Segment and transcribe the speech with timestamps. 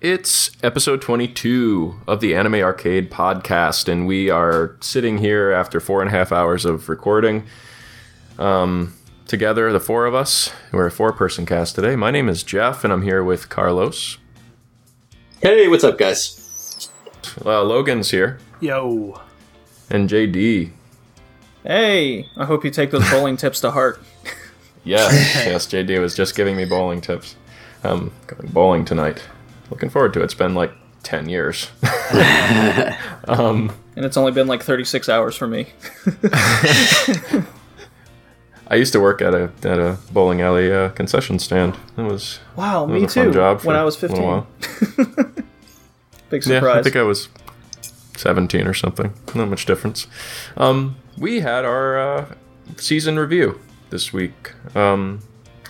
[0.00, 6.00] It's episode 22 of the Anime Arcade podcast, and we are sitting here after four
[6.00, 7.44] and a half hours of recording
[8.38, 8.94] um,
[9.26, 10.54] together, the four of us.
[10.72, 11.96] We're a four person cast today.
[11.96, 14.16] My name is Jeff, and I'm here with Carlos.
[15.42, 16.88] Hey, what's up, guys?
[17.44, 19.20] Uh, Logan's here, Yo.
[19.90, 20.70] and JD.
[21.62, 24.02] Hey, I hope you take those bowling tips to heart.
[24.82, 25.12] Yes,
[25.46, 27.36] yes, JD was just giving me bowling tips.
[27.84, 29.22] Um, going bowling tonight.
[29.70, 30.24] Looking forward to it.
[30.24, 31.70] It's been like 10 years.
[33.28, 35.68] um, And it's only been like 36 hours for me.
[38.68, 41.76] I used to work at a at a bowling alley uh, concession stand.
[41.96, 43.32] It was Wow, That me was a fun too.
[43.38, 44.22] job when I was 15.
[44.22, 44.46] while.
[46.30, 46.64] Big yeah.
[46.64, 47.28] I think I was
[48.16, 49.12] seventeen or something.
[49.34, 50.06] Not much difference.
[50.56, 52.34] Um, we had our uh,
[52.76, 53.58] season review
[53.90, 54.52] this week.
[54.76, 55.20] Um,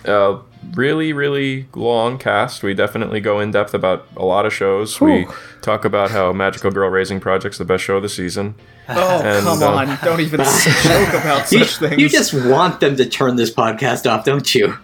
[0.05, 0.37] uh,
[0.73, 2.63] really, really long cast.
[2.63, 4.99] We definitely go in depth about a lot of shows.
[5.01, 5.27] We
[5.61, 8.55] talk about how Magical Girl Raising Project's the best show of the season.
[8.89, 9.97] oh, And, come um, on.
[10.03, 10.39] Don't even
[10.83, 12.01] joke about You, such things.
[12.01, 14.75] you just want them to turn this podcast off, don't you?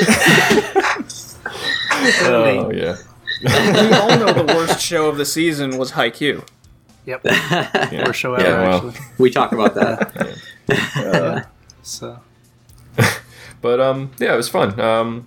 [2.22, 2.96] Oh yeah.
[3.42, 6.46] we all know the worst show of the season was Haikyuu.
[7.06, 7.20] Yep.
[7.26, 8.06] Yeah.
[8.06, 8.88] Worst show ever, Yeah, well.
[8.88, 9.06] actually.
[9.18, 10.38] We talk about that.
[10.96, 11.42] Uh,
[11.82, 12.20] So,
[13.60, 14.78] But um, yeah, it was fun.
[14.80, 15.26] Um,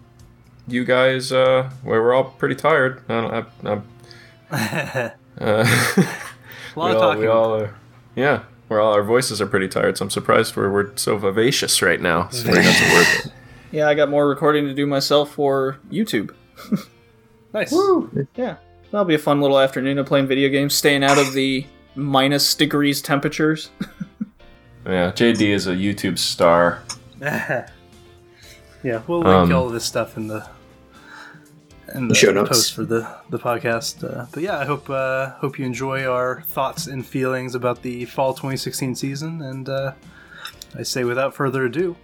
[0.67, 3.03] you guys, uh, we were all pretty tired.
[3.09, 3.84] I don't, I, I'm,
[4.52, 5.66] a uh,
[6.76, 7.22] lot of all, talking.
[7.22, 7.76] we all are,
[8.16, 9.98] yeah, we're all our voices are pretty tired.
[9.98, 12.30] So I'm surprised we're we're so vivacious right now.
[12.30, 13.34] So maybe that's a word.
[13.72, 16.34] yeah, I got more recording to do myself for YouTube.
[17.54, 17.73] nice.
[18.36, 18.58] Yeah.
[18.92, 22.54] That'll be a fun little afternoon of playing video games, staying out of the minus
[22.54, 23.70] degrees temperatures.
[24.86, 26.84] Yeah, JD is a YouTube star.
[28.84, 30.48] Yeah, we'll link Um, all of this stuff in the
[31.95, 32.50] in the Show notes.
[32.50, 34.03] post for the the podcast.
[34.03, 38.06] Uh, but yeah, I hope uh, hope you enjoy our thoughts and feelings about the
[38.06, 39.42] fall 2016 season.
[39.42, 39.94] And uh,
[40.78, 41.95] I say, without further ado,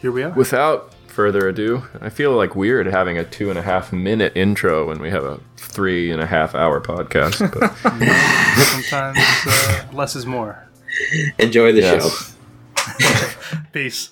[0.00, 0.30] here we are.
[0.30, 4.88] Without further ado, I feel like weird having a two and a half minute intro
[4.88, 7.38] when we have a three and a half hour podcast.
[7.52, 7.74] But
[8.64, 10.66] Sometimes uh, less is more.
[11.38, 12.34] Enjoy the yes.
[12.76, 13.60] show.
[13.72, 14.10] Peace.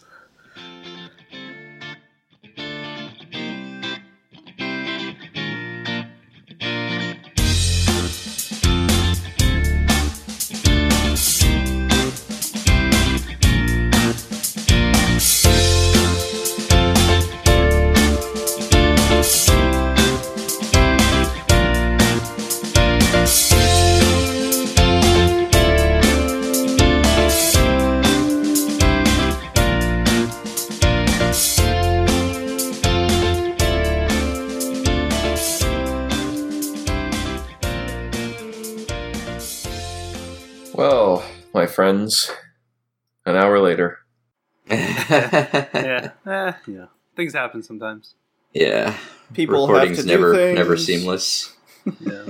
[45.74, 46.86] Yeah, eh, yeah.
[47.16, 48.14] Things happen sometimes.
[48.52, 48.96] yeah.
[49.34, 50.58] People have Recording's to never do things.
[50.58, 51.54] never seamless.
[52.00, 52.24] Yeah.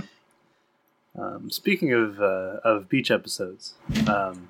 [1.19, 3.75] um, speaking of uh, of beach episodes,
[4.09, 4.49] um,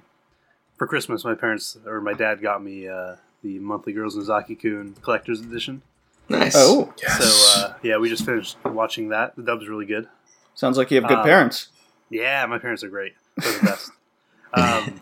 [0.76, 4.94] for Christmas, my parents or my dad got me uh, the monthly Girls Nozaki Kun
[5.02, 5.82] collector's edition.
[6.28, 6.54] Nice.
[6.56, 7.18] Oh, yes.
[7.18, 9.34] So uh, yeah, we just finished watching that.
[9.36, 10.08] The dub's really good.
[10.54, 11.68] sounds like you have good Um, parents.
[12.10, 13.14] Yeah, my parents are great.
[13.38, 13.90] They're the best.
[14.54, 15.00] um,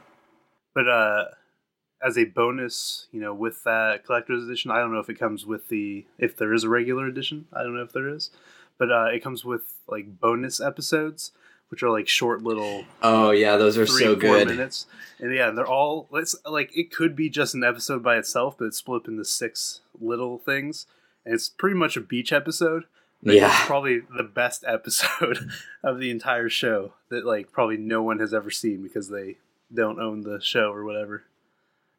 [0.75, 1.25] but uh,
[2.03, 5.45] as a bonus, you know, with that collector's edition, I don't know if it comes
[5.47, 7.47] with the if there is a regular edition.
[7.53, 8.31] I don't know if there is,
[8.79, 11.33] but uh, it comes with like bonus episodes,
[11.69, 14.49] which are like short little Oh yeah, those are three so four good.
[14.49, 14.87] minutes.
[15.19, 18.67] And yeah, they're all it's like it could be just an episode by itself, but
[18.67, 20.87] it's split up into six little things.
[21.25, 22.85] And it's pretty much a beach episode.
[23.23, 23.49] Like, Yeah.
[23.55, 25.51] It's probably the best episode
[25.85, 29.37] of the entire show that like probably no one has ever seen because they
[29.73, 31.25] don't own the show or whatever.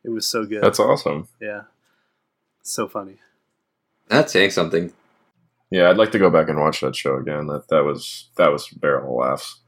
[0.03, 0.63] It was so good.
[0.63, 1.27] That's awesome.
[1.39, 1.63] yeah.
[2.63, 3.17] So funny.
[4.07, 4.93] That's saying something.
[5.69, 7.47] Yeah, I'd like to go back and watch that show again.
[7.47, 9.59] That that was that was a barrel of laughs.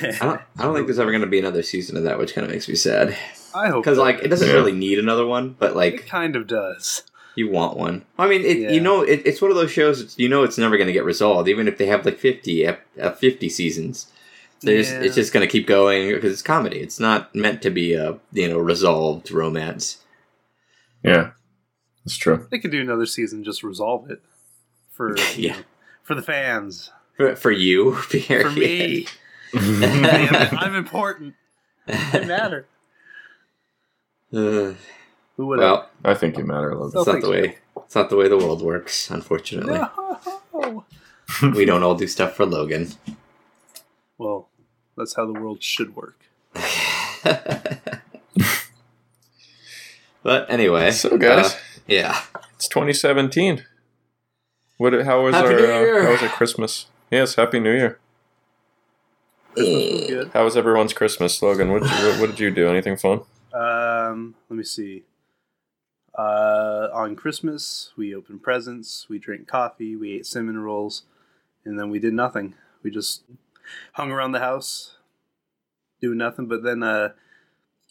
[0.00, 2.34] I don't, I don't think there's ever going to be another season of that, which
[2.34, 3.16] kind of makes me sad.
[3.54, 4.54] I hope Because like it doesn't Yeah.
[4.54, 7.02] really need another one, but like it like kind of does.
[7.34, 8.04] you want one.
[8.18, 8.70] I mean, it, Yeah.
[8.72, 10.00] you know, it, it's one of those shows.
[10.00, 12.66] It's, you know, it's never going to get resolved, even if they have like fifty
[12.66, 12.76] uh,
[13.12, 14.12] 50 seasons.
[14.60, 15.00] There's, Yeah.
[15.02, 16.78] it's just going to keep going because it's comedy.
[16.80, 20.04] It's not meant to be a you know resolved romance.
[21.04, 21.30] Yeah,
[22.04, 22.46] that's true.
[22.50, 24.20] They could do another season, just resolve it
[24.90, 25.56] for Yeah.
[25.56, 25.62] know,
[26.02, 26.90] for the fans.
[27.16, 28.42] For, for you, Pierre.
[28.50, 29.06] For me.
[29.54, 31.34] I'm, I'm important.
[31.88, 32.66] I matter.
[34.32, 34.74] Uh,
[35.36, 36.98] Who would well, I think you matter a little bit.
[36.98, 37.56] it's not the way.
[37.84, 39.72] It's not the way the world works, unfortunately.
[39.72, 40.84] No.
[41.54, 42.88] we don't all do stuff for Logan.
[44.18, 44.47] Well,
[44.98, 46.18] that's how the world should work.
[50.22, 51.54] But anyway, So, guys.
[51.54, 52.20] uh, yeah.
[52.56, 53.64] It's 2017.
[54.76, 54.92] What?
[55.04, 56.02] How was Happy our New uh, Year.
[56.04, 56.86] How was our Christmas?
[57.10, 57.98] Yes, Happy New Year.
[59.54, 60.30] Christmas was good.
[60.34, 61.70] How was everyone's Christmas, Logan?
[61.72, 62.68] What, what, what did you do?
[62.68, 63.22] Anything fun?
[63.52, 65.04] Um, let me see.
[66.16, 71.04] Uh, on Christmas, we opened presents, we drank coffee, we ate cinnamon rolls,
[71.64, 72.54] and then we did nothing.
[72.82, 73.22] We just
[73.92, 74.96] hung around the house,
[76.00, 76.46] doing nothing.
[76.46, 77.10] But then, uh,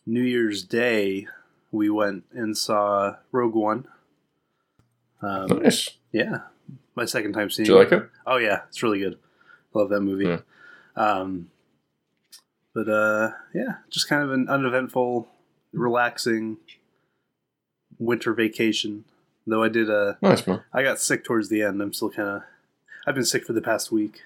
[0.05, 1.27] New Year's Day,
[1.71, 3.87] we went and saw Rogue One.
[5.21, 5.89] Um, Nice.
[6.11, 6.39] yeah,
[6.95, 7.65] my second time seeing.
[7.65, 8.09] Did you like it?
[8.25, 9.17] Oh yeah, it's really good.
[9.73, 10.25] Love that movie.
[10.25, 10.39] Yeah.
[10.95, 11.49] Um,
[12.73, 15.27] but uh, yeah, just kind of an uneventful,
[15.73, 16.57] relaxing
[17.99, 19.05] winter vacation.
[19.45, 20.61] Though I did uh, Nice man.
[20.73, 21.81] I got sick towards the end.
[21.81, 22.41] I'm still kind of.
[23.07, 24.21] I've been sick for the past week.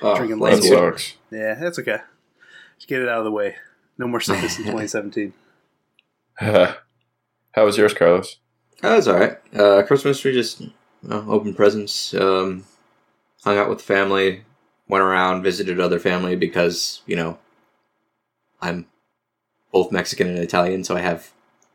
[0.00, 0.92] Oh, Drinking That Let's that's do good.
[1.00, 1.14] sucks.
[1.30, 1.98] Yeah, that's okay.
[2.76, 3.56] Just get it out of the way.
[3.98, 5.32] No more sickness in 2017.
[6.36, 6.74] How
[7.56, 8.38] was yours, Carlos?
[8.80, 9.36] That was all right.
[9.54, 10.72] Uh, Christmas, we just you
[11.02, 12.64] know, opened presents, um,
[13.44, 14.44] hung out with family,
[14.88, 17.38] went around, visited other family because you know
[18.60, 18.86] I'm
[19.72, 21.30] both Mexican and Italian, so I have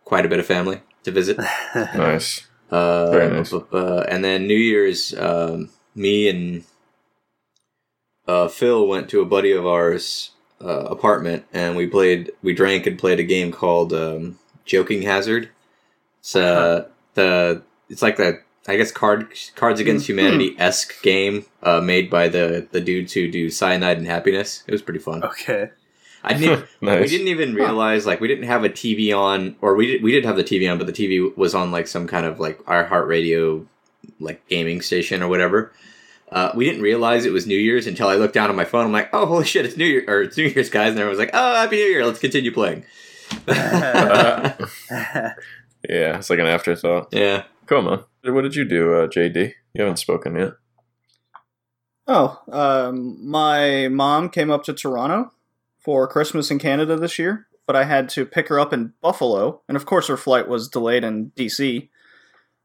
[0.05, 1.37] quite a bit of family to visit.
[1.75, 2.45] Nice.
[2.69, 3.51] Uh, Very nice.
[3.51, 6.65] b- uh, and then New Year's, um, me and
[8.27, 10.31] uh, Phil went to a buddy of ours'
[10.61, 15.49] uh, apartment, and we played, we drank and played a game called um, Joking Hazard.
[16.19, 21.79] It's uh, the it's like the I guess card Cards Against Humanity esque game uh,
[21.79, 24.63] made by the the dudes who do Cyanide and Happiness.
[24.67, 25.23] It was pretty fun.
[25.23, 25.69] okay.
[26.23, 26.67] I didn't.
[26.81, 30.11] We didn't even realize like we didn't have a TV on, or we did, we
[30.11, 32.57] did have the TV on, but the TV was on like some kind of like
[32.65, 33.65] iHeartRadio
[34.19, 35.71] like gaming station or whatever.
[36.31, 38.85] Uh, we didn't realize it was New Year's until I looked down on my phone.
[38.85, 40.89] I'm like, oh holy shit, it's New Year or it's New Year's, guys!
[40.89, 42.83] And everyone was like, oh Happy New Year, let's continue playing.
[45.87, 47.09] Yeah, it's like an afterthought.
[47.11, 47.99] yeah, Cool, man.
[48.33, 49.53] What did you do, uh, JD?
[49.73, 50.53] You haven't spoken yet.
[52.07, 55.31] Oh, um, my mom came up to Toronto
[55.79, 59.61] for Christmas in Canada this year, but I had to pick her up in Buffalo,
[59.67, 61.89] and of course her flight was delayed in DC.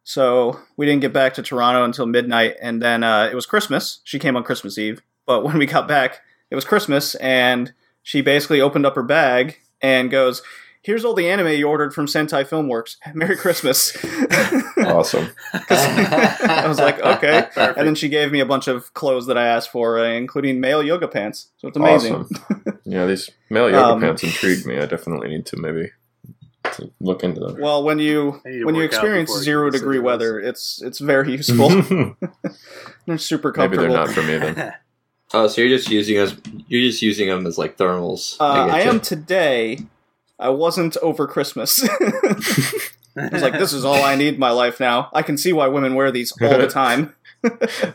[0.05, 4.01] So we didn't get back to Toronto until midnight, and then uh, it was Christmas.
[4.05, 6.21] She came on Christmas Eve, but when we got back,
[6.51, 7.73] it was Christmas, and
[8.03, 10.43] she basically opened up her bag and goes,
[10.83, 12.97] "Here's all the anime you ordered from Sentai Filmworks.
[13.15, 13.97] Merry Christmas."
[14.83, 15.29] Awesome.
[15.53, 17.47] I was like, okay.
[17.57, 20.61] And then she gave me a bunch of clothes that I asked for, uh, including
[20.61, 21.51] male yoga pants.
[21.59, 22.15] So it's amazing.
[22.17, 22.81] Awesome.
[22.85, 24.79] yeah, these male yoga Um, pants intrigue me.
[24.79, 25.93] I definitely need to maybe
[26.65, 27.61] to look into them.
[27.61, 31.33] Well, when you I need to when you experience zero degree weather, it's it's very
[31.33, 31.69] useful.
[33.07, 33.85] they're super comfortable.
[33.85, 34.75] maybe they're not for me then.
[35.35, 36.37] oh, so you're just using as
[36.69, 38.37] You're just using them as like thermals.
[38.41, 38.87] Uh, I getcha.
[38.87, 39.79] am today.
[40.39, 41.87] I wasn't over Christmas.
[43.17, 45.09] I was like, this is all I need in my life now.
[45.13, 47.15] I can see why women wear these all the time.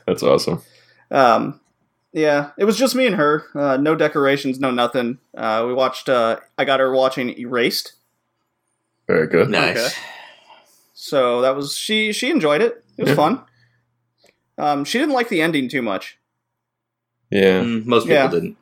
[0.05, 0.61] That's awesome.
[1.11, 1.59] Um,
[2.13, 3.43] yeah, it was just me and her.
[3.53, 5.19] Uh, no decorations, no nothing.
[5.35, 6.09] Uh, we watched.
[6.09, 7.93] Uh, I got her watching Erased.
[9.07, 9.49] Very good.
[9.49, 9.77] nice.
[9.77, 9.93] Okay.
[10.93, 12.11] So that was she.
[12.11, 12.83] She enjoyed it.
[12.97, 13.15] It was Yeah.
[13.15, 13.41] fun.
[14.57, 16.17] Um, she didn't like the ending too much.
[17.29, 17.61] Yeah.
[17.61, 18.27] Mm, most people Yeah.
[18.29, 18.57] didn't.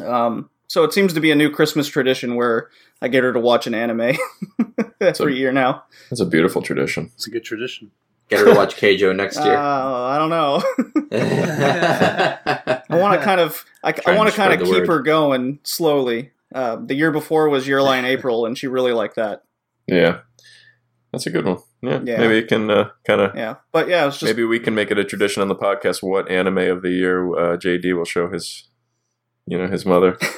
[0.00, 2.68] Um, so it seems to be a new Christmas tradition where
[3.02, 4.16] I get her to watch an anime
[5.00, 5.84] every year now.
[6.10, 7.10] That's a beautiful tradition.
[7.16, 7.90] It's a good tradition.
[8.30, 9.56] Get her to watch Keijo next Uh, year.
[9.58, 10.62] I don't know.
[11.12, 13.64] I I want to kind of.
[13.82, 14.86] I, I want to to kind of keep word.
[14.88, 16.30] her going slowly.
[16.54, 19.42] Uh, the year before was Your Lie in April, and she really liked that.
[19.86, 20.20] Yeah.
[21.12, 21.58] That's a good one.
[21.82, 22.00] Yeah.
[22.04, 22.18] Yeah.
[22.18, 23.36] Maybe you can uh, kind of.
[23.36, 26.02] Yeah, but yeah, it just Maybe we can make it a tradition on the podcast.
[26.02, 28.68] What anime of the year uh, JD will show his,
[29.46, 30.16] you know, his mother.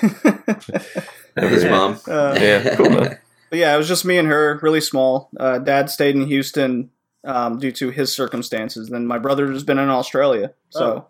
[1.37, 1.99] And his mom.
[2.09, 3.19] Uh, Yeah, cool, man.
[3.51, 5.31] But yeah, it was just me and her, really small.
[5.39, 6.91] Uh, Dad stayed in Houston
[7.25, 8.89] um, due to his circumstances.
[8.89, 10.53] Then my brother has been in Australia.
[10.71, 11.07] So,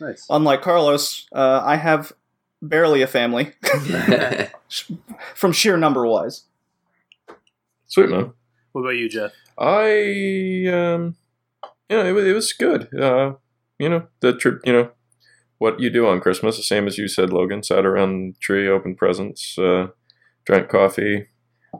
[0.00, 0.24] Nice.
[0.30, 2.12] unlike Carlos, uh, I have
[2.62, 3.54] barely a family
[5.34, 6.44] from sheer number wise.
[7.90, 8.32] Sweet man.
[8.72, 9.32] What about you, Jeff?
[9.58, 11.16] I um,
[11.90, 12.88] yeah, it was it was good.
[12.94, 13.34] Uh,
[13.78, 14.60] you know the trip.
[14.64, 14.90] You know
[15.58, 17.62] what you do on Christmas, the same as you said, Logan.
[17.62, 19.88] Sat around the tree, opened presents, uh,
[20.46, 21.26] drank coffee,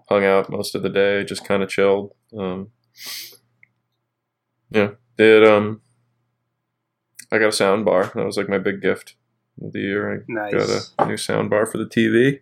[0.09, 2.12] hung out most of the day, just kind of chilled.
[2.37, 2.69] Um,
[4.71, 5.81] yeah, did um,
[7.33, 8.11] I got a sound bar.
[8.14, 9.14] That was like my big gift
[9.62, 10.12] of the year.
[10.12, 10.52] I Nice.
[10.52, 12.40] got a new sound bar for the TV.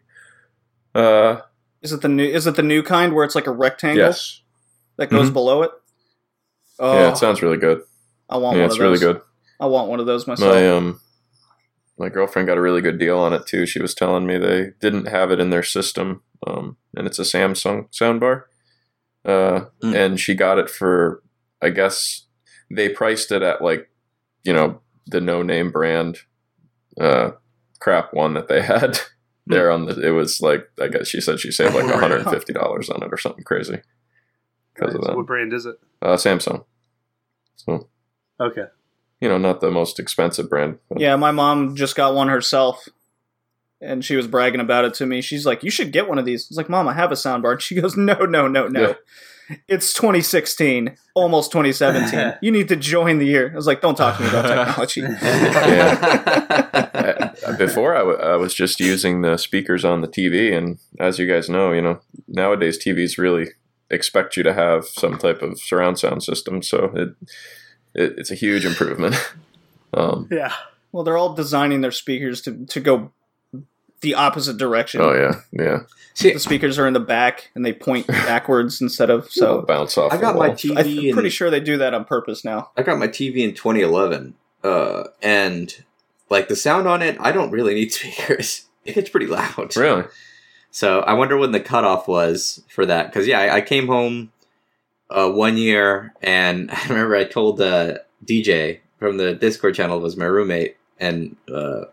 [0.95, 1.43] Uh,
[1.83, 2.25] Is it the new?
[2.25, 4.43] Is it the new kind where it's like a rectangle yes.
[4.97, 5.33] that goes Mhm.
[5.35, 5.71] below it?
[6.79, 7.83] Oh, Yeah, it sounds really good.
[8.29, 9.21] I want yeah, one it's really good.
[9.61, 10.55] I want one of those myself.
[10.55, 11.01] My um,
[11.99, 13.67] my girlfriend got a really good deal on it too.
[13.67, 17.23] She was telling me they didn't have it in their system, um, and it's a
[17.23, 18.45] Samsung soundbar.
[19.25, 19.95] Uh, Mm.
[19.97, 21.23] and she got it for,
[21.61, 22.27] I guess,
[22.71, 23.91] they priced it at like,
[24.45, 26.19] you know, the no name brand,
[27.01, 27.33] uh,
[27.81, 29.01] crap one that they had
[29.49, 30.01] there on the.
[30.07, 32.91] It was like I guess she said she saved like one hundred and fifty dollars
[32.91, 33.81] on it or something crazy
[34.75, 35.17] because of that.
[35.17, 35.77] What brand is it?
[36.01, 36.65] Uh, Samsung.
[37.57, 37.89] So
[38.41, 38.67] Okay.
[39.21, 40.79] you know, not the most expensive brand.
[40.89, 42.89] but- Yeah, my mom just got one herself,
[43.81, 45.21] and she was bragging about it to me.
[45.23, 47.15] She's like, "You should get one of these." I was like, "Mom, I have a
[47.17, 48.95] soundbar." And she goes, "No, no, no, no.
[49.67, 52.35] It's 2016, almost 2017.
[52.43, 55.03] you need to join the year." I was like, "Don't talk to me about technology."
[55.05, 55.09] I-
[57.59, 61.27] before I, w- I was just using the speakers on the TV, and as you
[61.27, 63.49] guys know, you know nowadays TVs really
[63.91, 67.09] expect you to have some type of surround sound system, so it,
[67.95, 69.15] it it's a huge improvement.
[69.95, 70.53] um, Yeah.
[70.93, 73.13] well, they're all designing their speakers to to go
[74.01, 75.01] the opposite direction.
[75.01, 75.79] oh yeah, yeah.
[76.15, 79.63] See, The speakers are in the back and they point backwards instead of So so.
[79.63, 80.13] bounce off.
[80.13, 80.57] I the got my wall.
[80.57, 80.79] TV.
[81.01, 82.71] I'm in, pretty sure they do that on purpose now.
[82.77, 85.73] I got my TV in 2011, uh, and
[86.31, 88.65] like the sound on it, I don't really need speakers.
[88.85, 89.77] It gets pretty loud.
[89.77, 90.05] Really?
[90.71, 93.09] So I wonder when the cutoff was for that.
[93.09, 94.33] Because yeah, I, I came home
[95.11, 100.17] uh, one year, and I remember I told uh, DJ from the Discord channel was
[100.17, 101.85] my roommate, and uh,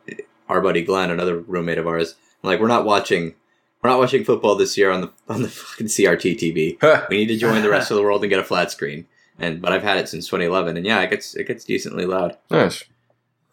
[0.47, 2.15] our buddy Glenn, another roommate of ours.
[2.43, 3.35] I'm like, we're not watching,
[3.81, 7.09] we're not watching football this year on the on the fucking CRT TV.
[7.09, 9.07] We need to join the rest of the world and get a flat screen.
[9.37, 12.37] And but I've had it since 2011, and yeah, it gets it gets decently loud.
[12.49, 12.85] nice.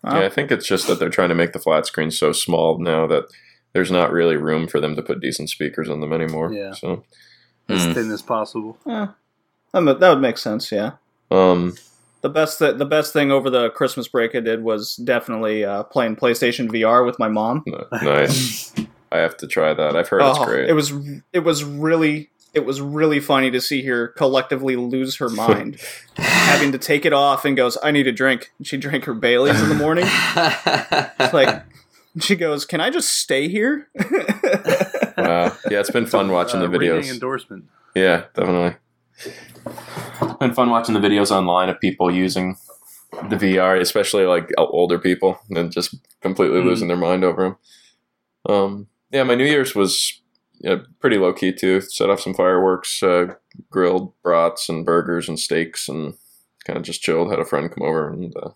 [0.04, 0.20] Wow.
[0.20, 2.78] Yeah, I think it's just that they're trying to make the flat screen so small
[2.78, 3.24] now that
[3.72, 6.52] there's not really room for them to put decent speakers on them anymore.
[6.52, 6.72] Yeah.
[6.72, 7.04] So,
[7.68, 7.94] As Mm.
[7.94, 8.76] thin as possible.
[8.88, 9.06] Eh,
[9.72, 10.72] that would- make sense.
[10.72, 10.92] Yeah.
[11.30, 11.74] um,
[12.22, 15.84] The best th- the best thing over the Christmas break I did was definitely uh,
[15.84, 17.64] playing PlayStation VR with my mom.
[18.02, 18.72] nice.
[19.12, 19.94] I have to try that.
[19.96, 20.68] I've heard it's Oh, great.
[20.68, 20.92] It was
[21.32, 25.78] it was really it was really funny to see her collectively lose her mind,
[26.16, 29.60] having to take it off and goes, "I need a drink." She drank her Bailey's
[29.60, 30.04] in the morning.
[30.06, 31.64] It's like
[32.20, 33.88] she goes, "Can I just stay here?"
[35.16, 35.56] Wow.
[35.70, 37.12] Yeah, it's been fun watching the Uh, ringing videos.
[37.12, 37.64] endorsement.
[37.94, 38.76] Yeah, definitely.
[40.40, 42.56] Been fun watching the videos online of people using
[43.28, 46.64] the VR, especially like older people, and just completely Mhm.
[46.64, 47.56] losing their mind over them.
[48.48, 50.21] Um, yeah, my New Year's was
[50.62, 51.80] yeah, pretty low key too.
[51.80, 53.34] Set off some fireworks, uh,
[53.70, 56.14] grilled brats and burgers and steaks, and
[56.64, 57.30] kind of just chilled.
[57.30, 58.50] Had a friend come over and uh,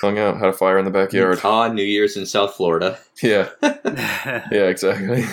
[0.00, 0.38] hung out.
[0.38, 1.40] Had a fire in the backyard.
[1.44, 2.98] Ah, New Year's in South Florida.
[3.22, 5.24] Yeah, yeah, exactly.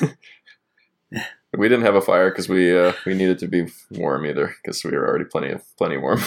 [1.58, 4.84] we didn't have a fire because we uh, we needed to be warm either because
[4.84, 6.22] we were already plenty of plenty warm.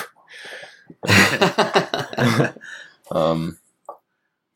[3.10, 3.58] Um,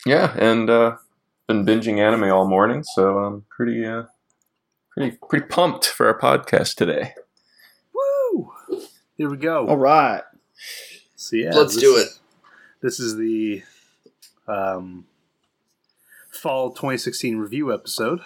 [0.07, 0.97] yeah, and uh,
[1.47, 4.05] been binging anime all morning, so I'm pretty uh,
[4.91, 7.15] pretty pretty pumped for our podcast today.
[7.95, 8.53] Woo!
[9.17, 9.67] Here we go.
[9.67, 10.23] All right.
[11.17, 12.21] So yeah, Let's this do is-
[12.83, 13.63] This is the
[14.49, 15.05] um,
[16.31, 18.21] fall 2016 review episode.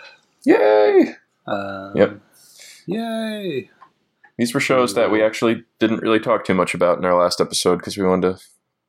[0.44, 1.14] Yay!
[1.46, 2.20] Um, Yep.
[2.86, 3.70] Yay!
[4.38, 7.40] These were shows that we actually didn't really talk too much about in our last
[7.40, 8.44] episode because we wanted to,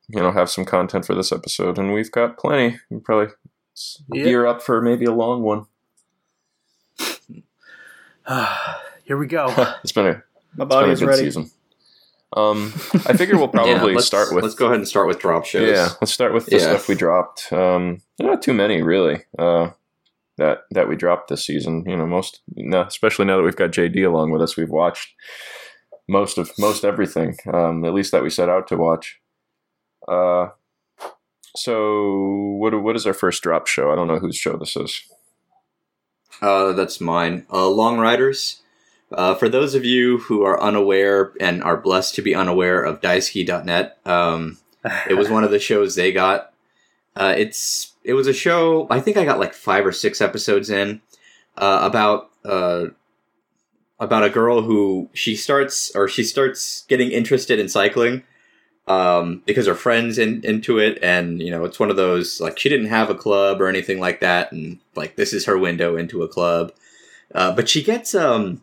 [0.08, 2.78] you know, have some content for this episode, and we've got plenty.
[2.90, 3.32] We probably
[3.74, 4.24] s- Yeah.
[4.24, 5.66] gear up for maybe a long one.
[9.04, 9.46] Here we go.
[9.82, 10.22] it's been a My It's
[10.56, 11.22] been a body's good ready.
[11.24, 11.50] season.
[12.36, 12.72] Um,
[13.06, 14.42] I figure we'll probably let's, start with.
[14.42, 15.70] Let's go ahead and start with drop shows.
[15.70, 16.62] Yeah, let's start with the Yeah.
[16.62, 17.52] stuff we dropped.
[17.52, 19.24] Um, not too many, really.
[19.38, 19.70] Uh,
[20.38, 21.84] that that we dropped this season.
[21.86, 25.14] You know, most, no, especially now that we've got JD along with us, we've watched
[26.08, 27.36] most of most everything.
[27.52, 29.20] Um, at least that we set out to watch.
[30.08, 30.48] Uh,
[31.54, 33.92] so what what is our first drop show?
[33.92, 35.00] I don't know whose show this is.
[36.40, 37.46] Uh, that's mine.
[37.52, 38.62] Uh, Long Riders.
[39.12, 43.00] Uh, for those of you who are unaware and are blessed to be unaware of
[43.00, 44.58] Daisuki.net, um,
[45.08, 46.52] it was one of the shows they got.
[47.14, 48.86] Uh, it's it was a show.
[48.90, 51.00] I think I got like five or six episodes in
[51.56, 52.86] uh, about uh,
[53.98, 58.22] about a girl who she starts or she starts getting interested in cycling
[58.86, 62.58] um, because her friends in, into it, and you know it's one of those like
[62.58, 65.96] she didn't have a club or anything like that, and like this is her window
[65.96, 66.72] into a club.
[67.34, 68.62] Uh, but she gets um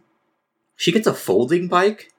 [0.76, 2.12] she gets a folding bike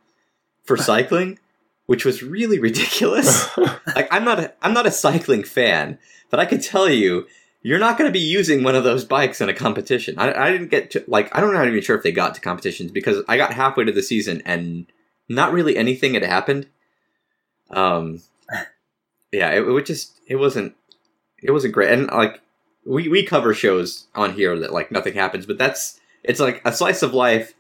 [0.65, 1.39] for cycling,
[1.87, 3.49] which was really ridiculous
[3.97, 5.99] like I'm not a, I'm not a cycling fan,
[6.31, 7.27] but I can tell you
[7.63, 10.19] you're not going to be using one of those bikes in a competition.
[10.19, 12.13] I, I didn't get to like I don't know I'm not even sure if they
[12.13, 14.87] got to competitions because I got halfway to the season and
[15.31, 16.69] not really anything had happened.
[17.71, 18.23] Um,
[19.33, 20.75] yeah, it, it was just it wasn't
[21.43, 21.93] it wasn't great.
[21.93, 22.41] And like
[22.85, 26.73] we we cover shows on here that like nothing happens, but that's it's like a
[26.73, 27.55] slice of life.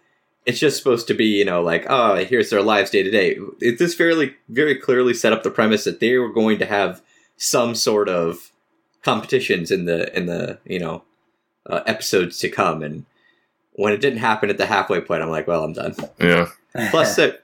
[0.47, 3.39] It's just supposed to be, you know, like oh, here's their lives day to day.
[3.61, 7.03] It this fairly very clearly set up the premise that they were going to have
[7.37, 8.53] some sort of
[9.03, 11.03] competitions in the in the you know
[11.69, 13.07] uh, episodes to come, and
[13.73, 15.95] when it didn't happen at the halfway point, I'm like, well, I'm done.
[16.21, 16.49] Yeah.
[16.91, 17.44] Plus, that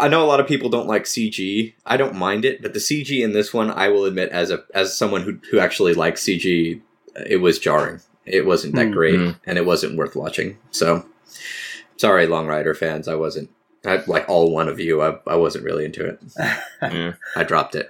[0.00, 1.74] I know a lot of people don't like CG.
[1.84, 4.64] I don't mind it, but the CG in this one, I will admit, as a
[4.74, 6.80] as someone who who actually likes CG,
[7.26, 8.00] it was jarring.
[8.24, 8.92] It wasn't that Mm.
[8.92, 9.40] great, Mm.
[9.46, 10.58] and it wasn't worth watching.
[10.70, 11.06] So,
[11.96, 13.06] sorry, Long Rider fans.
[13.08, 13.50] I wasn't.
[13.84, 16.18] I, like all one of you, I, I wasn't really into it.
[16.82, 17.12] yeah.
[17.36, 17.88] I dropped it.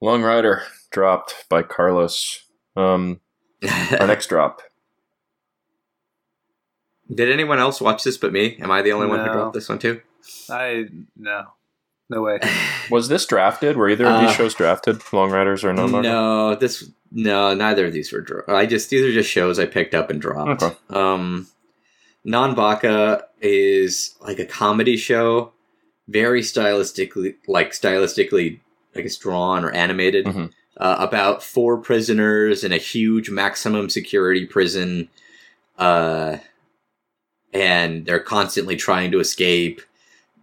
[0.00, 2.44] Long Rider dropped by Carlos.
[2.76, 3.20] Um,
[4.00, 4.62] our next drop.
[7.14, 8.56] Did anyone else watch this but me?
[8.60, 10.00] Am I the only one who dropped this one too?
[10.50, 11.44] I no,
[12.10, 12.38] no way.
[12.90, 13.76] Was this drafted?
[13.76, 15.00] Were either of these Uh, shows drafted?
[15.12, 15.86] Long Riders or no?
[15.86, 18.20] No, this no, neither of these were.
[18.20, 20.62] Dro- I just these are just shows I picked up and dropped.
[20.62, 20.74] Okay.
[20.90, 21.46] Um,
[22.26, 25.52] Nanbaka is like a comedy show,
[26.08, 28.60] very stylistically, like stylistically,
[28.96, 30.50] I guess drawn or animated, Mhm.
[30.78, 35.08] uh, about four prisoners in a huge maximum security prison,
[35.78, 36.38] uh,
[37.52, 39.80] and they're constantly trying to escape.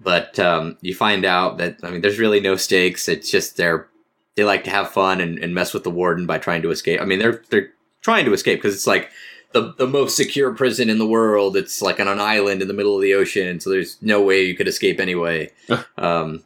[0.03, 3.07] But um, you find out that I mean, there's really no stakes.
[3.07, 3.87] It's just they're
[4.35, 7.01] they like to have fun and, and mess with the warden by trying to escape.
[7.01, 9.11] I mean, they're they're trying to escape because it's like
[9.53, 11.55] the the most secure prison in the world.
[11.55, 14.43] It's like on an island in the middle of the ocean, so there's no way
[14.43, 15.51] you could escape anyway.
[15.97, 16.43] um,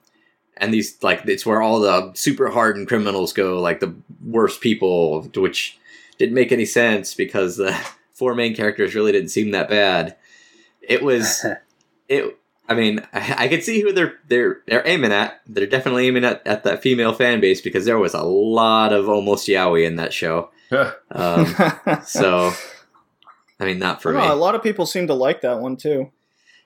[0.58, 3.96] and these like it's where all the super hardened criminals go, like the
[4.26, 5.80] worst people, which
[6.18, 7.76] didn't make any sense because the
[8.14, 10.16] four main characters really didn't seem that bad.
[10.82, 11.46] It was
[12.10, 12.38] it.
[12.68, 15.42] I mean, I, I could see who they're they're they're aiming at.
[15.48, 19.10] They're definitely aiming at, at that female fan base because there was a lot of
[19.10, 20.50] almost yaoi in that show.
[21.10, 21.46] Um,
[22.06, 22.52] so,
[23.58, 25.62] I mean, not for I don't know, a lot of people seem to like that
[25.62, 26.12] one too.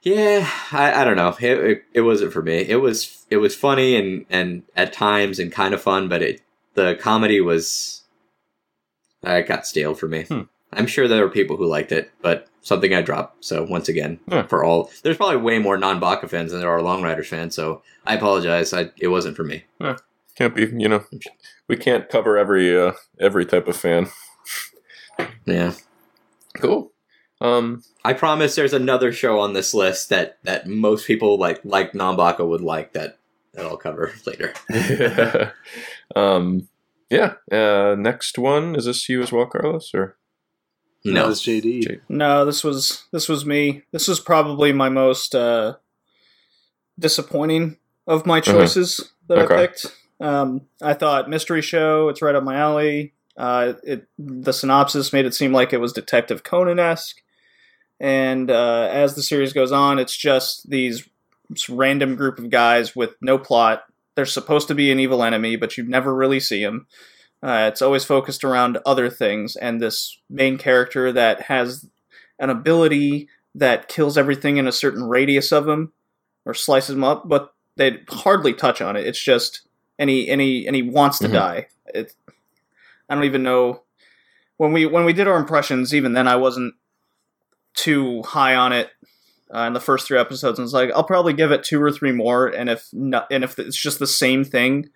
[0.02, 1.36] Yeah, I, I don't know.
[1.40, 2.58] It, it it wasn't for me.
[2.58, 6.42] It was it was funny and and at times and kind of fun, but it
[6.74, 8.02] the comedy was
[9.24, 10.24] I got stale for me.
[10.24, 10.42] Hmm.
[10.74, 13.44] I'm sure there were people who liked it, but something I dropped.
[13.44, 14.44] So once again, Yeah.
[14.48, 17.56] for all there's probably way more Nanbaka fans than there are Long Riders fans.
[17.56, 18.74] So I apologize.
[18.74, 19.66] I, it wasn't for me.
[20.36, 20.62] Can't be.
[20.62, 21.04] You know,
[21.68, 24.08] we can't cover every uh, every type of fan.
[25.46, 25.74] Yeah.
[26.56, 26.92] Cool.
[27.42, 31.92] Um, I promise there's another show on this list that that most people like like
[31.94, 33.18] Nanbaka would like that
[33.54, 34.54] that I'll cover later.
[36.16, 36.68] um,
[37.10, 37.34] yeah.
[37.52, 39.92] Uh, next one is this you as well, Carlos?
[39.94, 40.18] Or
[41.04, 41.22] No.
[41.24, 41.82] That was JD.
[41.84, 43.84] J- No, this was this was me.
[43.92, 45.76] This was probably my most uh,
[47.00, 49.54] disappointing of my choices that Okay.
[49.56, 49.86] I picked.
[50.20, 52.10] Um, I thought mystery show.
[52.10, 53.14] It's right up my alley.
[53.38, 57.22] Uh, it the synopsis made it seem like it was Detective Conan esque,
[58.00, 61.08] and uh, as the series goes on, it's just these
[61.70, 63.84] random group of guys with no plot.
[64.16, 66.86] They're supposed to be an evil enemy, but you never really see them.
[67.44, 71.88] Uh, it's always focused around other things, and this main character that has
[72.40, 75.92] an ability that kills everything in a certain radius of him
[76.46, 79.06] or slices them up, but they hardly touch on it.
[79.08, 79.62] It's just
[80.00, 81.34] and he and he wants to Mhm.
[81.34, 81.68] die.
[81.94, 82.14] It,
[83.10, 83.82] I don't even know
[84.58, 85.94] when we when we did our impressions.
[85.94, 86.76] Even then, I wasn't
[87.74, 88.90] too high on it
[89.54, 90.60] uh, in the first three episodes.
[90.60, 93.44] And it's like I'll probably give it two or three more, and if not, and
[93.44, 94.90] if it's just the same thing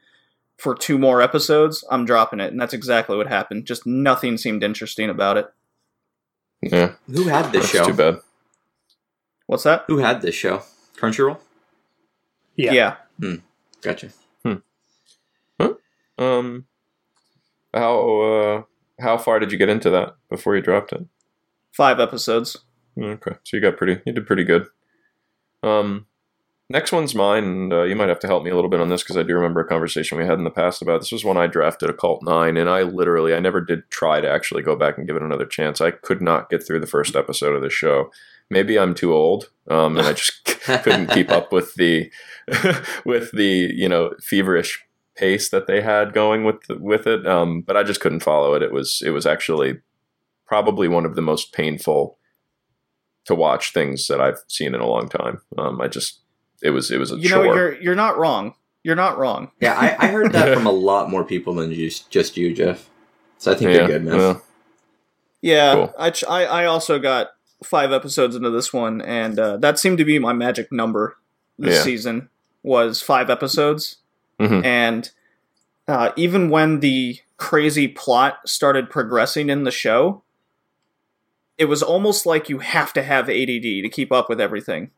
[0.58, 2.52] for two more episodes, I'm dropping it.
[2.52, 3.66] And that's exactly what happened.
[3.66, 5.48] Just nothing seemed interesting about it.
[6.62, 7.86] yeah, Who had this that's show?
[7.86, 8.20] too bad.
[9.48, 9.84] What's that?
[9.88, 10.64] Who had this show?
[10.98, 11.40] Crunchyroll.
[12.56, 12.96] Yeah.
[13.82, 14.10] Gotcha.
[16.18, 16.66] Um,
[17.74, 18.64] how uh,
[19.02, 21.06] how far did you get into that before you dropped it?
[21.74, 22.58] Five episodes.
[22.98, 24.68] Okay, so you got pretty, you did pretty good.
[25.62, 26.06] Um,
[26.70, 28.90] next one's mine, and uh, you might have to help me a little bit on
[28.90, 31.12] this because I do remember a conversation we had in the past about this.
[31.12, 34.64] Was when I drafted Occult Nine, and I literally, I never did try to actually
[34.64, 35.82] go back and give it another chance.
[35.82, 38.12] I could not get through the first episode of the show.
[38.50, 40.46] Maybe I'm too old, um, and I just
[40.84, 42.12] couldn't keep up with the
[43.06, 44.84] with the you know feverish
[45.16, 47.26] pace that they had going with with it.
[47.28, 48.62] Um, but I just couldn't follow it.
[48.62, 49.80] It was it was actually
[50.46, 52.18] probably one of the most painful
[53.26, 55.42] to watch things that I've seen in a long time.
[55.58, 56.22] Um, I just
[56.62, 57.46] it was it was a You chore.
[57.46, 58.54] know, you're you're not wrong.
[58.84, 59.52] You're not wrong.
[59.60, 62.90] Yeah, I, I heard that from a lot more people than just just you, Jeff.
[63.38, 64.18] So I think yeah, you're good, man.
[64.18, 64.44] well,
[65.42, 65.94] Yeah, Cool.
[65.98, 67.30] I, ch- I I also got
[67.64, 71.18] five episodes into this one, and uh, that seemed to be my magic number
[71.58, 71.82] this Yeah.
[71.82, 72.30] season
[72.64, 73.98] was five episodes,
[74.40, 74.64] Mhm.
[74.66, 75.10] and
[75.88, 80.24] uh, even when the crazy plot started progressing in the show,
[81.58, 84.92] it was almost like you have to have ADD to keep up with everything.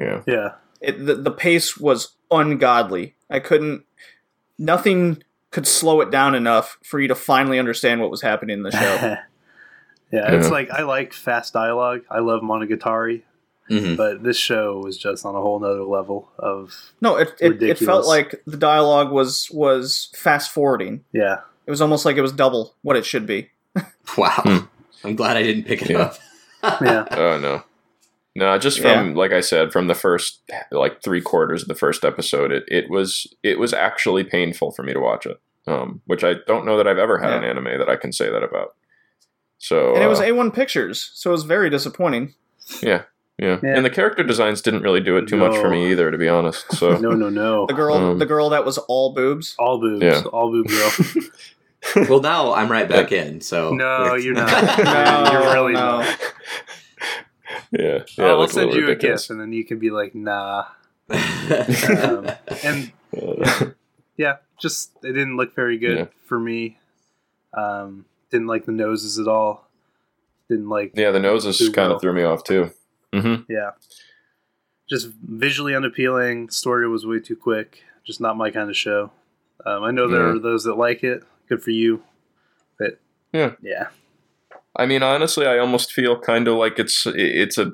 [0.00, 0.22] Yeah.
[0.26, 0.52] Yeah.
[0.82, 3.14] It, the, the pace was ungodly.
[3.30, 3.84] I couldn't.
[4.58, 8.62] Nothing could slow it down enough for you to finally understand what was happening in
[8.62, 8.78] the show.
[10.12, 12.02] yeah, it's like I like fast dialogue.
[12.10, 13.22] I love Monogatari,
[13.70, 13.96] Mhm.
[13.96, 17.78] but this show was just on a whole nother level of no, it, it, it
[17.78, 21.04] felt like the dialogue was was fast forwarding.
[21.12, 21.40] yeah.
[21.64, 23.50] It was almost like it was double what it should be.
[24.18, 24.42] Wow.
[24.42, 24.58] Hmm.
[25.04, 25.98] I'm glad I didn't pick it Yeah.
[26.00, 26.16] up.
[26.82, 27.04] Yeah.
[27.12, 27.62] Oh no.
[28.34, 30.40] No, just from like I said, from the first
[30.70, 34.82] like three quarters of the first episode, it, it was it was actually painful for
[34.82, 35.38] me to watch it.
[35.66, 38.30] Um, which I don't know that I've ever had an anime that I can say
[38.30, 38.74] that about.
[39.58, 42.34] So And it was uh, A1 Pictures, so it was very disappointing.
[42.82, 43.02] yeah,
[43.38, 43.76] yeah, Yeah.
[43.76, 46.28] and the character designs didn't really do it too much for me either, to be
[46.28, 46.72] honest.
[46.72, 47.66] So No, no, no.
[47.66, 49.54] The girl, Um, the girl that was all boobs.
[49.58, 50.02] All boobs.
[50.02, 50.22] Yeah.
[50.32, 50.90] All boob girl.
[52.08, 53.40] well, now I'm right back in.
[53.40, 54.78] So No, you're not.
[54.82, 56.00] No, You're really no.
[56.00, 56.18] not.
[57.72, 57.80] Yeah,
[58.16, 59.22] yeah, Oh, it I'll looked a send little you a ridiculous.
[59.22, 60.66] gift, and then you can be like, nah.
[61.10, 62.30] Um,
[62.64, 63.66] and Uh,
[64.16, 66.04] yeah, just it didn't look very good Yeah.
[66.26, 66.78] for me.
[67.52, 69.68] Um, didn't like the noses at all.
[70.48, 71.96] Didn't like yeah, the noses Too kind well.
[71.96, 72.70] of threw me off too.
[73.12, 73.72] hmm yeah.
[74.88, 76.50] Just visually unappealing.
[76.50, 77.82] Story was way too quick.
[78.04, 79.10] Just not my kind of show.
[79.64, 80.34] Um, I know there Yeah.
[80.34, 81.22] are those that like it.
[81.48, 82.02] Good for you.
[82.78, 82.98] But
[83.32, 83.52] Yeah.
[83.62, 83.88] yeah,
[84.76, 87.72] I mean, honestly, I almost feel kind of like it's it's a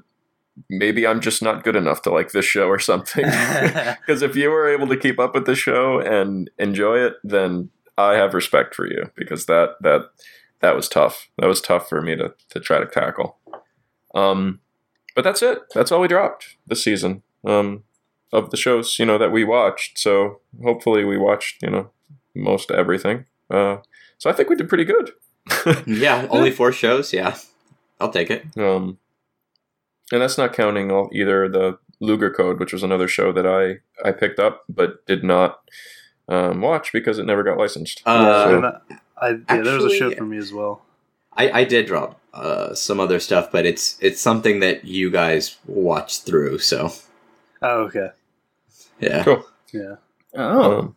[0.68, 3.24] maybe I'm just not good enough to like this show or something.
[4.06, 7.70] Because if you were able to keep up with the show and enjoy it, then
[7.96, 10.10] I have respect for you because that that
[10.60, 11.28] that was tough.
[11.38, 13.36] That was tough for me to to try to tackle.
[14.14, 14.60] Um,
[15.14, 15.58] but that's it.
[15.74, 17.22] That's all we dropped this season.
[17.44, 17.84] Um,
[18.32, 19.98] of the shows you know that we watched.
[19.98, 21.90] So hopefully we watched you know
[22.34, 23.26] most everything.
[23.50, 23.78] Uh,
[24.18, 25.12] so I think we did pretty good.
[25.86, 27.12] yeah, only four shows.
[27.12, 27.36] Yeah,
[28.00, 28.46] I'll take it.
[28.56, 28.98] Um,
[30.12, 33.80] and that's not counting all, either the Luger Code, which was another show that I
[34.06, 35.60] I picked up but did not
[36.28, 38.02] um, watch because it never got licensed.
[38.06, 38.78] Uh, And I,
[39.16, 40.82] I, yeah, there was a show for me as well.
[41.32, 45.56] I, I did drop uh, some other stuff, but it's it's something that you guys
[45.66, 46.58] watched through.
[46.58, 46.90] So
[47.62, 48.10] Oh, okay.
[49.00, 49.44] yeah, Cool.
[49.72, 49.96] Yeah.
[50.34, 50.96] Oh, Um,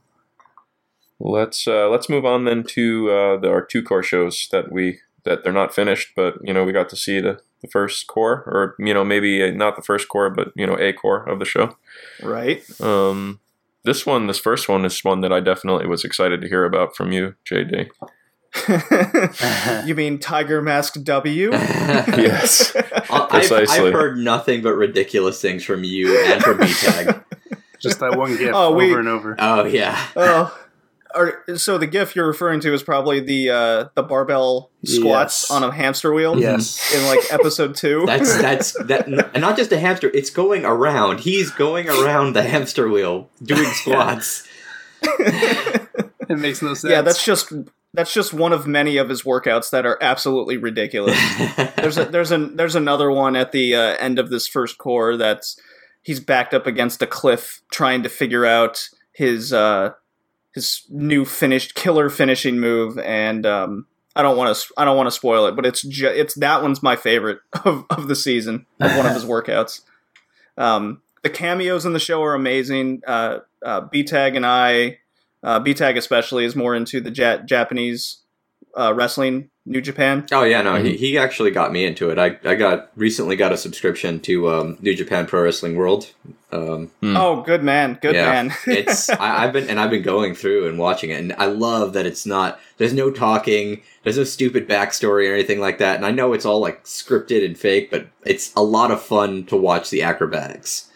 [1.24, 5.00] let's uh, let's move on then to uh, the, our two cour shows that we
[5.24, 8.44] that they're not finished, but you know we got to see the, the first cour,
[8.48, 11.40] or you know maybe uh, not the first cour, but you know a core of
[11.40, 11.78] the show.
[12.24, 12.64] right.
[12.82, 13.40] Um,
[13.84, 16.96] this one, this first one, is one that I definitely was excited to hear about
[16.96, 17.90] from you, JD.
[19.88, 21.52] you mean Tiger Mask W?
[22.22, 22.76] Yes.
[23.10, 23.88] I've, Precisely.
[23.88, 27.24] I've heard nothing but ridiculous things from you and from BTAG.
[27.80, 29.36] Just that one GIF Oh, over we- and over.
[29.40, 30.56] oh yeah, Oh,
[31.16, 35.52] are, so the GIF you're referring to is probably the uh, the barbell squats Yes.
[35.52, 36.40] on a hamster wheel.
[36.40, 36.94] Yes.
[36.96, 38.04] In like episode two.
[38.08, 40.10] that's that's that, and not just a hamster.
[40.14, 41.22] It's going around.
[41.22, 44.48] He's going around the hamster wheel doing squats.
[45.04, 46.92] It makes no sense.
[46.92, 47.52] yeah, that's just
[47.94, 51.18] that's just one of many of his workouts that are absolutely ridiculous.
[51.76, 55.18] there's a, there's an there's another one at the uh, end of this first cour
[55.18, 55.60] that's
[56.02, 59.92] he's backed up against a cliff trying to figure out his uh
[60.54, 63.86] his new finished killer finishing move and um
[64.16, 66.62] I don't want to I don't want to spoil it but it's ju- it's that
[66.62, 69.82] one's my favorite of, of the season of one of his workouts.
[70.58, 74.98] Um the cameos in the show are amazing uh uh B-Tag and I
[75.44, 78.18] uh B-Tag especially is more into the ja- Japanese
[78.76, 80.86] uh wrestling New Japan Oh yeah, no, Mm-hmm.
[80.88, 82.18] he, he actually got me into it.
[82.18, 86.12] I, I got recently got a subscription to um, New Japan Pro Wrestling World.
[86.52, 87.16] Um, Hmm.
[87.16, 88.54] Oh, good man, good Yeah, man.
[88.68, 91.94] it's I, I've been and I've been going through and watching it, and I love
[91.94, 92.60] that it's not.
[92.78, 93.82] There's no talking.
[94.04, 95.96] There's no stupid backstory or anything like that.
[95.96, 99.46] And I know it's all like scripted and fake, but it's a lot of fun
[99.46, 100.90] to watch the acrobatics.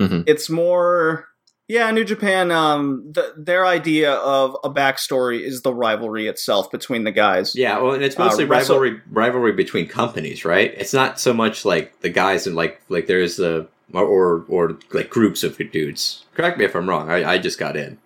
[0.00, 1.28] it's more,
[1.70, 1.90] yeah.
[1.92, 7.12] New Japan, um, the, their idea of a backstory is the rivalry itself between the
[7.12, 7.54] guys.
[7.54, 10.74] Yeah, well, and it's Uh, mostly wrestle- rivalry rivalry between companies, right?
[10.76, 14.78] It's not so much like the guys and like like there's a or or, or
[14.92, 16.24] like groups of dudes.
[16.34, 17.10] Correct me if I'm wrong.
[17.10, 17.98] I, I just got in.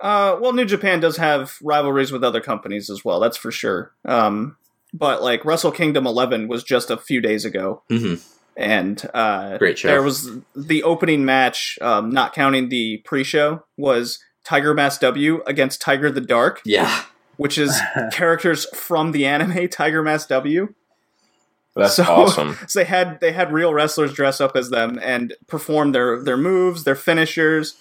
[0.00, 3.18] Uh, well, New Japan does have rivalries with other companies as well.
[3.18, 3.92] That's for sure.
[4.04, 4.56] Um,
[4.94, 8.14] but like Wrestle Kingdom 11 was just a few days ago, hmm
[8.58, 9.88] and uh, Great show.
[9.88, 15.80] there was the opening match, um, not counting the pre-show, was Tiger Mask W against
[15.80, 17.04] Tiger the Dark, Yeah,
[17.36, 17.80] which is
[18.12, 20.74] characters from the anime Tiger Mask W.
[21.76, 22.56] That's So- awesome.
[22.68, 26.36] So they had they had real wrestlers dress up as them and perform their their
[26.36, 27.76] moves, their finishers.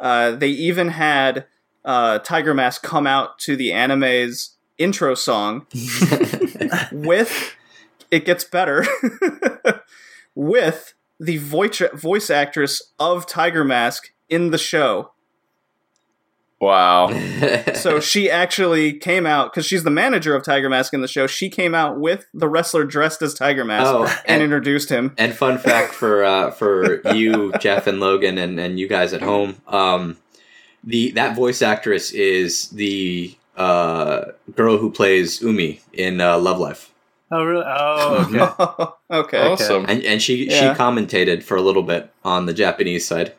[0.00, 1.46] Uh, they even had
[1.84, 5.66] uh, Tiger Mask come out to the anime's intro song
[6.92, 7.54] with
[8.10, 8.84] it gets better
[10.36, 15.10] with the voice voice actress of Tiger Mask in the show.
[16.60, 17.08] Wow.
[17.76, 21.26] So she actually came out because she's the manager of Tiger Mask in the show.
[21.26, 25.14] She came out with the wrestler dressed as Tiger Mask Oh, and, and- introduced him.
[25.18, 29.20] And fun fact for uh, for you, Jeff and Logan, and, and you guys at
[29.22, 30.16] home, um,
[30.82, 36.90] the that voice actress is the uh, girl who plays Umi in uh, Love Live,
[37.30, 37.64] Oh really?
[37.66, 39.38] Oh okay.
[39.38, 39.52] okay.
[39.52, 39.84] Awesome.
[39.88, 40.72] and and she Yeah.
[40.74, 43.34] she commentated for a little bit on the Japanese side.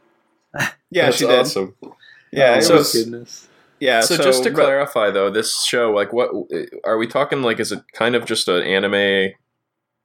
[0.90, 1.40] Yeah, That's she did.
[1.40, 1.76] awesome.
[2.32, 3.48] Yeah, Oh, so- was, goodness.
[3.82, 4.00] yeah.
[4.00, 6.32] so, So, just to re- clarify though, this show, like, what
[6.86, 7.42] are we talking?
[7.42, 9.34] Like, is it kind of just an anime,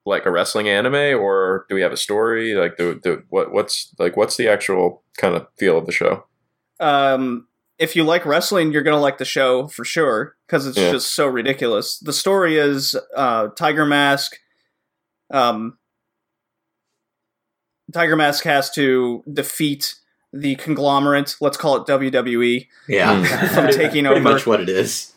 [0.05, 2.55] like a wrestling anime, or do we have a story?
[2.55, 3.53] Like, do, do what?
[3.53, 4.17] What's like?
[4.17, 6.25] What's the actual kind of feel of the show?
[6.81, 7.47] um,
[7.79, 10.93] if you like wrestling, you're gonna like the show for sure because it's Yeah.
[10.93, 11.99] just so ridiculous.
[11.99, 14.37] The story is uh, Tiger Mask.
[15.31, 15.79] Um,
[17.93, 19.95] Tiger Mask has to defeat
[20.33, 21.37] the conglomerate.
[21.41, 23.23] Let's call it WWE Yeah,
[23.55, 24.21] from taking pretty over.
[24.21, 25.13] much what it is.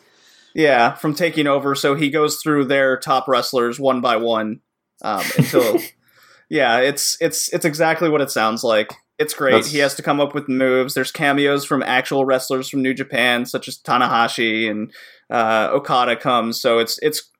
[0.54, 1.74] Yeah, from taking over.
[1.74, 4.60] So he goes through their top wrestlers one by one
[5.02, 5.78] um, until.
[6.50, 8.92] yeah, it's it's it's exactly what it sounds like.
[9.18, 9.52] It's great.
[9.52, 10.94] That's- He has to come up with moves.
[10.94, 14.92] There's cameos from actual wrestlers from New Japan, such as Tanahashi and
[15.30, 16.60] uh, Okada comes.
[16.60, 17.30] So it's it's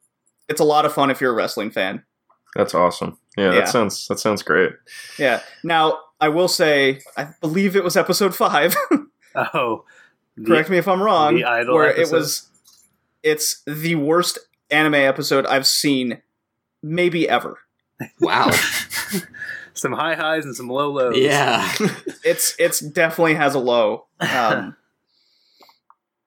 [0.49, 2.03] it's a lot of fun if you're a wrestling fan.
[2.55, 3.19] That's awesome.
[3.37, 3.61] Yeah, Yeah.
[3.61, 4.73] that sounds that sounds great.
[5.19, 5.41] Yeah.
[5.63, 8.75] Now I will say, I believe it was episode five.
[9.53, 9.85] Oh,
[10.39, 12.17] the- correct me if I'm wrong, the Idol where episode?
[12.17, 12.49] it was
[13.23, 14.39] it's the worst
[14.71, 16.23] anime episode I've seen
[16.83, 17.59] maybe ever.
[18.19, 18.51] Wow.
[19.77, 21.17] some high highs and some low lows.
[21.17, 21.71] yeah.
[22.25, 24.07] It's it's definitely has a low.
[24.19, 24.75] Um,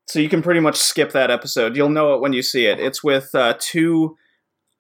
[0.07, 1.75] so you can pretty much skip that episode.
[1.75, 2.79] You'll know it when you see it.
[2.79, 4.15] It's with uh, two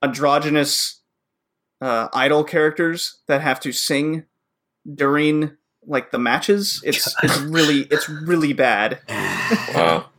[0.01, 1.01] androgynous
[1.81, 4.23] uh, idol characters that have to sing
[4.95, 6.81] during like the matches.
[6.85, 8.99] It's it's really it's really bad.
[9.73, 10.09] Wow.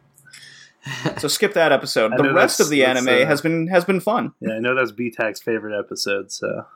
[1.19, 2.13] So skip that episode.
[2.17, 4.33] The rest of the anime uh, has been has been fun.
[4.41, 6.67] Yeah, I know that's B-Tac's favorite episode, so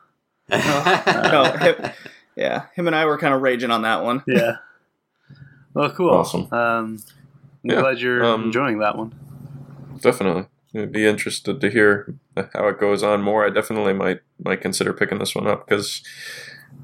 [0.49, 1.75] No, him,
[2.35, 4.23] yeah, him and I were kind of raging on that one.
[4.27, 4.57] yeah.
[5.73, 6.11] Well, cool.
[6.13, 6.51] Awesome.
[6.53, 6.99] Um,
[7.63, 9.13] I'm Yeah, glad you're um, enjoying that one.
[10.01, 10.45] Definitely.
[10.75, 12.13] I'd be interested to hear
[12.53, 13.45] how it goes on more.
[13.45, 16.03] I definitely might might consider picking this one up because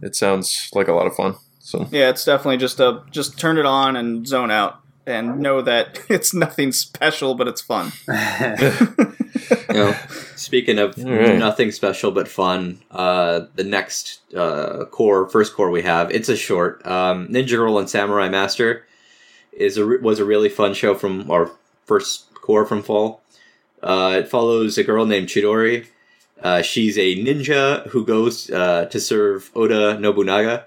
[0.01, 1.35] it sounds like a lot of fun.
[1.59, 5.61] So Yeah, it's definitely just a just turn it on and zone out and know
[5.61, 7.91] that it's nothing special, but it's fun.
[8.07, 9.95] you know,
[10.35, 11.37] speaking of All right.
[11.37, 16.37] nothing special but fun, uh, the next uh, cour, first cour we have, it's a
[16.37, 16.85] short.
[16.85, 18.85] Um, Ninja Girl and Samurai Master
[19.51, 21.51] is a was a really fun show from our
[21.85, 23.21] first cour from fall.
[23.81, 25.87] Uh, it follows a girl named Chidori.
[26.41, 30.65] Uh, she's a ninja who goes uh, to serve Oda Nobunaga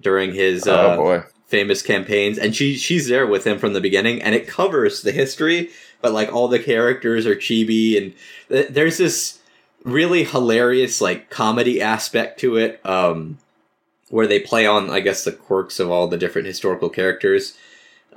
[0.00, 1.22] during his oh uh, boy,
[1.52, 5.12] famous campaigns and she she's there with him from the beginning and it covers the
[5.12, 5.68] history
[6.00, 8.14] but like all the characters are chibi and
[8.48, 9.38] th- there's this
[9.84, 13.36] really hilarious like comedy aspect to it um
[14.08, 17.54] where they play on i guess the quirks of all the different historical characters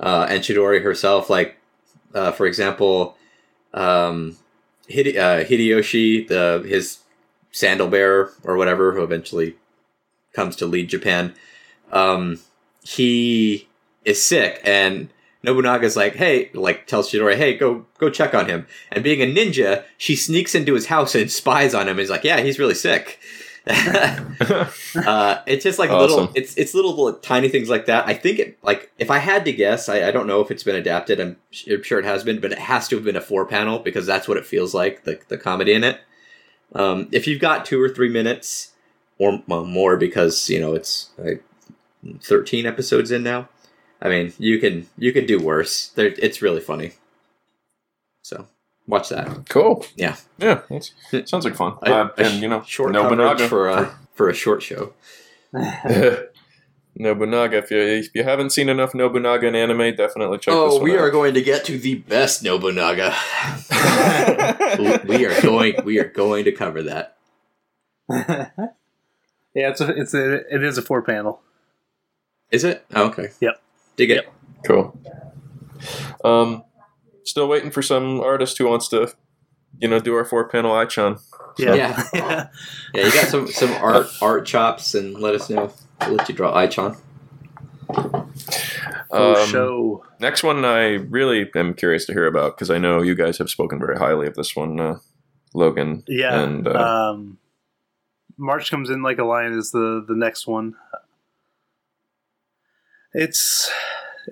[0.00, 1.58] uh and chidori herself like
[2.14, 3.18] uh for example
[3.74, 4.38] um
[4.90, 7.00] Hide- uh, hideyoshi the his
[7.52, 9.56] sandal bearer or whatever who eventually
[10.32, 11.34] comes to lead japan
[11.92, 12.38] um
[12.86, 13.68] he
[14.04, 15.08] is sick and
[15.44, 18.66] Nobunaga's like, hey, like tells Chidori, hey, go go check on him.
[18.90, 21.92] And being a ninja, she sneaks into his house and spies on him.
[21.92, 23.20] And is like, yeah, he's really sick.
[23.66, 28.08] uh, it's just like little, it's it's little, little tiny things like that.
[28.08, 30.64] I think it like if I had to guess, I, I don't know if it's
[30.64, 31.20] been adapted.
[31.20, 31.36] I'm,
[31.70, 34.06] I'm sure it has been, but it has to have been a four panel because
[34.06, 36.00] that's what it feels like the the comedy in it.
[36.74, 38.72] Um, if you've got two or three minutes
[39.18, 41.44] or well, more, because you know it's like
[42.22, 43.48] 13 episodes in now.
[44.00, 45.88] I mean, you can you can do worse.
[45.88, 46.92] They're, it's really funny.
[48.22, 48.46] So
[48.86, 49.48] watch that.
[49.48, 49.84] cool.
[49.96, 50.16] Yeah.
[50.38, 50.92] Yeah, that's,
[51.30, 51.76] sounds like fun.
[51.82, 54.92] I- uh, and you know, Short Nobunaga coverage for a for a short show.
[56.98, 57.58] Nobunaga.
[57.58, 60.82] If you if you haven't seen enough Nobunaga in anime, definitely check this Oh, one
[60.84, 60.98] we out.
[61.00, 63.14] are going to get to the best Nobunaga.
[65.06, 67.16] we are going we are going to cover that.
[68.08, 68.48] yeah,
[69.54, 71.40] it's a, it's a, it is a four panel.
[72.50, 72.84] Is it?
[72.94, 73.28] Oh, okay.
[73.40, 73.60] Yep.
[73.96, 74.28] Dig it.
[74.64, 74.98] Cool.
[76.24, 76.64] Um,
[77.24, 79.12] still waiting for some artist who wants to,
[79.78, 81.20] you know, do our four panel Ichan.
[81.58, 82.02] Yeah, Yeah.
[82.14, 82.48] yeah.
[82.94, 85.72] Yeah, you got some some art art chops and let us know.
[86.02, 86.98] We'll let you draw Ichan.
[89.10, 90.04] Oh, Um, show.
[90.20, 93.48] Next one, I really am curious to hear about because I know you guys have
[93.50, 94.98] spoken very highly of this one, uh,
[95.54, 96.02] Logan.
[96.08, 96.40] Yeah.
[96.40, 96.72] and uh,
[97.12, 97.38] um,
[98.36, 100.74] March comes in like a lion is the the next one.
[103.18, 103.72] It's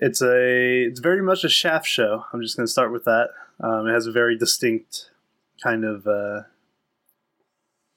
[0.03, 2.27] it's a it's very much a Shaft show.
[2.33, 3.31] I'm just going to start with that.
[3.61, 5.09] Um, it has a very distinct
[5.63, 6.43] kind of uh,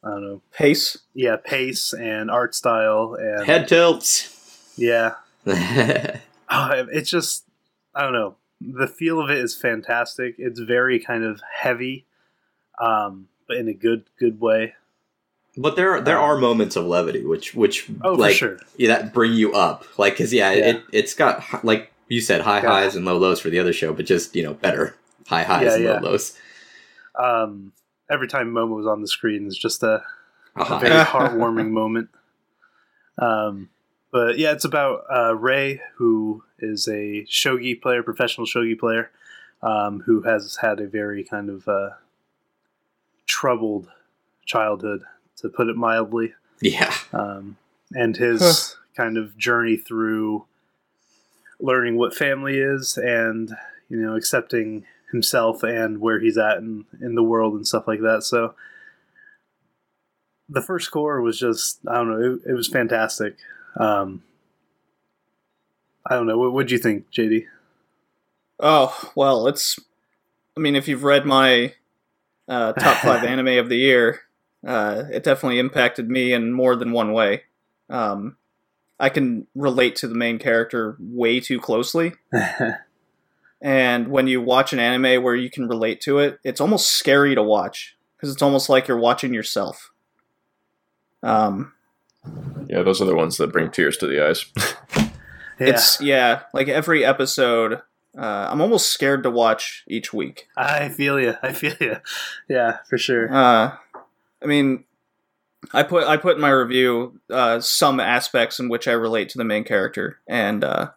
[0.02, 0.98] I don't know, Pace.
[1.14, 4.74] yeah, pace and art style and Head tilts.
[4.78, 5.16] yeah.
[5.46, 6.20] yeah,
[6.50, 7.44] Oh, it's just
[7.94, 8.36] I don't know.
[8.62, 10.36] The feel of it is fantastic.
[10.38, 12.06] It's very kind of heavy,
[12.80, 14.76] um, but in a good good way.
[15.58, 18.60] But there there are moments of levity, which which Oh, like sure.
[18.78, 19.86] yeah, that bring you up.
[19.98, 20.66] Like, cause yeah, Yeah.
[20.68, 22.68] it it's got like you said, high Yeah.
[22.70, 24.96] highs and low lows for the other show, but just you know better
[25.28, 25.92] high highs Yeah, and yeah.
[26.00, 26.38] low lows.
[27.16, 27.74] Um,
[28.10, 30.04] every time Momo was on the screen is just a,
[30.56, 30.78] a Uh-huh.
[30.80, 32.10] very heartwarming moment.
[33.18, 33.70] Um,
[34.12, 39.10] but yeah, it's about uh, Rei, who is a shogi player, professional shogi player,
[39.64, 41.90] um, who has had a very kind of uh,
[43.28, 43.90] troubled
[44.46, 45.02] childhood,
[45.38, 46.34] to put it mildly.
[46.62, 47.58] yeah, um,
[47.94, 48.78] and his Huh.
[48.96, 50.46] kind of journey through
[51.60, 53.56] learning what family is and
[53.90, 58.02] you know accepting himself and where he's at in, in the world and stuff like
[58.02, 58.54] that so
[60.50, 63.36] the first cour was just i don't know it, it was fantastic
[63.80, 64.22] um,
[66.06, 67.46] i don't know what would you think jd
[68.60, 69.80] Oh well, it's.
[70.56, 71.76] I mean, if you've read my
[72.48, 74.22] uh, top five anime of the year,
[74.66, 77.44] uh, it definitely impacted me in more than one way.
[77.90, 78.38] Um,
[79.00, 82.14] I can relate to the main character way too closely,
[83.62, 87.36] and when you watch an anime where you can relate to it, it's almost scary
[87.36, 89.92] to watch because it's almost like you're watching yourself.
[91.24, 91.74] Um,
[92.70, 94.46] yeah, those are the ones that bring tears to the eyes.
[94.98, 95.10] yeah
[95.60, 97.82] It's yeah, like every episode.
[98.18, 100.48] Uh, I'm almost scared to watch each week.
[100.58, 101.98] i feel you i feel you
[102.50, 103.76] yeah for sure Uh,
[104.42, 104.86] I mean,
[105.74, 109.38] I put I put in my review uh, some aspects in which I relate to
[109.38, 110.90] the main character, and uh,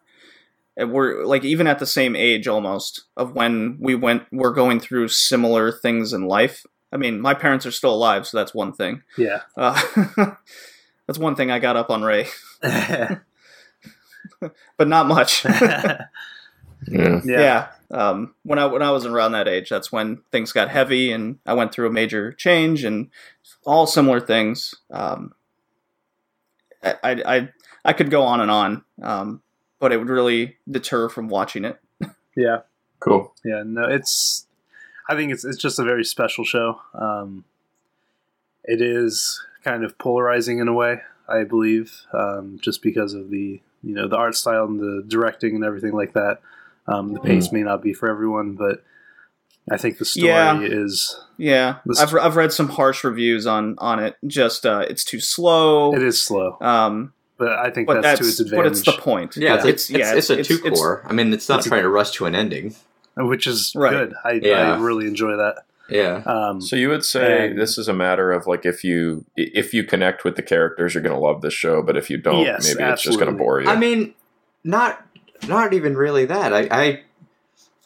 [0.77, 5.09] we're like even at the same age almost of when we went we're going through
[5.09, 6.65] similar things in life.
[6.93, 9.03] I mean, my parents are still alive, so that's one thing.
[9.17, 9.81] yeah Uh,
[11.07, 12.27] that's one thing I got up on Rei,
[12.61, 13.21] but
[14.87, 15.45] not much.
[15.45, 16.05] yeah.
[16.87, 17.67] yeah yeah.
[17.91, 21.39] Um, when I when I was around that age, that's when things got heavy, and
[21.45, 23.09] I went through a major change, and
[23.65, 24.73] all similar things.
[24.91, 25.33] Um,
[26.83, 27.49] I, I I
[27.85, 29.41] I could go on and on, um,
[29.79, 31.79] but it would really deter from watching it.
[32.35, 32.59] yeah
[32.99, 33.33] Cool.
[33.43, 34.45] yeah no it's
[35.09, 37.43] i think it's it's just a very special show um
[38.63, 43.59] it is kind of polarizing in a way i believe um just because of the
[43.83, 46.41] you know the art style and the directing and everything like that
[46.87, 48.83] um the pace may not be for everyone but
[49.71, 50.59] i think the story Yeah.
[50.61, 54.15] is Yeah, This- I've I've read some harsh reviews on on it.
[54.27, 55.93] Just uh, it's too slow.
[55.95, 58.91] it is slow Um, but i think but that's, that's, to its but it's the
[58.93, 59.37] point.
[59.37, 59.69] yeah, It's, Yeah.
[59.71, 61.03] it's, yeah, it's, a two cour.
[61.07, 62.75] I mean, it's not it's a- trying to rush to an ending.
[63.17, 63.91] which is Right.
[63.91, 64.73] good I, Yeah.
[64.75, 68.31] I really enjoy that Yeah, um So you would say And- this is a matter
[68.31, 71.53] of like if you if you connect with the characters, you're going to love this
[71.53, 73.67] show, but if you don't, Yes, maybe it's just going to bore you.
[73.69, 74.13] I mean,
[74.63, 75.05] not
[75.47, 76.53] not even really that.
[76.53, 77.01] I, I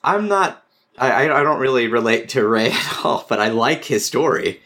[0.03, 0.63] I'm not.
[0.97, 4.61] I I I don't really relate to Rei at all, but I like his story.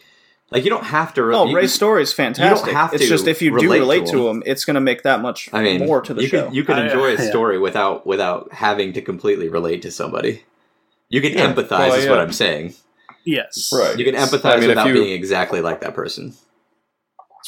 [0.51, 1.23] Like you don't have to.
[1.23, 2.73] re- Oh, Rei's story is fantastic.
[2.73, 4.37] have it's to just if you do relate relate to to him.
[4.37, 6.45] him, it's going to make that much I mean, more to the you show.
[6.45, 7.29] Can, you can I- uh, enjoy a yeah.
[7.29, 10.43] story without without having to completely relate to somebody.
[11.09, 11.53] You can Yeah.
[11.53, 12.19] empathize, Well, is what.
[12.19, 12.73] I'm saying.
[13.25, 13.97] yes Right.
[13.97, 16.33] You can empathize I mean, without you- being exactly like that person.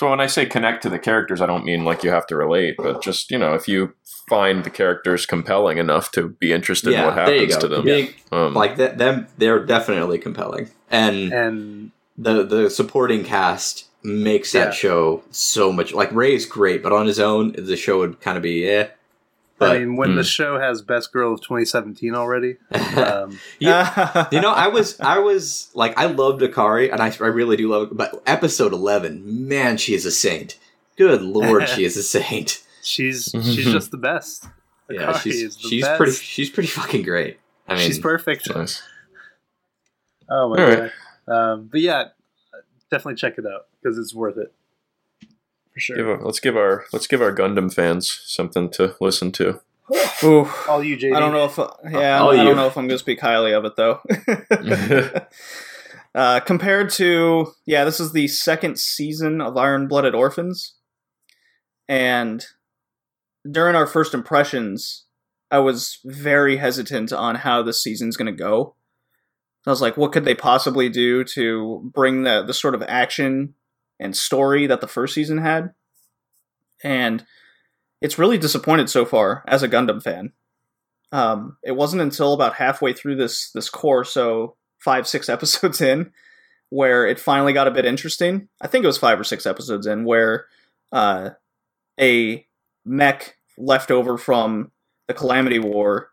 [0.01, 2.35] So when I say connect to the characters, I don't mean like you have to
[2.35, 3.93] relate, but just you know, if you
[4.27, 8.55] find the characters compelling enough to be interested in what happens to them, Being- um,
[8.55, 14.71] Like that, them, they're definitely compelling, and and the the supporting cast makes that Yeah.
[14.71, 15.93] show so much.
[15.93, 18.87] Like Rei is great, but on his own, the show would kind of be eh.
[19.61, 20.15] But I mean, when Hmm.
[20.15, 22.57] the show has Best Girl of 2017 already,
[22.97, 23.69] um, you,
[24.31, 27.69] you know, I was I was like I loved Akari, and I, I really do
[27.69, 27.89] love.
[27.91, 30.57] But episode eleven, man, she is a saint.
[30.97, 32.63] Good lord, she is a saint.
[32.83, 34.45] she's she's just the best.
[34.89, 35.97] Yeah, she's is the she's best.
[35.97, 37.39] pretty she's pretty fucking great.
[37.67, 38.53] I mean, she's perfect.
[38.53, 38.81] nice.
[40.29, 40.91] Oh my All god!
[41.27, 42.05] Um, but yeah,
[42.89, 44.53] definitely check it out because it's worth it
[45.81, 46.15] for Give sure.
[46.15, 49.59] a, let's give our let's give our Gundam fans something to listen to.
[50.23, 51.15] Ooh, All you, JD.
[51.15, 51.57] I don't know if
[51.91, 53.99] yeah, All I don't know if I'm going to speak highly of it though.
[56.15, 60.75] uh, compared to yeah, this is the second season of Iron Blooded Orphans,
[61.89, 62.45] and
[63.49, 65.05] during our first impressions,
[65.49, 68.75] I was very hesitant on how the season's going to go.
[69.65, 73.55] I was like, what could they possibly do to bring the the sort of action
[74.01, 75.73] and story that the first season had?
[76.83, 77.25] And
[78.01, 80.33] it's really disappointed so far as a Gundam fan.
[81.11, 86.11] Um, it wasn't until about halfway through this this cour, so five six episodes in,
[86.69, 88.49] where it finally got a bit interesting.
[88.59, 90.47] I think it was five or six episodes in where
[90.91, 91.31] uh,
[91.99, 92.45] a
[92.85, 94.71] mech left over from
[95.07, 96.09] the Calamity War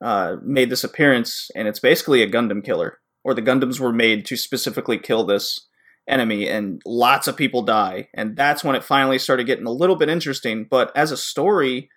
[0.00, 4.24] uh, made this appearance, and it's basically a Gundam killer, or the Gundams were made
[4.26, 5.66] to specifically kill this
[6.08, 9.96] enemy, and lots of people die, and that's when it finally started getting a little
[9.96, 10.66] bit interesting.
[10.68, 11.90] But as a story,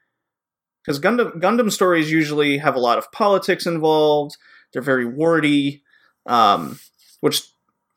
[0.84, 4.38] because Gundam Gundam stories usually have a lot of politics involved,
[4.74, 5.84] they're very wordy,
[6.26, 6.80] um,
[7.22, 7.44] which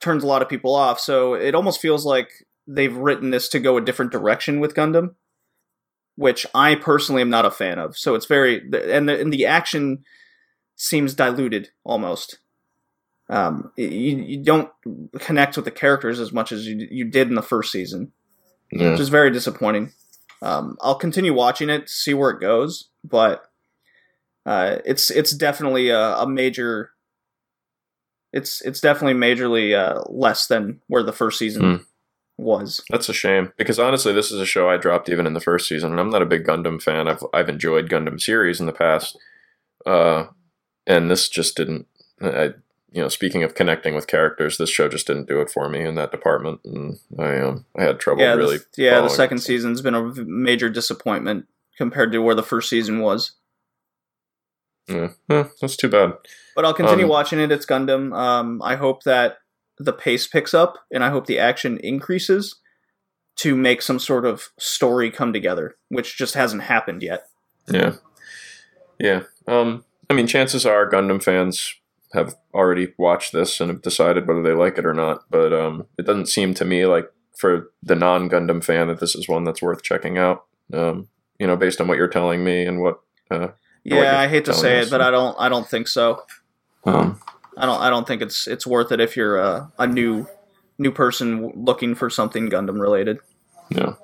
[0.00, 1.00] turns a lot of people off.
[1.00, 2.30] So it almost feels like
[2.66, 5.14] they've written this to go a different direction with Gundam
[6.16, 7.96] which I personally am not a fan of.
[7.96, 10.04] So it's very and the, and the action
[10.76, 12.38] seems diluted almost.
[13.30, 14.70] Um, you, you don't
[15.18, 18.12] connect with the characters as much as you you did in the first season,
[18.70, 18.90] Yeah.
[18.90, 19.92] which is very disappointing.
[20.42, 23.50] Um, I'll continue watching it see where it goes, but
[24.44, 26.90] uh, it's it's definitely a, a major.
[28.32, 31.82] It's it's definitely majorly uh, less than where the first season Hmm.
[32.36, 32.82] was.
[32.90, 35.66] That's a shame because honestly, this is a show I dropped even in the first
[35.68, 37.08] season, and I'm not a big Gundam fan.
[37.08, 39.16] I've I've enjoyed Gundam series in the past,
[39.86, 40.26] uh,
[40.86, 41.86] and this just didn't.
[42.20, 42.54] I,
[42.94, 45.84] you know, speaking of connecting with characters, this show just didn't do it for me
[45.84, 48.58] in that department, and I um I had trouble yeah, really.
[48.58, 49.00] the, yeah.
[49.00, 49.42] The second it.
[49.42, 53.32] season's been a major disappointment compared to where the first season was.
[54.86, 56.12] Yeah, Eh, that's too bad.
[56.54, 57.50] But I'll continue Um, watching it.
[57.50, 58.16] It's Gundam.
[58.16, 59.38] Um, I hope that
[59.78, 62.60] the pace picks up, and I hope the action increases
[63.38, 67.26] to make some sort of story come together, which just hasn't happened yet.
[67.66, 67.94] Yeah,
[69.00, 69.22] yeah.
[69.48, 71.74] Um, I mean, chances are Gundam fans
[72.14, 75.24] have already watched this and have decided whether they like it or not.
[75.30, 79.28] But um, it doesn't seem to me like for the non-Gundam fan that this is
[79.28, 80.44] one that's worth checking out.
[80.72, 81.08] Um,
[81.38, 83.00] you know, based on what you're telling me and what.
[83.30, 83.48] Uh,
[83.84, 84.86] Yeah, you're I hate to say us.
[84.86, 85.36] it, but I don't.
[85.38, 86.22] I don't think so.
[86.84, 87.20] um,
[87.56, 87.80] I don't.
[87.80, 90.26] I don't think it's it's worth it if you're a, a new
[90.78, 93.18] new person looking for something Gundam related.
[93.70, 93.94] yeah,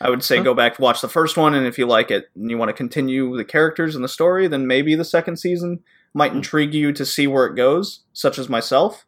[0.00, 2.50] I would say go back watch the first one, and if you like it and
[2.50, 5.82] you want to continue the characters and the story, then maybe the second season
[6.14, 6.38] might Hmm.
[6.38, 9.04] intrigue you to see where it goes, such as myself.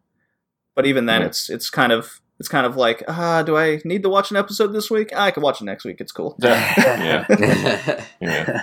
[0.74, 1.28] But even then, Yeah.
[1.28, 4.36] it's it's kind of it's kind of like, ah, do I need to watch an
[4.36, 5.10] episode this week?
[5.14, 6.00] Ah, I can watch it next week.
[6.00, 6.36] It's cool.
[6.38, 8.04] yeah, yeah.
[8.20, 8.62] yeah.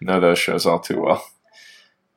[0.00, 1.22] Know those shows all too well.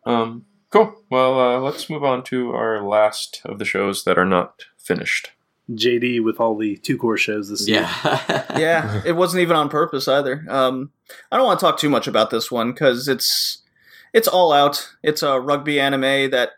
[0.05, 0.95] Um, cool.
[1.09, 5.31] Well, uh, let's move on to our last of the shows that are not finished.
[5.71, 7.83] JD with all the two cour shows this season.
[7.83, 8.45] yeah.
[8.57, 10.45] yeah, it wasn't even on purpose either.
[10.47, 10.91] Um,
[11.31, 13.63] I don't want to talk too much about this one because it's
[14.15, 14.95] it's all out.
[15.03, 16.51] It's a rugby anime that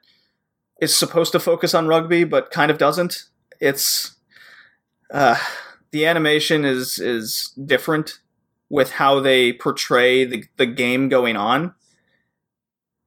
[0.79, 3.23] is supposed to focus on rugby, but kind of doesn't.
[3.59, 4.15] It's
[5.11, 5.37] uh,
[5.89, 8.19] the animation is is different
[8.69, 11.73] with how they portray the the game going on.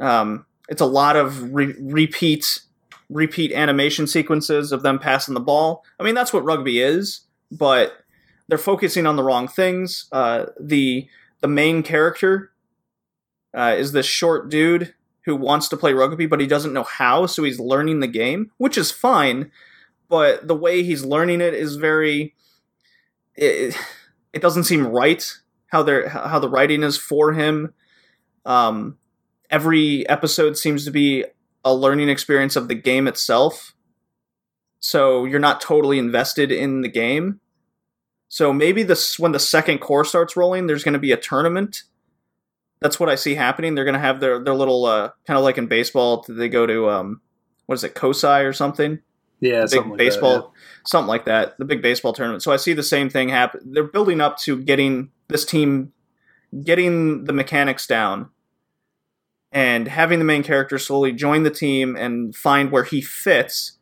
[0.00, 2.62] Um, it's a lot of re- repeat
[3.08, 5.84] repeat animation sequences of them passing the ball.
[6.00, 7.20] I mean, that's what rugby is,
[7.52, 8.04] but
[8.48, 10.08] they're focusing on the wrong things.
[10.10, 11.08] Uh, the
[11.40, 12.49] the main character
[13.54, 14.94] uh, is this short dude
[15.24, 18.50] who wants to play rugby, but he doesn't know how, so he's learning the game,
[18.56, 19.50] which is fine.
[20.08, 22.34] But the way he's learning it is very.
[23.36, 23.76] It,
[24.32, 25.32] it doesn't seem right
[25.68, 27.74] how they're how the writing is for him.
[28.44, 28.98] Um,
[29.50, 31.24] every episode seems to be
[31.64, 33.74] a learning experience of the game itself.
[34.80, 37.40] So you're not totally invested in the game.
[38.28, 41.82] So maybe this when the second cour starts rolling, there's going to be a tournament.
[42.80, 43.74] That's what I see happening.
[43.74, 46.24] They're going to have their their little uh, kind of like in baseball.
[46.28, 47.20] They go to um,
[47.66, 48.98] what is it, COSI or something?
[49.40, 51.56] Yeah, big something like baseball, That, something like that.
[51.58, 52.42] The big baseball tournament.
[52.42, 53.72] So I see the same thing happen.
[53.72, 55.92] They're building up to getting this team,
[56.64, 58.30] getting the mechanics down,
[59.52, 63.78] and having the main character slowly join the team and find where he fits,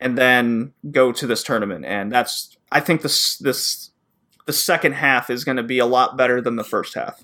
[0.00, 1.84] and then go to this tournament.
[1.84, 3.90] And that's I think this this
[4.46, 7.22] the second half is going to be a lot better than the first half.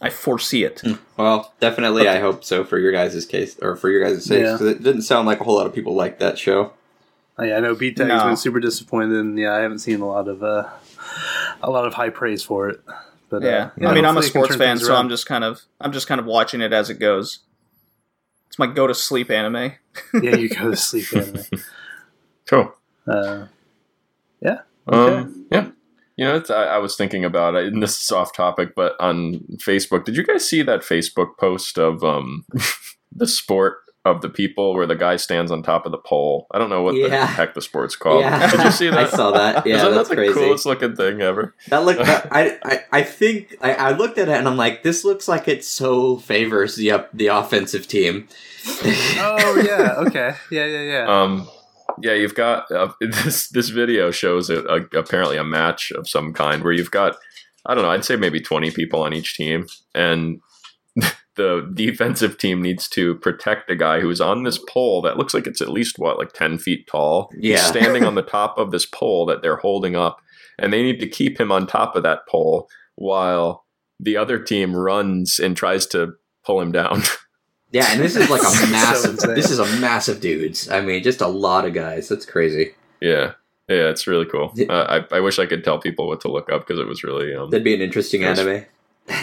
[0.00, 0.82] I foresee it.
[1.16, 4.42] Well, definitely, I hope so for your guys' case or for your guys' sake.
[4.42, 4.52] Yeah.
[4.58, 6.72] 'cause it didn't sound like a whole lot of people liked that show.
[7.38, 8.24] Oh, yeah, I know B Tech's No.
[8.24, 10.68] been super disappointed, and yeah, I haven't seen a lot of uh,
[11.62, 12.80] a lot of high praise for it.
[13.30, 14.94] But uh, Yeah, yeah, I mean, I'm a hopefully it can sports fan, so.
[14.94, 17.40] I'm just kind of I'm just kind of watching it as it goes.
[18.48, 19.72] It's my go to sleep anime.
[20.22, 21.44] yeah, you go to sleep anime.
[22.48, 22.74] Cool.
[23.06, 23.46] Uh,
[24.88, 25.70] Um, yeah.
[26.16, 28.94] You know, it's, I, I was thinking about it, and this is off topic, but
[28.98, 32.44] on Facebook, did you guys see that Facebook post of um
[33.12, 36.46] the sport of the people where the guy stands on top of the pole?
[36.52, 38.20] I don't know what the heck the sport's called.
[38.20, 38.50] Yeah.
[38.50, 38.98] Did you see that?
[38.98, 39.66] I saw that.
[39.66, 40.32] Yeah, Isn't that's that the crazy.
[40.34, 41.54] coolest looking thing ever?
[41.68, 45.04] That look, I, I, I think I, I looked at it and I'm like, this
[45.04, 48.28] looks like it so favors the the offensive team.
[49.18, 51.22] Oh yeah, okay, yeah, yeah, yeah.
[51.22, 51.48] Um,
[52.02, 53.48] yeah, you've got uh, this.
[53.48, 57.16] This video shows a, a, apparently a match of some kind where you've got
[57.66, 57.90] I don't know.
[57.90, 60.40] I'd say maybe twenty people on each team, and
[61.36, 65.46] the defensive team needs to protect a guy who's on this pole that looks like
[65.46, 67.30] it's at least what like ten feet tall.
[67.38, 67.56] Yeah.
[67.56, 70.20] He's standing on the top of this pole that they're holding up,
[70.58, 73.64] and they need to keep him on top of that pole while
[73.98, 77.02] the other team runs and tries to pull him down.
[77.72, 79.12] Yeah, and this is like a massive.
[79.12, 79.34] insane.
[79.34, 80.68] this is a massive dudes.
[80.70, 82.08] I mean, just a lot of guys.
[82.08, 82.74] That's crazy.
[83.00, 83.32] Yeah,
[83.68, 84.54] yeah, it's really cool.
[84.68, 87.02] Uh, I I wish I could tell people what to look up because it was
[87.04, 88.38] really um, That'd be an interesting Yes.
[88.38, 88.64] anime.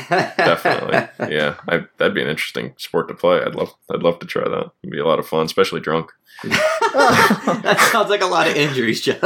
[0.08, 0.94] definitely
[1.36, 1.56] yeah.
[1.68, 3.42] I, that'd be an interesting sport to play.
[3.42, 4.72] I'd love I'd love to try that.
[4.84, 6.12] It'd be a lot of fun, especially drunk.
[6.44, 9.20] that sounds like a lot of injuries, Jeff.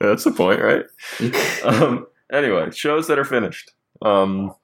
[0.00, 0.84] That's the point, right?
[1.64, 3.70] Um, anyway, shows that are finished.
[4.02, 4.54] Um,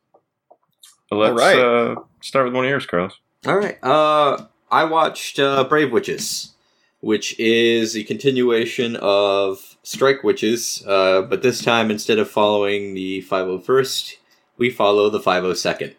[1.11, 1.59] let's right.
[1.59, 3.19] uh, start with one of yours, Carlos.
[3.47, 3.83] All right.
[3.83, 6.55] Uh, I watched uh, Brave Witches,
[7.01, 13.23] which is a continuation of Strike Witches, uh, but this time instead of following the
[13.23, 14.17] 501st,
[14.59, 15.95] we follow the 502nd.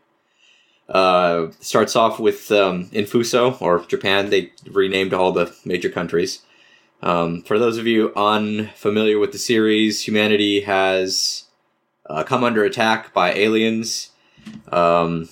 [0.87, 4.29] Uh, starts off with um, in Fuso, or Japan.
[4.29, 6.41] They renamed all the major countries.
[7.01, 11.45] Um, for those of you unfamiliar with the series, humanity has
[12.07, 14.10] uh, come under attack by aliens.
[14.71, 15.29] Um,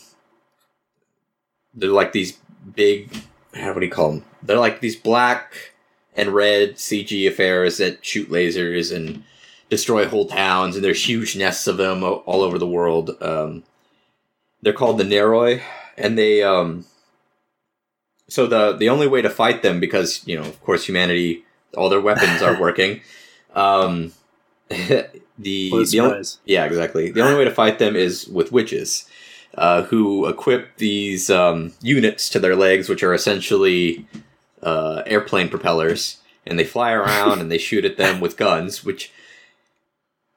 [1.74, 2.38] they're like these
[2.76, 3.12] big
[3.54, 5.74] how what do you call them they're like these black
[6.16, 9.24] and red cg affairs that shoot lasers and
[9.70, 13.12] destroy whole towns and there's huge nests of them all over the world.
[13.22, 13.64] Um,
[14.62, 15.62] they're called the Neuroi
[15.98, 16.86] and they um,
[18.28, 21.46] so the the only way to fight them because you know of course humanity
[21.78, 23.02] all their weapons are working
[23.56, 24.12] um,
[24.70, 27.12] the the only, yeah, exactly.
[27.12, 29.10] The only way to fight them is with witches,
[29.56, 34.08] uh, who equip these um, units to their legs, which are essentially
[34.62, 38.84] uh, airplane propellers, and they fly around and they shoot at them with guns.
[38.84, 39.12] Which,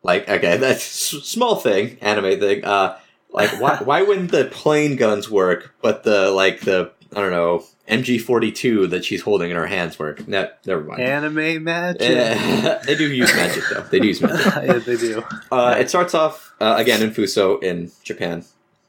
[0.02, 2.64] like, okay, that's small thing, anime thing.
[2.64, 2.98] Uh,
[3.30, 7.64] like, why why wouldn't the plane guns work, but the like the I don't know
[8.00, 10.26] MG forty two that she's holding in her hands work?
[10.26, 11.02] Ne- never mind.
[11.02, 12.00] Anime magic.
[12.02, 13.82] Eh, they do use magic though.
[13.82, 14.46] They do use magic.
[14.46, 15.22] yeah, they do.
[15.50, 18.44] Uh, it starts off uh, again in Fuso in Japan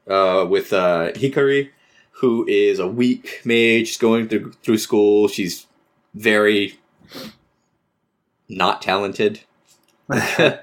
[0.08, 1.70] uh, with uh, Hikari,
[2.22, 5.28] who is a weak mage She's going through through school.
[5.28, 5.66] She's
[6.14, 6.80] very
[8.50, 9.42] not talented,
[10.10, 10.58] uh,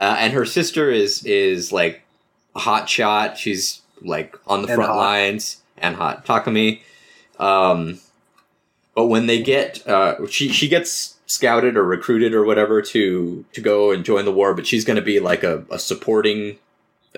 [0.00, 2.02] and her sister is is like
[2.54, 3.38] a hot shot.
[3.38, 4.98] She's like on the And front hot.
[4.98, 6.26] lines and hot.
[6.26, 6.82] Takami.
[7.42, 7.98] Um,
[8.94, 13.60] but when they get, uh, she she gets scouted or recruited or whatever to to
[13.60, 16.58] go and join the war, but she's going to be like a, a supporting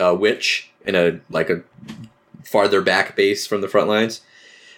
[0.01, 1.62] uh, witch in a like a
[2.43, 4.22] farther back base from the front lines.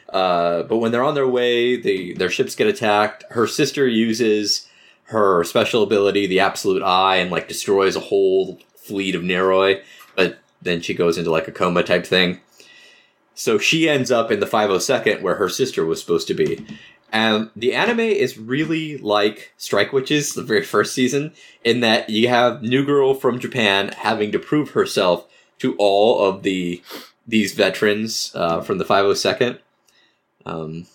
[0.09, 3.25] Uh, but when they're on their way, they, their ships get attacked.
[3.31, 4.69] Her sister uses
[5.05, 9.83] her special ability, the Absolute Eye, and like destroys a whole fleet of Neuroi.
[10.15, 12.41] But then she goes into like a coma type thing.
[13.37, 16.67] So she ends up in the 502nd where her sister was supposed to be.
[17.13, 21.33] And the anime is really like Strike Witches, the very first season,
[21.63, 25.27] in that you have New Girl from Japan having to prove herself
[25.59, 26.83] to all of the
[27.29, 29.59] these veterans uh, from the 502nd.
[30.45, 30.87] Um,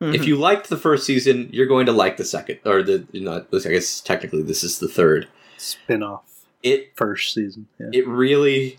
[0.00, 3.46] If you liked the first season, you're going to like the second, or the not.
[3.52, 5.28] I guess technically this is the third.
[5.56, 7.68] Spin off It first season.
[7.78, 7.90] Yeah.
[7.92, 8.78] it really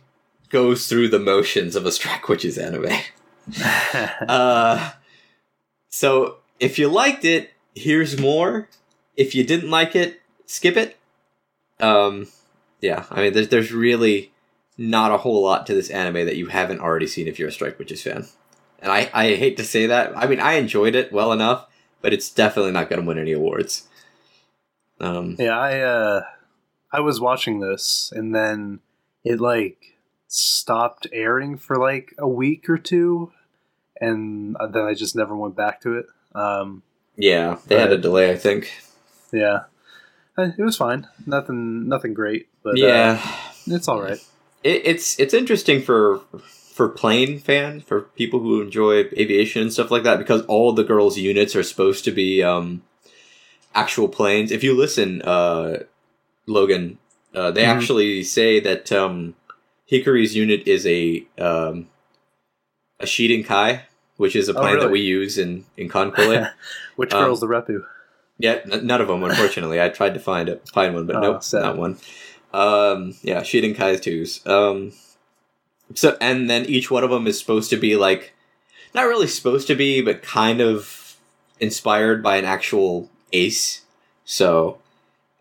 [0.54, 2.93] goes through the motions of a Strike Witches anime.
[3.93, 4.91] Uh,
[5.89, 8.70] so if you liked it, here's more.
[9.18, 10.95] If you didn't like it, skip it.
[11.82, 12.28] Um,
[12.80, 14.32] yeah, I mean, there's there's really
[14.78, 17.51] not a whole lot to this anime that you haven't already seen if you're a
[17.51, 18.26] Strike Witches fan.
[18.80, 20.18] And I, I hate to say that.
[20.18, 21.68] I mean, I enjoyed it well enough,
[22.01, 23.88] but it's definitely not going to win any awards.
[25.01, 26.24] Um, yeah, I uh,
[26.93, 28.80] I was watching this and then
[29.26, 29.93] it like
[30.28, 33.32] stopped airing for like a week or two,
[33.99, 36.05] and then I just never went back to it.
[36.34, 36.84] Um,
[37.15, 38.71] yeah, they had a delay, I think.
[39.32, 39.61] yeah,
[40.38, 41.07] Uh, it was fine.
[41.28, 43.21] Nothing, nothing great, but uh, yeah.
[43.67, 44.19] it's all right.
[44.63, 46.21] it, it's it's interesting for
[46.74, 50.84] for plane fans for people who enjoy aviation and stuff like that because all the
[50.84, 52.82] girls' units are supposed to be um,
[53.76, 54.51] actual planes.
[54.51, 55.84] If you listen, uh,
[56.47, 56.97] Logan,
[57.36, 57.67] uh, they Mhm.
[57.76, 59.36] actually say that um,
[59.92, 61.88] Hikari's unit is a um,
[63.00, 63.84] a Shiden Kai,
[64.18, 66.52] which is a Oh, plane that we use in in KanColle.
[66.96, 67.84] Which Um, girl's the Reppu?
[68.38, 69.82] yeah, n- none of them, unfortunately.
[69.82, 71.64] I tried to find a, find one, but Oh, nope, sad.
[71.64, 71.98] not one.
[72.54, 74.46] Um, yeah, Shiden Kai's twos.
[74.46, 74.92] Um,
[75.96, 78.34] so and then each one of them is supposed to be like,
[78.94, 81.18] not really supposed to be, but kind of
[81.60, 83.82] inspired by an actual ace.
[84.26, 84.78] So,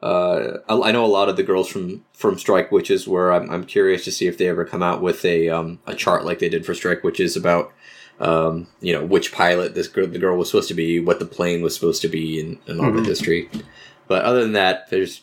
[0.02, 3.32] uh, I, I know a lot of the girls from from Strike Witches were.
[3.32, 6.24] I'm, I'm curious to see if they ever come out with a um, a chart
[6.24, 7.72] like they did for Strike Witches about.
[8.20, 11.24] Um, you know which pilot this girl, the girl was supposed to be, what the
[11.26, 12.98] plane was supposed to be, and, and all Mhm.
[13.02, 13.50] the history.
[14.06, 15.22] But other than that, there's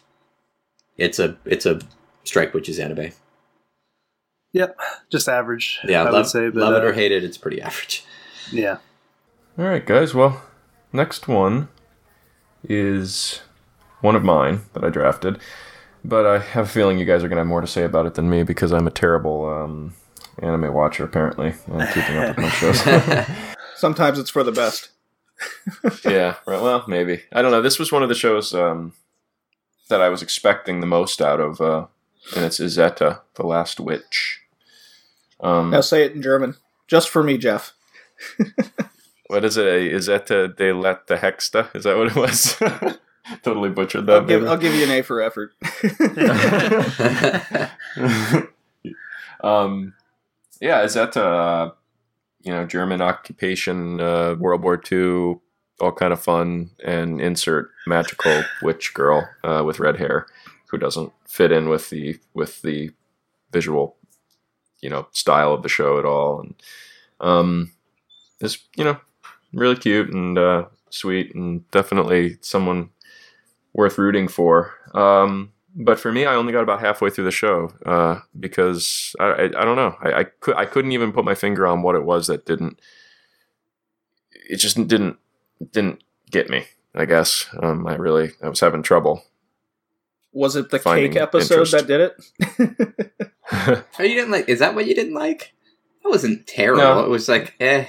[0.98, 1.80] it's a it's a
[2.26, 3.12] Strike Witches anime.
[4.52, 4.78] Yep,
[5.12, 5.80] just average.
[5.88, 8.04] Yeah, I love, would say, but love it uh, or hate it, it's pretty average.
[8.52, 8.78] yeah.
[9.58, 10.14] All right, guys.
[10.16, 10.42] Well,
[10.92, 11.70] next one
[12.64, 13.42] is
[14.02, 15.40] one of mine that I drafted,
[16.04, 18.14] but I have a feeling you guys are gonna have more to say about it
[18.16, 19.94] than me because I'm a terrible um,
[20.42, 22.82] anime watcher apparently and keeping up with my shows.
[23.76, 24.90] Sometimes it's for the best.
[26.06, 26.62] yeah, right.
[26.62, 27.62] Well, maybe I don't know.
[27.62, 28.94] This was one of the shows um,
[29.90, 31.86] that I was expecting the most out of, uh,
[32.36, 34.42] and it's Izetta, the Last Witch.
[35.40, 36.56] Um, Now say it in German,
[36.88, 37.74] just for me, Jeff.
[39.30, 39.94] What is it?
[39.94, 41.74] Izetta de let the Hexta?
[41.76, 42.58] Is that what it was?
[43.44, 44.22] totally butchered that.
[44.22, 44.48] I'll give.
[44.48, 45.54] I'll give you an A for effort.
[49.44, 49.94] um,
[50.62, 51.72] yeah, is that uh,
[52.42, 55.40] you know German occupation, uh, World War II,
[55.80, 60.28] all kind of fun, and insert magical witch girl uh, with red hair
[60.68, 62.92] who doesn't fit in with the with the
[63.52, 63.96] visual,
[64.82, 66.56] you know, style of the show at all, and
[67.20, 67.72] um,
[68.40, 69.00] is you know
[69.54, 72.90] really cute and uh, sweet and definitely someone
[73.74, 74.74] worth rooting for.
[74.94, 79.26] Um, but for me, I only got about halfway through the show uh, because I,
[79.26, 79.96] I, I don't know.
[80.02, 82.80] I, I could I couldn't even put my finger on what it was that didn't.
[84.50, 85.18] It just didn't
[85.72, 86.66] didn't get me.
[86.96, 89.24] I guess um, I really I was having trouble.
[90.32, 91.72] Was it the cake episode interest.
[91.72, 93.12] that did it?
[94.00, 94.50] oh, you didn't like?
[94.50, 95.54] Is that what you didn't like?
[96.04, 96.82] That wasn't terrible.
[96.82, 97.04] No.
[97.04, 97.86] It was like eh,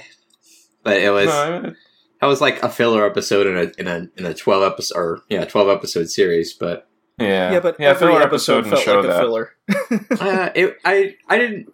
[0.83, 1.31] but it was No,
[1.65, 1.73] I-
[2.21, 5.21] that was like a filler episode in a in a in a twelve episode or
[5.29, 6.53] yeah twelve episode series.
[6.53, 6.87] But
[7.19, 9.51] yeah, yeah, but yeah, every filler episode in the felt show like a filler.
[10.21, 11.73] uh, it, I I didn't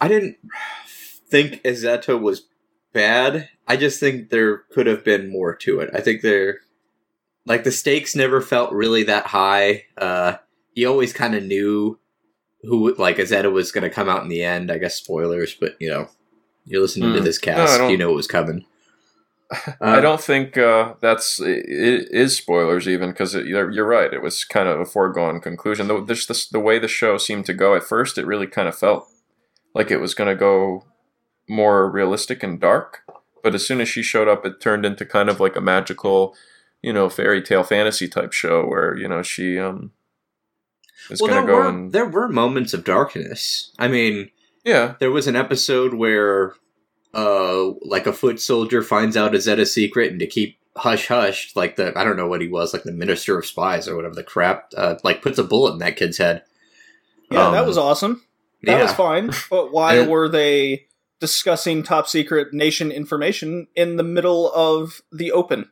[0.00, 0.36] I didn't
[1.28, 2.46] think Izetta was
[2.92, 3.48] bad.
[3.66, 5.90] I just think there could have been more to it.
[5.92, 6.60] I think there
[7.46, 9.84] like the stakes never felt really that high.
[9.96, 10.36] Uh,
[10.74, 11.98] you always kind of knew
[12.62, 14.70] who like Izetta was going to come out in the end.
[14.70, 16.08] I guess spoilers, but you know,
[16.64, 17.24] you're listening to Hmm.
[17.24, 18.64] this cast, don't- you know it was coming.
[19.80, 24.12] I Uh, don't think uh, that's it, is spoilers even because you're, you're right.
[24.12, 25.86] It was kind of a foregone conclusion.
[25.86, 28.68] The, this, this, the way the show seemed to go at first, it really kind
[28.68, 29.08] of felt
[29.74, 30.84] like it was going to go
[31.48, 33.02] more realistic and dark.
[33.42, 36.34] But as soon as she showed up, it turned into kind of like a magical,
[36.82, 39.92] you know, fairy tale fantasy type show where you know she um
[41.08, 43.70] is Well, going to go were and there were moments of darkness.
[43.78, 44.30] I mean,
[44.64, 46.54] yeah, there was an episode where
[47.16, 51.76] uh like a foot soldier finds out Izetta's secret and to keep hush hush like
[51.76, 54.22] the I don't know what he was like the minister of spies or whatever the
[54.22, 56.42] crap uh, like puts a bullet in that kid's head.
[57.30, 58.22] Yeah, Um, that was awesome.
[58.62, 58.82] That yeah.
[58.82, 59.30] was fine.
[59.50, 60.86] But why And- were they
[61.18, 65.70] discussing top secret nation information in the middle of the open?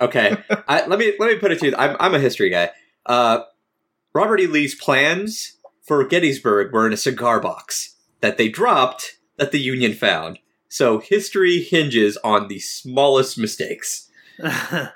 [0.00, 0.36] Okay,
[0.66, 1.74] I, let me let me put it to you.
[1.76, 2.70] I'm I'm a history guy.
[3.06, 3.42] Uh,
[4.14, 4.46] Robert E.
[4.46, 9.92] Lee's plans for Gettysburg were in a cigar box that they dropped that the Union
[9.94, 10.38] found.
[10.72, 14.08] So history hinges on the smallest mistakes.
[14.40, 14.90] so Uh,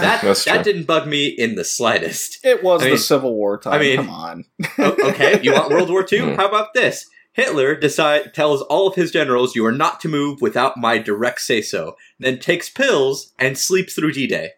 [0.00, 0.62] that that true.
[0.62, 2.42] didn't bug me in the slightest.
[2.44, 3.74] It was I the mean- Civil War time.
[3.74, 4.44] I mean- Come on.
[4.78, 6.20] Okay, you want World War II?
[6.20, 6.34] Hmm.
[6.36, 7.06] How about this?
[7.32, 11.40] Hitler decide tells all of his generals you are not to move without my direct
[11.40, 11.96] say so.
[12.18, 14.50] Then takes pills and sleeps through D-Day.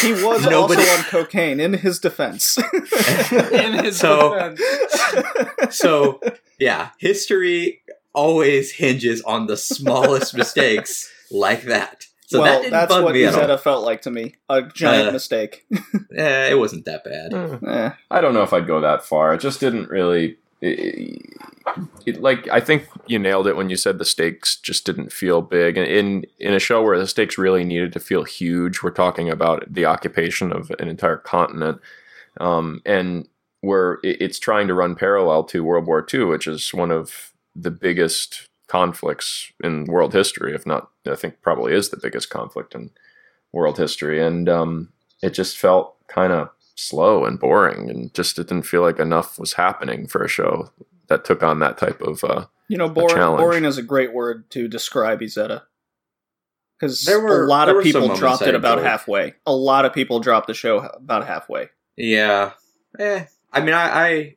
[0.00, 2.58] He was Nobody- also on cocaine in his defense.
[3.52, 5.76] In his So- defense.
[5.76, 6.20] so
[6.58, 7.82] yeah, history
[8.18, 12.06] always hinges on the smallest mistakes like that.
[12.26, 13.40] So that well, didn't that's bug what me at all.
[13.40, 14.34] Izetta felt like to me.
[14.50, 15.64] A giant Uh, mistake.
[16.16, 17.32] Eh, it wasn't that bad.
[17.32, 17.58] Eh.
[17.70, 17.90] Eh.
[18.10, 19.34] I don't know if I'd go that far.
[19.34, 20.36] It just didn't really.
[20.60, 21.22] It,
[22.06, 25.42] it- like I think you nailed it when you said the stakes just didn't feel
[25.42, 25.76] big.
[25.76, 29.28] And in in a show where the stakes really needed to feel huge, we're talking
[29.30, 31.78] about the occupation of an entire continent,
[32.40, 33.28] um, and
[33.60, 37.27] where it, it's trying to run parallel to World War II, which is one of
[37.60, 42.74] the biggest conflicts in world history, if not, I think probably is the biggest conflict
[42.74, 42.90] in
[43.52, 44.22] world history.
[44.22, 44.92] And um,
[45.22, 49.38] it just felt kind of slow and boring, and just it didn't feel like enough
[49.38, 50.70] was happening for a show
[51.08, 52.22] that took on that type of.
[52.22, 53.40] Uh, You know, boring, challenge.
[53.40, 55.62] boring is a great word to describe Izetta.
[56.78, 58.90] Because There were- a lot of people dropped it about enjoyed.
[58.90, 59.34] halfway.
[59.46, 61.70] A lot of people dropped the show about halfway.
[61.96, 62.52] Yeah.
[62.98, 63.24] Eh.
[63.52, 64.36] I mean, I,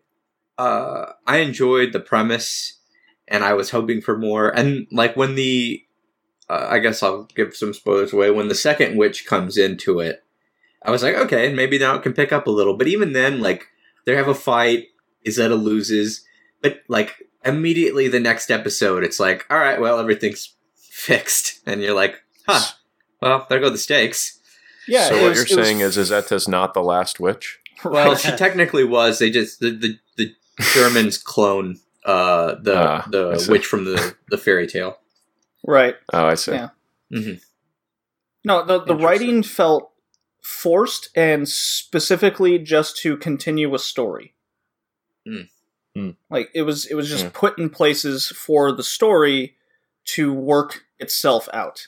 [0.57, 2.79] I, uh, I enjoyed the premise,
[3.27, 4.49] and I was hoping for more.
[4.49, 5.83] And like when the,
[6.49, 8.29] uh, I guess I'll give some spoilers away.
[8.31, 10.23] When the second witch comes into it,
[10.83, 12.75] I was like, okay, maybe now it can pick up a little.
[12.75, 13.67] But even then, like
[14.05, 14.87] they have a fight.
[15.25, 16.25] Izetta loses,
[16.63, 17.15] but like
[17.45, 22.15] immediately the next episode, it's like, all right, well everything's fixed, and you're like,
[22.47, 22.73] huh.
[23.21, 24.39] Well, there go the stakes.
[24.87, 25.09] Yeah.
[25.09, 27.59] so what was- you're it was- saying is Izetta's not the last witch.
[27.85, 29.19] Well, she technically was.
[29.19, 30.33] They just the the, the
[30.73, 34.97] Germans clone uh, the I the witch from the the fairy tale.
[35.65, 35.95] right.
[36.13, 36.51] Oh, I see.
[36.53, 36.69] Yeah.
[37.13, 37.41] Mhm.
[38.43, 39.91] No, the the writing felt
[40.41, 44.33] forced and specifically just to continue a story.
[45.27, 45.41] Hmm.
[45.95, 46.09] Hmm.
[46.29, 47.31] Like it was it was just Yeah.
[47.33, 49.55] put in places for the story
[50.05, 51.87] to work itself out.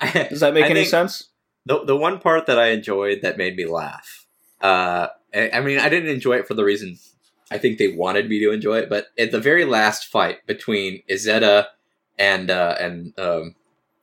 [0.12, 1.30] Does that make any sense?
[1.66, 4.26] The the one part that I enjoyed that made me laugh.
[4.60, 6.98] Uh, I, I mean, I didn't enjoy it for the reason
[7.50, 11.02] I think they wanted me to enjoy it, but at the very last fight between
[11.10, 11.66] Izetta
[12.18, 13.54] and uh, and um,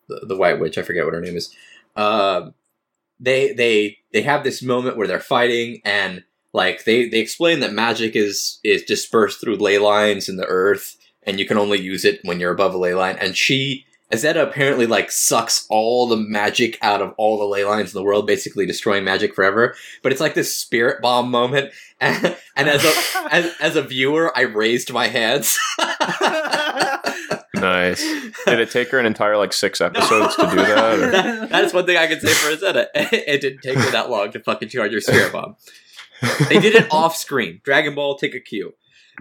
[0.08, 1.56] the, the White Witch, I forget what her name is.
[1.96, 2.54] Um,
[3.20, 6.24] they they they have this moment where they're fighting and
[6.54, 10.98] like they they explain that magic is is dispersed through ley lines in the earth
[11.24, 14.42] and you can only use it when you're above a ley line and she Azetta
[14.42, 18.26] apparently like sucks all the magic out of all the ley lines in the world,
[18.26, 19.76] basically destroying magic forever.
[20.02, 24.32] But it's like this spirit bomb moment, and, and as a as, as a viewer,
[24.38, 25.58] I raised my hands.
[27.54, 28.02] Nice.
[28.46, 31.12] Did it take her an entire like six episodes to do that?
[31.12, 32.86] That- That's one thing I can say for Azetta.
[32.94, 35.56] It didn't take her that long to fucking charge her spirit bomb.
[36.50, 37.62] They did it off screen.
[37.64, 38.76] Dragon Ball, take a cue.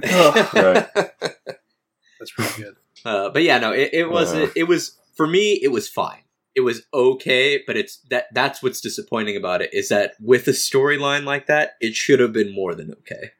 [0.05, 0.55] Ugh.
[0.55, 0.87] Right.
[0.95, 2.77] That's pretty good.
[3.07, 4.49] Uh, but yeah, no, it, it was Uh.
[4.57, 5.53] it, was for me.
[5.63, 6.23] It was fine.
[6.55, 10.53] It was okay, but it's that that's what's disappointing about it is that with a
[10.53, 13.33] storyline like that, it should have been more than okay,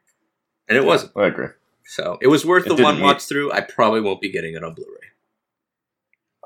[0.69, 1.11] and it wasn't.
[1.17, 1.47] I agree.
[1.85, 3.51] So it was worth It the one meet- watch through.
[3.51, 5.07] I probably won't be getting it on Blu-ray.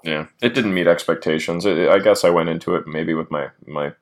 [0.03, 1.65] Yeah, it didn't meet expectations.
[1.65, 3.93] It, I guess I went into it maybe with my my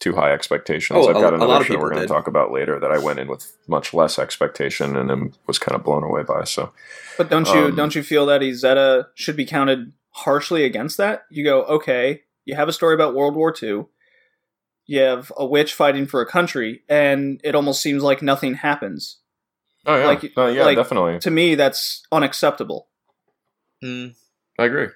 [0.00, 0.96] too high expectations.
[1.00, 2.90] Oh, I've got a another lot of show we're going to talk about later that
[2.92, 6.44] I went in with much less expectation and then was kind of blown away by.
[6.44, 6.72] So
[7.16, 11.24] But don't you Um, don't you feel that Izetta should be counted harshly against that?
[11.30, 13.86] You go, okay, you have a story about World War II,
[14.86, 19.18] you have a witch fighting for a country, and it almost seems like nothing happens.
[19.86, 21.18] oh yeah, Like- Uh, yeah, like- definitely.
[21.20, 22.88] To me, that's unacceptable.
[23.82, 24.14] Mm.
[24.58, 24.88] I agree.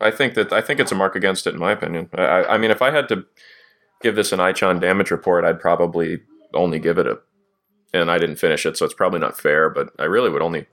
[0.00, 2.10] I think that I think it's a mark against it, in my opinion.
[2.14, 3.24] I, I- I mean, if I had to
[4.02, 6.20] give this an Ichan damage report, I'd probably
[6.54, 7.18] only give it a,
[7.94, 9.68] and I didn't finish it, so it's probably not fair.
[9.70, 10.66] But I really would only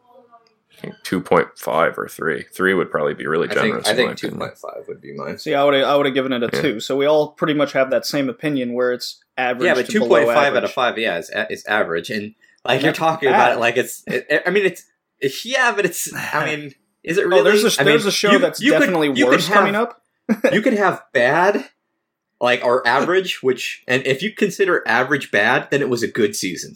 [0.80, 2.44] think two point five or three.
[2.54, 3.88] Three would probably be really I think generous.
[3.88, 4.52] I think two opinion.
[4.64, 5.38] point would be mine.
[5.38, 6.62] See, I would I would have given it a Yeah.
[6.62, 6.80] two.
[6.80, 9.66] So we all pretty much have that same opinion where it's average.
[9.66, 11.46] Yeah, but two point five two below point five out of five, yeah, is uh,
[11.50, 13.36] is average, and like Yeah, you're talking bad.
[13.36, 14.04] about it like it's.
[14.08, 16.14] It, I mean, it's yeah, but it's.
[16.14, 17.42] I mean, is it oh, really?
[17.42, 19.56] Oh, there's a I mean, there's a show you- that's you definitely could worse have-
[19.56, 20.00] coming up.
[20.54, 21.70] you could have bad,
[22.44, 26.36] like our average, which and if you consider average bad, then it was a good
[26.36, 26.76] season.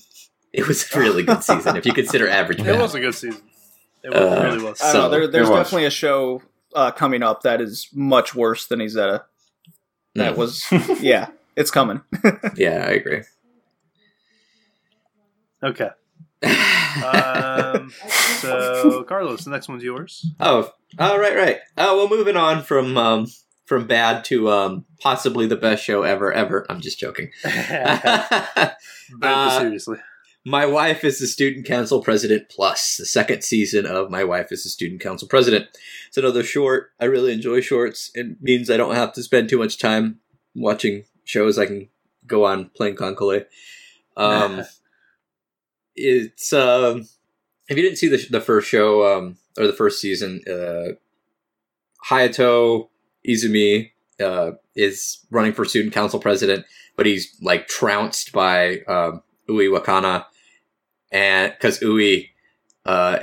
[0.53, 2.75] It was a really good season if you consider average bad.
[2.75, 3.43] It was a good season.
[4.03, 4.81] It was, Uh, really was.
[4.81, 5.09] I don't know.
[5.09, 5.59] There, there's it was.
[5.65, 6.41] definitely a show
[6.73, 9.23] uh, coming up that is much worse than Izetta.
[10.15, 10.37] That Mm.
[10.37, 10.65] was
[11.01, 12.01] yeah, it's coming.
[12.55, 13.21] yeah, I agree.
[15.63, 15.89] Okay.
[16.97, 17.91] Um,
[18.41, 20.25] so, Carlos, the next one's yours.
[20.39, 21.59] Oh, oh, right, right.
[21.77, 23.27] Oh, well, moving on from um,
[23.67, 26.65] from bad to um, possibly the best show ever, ever.
[26.69, 27.29] I'm just joking.
[27.43, 28.77] but
[29.21, 29.97] Uh, seriously.
[30.45, 34.63] My Wife is the Student Council President Plus, the second season of My Wife is
[34.63, 35.67] the Student Council President.
[36.07, 36.91] It's another short.
[37.01, 38.09] I really enjoy shorts.
[38.13, 40.19] It means I don't have to spend too much time
[40.55, 41.59] watching shows.
[41.59, 41.89] I can
[42.25, 43.43] go on playing KanColle.
[44.15, 44.63] Um,
[45.97, 47.09] it's um,
[47.67, 50.93] if you didn't see the the first show um, or the first season, uh,
[52.09, 52.87] Hayato
[53.27, 56.65] Izumi uh, is running for student council president,
[56.95, 60.25] but he's like trounced by um, Ui Wakana,
[61.11, 62.29] and because Ui
[62.85, 63.19] uh,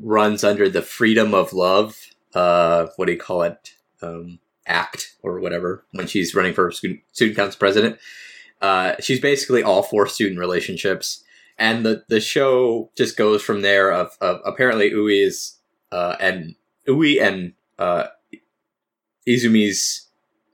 [0.00, 1.96] runs under the Freedom of Love,
[2.34, 7.00] uh, what do you call it, um, Act or whatever when she's running for student,
[7.12, 7.98] student council president.
[8.60, 11.24] Uh, she's basically all for student relationships,
[11.58, 13.90] and the the show just goes from there.
[13.90, 15.56] Of, of apparently Ui is
[15.90, 16.54] uh, and
[16.88, 18.08] Ui and uh,
[19.28, 20.08] Izumi's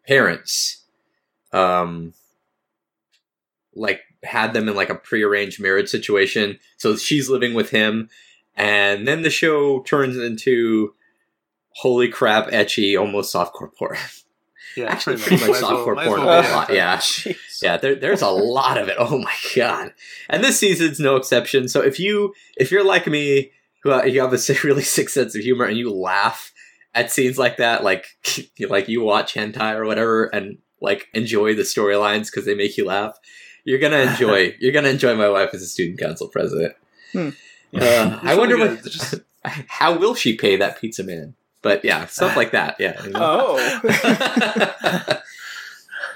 [0.06, 0.84] parents
[1.52, 2.12] um,
[3.74, 6.58] like had them in like a prearranged marriage situation.
[6.76, 8.08] So she's living with him,
[8.56, 10.94] and then the show turns into
[11.70, 13.96] holy crap, ecchi, almost softcore porn.
[14.76, 16.72] Yeah, Actually, pretty pretty much Might as well- softcore porn well a be lot.
[16.74, 17.62] Yeah, Jeez.
[17.62, 17.76] yeah.
[17.76, 18.96] There, there's a lot of it.
[18.98, 19.92] Oh my god!
[20.28, 21.68] And this season's no exception.
[21.68, 23.52] So if you if you're like me,
[23.82, 26.52] who uh, you have a really sick sense of humor and you laugh
[26.97, 28.07] at scenes like that, like
[28.57, 32.76] you- like you watch hentai or whatever, and like enjoy the storylines because they make
[32.76, 33.16] you laugh,
[33.64, 34.55] you're gonna enjoy.
[34.59, 36.74] you're gonna enjoy my wife as a student council president.
[37.12, 37.28] Hmm.
[37.74, 38.82] Uh, I wonder what.
[38.84, 41.34] Just- how will she pay that pizza man?
[41.62, 42.76] But yeah, stuff like that.
[42.80, 43.03] Yeah.
[43.05, 43.20] you know?
[43.59, 45.20] Oh.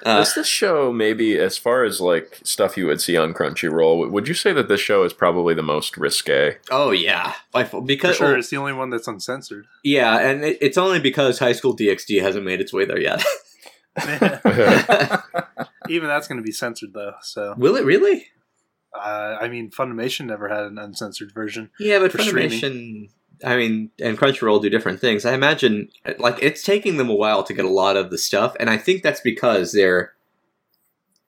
[0.04, 4.10] Uh, Is this show maybe as far as like stuff you would see on Crunchyroll?
[4.10, 6.56] Would you say that this show is probably the most risque?
[6.70, 9.66] oh yeah, By far- For because sure, it's the only one that's uncensored.
[9.84, 13.24] yeah, and it, it's only because High School DxD hasn't made its way there yet.
[15.88, 17.14] Even that's going to be censored though.
[17.22, 18.26] So, Will it really?
[18.94, 21.70] uh, I mean, Funimation never had an uncensored version.
[21.78, 23.10] Yeah, but For Funimation,
[23.44, 25.24] I mean, and Crunchyroll do different things.
[25.24, 25.88] I imagine,
[26.18, 28.76] like, it's taking them a while to get a lot of the stuff, and I
[28.76, 30.12] think that's because they're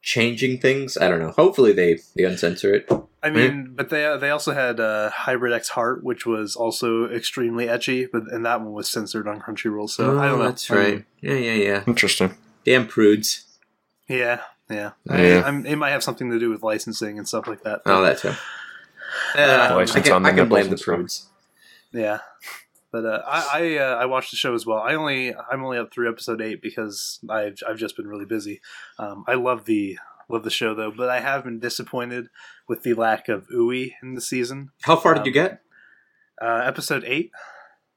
[0.02, 0.98] changing things.
[0.98, 1.30] I don't know.
[1.30, 2.90] Hopefully, they they uncensor it.
[3.22, 7.66] I mean, but they they also had uh, Hybrid X Heart, which was also extremely
[7.66, 9.88] ecchi, but and that one was censored on Crunchyroll.
[9.88, 10.44] So I don't know.
[10.44, 11.04] Oh, That's right.
[11.20, 11.84] Yeah, yeah, yeah.
[11.86, 12.34] Interesting.
[12.64, 13.44] Damn prudes.
[14.08, 14.90] Yeah, yeah.
[15.08, 15.42] Yeah.
[15.44, 17.82] I, I'm, it might have something to do with licensing and stuff like that.
[17.86, 18.34] Oh, that too.
[19.36, 21.26] Uh, License I can, on the I can blame the nipples and prudes.
[21.92, 22.18] Yeah,
[22.90, 24.78] but uh, I I, uh, I watched the show as well.
[24.78, 28.60] I only I'm only up through episode eight because I've I've just been really busy.
[28.98, 32.28] Um, I love the love the show though, but I have been disappointed
[32.68, 34.70] with the lack of Ui in the season.
[34.82, 35.62] How far did Um, you get?
[36.40, 37.30] Uh, episode eight.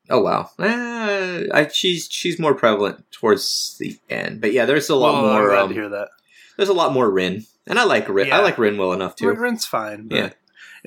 [0.10, 4.96] Oh wow, uh, I, she's she's more prevalent towards the end, but yeah, there's a
[4.96, 5.50] lot Well, I'm more.
[5.50, 6.10] glad Um, to hear that.
[6.58, 8.32] there's a lot more Rin, and I like Rin.
[8.32, 9.32] I like Rin well enough too.
[9.34, 10.08] Rin's fine.
[10.10, 10.30] But Yeah.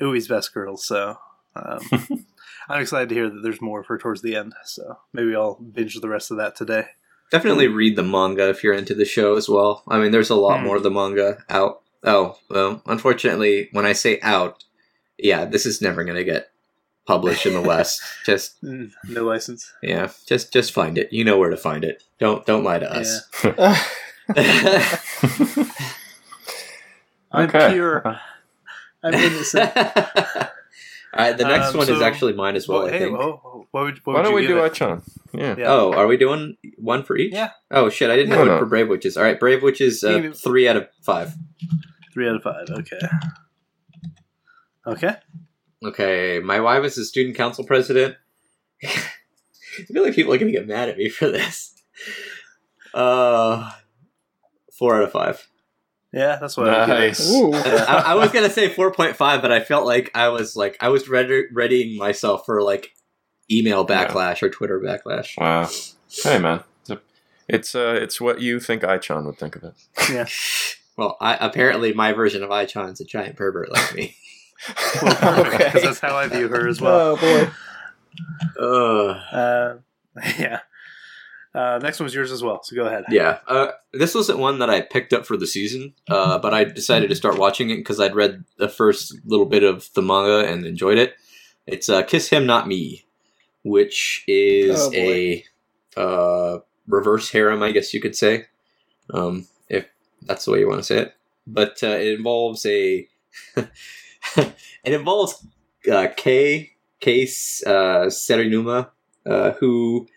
[0.07, 0.77] Ui's best girl.
[0.77, 1.17] So
[1.53, 1.81] um,
[2.69, 4.53] I'm excited to hear that there's more of her towards the end.
[4.63, 6.85] So maybe I'll binge the rest of that today.
[7.31, 9.83] Definitely read the manga if you're into the show as well.
[9.87, 10.65] I mean, there's a lot Hmm.
[10.67, 11.81] more of the manga out.
[12.03, 14.63] Oh well, unfortunately, when I say out,
[15.17, 16.51] yeah, this is never gonna get
[17.05, 18.01] published in the West.
[18.25, 19.71] just Mm, No license.
[19.83, 21.11] yeah, just just find it.
[21.11, 22.03] You know where to find it.
[22.19, 23.27] Don't don't lie to us.
[27.31, 27.73] I'm Okay.
[27.73, 28.19] pure.
[29.03, 29.71] I'm innocent.
[31.13, 32.79] All right, the next Um, one is actually mine as well.
[32.83, 33.17] Well, I hey, think.
[33.19, 34.73] oh, what would, what Why would don't you we do it?
[34.73, 35.01] Ichan?
[35.33, 35.55] Yeah.
[35.57, 35.65] Yeah.
[35.71, 37.33] Oh, are we doing one for each?
[37.33, 37.51] Yeah.
[37.71, 38.51] Oh shit, I didn't No, have no.
[38.53, 39.17] one for Brave Witches.
[39.17, 41.33] All right, Brave Witches, You uh, can three out of five.
[42.13, 42.67] Three out of five.
[42.69, 42.99] Okay.
[44.87, 45.15] Okay.
[45.83, 48.15] Okay, my wife is the student council president.
[48.83, 48.87] I
[49.91, 51.73] feel like people are gonna get mad at me for this.
[52.93, 53.71] Uh,
[54.77, 55.48] four out of five.
[56.11, 57.07] Yeah, that's what I would give it.
[57.07, 57.31] Nice.
[57.31, 57.53] Ooh.
[57.53, 60.75] I, I was gonna say four point five, but I felt like I was like
[60.81, 62.93] I was ready, readying myself for like
[63.51, 64.07] email Yeah.
[64.07, 65.37] backlash or Twitter backlash.
[65.39, 65.69] Wow.
[66.23, 66.63] Hey, man.
[67.47, 69.73] It's uh, it's what you think Ichan would think of it.
[70.11, 70.25] Yeah.
[70.97, 74.17] Well, I, apparently my version of Ichan is a giant pervert like me.
[75.01, 75.57] Well, Okay.
[75.57, 77.11] because that's how I view her as well.
[77.11, 77.49] Oh boy.
[78.61, 79.15] Ugh.
[79.31, 79.75] Uh,
[80.37, 80.59] yeah.
[81.53, 82.61] Uh, next one's yours as well.
[82.63, 83.05] So go ahead.
[83.09, 86.63] Yeah, uh, this wasn't one that I picked up for the season, uh, but I
[86.63, 90.47] decided to start watching it because I'd read the first little bit of the manga
[90.47, 91.15] and enjoyed it.
[91.65, 93.05] It's uh, "Kiss Him, Not Me,"
[93.63, 95.43] which is Oh, a
[95.97, 98.45] uh, reverse harem, I guess you could say,
[99.11, 99.87] um, if
[100.21, 101.15] that's the way you want to say it.
[101.47, 103.07] But uh, it involves a
[103.55, 105.45] it involves
[105.91, 108.89] uh, Kei Case uh, Serinuma,
[109.25, 110.07] uh, who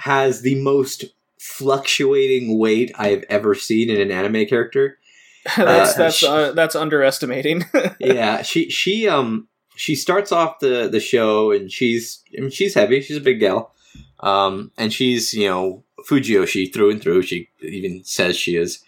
[0.00, 1.04] has the most
[1.38, 4.98] fluctuating weight I've ever seen in an anime character.
[5.56, 7.64] that's Uh, that's sh- uh, that's underestimating.
[8.00, 12.74] yeah, she she um she starts off the the show and she's I mean, she's
[12.74, 13.00] heavy.
[13.00, 13.74] She's a big gal,
[14.20, 17.22] um, and she's you know fujoshi through and through.
[17.22, 18.82] She even says she is,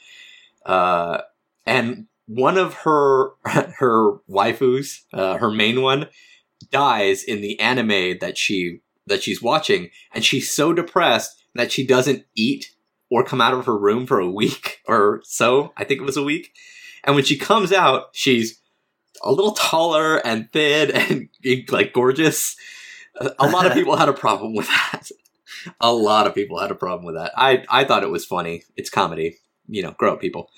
[0.67, 1.23] uh,
[1.67, 6.09] and one of her her waifus, uh, her main one,
[6.71, 11.87] dies in the anime that she that she's watching, and she's so depressed that she
[11.87, 12.75] doesn't eat
[13.11, 15.73] or come out of her room for a week or so.
[15.77, 16.53] I think it was a week.
[17.05, 18.61] And when she comes out, she's
[19.23, 20.91] a little taller and thin
[21.45, 22.57] and like gorgeous.
[23.39, 25.11] A lot of people had a problem with that.
[25.81, 27.33] A lot of people had a problem with that.
[27.37, 28.65] I I thought it was funny.
[28.77, 29.39] It's comedy.
[29.69, 30.51] You know, grow up, people.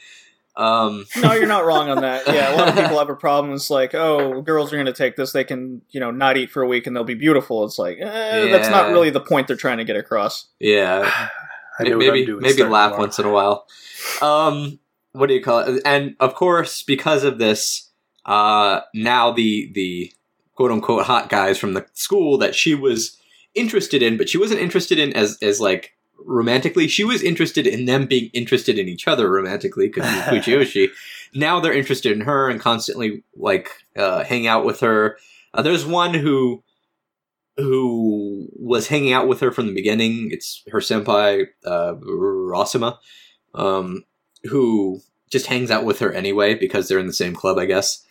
[0.57, 2.27] Um, no, you're not wrong on that.
[2.29, 3.55] Yeah, a lot of people have a problem.
[3.55, 6.51] It's like, oh, girls are going to take this; they can, you know, not eat
[6.51, 7.65] for a week and they'll be beautiful.
[7.65, 10.47] It's like, eh, that's not really the point they're trying to get across.
[10.61, 11.29] yeah,
[11.79, 12.99] I know maybe maybe laugh tomorrow.
[12.99, 13.67] once in a while.
[14.23, 14.79] Um,
[15.13, 15.83] what do you call it?
[15.85, 17.91] And of course, because of this,
[18.25, 20.13] uh, now the the
[20.55, 23.19] quote unquote hot guys from the school that she was
[23.55, 26.89] interested in, but she wasn't interested in as as like romantically.
[26.89, 30.89] She was interested in them being interested in each other romantically because fujoshi.
[31.35, 35.19] now they're interested in her and constantly like uh, hang out with her.
[35.53, 36.63] Uh, there's one who
[37.57, 40.31] who was hanging out with her from the beginning.
[40.33, 42.99] It's her senpai, uh, Rasuma,
[43.55, 44.05] um,
[44.45, 45.01] who
[45.31, 48.05] just hangs out with her anyway because they're in the same club, I guess.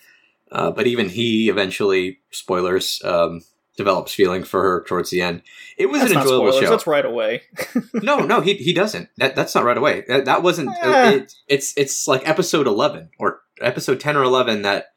[0.52, 3.42] Uh, but even he eventually, spoilers, um,
[3.78, 5.42] develops feeling for her towards the end.
[5.78, 6.64] It was That's an enjoyable spoilers.
[6.66, 6.70] show.
[6.70, 7.42] That's right away.
[7.94, 9.10] no, no, he he doesn't.
[9.18, 10.04] That that's not right away.
[10.08, 10.70] That, that wasn't.
[10.82, 11.12] Eh.
[11.12, 14.88] It, it's it's like episode eleven or episode ten or eleven that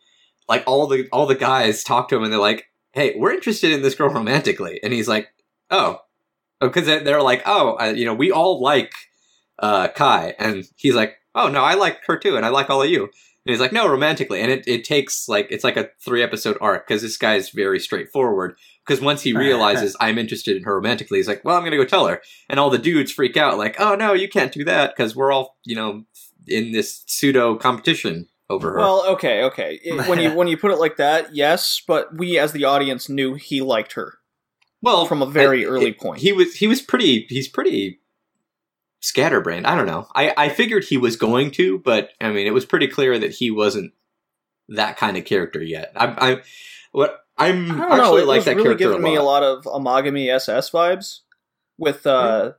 [0.49, 3.73] like all the all the guys talk to him and they're like, "Hey, we're interested
[3.73, 5.29] in this girl romantically," and he's like,
[5.71, 6.01] "Oh."
[6.59, 8.91] Because they're like, oh, uh, you know, we all like
[9.59, 12.83] uh, Kai, and he's like, oh no, I like her too, and I like all
[12.83, 13.11] of you.
[13.47, 16.59] And he's like, no, romantically, and it, it takes like it's like a three episode
[16.61, 18.57] arc because this guy's very straightforward.
[18.85, 21.85] Because once he realizes I'm interested in her romantically, he's like, well, I'm gonna go
[21.85, 24.95] tell her, and all the dudes freak out like, oh no, you can't do that
[24.97, 26.05] because we're all you know
[26.49, 28.79] in this pseudo competition over her.
[28.79, 29.79] Well, okay, okay.
[29.83, 33.09] It- when you when you put it like that, yes, but we as the audience
[33.09, 34.15] knew he liked her
[34.83, 36.21] well, from a very I- early it- point.
[36.21, 38.01] He was he was pretty he's pretty
[39.07, 39.67] scatterbrained.
[39.67, 40.09] I don't know.
[40.15, 43.33] I I figured he was going to, but I mean, it was pretty clear that
[43.33, 43.93] he wasn't
[44.69, 45.93] that kind of character yet.
[45.95, 46.43] I I
[46.93, 48.27] what I'm I actually know.
[48.27, 49.11] Like that really character giving a lot.
[49.11, 51.21] me a lot of Amagami SS vibes
[51.79, 52.53] with uh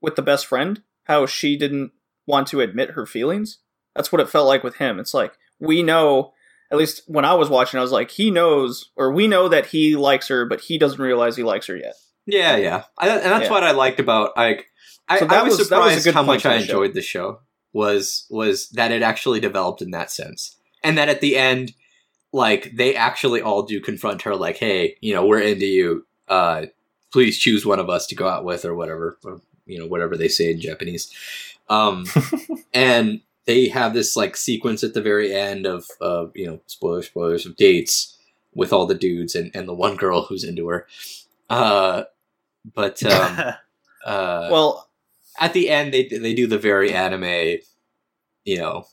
[0.00, 0.82] with the best friend.
[1.04, 1.92] How she didn't
[2.26, 3.58] want to admit her feelings.
[3.94, 4.98] That's what it felt like with him.
[4.98, 6.32] It's like we know.
[6.70, 9.66] At least when I was watching, I was like, he knows, or we know that
[9.66, 11.94] he likes her, but he doesn't realize he likes her yet.
[12.26, 13.50] Yeah, yeah, I, and that's Yeah.
[13.50, 14.66] what I liked about like.
[15.08, 16.62] I, So I was, was- that was surprised how much I show.
[16.62, 17.40] enjoyed the show.
[17.72, 21.74] Was was that it actually developed in that sense, and that at the end,
[22.32, 26.06] like they actually all do confront her, like, "Hey, you know, we're into you.
[26.28, 26.66] Uh,
[27.12, 30.16] please choose one of us to go out with, or whatever, or you know, whatever
[30.16, 31.12] they say in Japanese."
[31.68, 32.06] Um,
[32.72, 37.06] and they have this like sequence at the very end of, of you know, spoilers,
[37.06, 38.16] spoilers of dates
[38.54, 40.86] with all the dudes and, and the one girl who's into her.
[41.50, 42.04] Uh,
[42.64, 43.54] but um,
[44.04, 44.88] uh, Well,
[45.38, 47.58] at the end, they they do the very anime,
[48.44, 48.86] you know,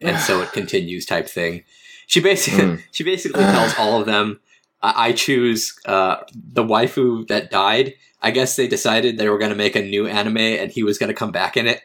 [0.00, 1.64] and so it continues type thing.
[2.06, 2.82] She basically Mm.
[2.90, 4.40] she basically tells all of them,
[4.82, 9.50] I, "I choose uh, the waifu that died." I guess they decided they were going
[9.50, 11.80] to make a new anime, and he was going to come back in it.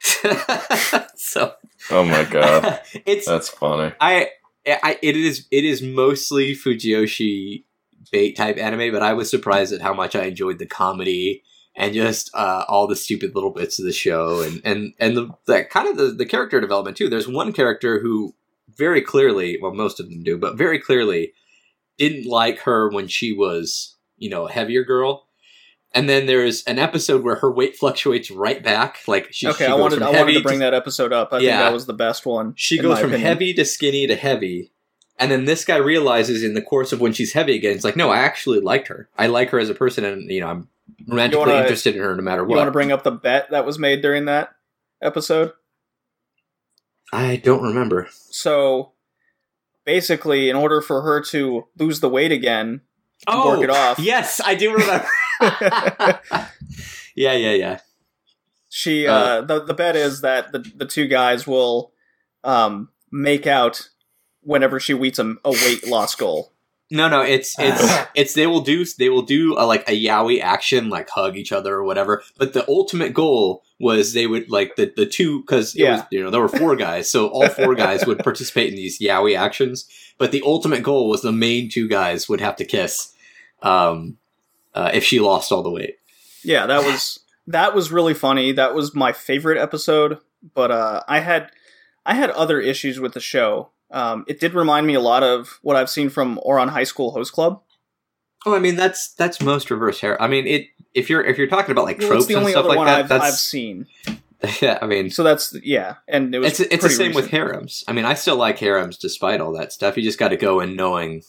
[1.16, 1.54] so
[1.90, 3.92] Oh my god, it's that's funny.
[4.00, 4.28] I,
[4.66, 7.64] I it is it is mostly fujoshi
[8.12, 11.42] bait type anime, but I was surprised at how much I enjoyed the comedy
[11.76, 15.30] and just uh, all the stupid little bits of the show and and and the,
[15.46, 17.08] the kind of the, the character development too.
[17.08, 18.34] There's one character who
[18.76, 21.32] very clearly, well, most of them do, but very clearly
[21.98, 25.26] didn't like her when she was you know a heavier girl.
[25.92, 28.98] And then there's an episode where her weight fluctuates right back.
[29.08, 31.32] Like she, okay, she I wanted I wanted to bring that episode up.
[31.32, 31.62] I think Yeah.
[31.64, 32.54] that was the best one.
[32.56, 33.26] she goes from opinion.
[33.26, 34.72] heavy to skinny to heavy.
[35.20, 37.94] And then this guy realizes in the course of when she's heavy again, it's like,
[37.96, 39.08] no, I actually liked her.
[39.18, 40.68] I like her as a person, and you know, I'm
[41.06, 42.50] romantically wanna- interested in her no matter what.
[42.50, 44.54] You want to bring up the bet that was made during that
[45.02, 45.52] episode?
[47.12, 48.08] I don't remember.
[48.30, 48.92] So
[49.84, 52.80] basically, in order for her to lose the weight again,
[53.26, 53.98] Oh, work it off.
[53.98, 55.06] yes, I do remember.
[57.14, 57.78] yeah, yeah, yeah.
[58.70, 61.92] she uh, the the bet is that the the two guys will
[62.44, 63.88] um, make out
[64.42, 66.52] whenever she meets a, a weight loss goal.
[66.92, 70.40] No, no, it's it's it's they will do they will do a, like a yaoi
[70.42, 72.24] action, like hug each other or whatever.
[72.36, 76.06] But the ultimate goal was they would like the the two because Yeah.
[76.10, 79.38] you know there were four guys, so all four guys would participate in these yaoi
[79.38, 79.88] actions.
[80.18, 83.14] But the ultimate goal was the main two guys would have to kiss,
[83.62, 84.18] um,
[84.74, 85.98] uh, if she lost all the weight.
[86.42, 88.50] Yeah, that was that was really funny.
[88.50, 90.18] That was my favorite episode.
[90.54, 91.52] But uh, I had
[92.04, 93.70] I had other issues with the show.
[93.90, 97.10] Um, it did remind me a lot of what I've seen from Ouran High School
[97.10, 97.62] Host Club.
[98.46, 100.20] Oh, I mean that's that's most reverse hair.
[100.20, 100.66] I mean it.
[100.94, 103.34] If you're if you're talking about like Well, tropes and stuff like that, I've, I've
[103.34, 103.86] seen.
[104.62, 104.78] yeah.
[104.80, 107.84] I mean, So that's yeah, and it was it's it's the same with harems.
[107.86, 109.96] I mean, I still like harems despite all that stuff.
[109.96, 111.22] You just got to go in knowing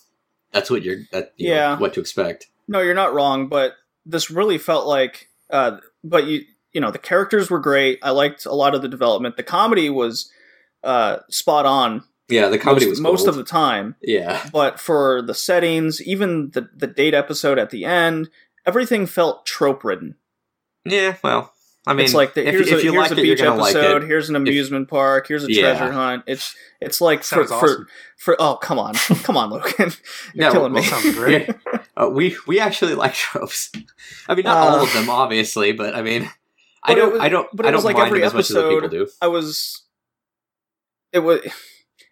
[0.54, 1.78] that's what you're that you know, Yeah.
[1.80, 2.48] what to expect.
[2.68, 3.74] No, you're not wrong, but
[4.06, 8.00] this really felt like uh but you you know, the characters were great.
[8.02, 9.36] I liked a lot of the development.
[9.36, 10.32] The comedy was
[10.84, 13.30] uh spot on Yeah, the comedy most, was most gold.
[13.30, 13.96] of the time.
[14.02, 14.48] yeah.
[14.52, 18.30] But for the settings, even the the date episode at the end,
[18.66, 20.16] everything felt trope ridden.
[20.86, 21.54] Yeah, well,
[21.86, 23.40] I mean, it's like the, if, here's if a, you here's like a it, beach
[23.40, 24.04] gonna like episode.
[24.04, 25.28] Here's an amusement park.
[25.28, 25.76] Here's a Yeah.
[25.78, 26.24] treasure hunt.
[26.28, 29.74] It's it's like for Sounds for, for oh come on come on Logan,
[30.34, 30.88] you're Yeah, killing well, me.
[30.90, 31.50] Sounds great.
[31.98, 33.70] Uh, we we actually like tropes.
[34.28, 36.24] I mean, not all Uh, of them, obviously, but I mean,
[36.82, 38.28] I But it don't, was- I don't, but I don't was like mind every them
[38.28, 39.08] as much as people do.
[39.22, 39.84] I was
[41.12, 41.42] it was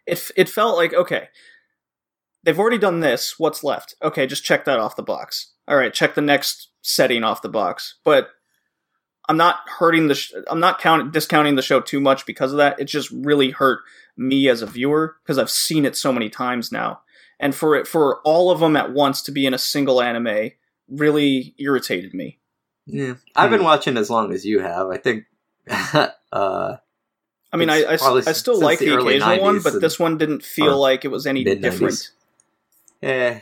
[0.10, 1.30] it it felt like okay
[2.44, 3.96] they've already done this what's left?
[4.02, 5.54] Okay just check that off the box.
[5.68, 7.96] All right check the next setting off the box.
[8.04, 8.30] But
[9.28, 12.58] i'm not hurting the sh- i'm not count- discounting the show too much because of
[12.58, 12.80] that.
[12.80, 13.80] It just really hurt
[14.18, 17.02] me as a viewer because i've seen it so many times now.
[17.40, 20.52] And for it for all of them at once to be in a single anime
[20.90, 22.40] really irritated me.
[22.86, 24.88] Yeah, I've been watching as long as you have.
[24.88, 25.26] I think.
[26.32, 26.78] uh,
[27.52, 30.44] I mean, I, I, I still like the the, occasional one, but this one didn't
[30.44, 31.62] feel like it was any mid-90s.
[31.62, 32.12] different.
[33.02, 33.40] eh,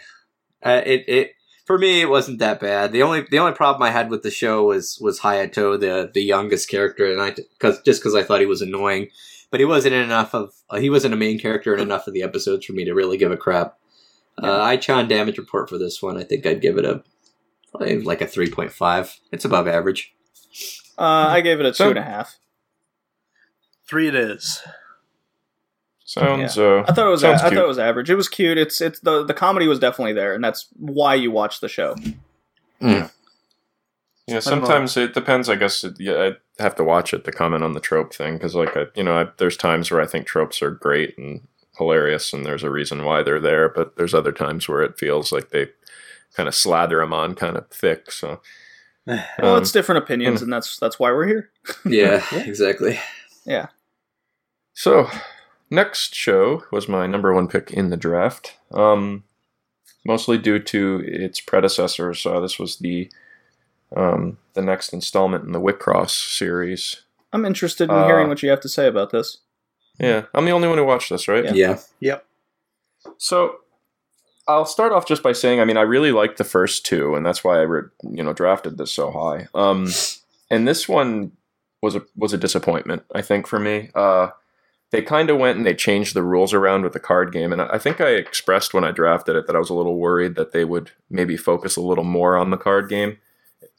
[0.64, 1.32] uh, it it
[1.66, 2.94] for me it wasn't that bad.
[2.94, 6.24] The only the only problem I had with the show was was Hayato, the the
[6.24, 9.10] youngest character, and I because just because I thought he was annoying,
[9.52, 12.14] but he wasn't in enough of uh, he wasn't a main character in enough of
[12.14, 13.78] the episodes for me to really give a crap.
[14.42, 14.50] Yeah.
[14.50, 16.16] Uh, Ichan damage report for this one.
[16.16, 17.04] I think I'd give it a
[18.04, 19.20] like a three point five.
[19.34, 20.14] It's above average.
[20.98, 22.38] Uh, I gave it a two So- and a half.
[23.88, 24.62] Three it is.
[26.06, 26.58] Sounds.
[26.58, 27.22] Uh, I thought it was.
[27.22, 28.10] Sounds I thought it was average.
[28.10, 28.58] It was cute.
[28.58, 31.96] It's it's the the comedy was definitely there, and that's why you watch the show.
[32.80, 33.10] yeah.
[34.30, 35.50] about- Sometimes it depends.
[35.50, 35.84] I guess.
[35.84, 38.76] It, yeah, I have to watch it to comment on the trope thing because, like,
[38.78, 41.42] I, you know, I, there's times where I think tropes are great and
[41.78, 43.68] hilarious, and there's a reason why they're there.
[43.68, 45.68] But there's other times where it feels like they
[46.36, 48.12] kind of slather them on kind of thick.
[48.12, 48.42] So.
[49.08, 51.50] Well, um, it's different opinions, and that's that's why we're here.
[51.86, 53.00] Yeah, exactly.
[54.78, 55.10] So,
[55.72, 58.58] next show was my number one pick in the draft.
[58.70, 59.24] Um,
[60.06, 62.14] mostly due to its predecessor.
[62.14, 63.10] So this was the
[63.96, 67.02] um, the next installment in the WIXOSS series.
[67.34, 69.40] I'm interested in Uh, hearing what you have to say about this.
[70.00, 71.44] Yeah, I'm the only one who watched this, right?
[71.56, 71.80] Yeah.
[72.00, 72.20] Yeah.
[73.18, 73.62] So,
[74.48, 77.26] I'll start off just by saying, I mean, I really liked the first two, and
[77.26, 79.48] that's why I, re- you know, drafted this so high.
[79.56, 79.90] Um,
[80.52, 81.32] and this one
[81.82, 83.90] was a was a disappointment, I think, for me.
[83.96, 84.30] Uh,
[84.92, 87.62] they kind of went and they changed the rules around with the card game, and
[87.62, 90.52] I think I expressed when I drafted it that I was a little worried that
[90.54, 93.18] they would maybe focus a little more on the card game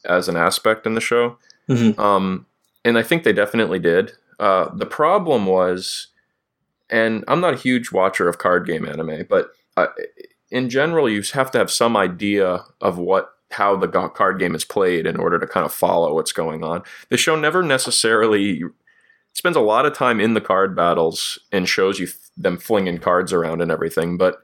[0.05, 1.37] as an aspect in the show.
[1.67, 1.97] Mhm.
[1.99, 2.45] Um,
[2.85, 4.13] and I think they definitely did.
[4.39, 6.07] Uh, the problem was,
[6.89, 9.87] and I'm not a huge watcher of card game anime, but uh,
[10.51, 14.63] in general, you have to have some idea of what how the card game is
[14.63, 16.83] played in order to kind of follow what's going on.
[17.09, 18.61] The show never necessarily
[19.39, 22.97] spends a lot of time in the card battles and shows you f- them flinging
[22.97, 24.43] cards around and everything, but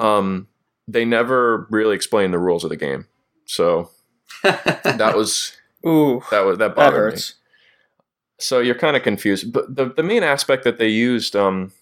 [0.00, 0.48] um,
[0.88, 3.06] they never really explain the rules of the game.
[3.44, 3.90] So
[4.42, 5.56] that was
[5.86, 7.20] Ooh, that was that that bothered me
[8.42, 11.72] so you're kind of confused but the, the main aspect that they used um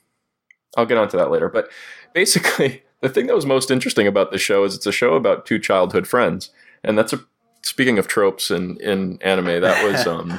[0.76, 1.68] i'll get onto that later but
[2.12, 5.46] basically the thing that was most interesting about the show is it's a show about
[5.46, 6.51] two childhood friends
[6.84, 7.20] and that's a
[7.62, 10.38] speaking of tropes in in anime that was um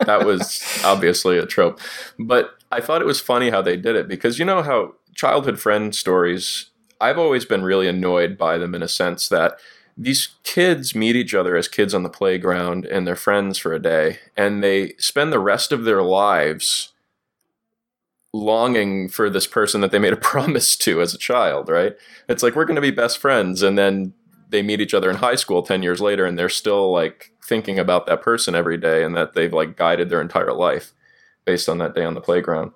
[0.00, 1.80] that was obviously a trope.
[2.18, 5.58] But i thought it was funny how they did it because you know how childhood
[5.58, 6.70] friend stories
[7.00, 9.58] i've always been really annoyed by them in a sense that
[9.96, 13.82] these kids meet each other as kids on the playground and they're friends for a
[13.82, 16.92] day and they spend the rest of their lives
[18.34, 21.94] longing for this person that they made a promise to as a child right?
[22.28, 24.12] It's like we're going to be best friends and then
[24.48, 27.78] they meet each other in high school 10 years later and they're still like thinking
[27.78, 30.92] about that person every day and that they've like guided their entire life
[31.44, 32.72] based on that day on the playground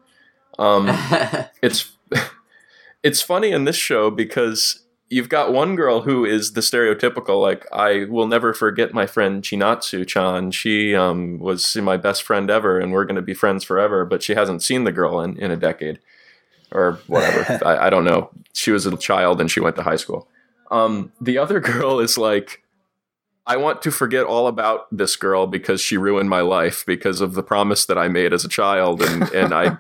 [0.59, 0.87] um
[1.63, 1.97] it's
[3.03, 7.67] it's funny in this show because you've got one girl who is the stereotypical like
[7.73, 10.53] I will never forget my friend Chinatsu chan.
[10.53, 14.05] She um, was my best friend ever, and we're going to be friends forever.
[14.07, 15.99] But she hasn't seen the girl in, in a decade
[16.71, 17.65] or whatever.
[17.67, 18.31] I, I don't know.
[18.55, 20.29] She was a child and she went to high school.
[20.71, 22.63] Um, the other girl is like.
[23.47, 27.35] I want to forget all about this girl because she ruined my life because of
[27.35, 29.79] the promise that I made as a child and and I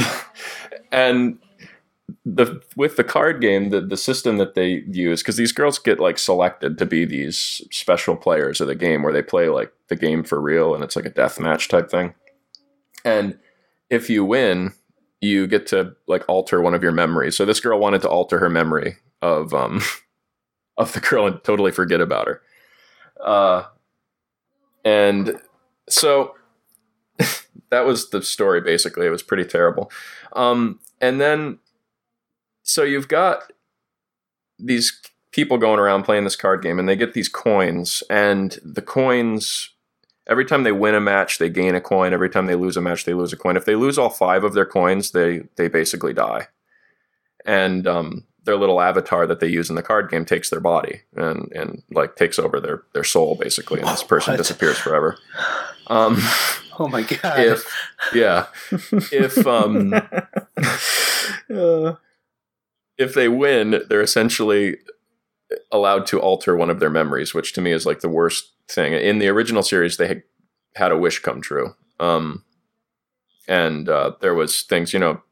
[0.92, 1.38] and
[2.24, 5.98] the with the card game the the system that they use because these girls get
[5.98, 9.96] like selected to be these special players of the game where they play like the
[9.96, 12.14] game for real and it's like a death match type thing
[13.04, 13.38] and
[13.88, 14.72] if you win
[15.20, 18.38] you get to like alter one of your memories so this girl wanted to alter
[18.38, 19.80] her memory of um
[20.76, 22.42] of the girl and totally forget about her
[23.24, 23.64] uh
[24.84, 25.38] and
[25.88, 26.34] so
[27.70, 29.90] that was the story basically it was pretty terrible
[30.34, 31.58] um and then
[32.62, 33.52] so you've got
[34.58, 35.00] these
[35.32, 39.70] people going around playing this card game and they get these coins and the coins
[40.30, 42.14] every time they win a match, they gain a coin.
[42.14, 43.56] Every time they lose a match, they lose a coin.
[43.56, 46.46] If they lose all five of their coins, they they basically die.
[47.44, 51.02] And um, their little avatar that they use in the card game takes their body
[51.14, 54.38] and and like takes over their their soul basically, and this person What?
[54.38, 55.18] disappears forever.
[55.88, 56.18] Um,
[56.78, 57.40] Oh my god!
[57.40, 57.64] if
[58.14, 58.46] yeah,
[59.12, 59.92] if um,
[61.54, 61.94] Uh,
[62.96, 64.76] if they win, they're essentially
[65.72, 68.92] allowed to alter one of their memories, which to me is like the worst thing.
[68.92, 70.22] In the original series, they had,
[70.76, 72.44] had a wish come true, um,
[73.48, 75.22] and uh, there was things you know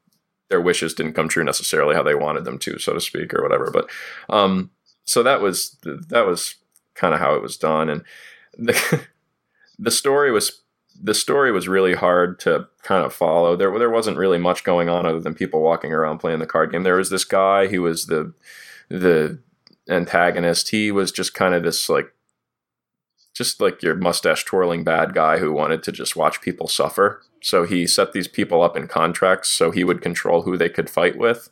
[0.48, 3.42] their wishes didn't come true necessarily how they wanted them to, so to speak, or
[3.42, 3.70] whatever.
[3.70, 3.88] But
[4.28, 4.70] um,
[5.04, 6.56] so that was that was
[6.94, 8.04] kind of how it was done, and
[8.54, 9.06] the
[9.78, 10.62] the story was
[11.00, 13.56] the story was really hard to kind of follow.
[13.56, 16.72] There there wasn't really much going on other than people walking around playing the card
[16.72, 16.82] game.
[16.82, 18.32] There was this guy who was the
[18.88, 19.38] the
[19.88, 20.70] antagonist.
[20.70, 22.12] He was just kind of this like
[23.38, 27.22] just like your mustache twirling bad guy who wanted to just watch people suffer.
[27.40, 30.90] So he set these people up in contracts so he would control who they could
[30.90, 31.48] fight with.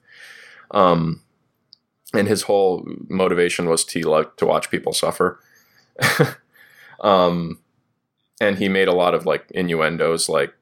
[0.72, 1.22] Um,
[2.12, 5.38] and his whole motivation was to like to watch people suffer.
[7.00, 7.60] um,
[8.40, 10.52] and he made a lot of like innuendos, like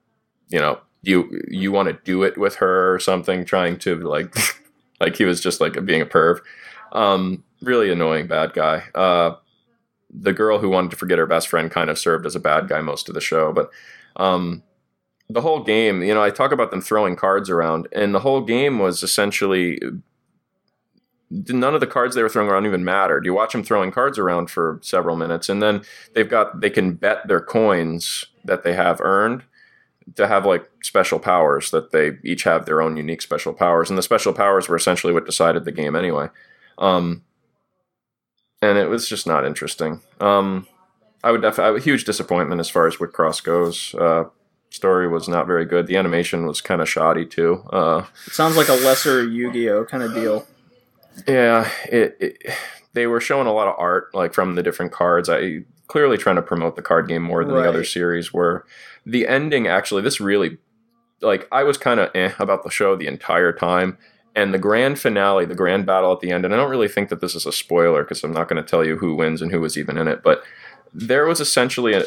[0.49, 4.37] you know, you you want to do it with her or something, trying to like
[5.01, 6.41] like he was just like being a perv.
[6.93, 8.85] Um, really annoying bad guy.
[8.95, 9.37] Uh,
[10.15, 12.69] the girl who wanted to forget her best friend kind of served as a bad
[12.69, 13.71] guy most of the show, but
[14.17, 14.63] um,
[15.29, 18.41] the whole game, you know, I talk about them throwing cards around, and the whole
[18.41, 19.81] game was essentially
[21.31, 23.25] none of the cards they were throwing around even mattered.
[23.25, 25.83] You watch them throwing cards around for several minutes, and then
[26.15, 29.43] they've got they can bet their coins that they have earned
[30.17, 33.99] to have like special powers that they each have their own unique special powers, and
[33.99, 36.29] the special powers were essentially what decided the game anyway.
[36.79, 37.23] Um,
[38.65, 40.01] and it was just not interesting.
[40.21, 40.67] Um,
[41.23, 43.95] I would definitely a huge disappointment as far as WIXOSS goes.
[43.95, 44.25] Uh,
[44.71, 45.87] story was not very good.
[45.87, 47.63] The animation was kind of shoddy too.
[47.73, 50.47] Uh, it sounds like a lesser Yu-Gi-Oh kind of deal.
[51.29, 52.55] yeah, it, it.
[52.93, 55.29] They were showing a lot of art, like from the different cards.
[55.29, 58.33] I clearly trying to promote the card game more than the other series.
[58.33, 58.65] Where
[59.05, 60.59] the ending actually, this really,
[61.21, 63.99] like, I was kind of eh about the show the entire time,
[64.35, 66.45] and the grand finale, the grand battle at the end.
[66.45, 68.69] And I don't really think that this is a spoiler because I'm not going to
[68.69, 70.43] tell you who wins and who was even in it, but
[70.93, 72.05] there was essentially a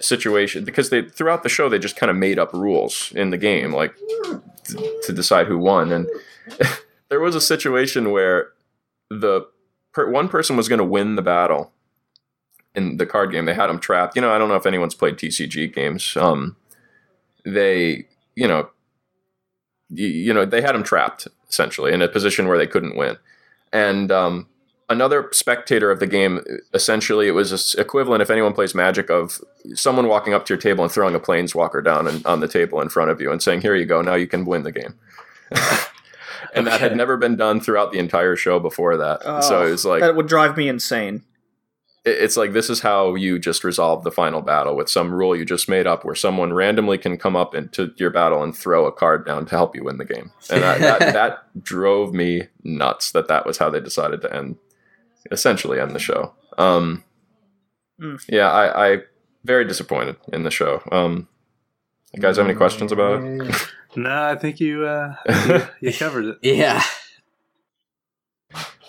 [0.00, 3.38] situation because they throughout the show they just kind of made up rules in the
[3.38, 3.94] game, like
[4.64, 6.08] t- to decide who won and.
[7.08, 8.50] there was a situation where
[9.08, 9.46] the
[9.92, 11.72] per, one person was going to win the battle
[12.74, 13.44] in the card game.
[13.44, 14.16] They had him trapped.
[14.16, 16.16] You know, I don't know if anyone's played TCG games.
[16.16, 16.56] Um,
[17.44, 18.70] they, you know,
[19.90, 23.16] you, you know, they had him trapped essentially in a position where they couldn't win.
[23.72, 24.46] And um,
[24.88, 26.40] another spectator of the game,
[26.72, 29.40] essentially, it was equivalent if anyone plays Magic of
[29.74, 32.80] someone walking up to your table and throwing a planeswalker down and, on the table
[32.80, 34.02] in front of you and saying, "Here you go.
[34.02, 34.94] Now you can win the game."
[36.54, 39.22] and that had never been done throughout the entire show before that.
[39.42, 41.22] so Oh, it was like that would drive me insane.
[42.04, 45.34] It- it's like this is how you just resolve the final battle with some rule
[45.36, 48.86] you just made up where someone randomly can come up into your battle and throw
[48.86, 52.42] a card down to help you win the game and that, that, that drove me
[52.62, 54.56] nuts that that was how they decided to end
[55.30, 57.02] essentially end the show um,
[58.00, 58.20] Mm.
[58.28, 58.98] yeah I, I
[59.44, 61.28] very disappointed in the show um,
[62.12, 66.24] you guys have any questions about it no, I think you uh, I you covered
[66.24, 66.38] it.
[66.42, 66.82] Yeah.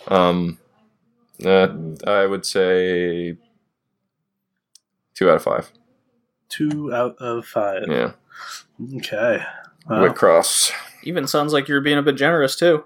[0.08, 0.58] um,
[1.44, 1.68] uh,
[2.08, 3.36] i would say
[5.14, 5.72] two out of five
[6.48, 7.84] Two out of five.
[7.90, 8.12] yeah
[8.98, 9.44] Okay.
[9.90, 10.08] Wow.
[10.08, 10.72] WIXOSS
[11.04, 12.86] Even sounds like you're being a bit generous too.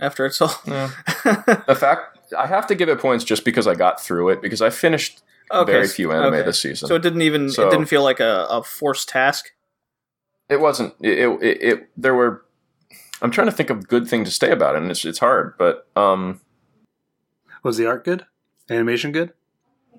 [0.00, 0.54] After it's all.
[0.66, 0.90] yeah
[1.66, 4.62] the fact I have to give it points just because I got through it because
[4.62, 5.22] I finished
[5.52, 5.70] okay.
[5.72, 6.42] very few anime okay.
[6.42, 6.88] this season.
[6.88, 7.50] So it didn't even.
[7.50, 9.52] So- it didn't feel like a, a forced task.
[10.48, 10.94] it wasn't.
[11.00, 12.44] It, it, it, it- There were.
[13.22, 15.54] I'm trying to think of good thing to say about it, and it's it's hard.
[15.58, 16.40] But um,
[17.66, 18.24] Was the art good?
[18.70, 19.32] Animation good?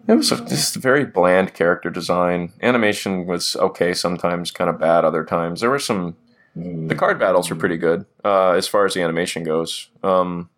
[0.07, 2.53] it was a, just very bland character design.
[2.61, 5.59] Animation was okay sometimes, kind of bad other times.
[5.59, 6.15] There were some.
[6.55, 9.89] The card battles were pretty good uh, as far as the animation goes.
[10.01, 10.49] Um,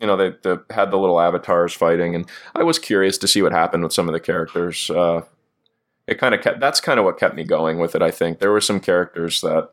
[0.00, 3.42] you know, they, they had the little avatars fighting, and I was curious to see
[3.42, 4.90] what happened with some of the characters.
[4.90, 5.22] Uh,
[6.08, 8.02] it kind of kept that's kind of what kept me going with it.
[8.02, 9.70] I think there were some characters that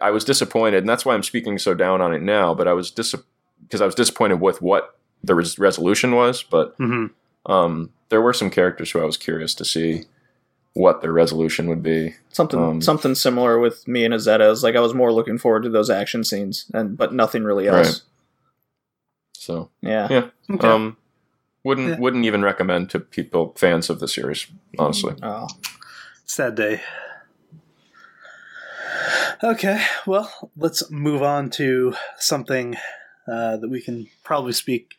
[0.00, 2.54] I was disappointed, and that's why I'm speaking so down on it now.
[2.54, 3.14] But I was dis
[3.60, 6.42] because I was disappointed with what the res- resolution was.
[6.42, 7.50] But Mm-hmm.
[7.52, 10.04] um, there were some characters who I was curious to see
[10.74, 12.14] what their resolution would be.
[12.32, 14.62] Something Um, something similar with me and Izetta's.
[14.62, 17.86] Like I was more looking forward to those action scenes, and but nothing really else.
[17.86, 18.00] Right.
[19.32, 20.08] So Yeah.
[20.10, 20.26] Yeah.
[20.50, 20.68] Okay.
[20.68, 20.96] Um,
[21.64, 21.98] wouldn't Yeah.
[21.98, 24.46] wouldn't even recommend to people fans of the series,
[24.78, 25.14] honestly.
[25.22, 25.48] Oh.
[26.26, 26.80] Sad day.
[29.44, 32.76] Okay, well, let's move on to something
[33.28, 34.94] uh, that we can probably speak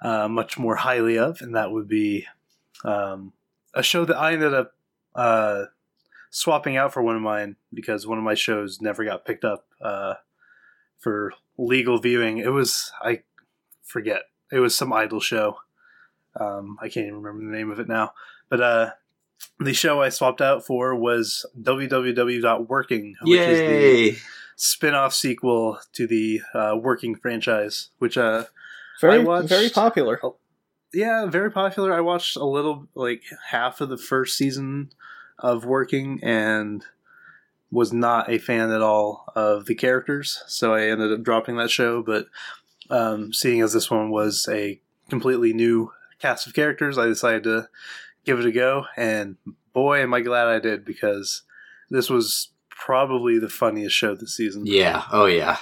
[0.00, 2.26] uh, much more highly of, and that would be
[2.84, 3.32] um,
[3.74, 4.74] a show that I ended up
[5.14, 5.64] uh,
[6.30, 9.66] swapping out for one of mine because one of my shows never got picked up
[9.80, 10.14] uh,
[10.98, 12.38] for legal viewing.
[12.38, 13.22] It was I
[13.82, 14.22] forget
[14.52, 15.58] it was some idol show.
[16.38, 18.12] Um, I can't even remember the name of it now,
[18.50, 18.90] but uh,
[19.58, 24.10] the show I swapped out for was www.working, which is Yay!
[24.10, 24.18] the
[24.56, 28.44] spin-off sequel to the uh, Working franchise, which uh
[29.00, 30.20] Very I watched- very popular.
[30.92, 31.92] yeah, very popular.
[31.94, 34.90] I watched a little like half of the first season
[35.38, 36.82] of Working and
[37.70, 41.70] was not a fan at all of the characters, so I ended up dropping that
[41.70, 42.26] show, but
[42.88, 44.80] um, seeing as this one was a
[45.10, 47.68] completely new cast of characters, I decided to
[48.24, 49.36] give it a go and
[49.74, 51.42] boy am I glad I did because
[51.90, 52.48] this was
[52.84, 54.64] probably the funniest show this season.
[54.66, 55.04] Yeah.
[55.10, 55.56] Oh yeah.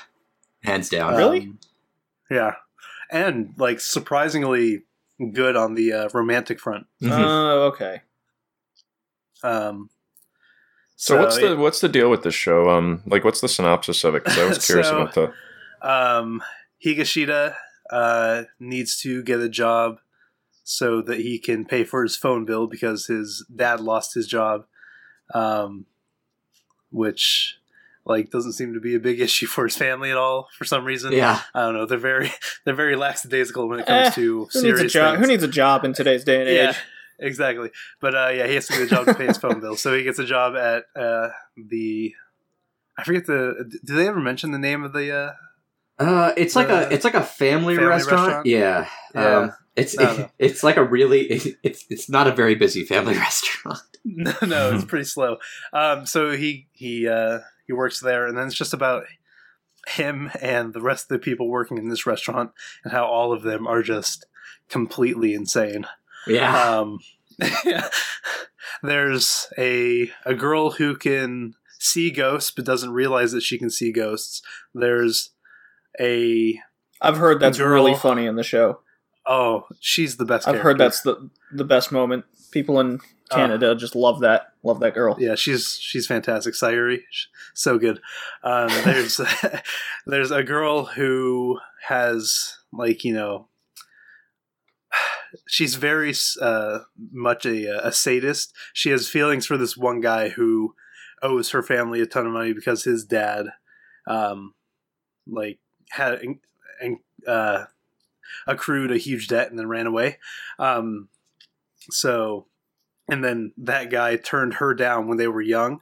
[0.63, 1.15] Hands down.
[1.17, 1.41] Really?
[1.43, 1.59] Um,
[2.31, 2.53] yeah.
[3.11, 4.83] And like surprisingly
[5.33, 6.87] good on the uh, romantic front.
[7.03, 7.11] Mhm.
[7.13, 8.03] Oh, okay.
[9.43, 9.91] Um,
[10.97, 12.71] so, what's the what's the deal with this show?
[12.71, 14.25] Um, like what's the synopsis of it?
[14.25, 15.33] Because I was curious So- about the.
[15.89, 16.43] um,
[16.85, 17.55] Higashida
[17.91, 19.99] uh, needs to get a job
[20.63, 24.65] so that he can pay for his phone bill because his dad lost his job,
[25.35, 25.85] um,
[26.95, 27.59] which
[28.07, 30.85] like doesn't seem to be a big issue for his family at all for some
[30.85, 31.13] reason.
[31.13, 31.41] Yeah.
[31.55, 31.87] I don't know.
[31.87, 32.31] They're very
[32.65, 35.15] they're very lackadaisical when it comes Eh, to Who needs a serious job?
[35.17, 35.27] things.
[35.27, 36.57] Who needs a job in today's day and age?
[36.57, 36.75] yeah,
[37.27, 37.71] exactly.
[38.01, 39.77] But uh, yeah, he has to get a job to pay his phone bill.
[39.77, 42.15] So he gets a job at uh, the.
[42.99, 43.71] I forget the.
[43.85, 45.11] Do they ever mention the name of the?
[45.15, 45.33] Uh,
[45.99, 48.27] Uh, it's like a it's like a family, family restaurant.
[48.27, 48.47] restaurant?
[48.47, 48.87] Yeah.
[49.15, 49.37] Yeah.
[49.39, 51.21] Um, it's I don't it's like a really
[51.63, 53.81] it's it's not a very busy family restaurant.
[54.05, 55.39] no, no, it's pretty slow.
[55.73, 59.05] Um, so he he uh, he works there, and then it's just about
[59.87, 62.53] him and the rest of the people working in this restaurant,
[62.85, 64.27] and how all of them are just
[64.69, 65.87] completely insane.
[66.27, 66.79] Yeah.
[66.79, 67.01] Um,
[67.65, 67.89] yeah.
[68.83, 73.93] There's a a girl who can see ghosts but doesn't realize that she can see
[73.93, 74.43] ghosts.
[74.75, 75.31] There's
[76.01, 76.61] a
[77.01, 77.73] I've heard that's Girl.
[77.73, 78.81] really funny in the show.
[79.27, 80.49] Oh, she's the best.
[80.49, 82.25] I've heard that's the the best moment.
[82.51, 84.53] People in Canada just love that.
[84.63, 85.17] Love that girl.
[85.19, 86.55] Yeah, she's she's fantastic.
[86.55, 87.01] Sayuri,
[87.55, 88.01] so good.
[88.43, 89.21] Um, there's
[90.07, 93.49] there's a girl who has like you know,
[95.47, 96.81] she's very uh,
[97.13, 98.55] much a, a sadist.
[98.73, 100.75] She has feelings for this one guy who
[101.23, 103.47] owes her family a ton of money because his dad,
[104.07, 104.55] um,
[105.27, 105.59] like
[105.91, 106.21] had
[106.81, 107.65] and uh,
[108.47, 110.19] accrued a huge debt and then ran away.
[110.59, 111.09] Um,
[111.91, 112.47] so
[113.09, 115.81] and then that guy turned her down when they were young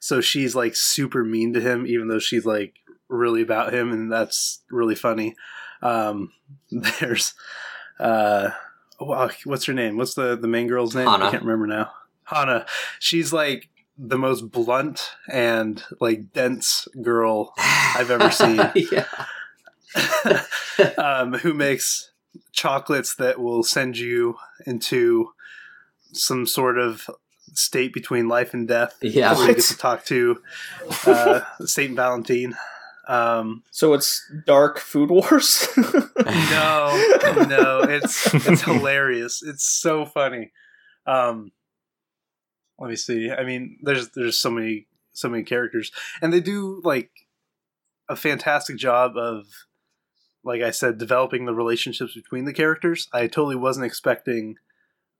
[0.00, 4.10] so she's like super mean to him even though she's like really about him and
[4.10, 5.34] that's really funny
[5.82, 6.32] um
[6.70, 7.34] there's
[8.00, 8.50] uh
[8.98, 11.26] what's her name what's the the main girl's name Hana.
[11.26, 11.92] i can't remember now
[12.24, 12.66] hana
[12.98, 13.68] she's like
[13.98, 18.60] the most blunt and like dense girl I've ever seen.
[18.92, 19.06] yeah.
[20.98, 22.12] um, who makes
[22.52, 24.36] chocolates that will send you
[24.66, 25.30] into
[26.12, 27.08] some sort of
[27.54, 28.96] state between life and death.
[29.02, 29.34] Yeah.
[29.34, 30.40] where you get to talk to
[31.06, 32.54] uh, Saint Valentine.
[33.08, 35.66] Um, So it's dark food wars.
[35.76, 37.14] no,
[37.48, 39.42] no, it's it's hilarious.
[39.42, 40.52] It's so funny.
[41.06, 41.52] Um,
[42.78, 43.30] let me see.
[43.30, 45.90] I mean, there's there's so many so many characters,
[46.20, 47.10] and they do like
[48.08, 49.46] a fantastic job of,
[50.48, 53.06] like I said, developing the relationships between the characters.
[53.12, 54.56] I totally wasn't expecting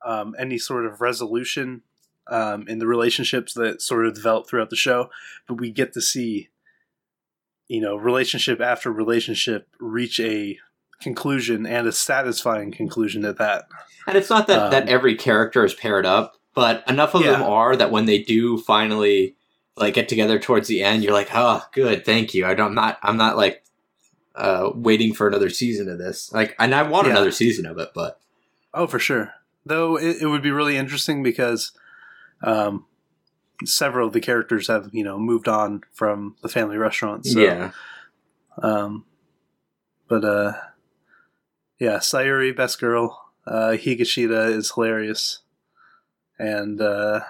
[0.04, 1.82] um, any sort of resolution
[2.30, 5.10] um, in the relationships that sort of develop throughout the show,
[5.46, 6.48] but we get to see,
[7.68, 10.58] you know, relationship after relationship reach a
[11.00, 13.66] conclusion and a satisfying conclusion at that.
[14.06, 17.42] And it's not that, Um, that every character is paired up, but enough of them
[17.42, 19.36] are that when they do finally
[19.76, 22.46] like get together towards the end, you're like, oh, good, thank you.
[22.46, 23.62] I don't, I'm not, I'm not like
[24.38, 26.32] uh, waiting for another season of this.
[26.32, 27.12] Like, and I want Yeah.
[27.12, 28.20] another season of it, but
[28.72, 29.32] Oh, for sure.
[29.66, 31.72] Though it, it would be really interesting because
[32.42, 32.86] um,
[33.64, 37.26] several of the characters have you know moved on from the family restaurant.
[37.26, 37.70] So, yeah,
[38.62, 39.04] Um,
[40.08, 40.52] but uh,
[41.78, 43.24] yeah, Sayuri, best girl.
[43.46, 45.40] Uh, Higashida is hilarious,
[46.38, 47.20] and uh,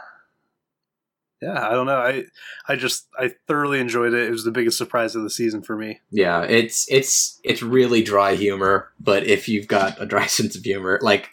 [1.40, 1.98] yeah, I don't know.
[1.98, 2.24] I
[2.68, 4.26] I just I thoroughly enjoyed it.
[4.28, 6.00] It was the biggest surprise of the season for me.
[6.10, 6.42] yeah.
[6.42, 10.98] It's it's it's really dry humor, but if you've got a dry sense of humor,
[11.02, 11.30] like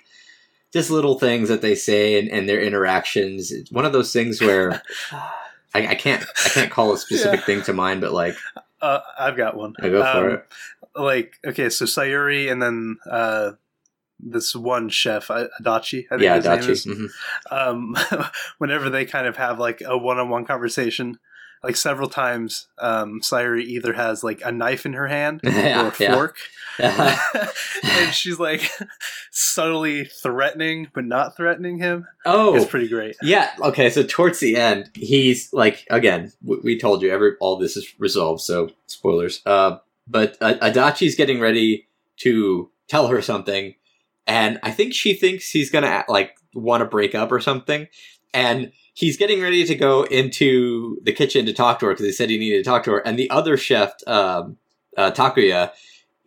[0.73, 3.51] just little things that they say and, and their interactions.
[3.51, 4.81] It's one of those things where
[5.73, 7.45] I, I can't I can't call a specific Yeah.
[7.45, 8.35] thing to mind, but like
[8.81, 9.73] Uh, I've got one.
[9.79, 10.45] I go for Um, it.
[10.97, 13.53] Like, okay, so Sayuri and then uh,
[14.19, 16.05] this one chef, Adachi.
[16.09, 16.69] I think Yeah, his name Dachi.
[16.69, 16.85] is.
[16.85, 17.09] Mhm.
[17.51, 17.95] um,
[18.57, 21.19] whenever they kind of have like a one-on-one conversation,
[21.63, 25.87] like several times, um, Sayuri either has like a knife in her hand or yeah,
[25.87, 26.37] a fork,
[26.79, 27.17] yeah.
[27.83, 28.69] and she's like
[29.31, 32.05] subtly threatening but not threatening him.
[32.25, 33.15] oh, It's pretty great.
[33.21, 33.49] Yeah.
[33.61, 33.89] Okay.
[33.89, 37.93] So towards the end, he's like, again, w- we told you every all this is
[37.99, 38.41] resolved.
[38.41, 39.41] So spoilers.
[39.45, 39.77] Uh,
[40.07, 41.87] but uh, Adachi's getting ready
[42.17, 43.73] to tell her something,
[44.27, 47.87] and I think she thinks he's gonna like want to break up or something,
[48.33, 52.11] and he's getting ready to go into the kitchen to talk to her because he
[52.11, 54.57] said he needed to talk to her, and the other chef, um,
[54.97, 55.71] uh, Takuya.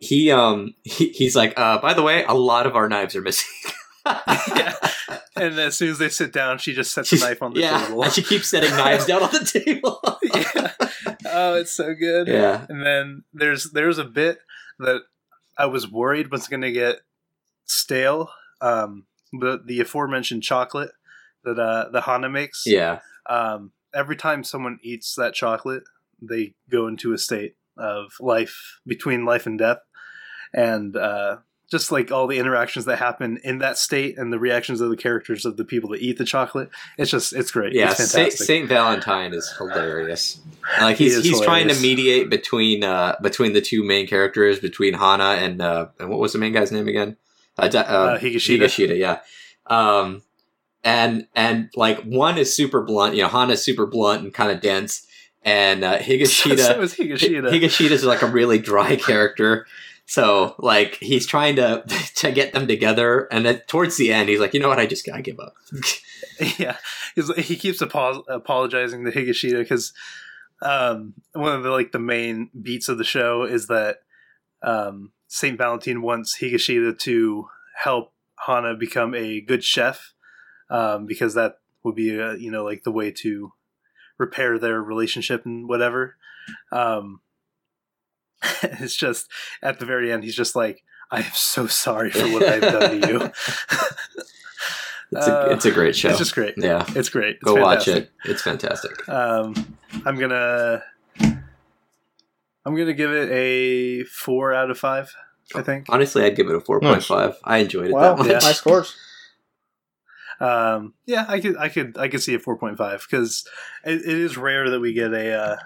[0.01, 3.21] He um he, he's like uh by the way a lot of our knives are
[3.21, 3.49] missing
[4.05, 4.73] Yeah.
[5.35, 7.59] And as soon as they sit down, she just sets She's- a knife on the
[7.59, 8.03] yeah, table.
[8.03, 9.99] and she keeps setting knives down on the table.
[10.33, 10.71] yeah.
[11.25, 12.29] Oh, it's so good.
[12.29, 12.65] yeah.
[12.69, 14.39] And then there's there's a bit
[14.79, 15.01] that
[15.57, 16.99] I was worried was going to get
[17.69, 18.29] stale.
[18.61, 20.91] Um, the the aforementioned chocolate
[21.43, 22.63] that uh, the Hana makes.
[22.65, 22.99] Yeah.
[23.29, 25.83] Um, every time someone eats that chocolate,
[26.21, 29.79] they go into a state of life between life and death,
[30.53, 31.37] and uh,
[31.71, 34.97] just like all the interactions that happen in that state and the reactions of the
[34.97, 37.73] characters of the people that eat the chocolate, it's just it's great.
[37.73, 38.47] Yeah, it's Saint, fantastic.
[38.47, 40.39] Saint Valentine is hilarious.
[40.81, 44.59] Like He he's is he's trying to mediate between uh between the two main characters,
[44.59, 47.17] between Hana and uh and what was the main guy's name again?
[47.63, 48.61] Uh, uh, Higashida.
[48.61, 49.19] Higashida, yeah.
[49.67, 50.23] Um
[50.83, 54.61] and and like one is super blunt, you know, Hana's super blunt and kind of
[54.61, 55.05] dense,
[55.43, 57.51] and uh, so Higashida is Higashida.
[57.51, 59.67] Higashida's like a really dry character.
[60.05, 61.83] So like he's trying to
[62.15, 64.85] to get them together, and then towards the end, he's like, you know what, I
[64.85, 65.55] just gotta give up.
[66.57, 66.77] yeah,
[67.15, 69.93] He's, he keeps apo- apologizing to Higashida because
[70.61, 73.97] um, one of the like the main beats of the show is that
[74.61, 77.47] um, Saint Valentine wants Higashida to
[77.77, 78.11] help
[78.45, 80.13] Hana become a good chef
[80.69, 83.53] um, because that would be uh you know like the way to
[84.17, 86.17] repair their relationship and whatever.
[86.73, 87.21] Um,
[88.63, 89.27] it's just
[89.61, 92.99] at the very end, he's just like, "I am so sorry for what I've done
[93.01, 93.31] to you."
[95.11, 96.09] It's a, Uh, it's a great show.
[96.09, 96.53] It's just great.
[96.55, 97.37] yeah, It's great.
[97.37, 98.11] It's go watch it.
[98.25, 99.09] It's fantastic.
[99.09, 99.55] Um,
[100.05, 100.83] I'm gonna,
[102.69, 105.13] I'm gonna give it a four out of five.
[105.55, 105.87] I think.
[105.89, 107.35] Honestly, I'd give it a four point five.
[107.43, 108.27] I enjoyed it Wow, that much.
[108.27, 108.39] Yeah.
[108.39, 108.95] high scores.
[110.39, 113.45] Um, yeah, I could, I could, I could see a four point five because
[113.83, 115.57] it, it is rare that we get a uh,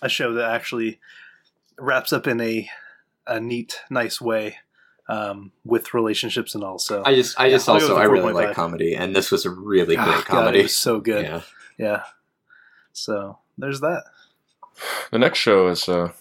[0.00, 1.00] a show that actually
[1.78, 2.68] wraps up in a
[3.26, 4.56] a neat, nice way
[5.08, 6.78] um, with relationships and all.
[6.78, 9.44] So I just, I just Yeah, I'll also, I really like comedy, and this was
[9.44, 10.60] a really Ah, great God, comedy.
[10.60, 11.24] it was so good.
[11.24, 11.42] Yeah.
[11.76, 12.02] yeah.
[12.92, 14.04] So there's that.
[15.10, 16.12] The next show is uh,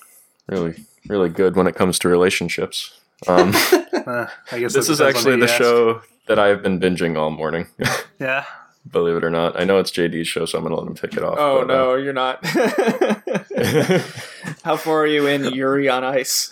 [0.50, 0.76] really,
[1.08, 3.00] really good when it comes to relationships.
[3.28, 3.54] Um,
[3.92, 5.56] Uh, I guess this is actually the you ask.
[5.56, 7.68] show that I've been binging all morning.
[8.20, 8.46] Yeah.
[8.90, 11.14] Believe it or not, I know it's JD's show, so I'm gonna let him take
[11.16, 11.36] it off.
[11.38, 12.44] Oh but, uh, no, you're not.
[14.64, 16.50] How far are you in Yuri on Ice?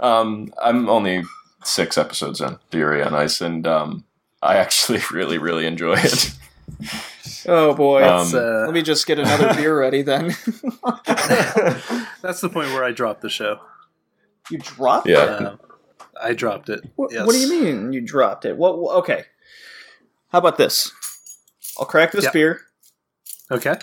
[0.00, 1.22] um, I'm only
[1.64, 4.04] six episodes in Yuri on Ice, and um,
[4.42, 6.32] I actually really, really enjoy it.
[7.48, 8.02] Oh boy.
[8.04, 10.26] Um, uh, Let me just get another beer ready then.
[12.22, 13.60] That's the point where I dropped the show.
[14.50, 15.36] you dropped Yeah.
[15.36, 15.46] it?
[15.46, 15.60] Um,
[16.22, 16.80] I dropped it.
[16.96, 17.26] What, Yes.
[17.26, 18.56] what do you mean you dropped it?
[18.56, 18.78] What?
[18.78, 19.24] what- Okay.
[20.32, 20.92] How about this?
[21.78, 22.32] I'll crack this Yep.
[22.32, 22.60] beer.
[23.50, 23.76] Okay.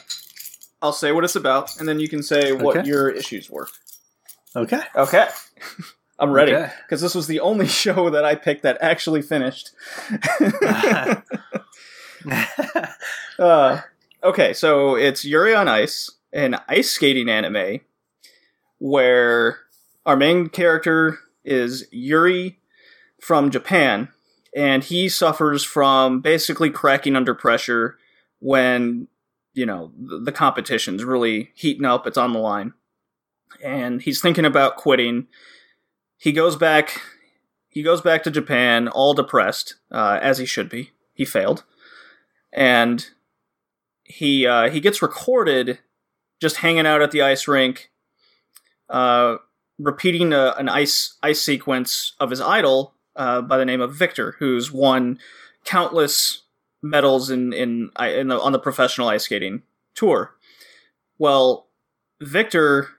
[0.82, 2.88] I'll say what it's about, and then you can say what Okay.
[2.88, 3.68] your issues were.
[4.56, 4.80] Okay.
[4.96, 5.28] Okay.
[6.20, 6.72] I'm ready Okay.
[6.84, 9.72] because this was the only show that I picked that actually finished.
[13.40, 13.82] Uh,
[14.24, 17.82] okay, so it's Yuri on Ice, an ice skating anime
[18.80, 19.60] where
[20.08, 22.60] our main character is Yuri
[23.22, 24.10] from Japan,
[24.56, 27.98] and he suffers from basically cracking under pressure
[28.40, 29.08] when,
[29.54, 32.74] you know, the, competition's really heating up, it's on the line.
[33.64, 35.28] And he's thinking about quitting.
[36.18, 37.02] He goes back.
[37.70, 40.92] He goes back to Japan, all depressed, uh, as he should be.
[41.14, 41.64] He failed,
[42.54, 43.10] and
[44.04, 45.80] he uh, he gets recorded
[46.40, 47.92] just hanging out at the ice rink,
[48.90, 49.38] uh,
[49.78, 54.36] repeating a, an ice ice sequence of his idol uh, by the name of Victor,
[54.40, 55.20] who's won
[55.66, 56.44] countless
[56.82, 59.64] medals in in, in the, on the professional ice skating
[59.96, 60.36] tour.
[61.18, 61.68] Well,
[62.22, 62.90] Victor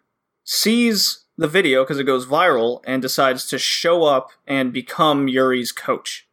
[0.45, 5.71] sees the video because it goes viral and decides to show up and become Yuri's
[5.71, 6.27] coach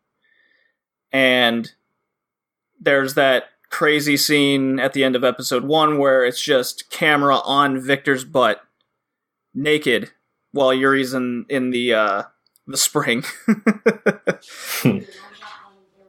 [1.11, 1.73] and
[2.80, 7.80] there's that crazy scene at the end of episode one where it's just camera on
[7.80, 8.61] Victor's butt,
[9.53, 10.11] naked,
[10.52, 12.23] while Yuri's in in the uh,
[12.68, 13.23] the spring.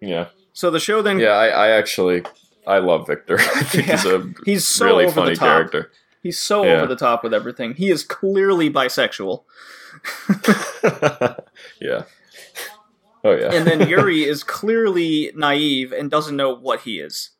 [0.03, 0.29] Yeah.
[0.53, 2.23] so the show then Yeah, I, I actually
[2.67, 3.37] I love Victor.
[3.41, 5.91] I think he's a he's so really funny character.
[6.23, 6.75] He's so Yeah.
[6.75, 7.75] over the top with everything.
[7.75, 9.45] He is clearly bisexual.
[11.81, 12.03] yeah.
[13.27, 13.53] Oh yeah.
[13.53, 17.31] and then Yuri is clearly naive and doesn't know what he is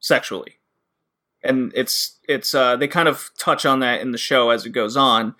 [0.00, 0.54] sexually.
[1.42, 4.70] And it's it's uh they kind of touch on that in the show as it
[4.70, 5.34] goes on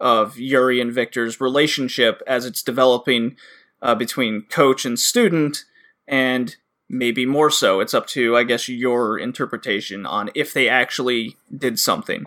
[0.00, 3.36] of Yuri and Victor's relationship as it's developing
[3.80, 5.64] uh, between coach and student
[6.06, 6.56] and
[6.88, 11.78] maybe more so it's up to I guess your interpretation on if they actually did
[11.78, 12.26] something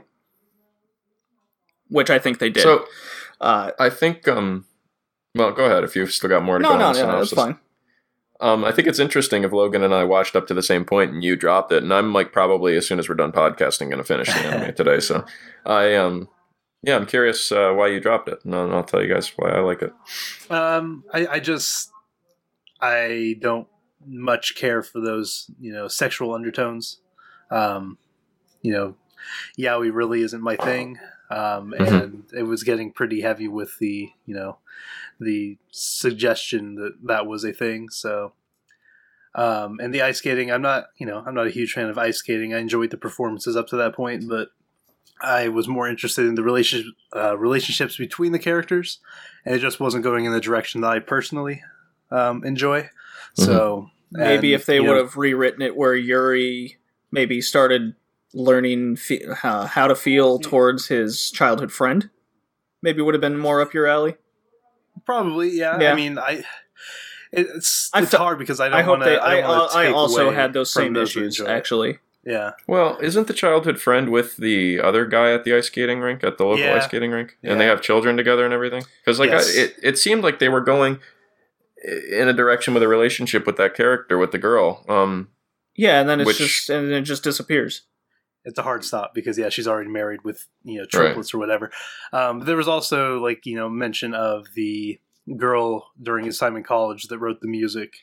[1.87, 2.63] which I think they did.
[2.63, 2.85] so
[3.41, 4.65] uh I think um
[5.35, 7.17] well go ahead if you've still got more to no, go no, on the no,
[7.17, 7.37] that's synopsis.
[7.37, 7.59] fine.
[8.41, 11.13] Um, I think it's interesting if Logan and I watched up to the same point
[11.13, 13.97] and you dropped it, and I'm like probably as soon as we're done podcasting going
[13.97, 14.99] to finish the anime today.
[14.99, 15.25] So
[15.65, 16.27] I um
[16.85, 19.49] yeah, I'm curious uh, why you dropped it, and I'll, I'll tell you guys why
[19.49, 19.91] I like it.
[20.51, 21.91] Um, I, I just
[22.79, 23.67] I don't
[24.05, 26.99] much care for those you know sexual undertones.
[27.49, 27.97] Um,
[28.61, 28.95] you know,
[29.57, 30.99] yaoi really isn't my thing,
[31.35, 32.03] um, Mhm.
[32.03, 34.57] and it was getting pretty heavy with the you know
[35.19, 37.89] the suggestion that that was a thing.
[37.89, 38.33] So.
[39.37, 41.97] Um, and the ice skating, I'm not, you know, I'm not a huge fan of
[41.97, 42.53] ice skating.
[42.53, 44.51] I enjoyed the performances up to that point, but
[45.19, 48.99] I was more interested in the relationship, uh, relationships between the characters,
[49.43, 51.61] and it just wasn't going in the direction that I personally
[52.11, 52.89] um, enjoy.
[53.33, 56.77] So Maybe and, if they you know, would have rewritten it where Yuri
[57.11, 57.95] maybe started
[58.35, 62.09] learning fe- how, how to feel towards his childhood friend,
[62.83, 64.15] maybe would have been more up your alley.
[65.05, 65.79] probably, yeah.
[65.79, 65.91] Yeah.
[65.91, 66.43] I mean, I
[67.31, 69.09] it's I it's fe- hard because I don't I hope want to.
[69.09, 69.17] they.
[69.17, 71.99] I, I, I also had those same those issues actually.
[72.27, 76.23] Yeah, Well, isn't the childhood friend with the other guy at the ice skating rink
[76.23, 76.73] at the local Yeah.
[76.75, 78.83] ice skating rink, and they have children together and everything?
[79.03, 79.55] Because like Yes.
[79.55, 80.97] I, it, it seemed like they were going
[82.11, 84.83] in a direction with a relationship with that character with the girl.
[84.89, 85.29] Um,
[85.75, 87.83] Yeah, and then it's Which- just and then it just disappears.
[88.45, 91.71] It's a hard stop because yeah, she's already married with you know triplets or whatever.
[92.13, 94.99] Um, there was also like you know mention of the
[95.37, 97.93] girl during his time in college that wrote the music.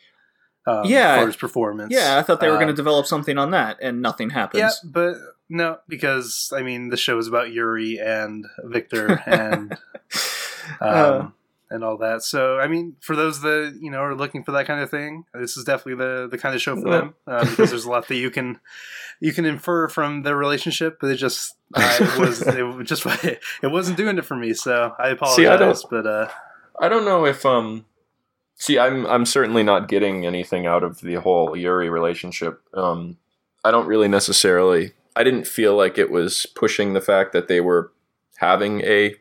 [0.66, 1.20] Um, Yeah.
[1.20, 1.93] for his performance.
[1.93, 4.60] Yeah, I thought they were Uh, going to develop something on that, and nothing happens.
[4.60, 5.16] Yeah, but
[5.48, 9.73] no, because I mean the show is about Yuri and Victor and
[10.81, 11.28] um, Uh.
[11.73, 12.23] And all that.
[12.23, 15.24] So I mean, for those that you know are looking for that kind of thing,
[15.35, 18.09] this is definitely the the kind of show for them uh, because there's a lot
[18.09, 18.61] that you can
[19.20, 20.99] you can infer from their relationship.
[21.01, 24.55] But it just uh, it was it just it wasn't doing it for me.
[24.55, 25.36] So I apologize.
[25.36, 26.28] See, I don't- but uh,
[26.81, 27.85] I don't know if um
[28.57, 32.61] see I'm I'm certainly not getting anything out of the whole Yuri relationship.
[32.74, 33.16] Um
[33.65, 37.61] I don't really necessarily I didn't feel like it was pushing the fact that they
[37.61, 37.93] were
[38.36, 39.15] having a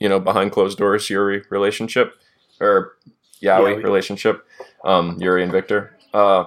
[0.00, 2.14] you know behind closed doors Yuri relationship
[2.60, 2.92] or
[3.42, 3.84] Yaoi Yaoi.
[3.84, 4.44] relationship
[4.84, 5.96] um Yuri and Victor.
[6.14, 6.44] Uh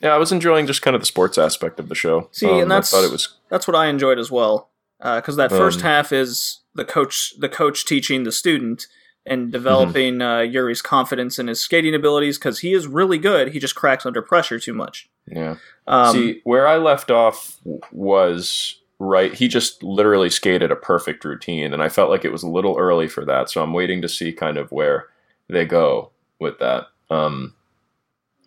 [0.00, 2.28] yeah, I was enjoying just kind of the sports aspect of the show.
[2.32, 4.70] See, Um, and that's I thought it was that's what I enjoyed as well.
[4.98, 8.86] Because that first Um, half is the coach, the coach teaching the student
[9.26, 12.38] and developing uh, Yuri's confidence in his skating abilities.
[12.38, 15.08] Because he is really good, he just cracks under pressure too much.
[15.26, 15.56] yeah.
[15.86, 17.58] Um, See, where I left off
[17.92, 19.34] was right.
[19.34, 22.76] He just literally skated a perfect routine, and I felt like it was a little
[22.78, 23.50] early for that.
[23.50, 25.06] So I'm waiting to see kind of where
[25.48, 26.10] they go
[26.40, 27.54] with that, um,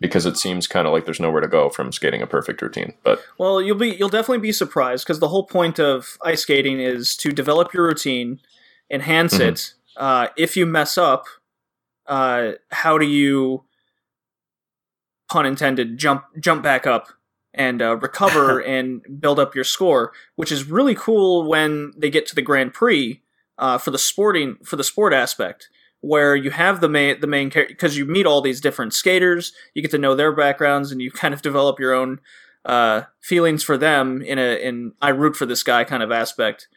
[0.00, 2.94] because it seems kind of like there's nowhere to go from skating a perfect routine.
[3.02, 6.80] But Well, you'll be you'll definitely be surprised because the whole point of ice skating
[6.80, 8.40] is to develop your routine,
[8.90, 9.48] enhance Mhm.
[9.48, 9.74] it.
[9.96, 11.26] Uh, if you mess up,
[12.06, 13.64] uh, how do you,
[15.30, 17.08] pun intended, jump jump back up
[17.54, 20.12] and uh, recover and build up your score?
[20.36, 23.22] Which is really cool when they get to the Grand Prix
[23.58, 25.68] uh, for the sporting for the sport aspect.
[26.02, 29.52] Where you have the main the main character because you meet all these different skaters,
[29.74, 32.20] you get to know their backgrounds, and you kind of develop your own
[32.64, 36.68] uh, feelings for them in a in I root for this guy kind of aspect.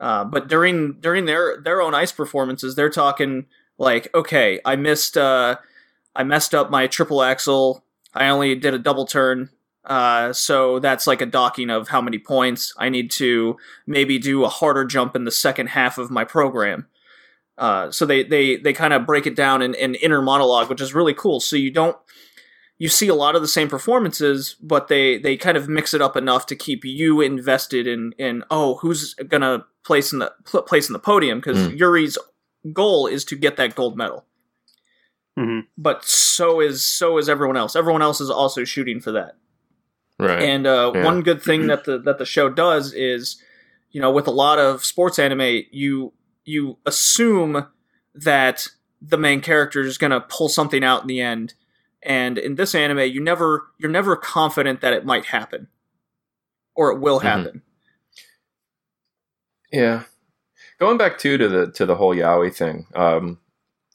[0.00, 3.46] Uh, but during during their their own ice performances, they're talking
[3.76, 5.56] like, okay, I missed uh,
[6.16, 7.84] I messed up my triple axel.
[8.14, 9.50] I only did a double turn.
[9.84, 14.44] Uh, so that's like a docking of how many points I need to maybe do
[14.44, 16.86] a harder jump in the second half of my program.
[17.56, 20.80] Uh, so they they they kind of break it down in, in inner monologue, which
[20.80, 21.40] is really cool.
[21.40, 21.96] So you don't
[22.78, 26.00] you see a lot of the same performances, but they they kind of mix it
[26.02, 30.62] up enough to keep you invested in in oh who's gonna place in the pl-
[30.62, 31.78] place in the podium because Mm.
[31.78, 32.18] Yuri's
[32.72, 34.26] goal is to get that gold medal.
[35.38, 35.66] Mhm.
[35.78, 37.74] but so is so is everyone else.
[37.76, 39.36] Everyone else is also shooting for that.
[40.20, 40.42] Right.
[40.42, 41.04] And uh, Yeah.
[41.04, 43.42] one good thing that the that the show does is,
[43.90, 46.12] you know, with a lot of sports anime, you
[46.44, 47.66] you assume
[48.14, 48.68] that
[49.00, 51.54] the main character is going to pull something out in the end,
[52.02, 55.68] and in this anime, you never you're never confident that it might happen,
[56.74, 57.22] or it will Mhm.
[57.22, 57.62] happen.
[59.72, 60.04] Yeah.
[60.78, 63.38] Going back too to the to the whole yaoi thing, um,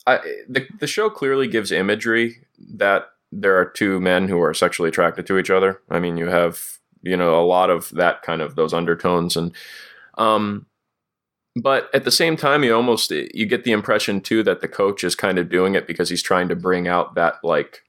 [0.07, 2.45] I the the show clearly gives imagery
[2.75, 5.81] that there are two men who are sexually attracted to each other.
[5.89, 9.53] I mean, you have you know a lot of that kind of those undertones and
[10.17, 10.65] um
[11.61, 15.03] but at the same time you almost you get the impression too that the coach
[15.03, 17.83] is kind of doing it because he's trying to bring out that like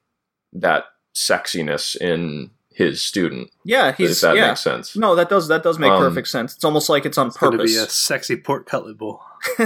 [0.53, 4.49] that sexiness in his student Yeah, if he's that yeah.
[4.49, 6.55] makes sense No, that does that does make Um, perfect sense.
[6.55, 7.73] It's almost like it's on It's going to purpose.
[7.75, 9.23] be a sexy pork cutlet bowl.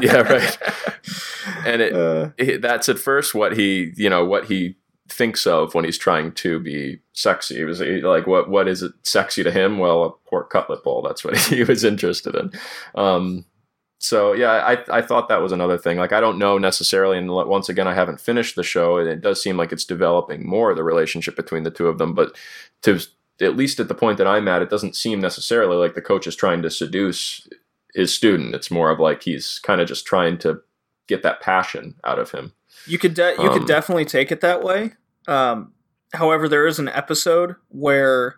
[0.00, 0.58] Yeah, right.
[1.66, 4.76] and it, Uh, it- that's at first what he you know what he
[5.08, 7.56] thinks of when he's trying to be sexy.
[7.56, 9.78] He was like, what what is it sexy to him?
[9.78, 11.02] Well, a pork cutlet bowl.
[11.02, 12.52] That's what he was interested in.
[12.94, 13.44] Um,
[13.98, 15.98] so yeah, I I thought that was another thing.
[15.98, 19.20] Like I don't know necessarily, and once again, I haven't finished the show, and it
[19.20, 22.14] does seem like it's developing more the relationship between the two of them.
[22.14, 22.36] But
[22.82, 23.00] to
[23.40, 26.26] at least at the point that I'm at, it doesn't seem necessarily like the coach
[26.26, 27.48] is trying to seduce
[27.94, 28.54] his student.
[28.54, 30.60] It's more of like he's kind of just trying to
[31.06, 32.52] get that passion out of him.
[32.86, 34.94] You could de- you Um, could definitely take it that way.
[35.26, 35.72] Um,
[36.14, 38.36] however, there is an episode where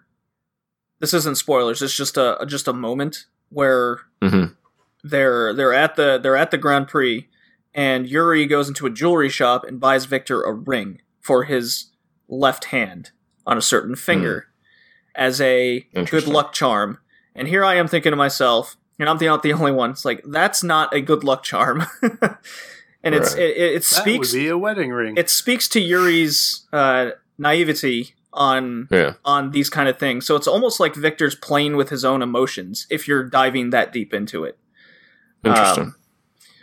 [1.01, 1.83] this isn't spoilers.
[1.83, 4.57] It's just a just a moment where Mhm.
[5.05, 7.29] they're they're at the they're at the Grand Prix,
[7.75, 11.87] and Yuri goes into a jewelry shop and buys Victor a ring for his
[12.29, 13.11] left hand
[13.47, 14.49] on a certain finger
[15.15, 15.81] as a
[16.11, 16.99] good luck charm.
[17.35, 19.91] And here I am thinking to myself, and I'm not the only one.
[19.91, 21.85] It's like that's not a good luck charm.
[23.05, 25.17] and it's it, it, it That speaks would be a wedding ring.
[25.17, 29.15] it speaks to Yuri's uh, naivety on Yeah.
[29.25, 30.27] on these kind of things.
[30.27, 34.13] So it's almost like Victor's playing with his own emotions if you're diving that deep
[34.15, 34.59] into it.
[35.45, 35.85] Interesting.
[35.85, 35.95] Um,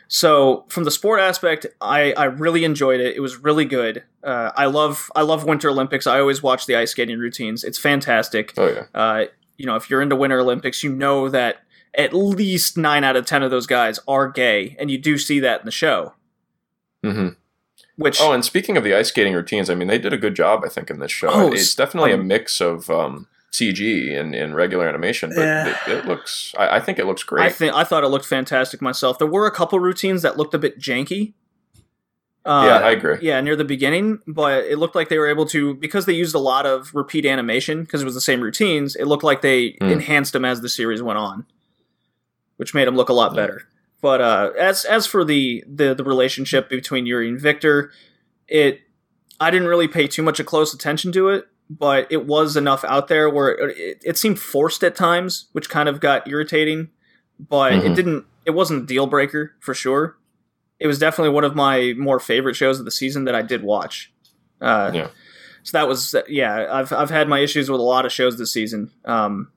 [0.08, 3.16] so from the sport aspect, I, I really enjoyed it.
[3.16, 4.04] It was really good.
[4.24, 6.06] Uh, I love I love Winter Olympics.
[6.06, 7.64] I always watch the ice skating routines.
[7.64, 8.54] It's fantastic.
[8.58, 8.84] oh yeah.
[8.94, 9.26] Uh,
[9.58, 11.58] you know, if you're into Winter Olympics, you know that
[11.98, 15.40] at least nine out of ten of those guys are gay, and you do see
[15.40, 16.14] that in the show.
[17.12, 17.28] Hmm
[17.98, 20.36] Which Oh, and speaking of the ice skating routines, I mean, they did a good
[20.36, 21.30] job, I think, in this show.
[21.32, 25.68] Oh, it's definitely um, a mix of um, CG and, and regular animation, but Yeah.
[25.88, 26.54] it, it looks.
[26.58, 27.46] I, I think it looks great.
[27.46, 29.18] I think I thought it looked fantastic myself.
[29.18, 31.34] There were a couple routines that looked a bit janky.
[32.46, 33.18] Uh, Yeah, I agree.
[33.22, 36.36] Yeah, near the beginning, but it looked like they were able to because they used
[36.36, 38.96] a lot of repeat animation because it was the same routines.
[38.96, 39.90] It looked like they Hmm.
[39.90, 41.46] enhanced them as the series went on,
[42.58, 43.36] which made them look a lot Yeah.
[43.38, 43.68] better.
[44.06, 47.92] But uh, as as for the, the the relationship between Yuri and Victor,
[48.48, 48.82] it
[49.40, 52.84] I didn't really pay too much of close attention to it, but it was enough
[52.86, 56.90] out there where it, it seemed forced at times, which kind of got irritating.
[57.40, 57.96] But it Mhm.
[57.96, 58.26] didn't.
[58.46, 60.18] It wasn't a deal breaker for sure.
[60.80, 63.64] It was definitely one of my more favorite shows of the season that I did
[63.64, 64.14] watch.
[64.62, 65.08] Uh, Yeah.
[65.64, 66.68] So that was yeah.
[66.72, 68.92] I've I've had my issues with a lot of shows this season.
[69.04, 69.48] Um,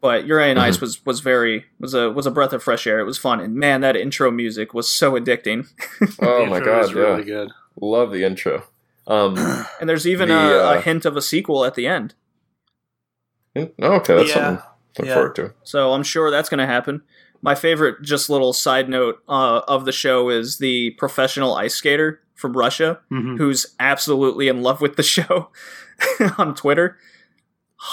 [0.00, 0.66] but Yuri and Mm-hmm.
[0.68, 3.00] Ice was was very was a was a breath of fresh air.
[3.00, 5.66] It was fun, and man, that intro music was so addicting.
[6.20, 7.50] oh The my intro god, is really good.
[7.80, 8.64] love the intro.
[9.06, 9.36] Um,
[9.80, 12.14] And there's even The, a, uh, a hint of a sequel at the end.
[13.56, 13.68] okay,
[14.16, 14.34] that's Yeah.
[14.34, 14.56] something
[14.94, 15.14] to look Yeah.
[15.14, 15.52] forward to.
[15.64, 17.02] So I'm sure that's going to happen.
[17.42, 22.20] My favorite, just little side note uh, of the show is the professional ice skater
[22.34, 23.38] from Russia Mhm.
[23.38, 25.48] who's absolutely in love with the show
[26.38, 26.98] on Twitter.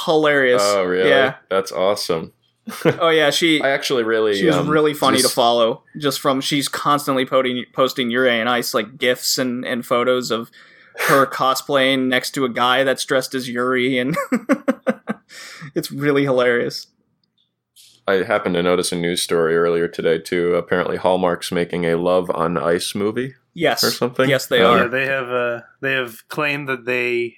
[0.06, 0.62] Hilarious.
[0.64, 1.10] Oh, really?
[1.10, 1.36] Yeah.
[1.50, 2.34] That's awesome.
[3.00, 4.36] Oh yeah, she I actually really.
[4.36, 5.84] she's um, really funny just- to follow.
[5.98, 10.52] Just from she's constantly posting posting Yuri and Ice like gifs and and photos of
[11.08, 14.18] her cosplaying next to a guy that's dressed as Yuri, and
[15.76, 16.88] it's really hilarious.
[18.08, 20.56] I happened to notice a news story earlier today too.
[20.56, 24.30] Apparently, Hallmark's making a Love on Ice movie Yes, or something.
[24.30, 24.90] Yes, they Uh, Yeah, are.
[24.90, 27.36] they have uh, they have claimed that they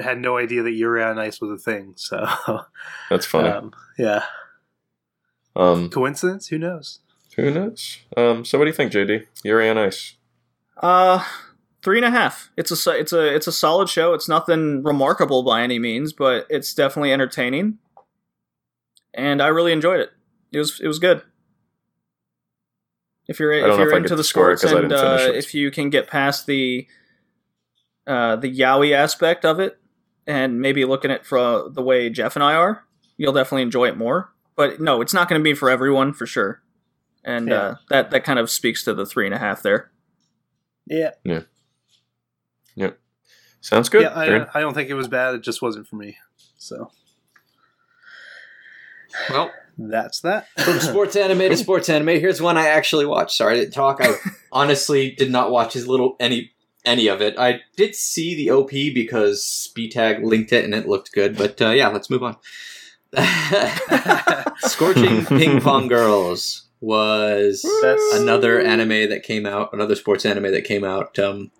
[0.00, 1.94] had no idea that Yuri on Ice was a thing.
[1.96, 2.26] So,
[3.10, 3.48] That's funny.
[3.48, 4.24] um, yeah,
[5.56, 6.48] Um, coincidence?
[6.48, 7.00] Who knows?
[7.36, 7.98] who knows?
[8.16, 9.26] Um, so, what do you think, JD?
[9.44, 10.16] Yuri on Ice.
[10.76, 11.24] Uh,
[11.82, 12.50] three and a half.
[12.56, 14.14] It's a it's a it's a solid show.
[14.14, 17.78] It's nothing remarkable by any means, but it's definitely entertaining,
[19.14, 20.10] and I really enjoyed it.
[20.52, 21.22] It was it was good.
[23.28, 25.32] If you're if you're I into the to score it sports 'cause I and uh,
[25.34, 26.86] if you can get past the
[28.06, 29.78] uh, the yaoi aspect of it,
[30.26, 32.84] and maybe looking at it from the way Jeff and I are,
[33.16, 34.32] you'll definitely enjoy it more.
[34.56, 36.62] But no, it's not going to be for everyone for sure,
[37.24, 37.54] and Yeah.
[37.56, 39.90] uh, that that kind of speaks to the three and a half there.
[40.86, 41.40] Yeah, Yeah.
[42.74, 42.98] Yep.
[43.60, 44.02] Sounds good.
[44.02, 44.12] yeah.
[44.52, 45.34] I, I don't think it was bad.
[45.36, 46.16] It just wasn't for me.
[46.58, 46.90] So
[49.30, 50.46] Well, that's that.
[50.58, 53.36] from sports anime to sports anime, here's one I actually watched.
[53.36, 53.98] Sorry I didn't talk.
[54.00, 54.14] I
[54.52, 56.51] honestly did not watch his little any
[56.84, 57.38] any of it.
[57.38, 61.36] I did see the OP because SpeedTag linked it and it looked good.
[61.36, 62.36] But uh, yeah, let's move on.
[64.58, 70.64] Scorching Ping Pong Girls was That's- another anime that came out, another sports anime that
[70.64, 71.50] came out um,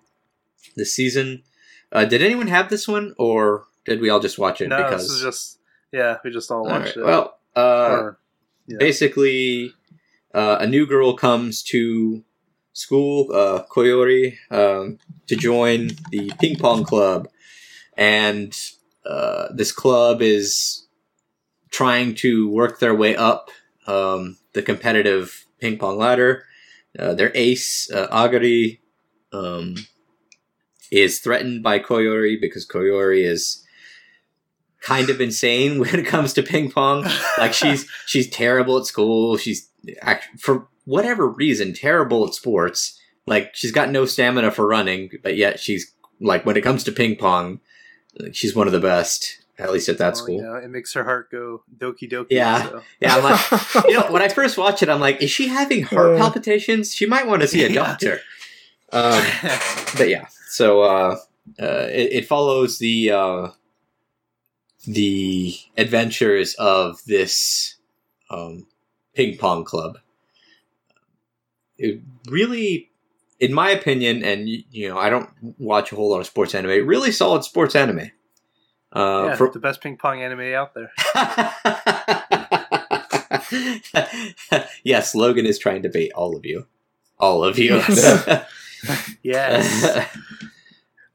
[0.75, 1.43] this season.
[1.91, 4.67] Uh, did anyone have this one, or did we all just watch it?
[4.67, 5.59] no, because this is just
[5.91, 6.17] yeah.
[6.23, 7.05] We just all All watched right, it.
[7.05, 7.59] well, uh,
[7.91, 8.19] Or-
[8.67, 8.77] yeah.
[8.79, 9.73] basically
[10.33, 12.23] uh, a new girl comes to
[12.73, 14.97] school uh, koyori um,
[15.27, 17.29] to join the ping pong club.
[17.95, 18.55] And
[19.05, 20.87] uh, this club is
[21.69, 23.49] trying to work their way up
[23.87, 26.45] um, the competitive ping pong ladder.
[26.97, 28.79] Uh, their ace uh, agari
[29.31, 29.75] um,
[30.91, 33.65] is threatened by koyori because koyori is
[34.81, 37.05] kind of insane when it comes to ping pong.
[37.37, 39.37] Like she's she's terrible at school.
[39.37, 39.69] She's
[40.01, 42.99] act- for whatever reason terrible at sports.
[43.25, 46.91] Like she's got no stamina for running, but yet she's like when it comes to
[46.91, 47.59] ping pong,
[48.31, 49.39] she's one of the best.
[49.59, 50.35] At least at that Well, school.
[50.37, 52.25] you know, it makes her heart go doki doki.
[52.31, 52.63] Yeah.
[52.69, 52.81] so.
[52.99, 55.83] Yeah, I'm like, you know, when I first watched it, I'm like, is she having
[55.83, 56.17] heart Uh.
[56.17, 56.91] palpitations?
[56.93, 57.73] She might want to see a Yeah.
[57.75, 58.19] doctor.
[58.91, 59.23] Um,
[59.97, 61.17] but yeah, so uh,
[61.61, 63.47] uh, it, it follows the uh,
[64.87, 67.75] the adventures of this
[68.29, 68.65] um,
[69.15, 69.97] ping pong club.
[71.77, 72.91] It really,
[73.39, 76.87] in my opinion, and you know, I don't watch a whole lot of sports anime.
[76.87, 78.11] Really solid sports anime.
[78.95, 80.91] Uh, yeah, for- the best ping pong anime out there.
[84.83, 86.67] yes, Logan is trying to bait all of you.
[87.19, 87.81] All of you.
[89.23, 90.05] Yes.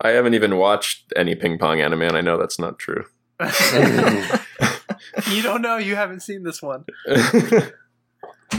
[0.01, 3.05] I haven't even watched any ping pong anime, and I know that's not true.
[5.30, 5.76] you don't know.
[5.76, 6.86] You haven't seen this one.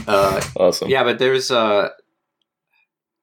[0.06, 0.88] Uh, awesome.
[0.88, 1.90] yeah, but there's uh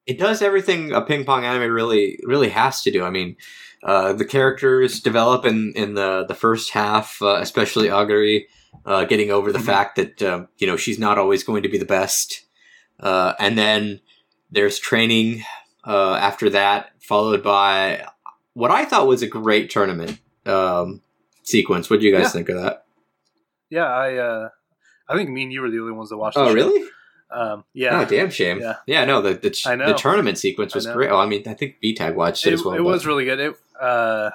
[0.06, 3.04] it does everything a ping pong anime really really has to do.
[3.04, 3.36] I mean,
[3.84, 8.46] uh, the characters develop in in the the first half, uh, especially Agari,
[8.86, 9.66] uh, getting over the Mhm.
[9.66, 12.46] fact that um, you know she's not always going to be the best,
[13.00, 14.00] uh, and then
[14.50, 15.44] there's training
[15.86, 18.06] uh, after that, followed by
[18.54, 21.02] what I thought was a great tournament um,
[21.44, 21.90] sequence.
[21.90, 22.30] What do you guys Yeah.
[22.30, 22.86] think of that?
[23.70, 24.16] Yeah, I.
[24.16, 24.50] uh
[25.10, 26.38] I think me and you were the only ones that watched.
[26.38, 26.88] Oh, really?
[27.30, 28.02] Um, yeah.
[28.02, 28.60] Oh, damn shame.
[28.62, 28.76] Yeah.
[28.86, 29.88] Yeah, no, the the, I know.
[29.88, 31.10] the tournament sequence was great.
[31.12, 32.76] Oh, I mean, I think VTAG watched it, it, as well.
[32.76, 33.40] it but- was really good.
[33.40, 34.30] It, uh,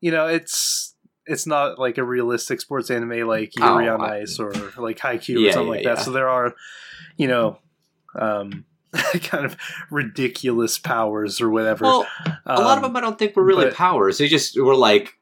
[0.00, 0.94] you know, it's
[1.26, 4.98] it's not like a realistic sports anime like Yuri Oh, on I- Ice or like
[4.98, 6.04] Haikyuu Yeah, or something yeah, like that.
[6.04, 6.54] So there are,
[7.16, 7.58] you know,
[8.18, 8.64] um,
[9.22, 9.56] kind of
[9.90, 11.84] ridiculous powers or whatever.
[11.84, 12.06] Well,
[12.46, 14.18] a lot of Um, them I don't think were really but- powers.
[14.18, 15.14] They just were like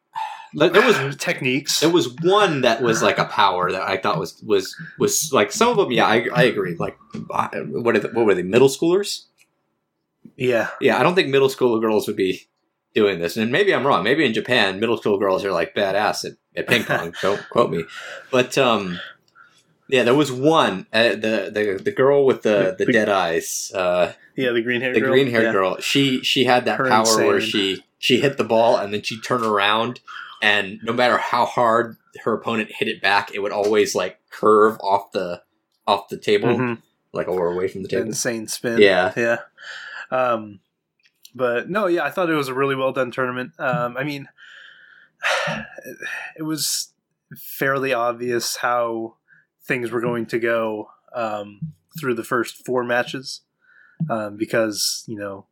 [0.55, 1.81] there was techniques.
[1.81, 5.53] there was one that was like a power that I thought was was was like
[5.53, 5.93] some of them.
[5.93, 6.75] Yeah, I, I agree.
[6.77, 6.99] Like
[7.31, 8.43] uh, what are the, what were they?
[8.43, 9.25] Middle schoolers?
[10.37, 12.47] yeah, Yeah, I don't think middle school girls would be
[12.95, 13.37] doing this.
[13.37, 14.03] And maybe I'm wrong.
[14.05, 17.15] Maybe in Japan, middle school girls are like badass at, at ping pong.
[17.23, 17.85] don't quote me.
[18.31, 18.99] But um,
[19.89, 23.73] yeah, there was one uh, the the the girl with the the The- dead eyes.
[23.75, 24.95] Uh, yeah, the green hair.
[24.95, 25.53] the green haired yeah.
[25.53, 25.79] girl.
[25.81, 29.21] She she had that Her power where she she hit the ball and then she
[29.21, 30.01] turned around
[30.43, 34.79] and no matter how hard her opponent hit it back, it would always like curve
[34.81, 35.43] off the
[35.87, 36.83] off the table, Mhm.
[37.13, 38.07] like or away from the table.
[38.07, 38.81] insane spin.
[38.81, 39.13] Yeah.
[39.17, 39.39] yeah.
[40.11, 40.61] Um,
[41.35, 43.53] but no, yeah, I thought it was a really well done tournament.
[43.59, 44.29] Um, I mean,
[46.37, 46.93] it was
[47.37, 49.17] fairly obvious how
[49.65, 53.43] things were going to go um, through the first four matches
[54.11, 55.47] um, because you know.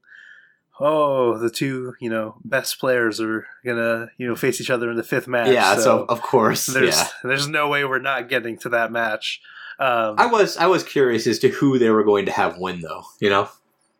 [0.78, 4.96] Oh, the two you know best players are gonna you know face each other in
[4.96, 5.48] the fifth match.
[5.48, 7.08] Yeah, so, of course, there's yeah.
[7.22, 9.40] there's no way we're not getting to that match.
[9.78, 12.80] Um, I was I was curious as to who they were going to have win
[12.80, 13.48] though, you know?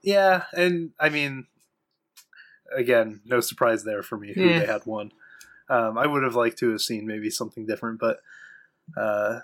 [0.02, 1.46] Yeah, and I mean,
[2.74, 4.60] again, no surprise there for me who Yeah.
[4.60, 5.12] they had won.
[5.68, 8.20] Um, I would have liked to have seen maybe something different, but
[8.96, 9.40] uh,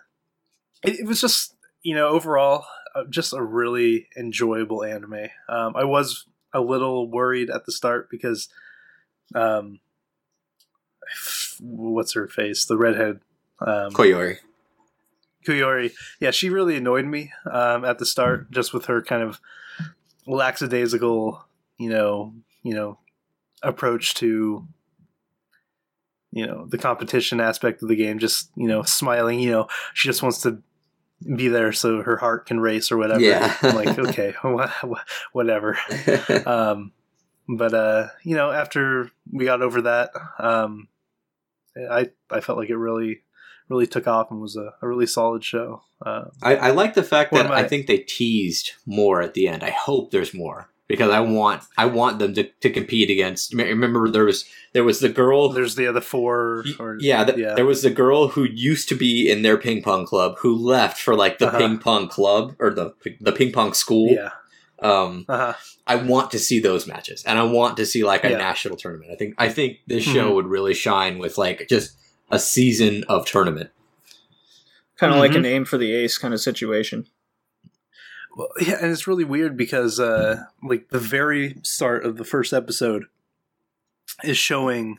[0.85, 2.65] it, it was just you know overall
[2.95, 5.29] uh, just a really enjoyable anime.
[5.49, 8.49] Um, I was a little worried at the start because,
[9.35, 9.81] um,
[11.61, 13.21] what's her face, the redhead.
[13.61, 14.39] Um, Koyori.
[15.47, 19.41] Kuyori, yeah, she really annoyed me um, at the start, just with her kind of
[20.27, 21.45] lackadaisical,
[21.79, 22.99] you know, you know,
[23.63, 24.67] approach to,
[26.31, 28.19] you know, the competition aspect of the game.
[28.19, 29.41] Just you know, smiling.
[29.41, 30.63] You know, she just wants to
[31.37, 33.21] be there so her heart can race or whatever.
[33.21, 33.57] Yeah.
[33.63, 35.79] I'm like okay, wha- wha- whatever.
[36.47, 36.93] Um,
[37.49, 40.89] but uh, you know, after we got over that, um,
[41.91, 43.23] I I felt like it really
[43.69, 45.83] really took off and was a, a really solid show.
[46.05, 49.49] Uh, I, I like the fact that I- I think they teased more at the
[49.49, 49.63] end.
[49.65, 53.55] I hope there's more because I want I want them to, to compete against.
[53.55, 54.45] Remember, there was
[54.75, 55.49] there was the girl.
[55.49, 56.65] there's the other four.
[56.79, 57.55] Or, yeah, the, yeah.
[57.55, 60.99] there was the girl who used to be in their ping pong club who left
[61.01, 61.59] for like the Uh-huh.
[61.59, 64.11] ping pong club or the the ping pong school.
[64.11, 64.31] yeah.
[64.81, 65.55] Um, Uh-huh.
[65.87, 68.37] I want to see those matches, and I want to see like a Yeah.
[68.49, 69.11] national tournament.
[69.13, 70.35] I think I think this show Mhm.
[70.35, 71.97] would really shine with like just
[72.31, 73.71] a season of tournament.
[74.99, 75.37] Kind of like Mhm.
[75.39, 77.07] an aim for the ace kind of situation.
[78.37, 82.53] Well, yeah, and it's really weird because uh, like the very start of the first
[82.53, 83.05] episode
[84.25, 84.99] is showing.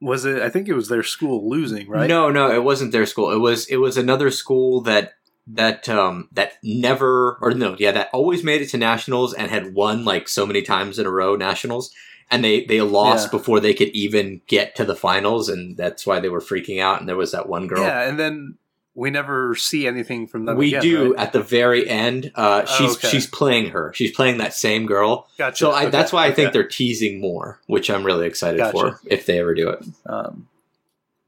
[0.00, 0.42] Was it?
[0.42, 2.08] I think it was their school losing, right?
[2.08, 3.30] No, no, it wasn't their school.
[3.30, 5.12] It was it was another school that
[5.46, 9.74] that um that never or no, yeah, that always made it to nationals and had
[9.74, 11.92] won like so many times in a row nationals.
[12.32, 13.38] And they they lost Yeah.
[13.38, 16.98] before they could even get to the finals, and that's why they were freaking out.
[16.98, 17.82] And there was that one girl.
[17.82, 18.56] Yeah, and then
[18.94, 20.56] we never see anything from them.
[20.56, 21.20] we again, do right?
[21.20, 22.30] at the very end.
[22.34, 23.08] Uh, Oh, she's okay.
[23.08, 23.92] she's playing her.
[23.94, 25.28] She's playing that same girl.
[25.38, 25.56] Gotcha.
[25.56, 26.52] So I, Okay, that's why I think okay.
[26.58, 28.72] they're teasing more, which I'm really excited Gotcha.
[28.72, 29.84] for if they ever do it.
[30.06, 30.48] Um,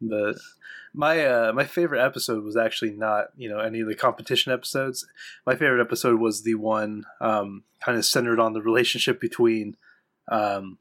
[0.01, 0.37] but
[0.93, 5.07] my uh, my favorite episode was actually not you know any of the competition episodes.
[5.47, 9.77] My favorite episode was the one um, kind of centered on the relationship between
[10.31, 10.79] um,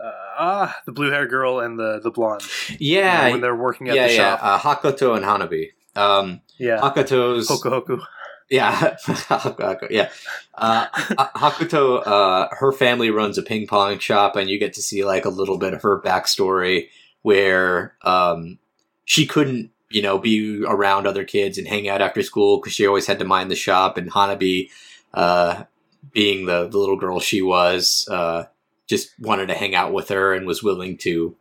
[0.00, 2.42] uh, ah the blue hair girl and the the blonde.
[2.68, 4.36] You know, Yeah, when they're working at yeah, the yeah.
[4.36, 4.40] shop.
[4.42, 5.70] Uh, Hakoto and Hanabi.
[5.94, 8.02] Um, yeah, Hakoto's Hoku Hoku.
[8.48, 8.96] Yeah,
[9.90, 10.10] yeah.
[10.54, 10.86] Uh,
[11.34, 15.24] Hakuto, uh, her family runs a ping pong shop, and you get to see like
[15.24, 16.88] a little bit of her backstory,
[17.22, 18.58] where um,
[19.04, 22.86] she couldn't, you know, be around other kids and hang out after school because she
[22.86, 23.96] always had to mind the shop.
[23.98, 24.70] And Hanabi,
[25.12, 25.64] uh,
[26.12, 28.44] being the the little girl she was, uh,
[28.88, 31.34] just wanted to hang out with her and was willing to,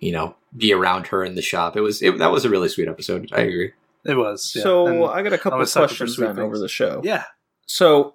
[0.00, 1.76] you know, be around her in the shop.
[1.76, 3.30] It was it, that was a really sweet episode.
[3.32, 3.72] I agree.
[4.04, 4.52] It was.
[4.54, 4.62] Yeah.
[4.62, 7.00] So And- I got a couple of questions then over the show.
[7.04, 7.24] yeah.
[7.66, 8.14] So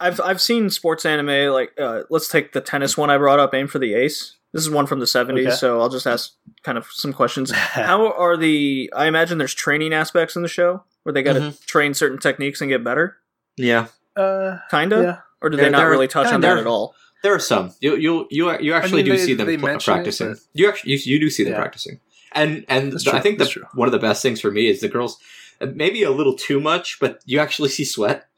[0.00, 3.54] I've I've seen sports anime like uh, let's take the tennis one I brought up,
[3.54, 4.34] Aim for the Ace.
[4.52, 5.50] This is one from the 70s, Okay.
[5.56, 7.50] so I'll just ask kind of some questions.
[7.54, 11.40] How are the I imagine there's training aspects in the show where they got to
[11.40, 11.64] Mm-hmm.
[11.66, 13.18] train certain techniques and get better,
[13.56, 15.02] Yeah, uh, kind of?
[15.04, 15.18] yeah.
[15.42, 16.94] Or do There- they not really touch on that there- at all?
[17.22, 17.72] There are some.
[17.80, 20.28] You you you you actually mean, do they- see them pl- mention it, practicing.
[20.32, 21.58] but- You actually you, you do see them Yeah.
[21.60, 22.00] practicing.
[22.32, 23.64] And and the- I true, think the, true.
[23.74, 25.18] one of the best things for me is the girls
[25.60, 28.28] maybe a little too much, but you actually see sweat.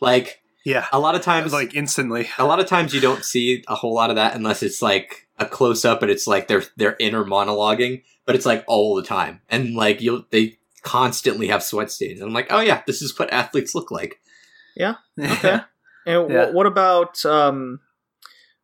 [0.00, 0.86] Like Yeah.
[0.92, 2.28] a lot of times Like instantly.
[2.38, 5.26] a lot of times you don't see a whole lot of that unless it's like
[5.38, 9.02] a close up and it's like they're they're inner monologuing, but it's like all the
[9.02, 9.40] time.
[9.50, 12.20] And like you'll they constantly have sweat stains.
[12.20, 14.20] And I'm like, "Oh yeah, this is what athletes look like."
[14.76, 14.94] Yeah.
[15.20, 15.60] Okay.
[16.06, 16.50] And wh- Yeah.
[16.52, 17.80] what about um,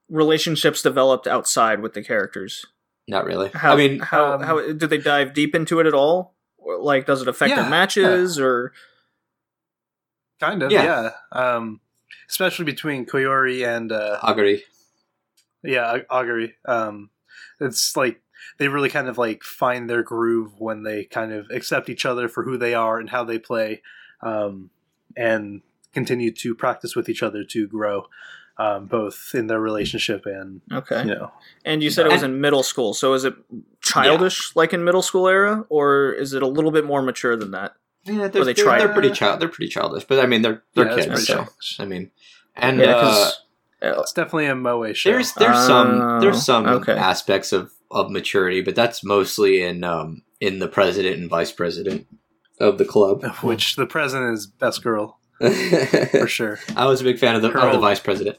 [0.08, 2.64] relationships developed outside with the characters?
[3.08, 3.50] Not really.
[3.54, 6.34] How, I mean, how um, how did they dive deep into it at all?
[6.58, 8.72] Or, like, does it affect Yeah, their matches or?
[10.40, 11.10] Kind of, Yeah.
[11.32, 11.54] yeah.
[11.54, 11.80] Um,
[12.28, 14.62] especially between Koyori and uh, Agari.
[15.62, 16.52] yeah, Agari.
[16.66, 17.10] Um,
[17.60, 18.20] it's like
[18.58, 22.28] they really kind of like find their groove when they kind of accept each other
[22.28, 23.82] for who they are and how they play,
[24.22, 24.70] um,
[25.16, 25.62] and
[25.94, 28.06] continue to practice with each other to grow,
[28.58, 31.00] um, both in their relationship and Okay.
[31.04, 31.32] you know.
[31.64, 33.34] And you said it was in middle school, so is it
[33.82, 37.50] childish like in middle school era, or is it a little bit more mature than
[37.52, 37.72] that?
[38.04, 39.40] Yeah, they're, they they try are pretty child.
[39.40, 41.26] They're pretty childish, but I mean, they're they're Yeah, kids.
[41.26, 41.46] So.
[41.80, 42.10] I mean,
[42.54, 43.40] and Yeah, uh, 'cause-
[43.82, 45.10] It's definitely a moe show.
[45.10, 46.92] there's there's some Oh, there's some okay.
[46.94, 52.06] aspects of of maturity, but that's mostly in um in the president and vice president
[52.60, 53.24] of the club.
[53.42, 56.58] Which the president is best girl for sure.
[56.76, 58.38] I was a big fan of the of the vice president.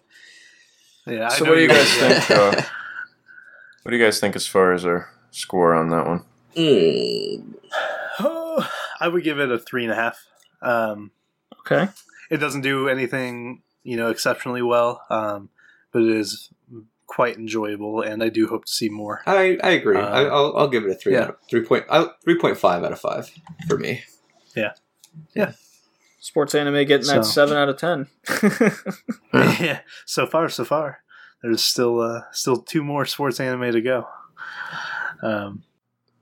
[1.08, 1.30] Yeah.
[1.30, 2.32] So know what do you guys think?
[2.32, 2.62] Uh,
[3.84, 6.26] what do you guys think as far as our score on that one?
[6.56, 7.54] Mm,
[8.20, 8.70] Oh,
[9.00, 10.26] I would give it a three and a half.
[10.62, 11.12] Um,
[11.62, 11.88] Okay.
[12.32, 15.50] it doesn't do anything, you know, exceptionally well, um,
[15.92, 16.50] but it is
[17.06, 19.22] quite enjoyable, and I do hope to see more.
[19.26, 19.98] I I agree.
[19.98, 21.24] Uh, I, I'll I'll give it a three yeah.
[21.24, 23.30] out of three point uh, three point five out of five
[23.68, 24.04] for me.
[26.28, 28.08] Sports anime getting that So- seven out of ten.
[29.34, 31.00] yeah, so far, so far.
[31.42, 34.06] There's still uh, still two more sports anime to go.
[35.24, 35.64] Um,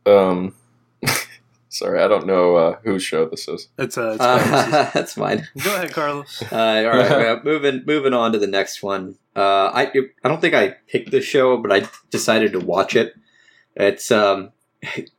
[0.06, 0.54] Um,
[1.70, 3.68] sorry, I don't know uh, whose show this is.
[3.80, 4.74] it's uh, it's Carlos's.
[4.74, 5.48] Uh, that's fine.
[5.64, 6.44] go ahead, Carlos.
[6.52, 9.18] Uh, all right, well, moving moving on to the next one.
[9.36, 9.92] Uh, I
[10.24, 13.16] I don't think I picked this show, but I decided to watch it.
[13.76, 14.52] It's um,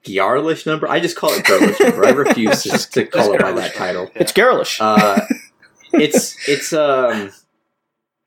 [0.05, 0.89] Gyarlish number.
[0.89, 2.07] I just call it Girlish number.
[2.07, 4.11] I refuse to, to call it by that title.
[4.15, 4.81] It's Garlish.
[4.81, 5.21] Uh,
[5.93, 7.33] it's it's um,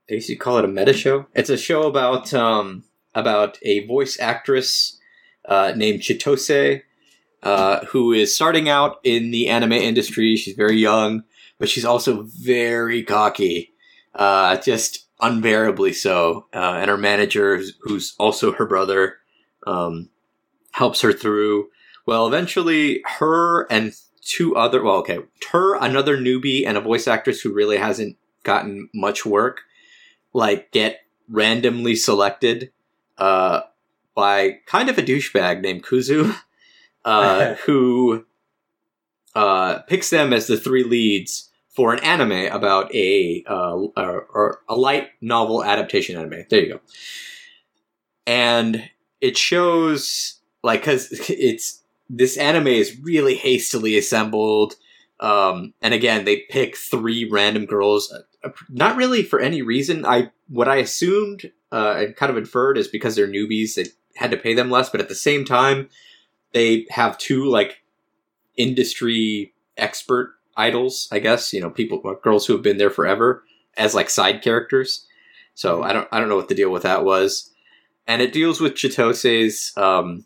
[0.09, 1.25] I used to call it a meta show.
[1.33, 2.83] It's a show about um
[3.15, 4.97] about a voice actress
[5.47, 6.81] uh, named Chitose,
[7.43, 10.35] uh, who is starting out in the anime industry.
[10.35, 11.23] She's very young,
[11.57, 13.73] but she's also very cocky,
[14.15, 16.47] uh, just unbearably so.
[16.53, 19.17] Uh, and her manager, who's also her brother,
[19.65, 20.09] um,
[20.79, 21.67] helps her through.
[22.05, 25.19] Well, eventually, her and two other, well, okay,
[25.51, 29.59] her, another newbie, and a voice actress who really hasn't gotten much work,
[30.33, 32.71] like, get randomly selected
[33.17, 33.61] uh,
[34.15, 36.33] by kind of a douchebag named Kuzu,
[37.03, 38.25] uh, who
[39.35, 44.75] uh, picks them as the three leads for an anime about a uh, or a
[44.75, 46.45] light novel adaptation anime.
[46.49, 46.79] There you go.
[48.25, 48.89] And
[49.19, 54.75] it shows like because it's this anime is really hastily assembled.
[55.19, 58.11] Um, and again, they pick three random girls,
[58.43, 60.05] uh, not really for any reason.
[60.05, 64.31] I what I assumed uh, and kind of inferred is because they're newbies, they had
[64.31, 64.89] to pay them less.
[64.89, 65.89] But at the same time,
[66.53, 67.83] they have two like
[68.55, 71.53] industry expert idols, I guess.
[71.53, 73.43] You know, people, girls who have been there forever
[73.77, 75.05] as like side characters.
[75.53, 77.51] So I don't, I don't know what the deal with that was.
[78.07, 80.25] And it deals with Chitose's um,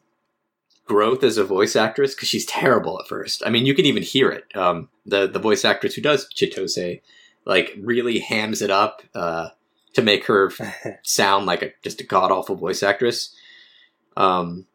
[0.85, 3.43] growth as a voice actress because she's terrible at first.
[3.45, 4.45] I mean, you can even hear it.
[4.55, 7.01] Um, the the voice actress who does Chitose
[7.45, 9.49] like really hams it up uh,
[9.93, 10.51] to make her
[11.03, 13.35] sound like a just a god awful voice actress.
[14.15, 14.67] Um,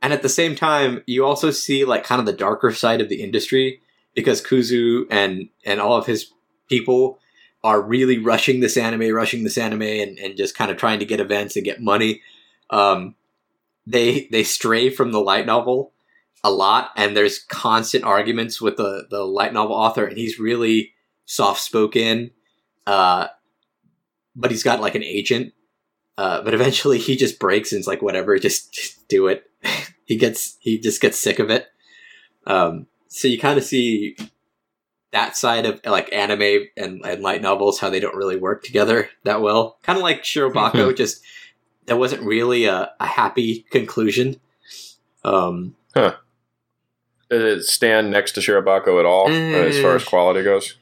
[0.00, 3.08] and at the same time, you also see like kind of the darker side of
[3.08, 3.80] the industry
[4.14, 6.32] because Kuzu and and all of his
[6.68, 7.18] people
[7.64, 11.04] are really rushing this anime, rushing this anime, and, and just kind of trying to
[11.04, 12.22] get events and get money.
[12.70, 13.16] Um,
[13.88, 15.92] they they stray from the light novel
[16.44, 20.92] a lot, and there's constant arguments with the the light novel author, and he's really
[21.24, 22.30] soft spoken,
[22.86, 23.28] uh,
[24.36, 25.52] but he's got like an agent.
[26.18, 29.44] Uh, but eventually, he just breaks and is like, "Whatever, just, just do it."
[30.04, 31.66] he gets he just gets sick of it.
[32.46, 34.16] Um, so you kind of see
[35.12, 39.08] that side of like anime and, and light novels how they don't really work together
[39.24, 39.78] that well.
[39.82, 41.22] Kind of like Shirobako, just
[41.88, 44.40] there wasn't really a, a happy conclusion.
[45.24, 46.16] Um, huh.
[47.30, 50.76] Did it stand next to Shirobako at all uh, as far as quality goes?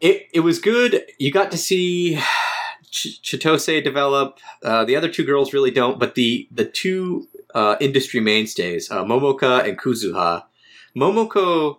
[0.00, 1.02] It it was good.
[1.18, 2.16] You got to see
[2.90, 4.38] Ch- Chitose develop.
[4.62, 9.04] Uh, the other two girls really don't, but the the two uh, industry mainstays, uh,
[9.04, 10.44] Momoka and Kuzuha.
[10.96, 11.78] Momoko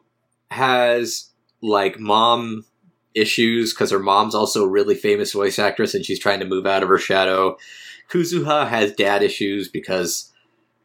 [0.49, 1.29] has
[1.61, 2.65] like mom
[3.13, 6.65] issues because her mom's also a really famous voice actress and she's trying to move
[6.65, 7.57] out of her shadow.
[8.11, 10.31] Kuzuha has dad issues because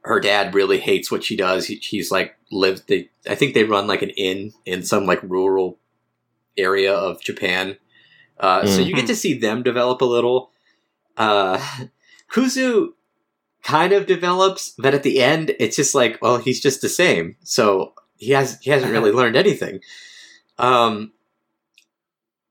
[0.03, 1.67] her dad really hates what she does.
[1.67, 2.87] He, he's like lived.
[2.87, 5.79] They, I think they run like an inn in some like rural
[6.57, 7.77] area of Japan.
[8.39, 8.69] Uh, mm-hmm.
[8.69, 9.07] So you get mm-hmm.
[9.09, 10.51] to see them develop a little.
[11.17, 11.59] Uh,
[12.31, 12.91] Kuzu
[13.63, 17.37] kind of develops, but at the end, it's just like, well, he's just the same.
[17.43, 19.81] So he has he hasn't really learned anything.
[20.59, 21.13] Um,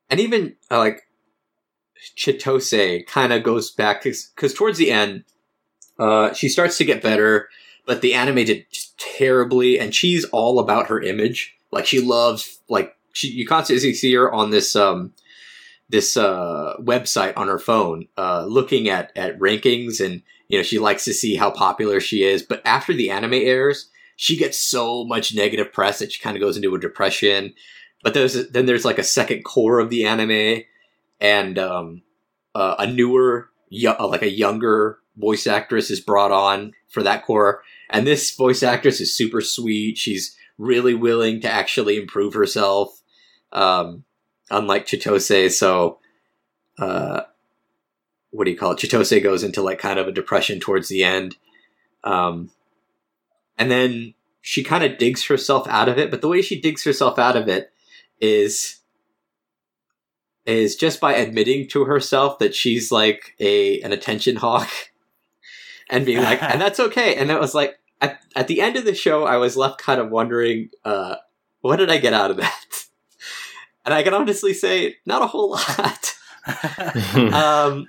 [0.09, 1.04] and even uh, like
[2.15, 5.23] Chitose kind of goes back because towards the end,
[5.99, 7.49] uh, she starts to get better,
[7.85, 11.55] but the anime did just terribly, and she's all about her image.
[11.71, 15.13] Like she loves like she you constantly see her on this um
[15.89, 20.79] this uh website on her phone, uh, looking at at rankings, and you know she
[20.79, 22.43] likes to see how popular she is.
[22.43, 26.41] But after the anime airs, she gets so much negative press that she kind of
[26.41, 27.53] goes into a depression.
[28.03, 30.63] But there's then there's like a second cour of the anime,
[31.19, 32.01] and um,
[32.53, 33.49] uh, a newer,
[33.85, 37.63] uh, like a younger voice actress is brought on for that cour.
[37.89, 39.97] And this voice actress is super sweet.
[39.97, 43.01] She's really willing to actually improve herself,
[43.51, 44.03] um,
[44.49, 45.51] unlike Chitose.
[45.51, 45.99] So,
[46.77, 47.21] uh,
[48.31, 48.79] what do you call it?
[48.79, 51.37] Chitose goes into like kind of a depression towards the end.
[52.03, 52.51] Um,
[53.57, 56.11] and then she kind of digs herself out of it.
[56.11, 57.71] But the way she digs herself out of it
[58.19, 58.81] is
[60.45, 64.69] is just by admitting to herself that she's like a an attention hawk
[65.89, 67.15] and being like and that's okay.
[67.15, 70.01] And it was like at, at the end of the show i was left kind
[70.01, 71.15] of wondering uh
[71.61, 72.65] what did i get out of that?
[73.85, 76.15] And i can honestly say not a whole lot.
[77.33, 77.87] Um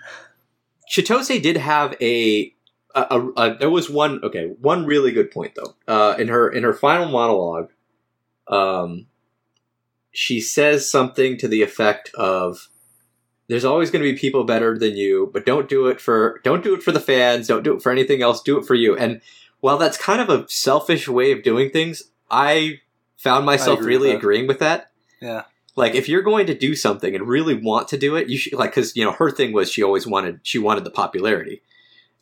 [0.91, 2.53] chitose did have a
[2.95, 5.75] a, a, there was one okay one really good point though.
[5.87, 7.71] Uh, in her in her final monologue
[8.49, 9.07] um,
[10.17, 12.69] she says something to the effect of
[13.49, 16.65] there's always going to be people better than you but don't do it for don't
[16.65, 18.97] do it for the fans don't do it for anything else do it for you
[18.97, 19.21] and
[19.61, 22.81] while that's kind of a selfish way of doing things, I
[23.17, 24.91] found myself agree really agreeing with that.
[25.21, 25.43] Yeah.
[25.75, 28.55] Like if you're going to do something and really want to do it, you should
[28.55, 31.63] like because you know her thing was she always wanted she wanted the popularity,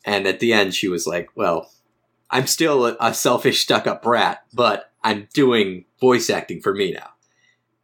[0.03, 1.71] and at the end she was like, well,
[2.29, 6.91] I'm still a, a selfish stuck up brat, but I'm doing voice acting for me
[6.91, 7.11] now,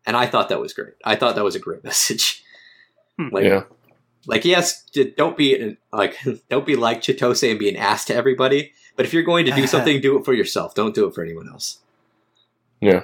[0.06, 0.94] and I thought that was great.
[1.06, 2.44] I thought that was a great message.
[3.18, 3.30] Hmm.
[3.32, 3.64] Like yeah.
[4.26, 4.84] like yes,
[5.18, 6.16] don't be like
[6.50, 8.74] don't be like Chitose and be an ass to everybody.
[8.96, 10.76] But if you're going to do something, do it for yourself.
[10.76, 11.80] Don't do it for anyone else.
[12.80, 13.04] Yeah.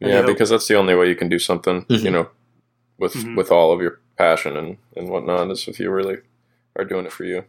[0.00, 2.02] Yeah, because that's the only way you can do something, Mhm.
[2.02, 2.28] you know,
[2.98, 3.36] with Mhm.
[3.36, 6.18] with all of your passion and, and whatnot is if you really
[6.76, 7.44] are doing it for you.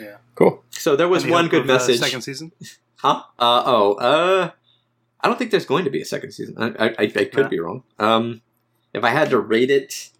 [0.00, 0.16] Yeah.
[0.34, 0.64] Cool.
[0.70, 1.98] So there was one good uh, message.
[2.00, 2.52] second season.
[2.96, 3.22] Huh?
[3.38, 4.50] Uh, oh, uh,
[5.22, 6.54] I don't think there's going to be a second season.
[6.58, 7.48] I, I, I, I could Yeah.
[7.48, 7.82] be wrong.
[7.98, 8.42] Um,
[8.92, 10.10] if I had to rate it,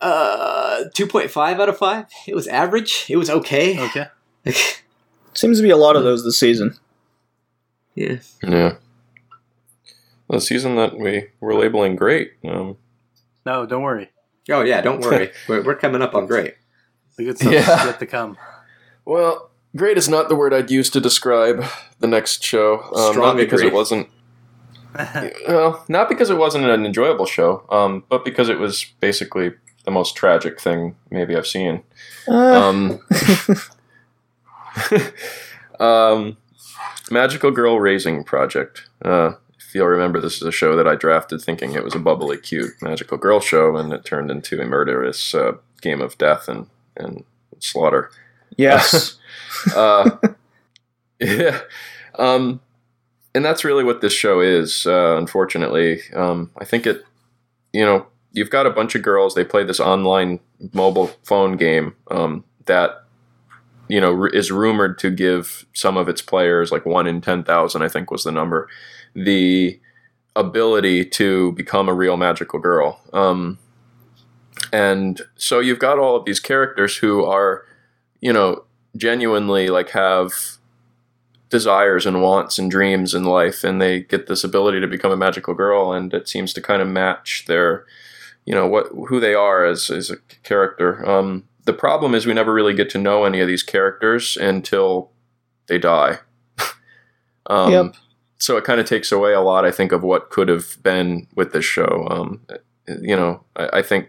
[0.00, 2.06] uh, 2.5 out of 5.
[2.26, 3.06] It was average.
[3.08, 3.78] It was okay.
[3.80, 4.06] Okay.
[5.34, 6.76] Seems to be a lot of those this season.
[7.94, 8.16] yeah.
[8.42, 8.76] Yeah.
[10.28, 12.32] The season that we were labeling great.
[12.44, 12.76] Um,
[13.46, 14.10] No, don't worry.
[14.50, 15.30] Oh, yeah, don't worry.
[15.48, 16.54] we're, we're coming up on great.
[17.16, 17.60] The good stuff Yeah.
[17.80, 18.36] is yet to come.
[19.04, 21.64] well, great is not the word I'd use to describe
[22.00, 22.80] the next show.
[22.94, 23.70] Um, not because agree.
[23.70, 24.08] it wasn't.
[25.48, 29.52] Well, not because it wasn't an enjoyable show, um, but because it was basically
[29.84, 31.82] the most tragic thing maybe I've seen.
[32.28, 33.00] Uh, Um,
[35.80, 36.36] um,
[37.10, 38.88] Magical Girl Raising Project.
[39.04, 41.98] Uh, if you'll remember, this is a show that I drafted thinking it was a
[41.98, 46.46] bubbly, cute magical girl show, and it turned into a murderous uh, game of death
[46.48, 47.24] and, and
[47.58, 48.10] slaughter.
[48.56, 49.16] Yes.
[49.74, 50.18] Uh,
[51.18, 51.60] yeah.
[52.18, 52.60] Um,
[53.34, 56.00] and that's really what this show is, uh, unfortunately.
[56.14, 57.02] Um, I think it,
[57.72, 60.40] you know, you've got a bunch of girls, they play this online
[60.72, 63.04] mobile phone game um, that,
[63.88, 67.88] you know, is rumored to give some of its players, like one in 10,000, I
[67.88, 68.68] think was the number,
[69.14, 69.80] the
[70.36, 73.00] ability to become a real magical girl.
[73.12, 73.58] Um,
[74.72, 77.64] and so you've got all of these characters who are,
[78.24, 78.64] you know,
[78.96, 80.32] genuinely like have
[81.50, 85.16] desires and wants and dreams in life and they get this ability to become a
[85.16, 87.84] magical girl and it seems to kind of match their
[88.46, 91.08] you know what who they are as, as a character.
[91.08, 95.10] Um, the problem is we never really get to know any of these characters until
[95.68, 96.18] they die.
[97.46, 97.94] Um, Yep.
[98.38, 101.26] so it kind of takes away a lot i think of what could have been
[101.36, 102.08] with this show.
[102.10, 102.40] Um,
[103.02, 104.08] you know I, I think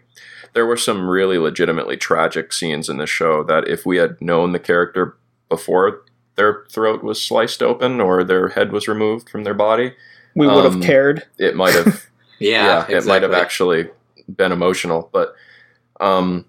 [0.56, 4.53] there were some really legitimately tragic scenes in this show that if we had known
[4.53, 5.18] the character
[5.49, 6.02] before
[6.36, 9.94] their throat was sliced open or their head was removed from their body,
[10.34, 11.23] we would have um, cared.
[11.38, 12.07] it might have
[12.40, 13.90] Yeah, yeah, it might have actually
[14.34, 15.10] been emotional.
[15.11, 15.36] But
[15.99, 16.45] um,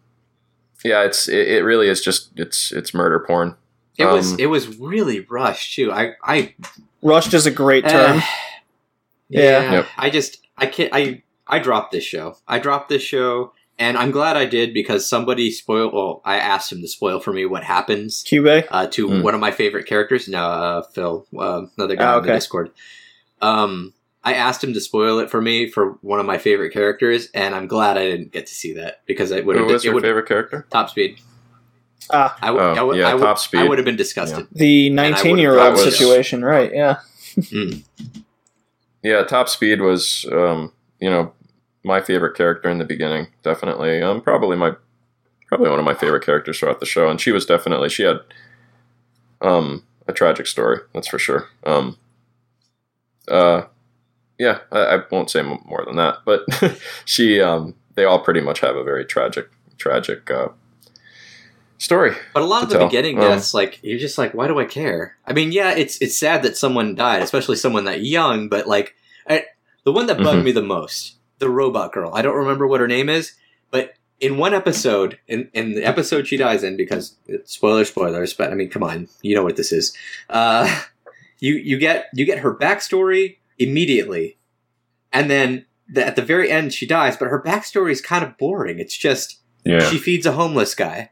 [0.85, 3.57] yeah, it's it, it really is just it's it's murder porn.
[3.99, 5.93] It was Um, it was really rushed too.
[5.93, 6.55] I I
[7.03, 8.19] Rushed is a great term.
[8.19, 8.23] Uh,
[9.29, 9.41] Yeah.
[9.41, 9.73] yeah.
[9.73, 9.87] Yep.
[9.97, 12.37] I just I can't I I dropped this show.
[12.49, 16.73] I dropped this show and I'm glad I did because somebody spoiled well, I asked
[16.73, 18.65] him to spoil for me what happens Cube.
[18.71, 19.23] uh, to Hmm.
[19.23, 20.29] one of my favorite characters.
[20.29, 22.33] No, uh, Phil, uh, another guy Oh, on the.
[22.33, 22.71] Discord.
[23.43, 23.93] Um
[24.25, 27.55] I asked him to spoil it for me for one of my favorite characters, and
[27.55, 29.89] I'm glad I didn't get to see that because it would Who have was it
[29.93, 30.67] your favorite character?
[30.69, 31.21] top speed.
[32.11, 33.59] Ah, I would, Oh, I would, yeah, I would, Top Speed.
[33.61, 34.47] I would have been disgusted.
[34.53, 36.73] the 19 year old situation, right?
[36.75, 36.99] Yeah.
[39.03, 41.33] Yeah, Top Speed was um, you know
[41.87, 43.29] my favorite character in the beginning.
[43.43, 44.73] Definitely, um, probably my
[45.47, 48.19] probably one of my favorite characters throughout the show, and she was definitely she had
[49.41, 50.79] um a tragic story.
[50.93, 51.49] That's for sure.
[51.65, 51.97] Um,
[53.29, 53.63] uh,
[54.39, 56.45] yeah, I, I won't say m- more than that, but
[57.05, 59.49] she um they all pretty much have a very tragic
[59.79, 60.49] tragic uh,
[61.79, 62.17] story.
[62.35, 62.87] But a lot of the tell.
[62.89, 65.17] beginning Um, like you're just like, why do I care?
[65.27, 68.49] I mean, yeah, it's it's sad that someone died, especially someone that young.
[68.49, 68.95] But like,
[69.29, 69.45] I,
[69.85, 70.45] the one that bugged Mhm.
[70.45, 72.11] me the most, the robot girl.
[72.15, 73.35] I don't remember what her name is,
[73.71, 78.33] but in one episode, in in the episode she dies in, because spoiler spoilers.
[78.35, 79.95] But I mean, come on, you know what this is.
[80.31, 80.83] Uh,
[81.41, 84.39] you you get you get her backstory immediately,
[85.13, 87.17] and then the, at the very end she dies.
[87.17, 88.79] But her backstory is kind of boring.
[88.79, 91.11] It's just Yeah, she feeds a homeless guy.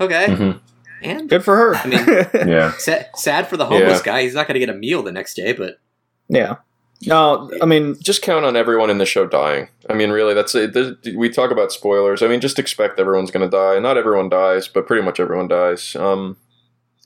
[0.00, 0.60] Okay, Mhm.
[1.02, 1.74] and Good for her.
[1.76, 2.72] I mean- yeah.
[2.78, 4.12] Sad, sad for the homeless Yeah.
[4.12, 4.22] guy.
[4.22, 5.78] He's not going to get a meal the next day, but
[6.28, 6.56] yeah.
[7.06, 9.68] No, I mean, just count on everyone in the show dying.
[9.90, 10.74] I mean, really, that's it.
[11.16, 12.22] We talk about spoilers.
[12.22, 13.78] I mean, just expect everyone's going to die.
[13.78, 15.96] Not everyone dies, but pretty much everyone dies.
[15.96, 16.36] Um,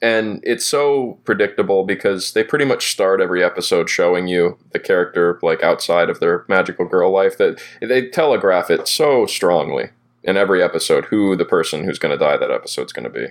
[0.03, 5.39] and it's so predictable because they pretty much start every episode showing you the character
[5.43, 7.39] like outside of their magical girl life.
[7.39, 9.91] That they telegraph it so strongly
[10.23, 13.29] in every episode who the person who's going to die that episode's going to be.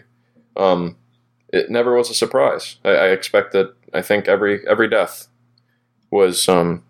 [0.57, 0.97] Um,
[1.49, 2.77] it never was a surprise.
[2.83, 3.67] I, I expected.
[3.93, 5.27] I think every every death
[6.15, 6.83] was um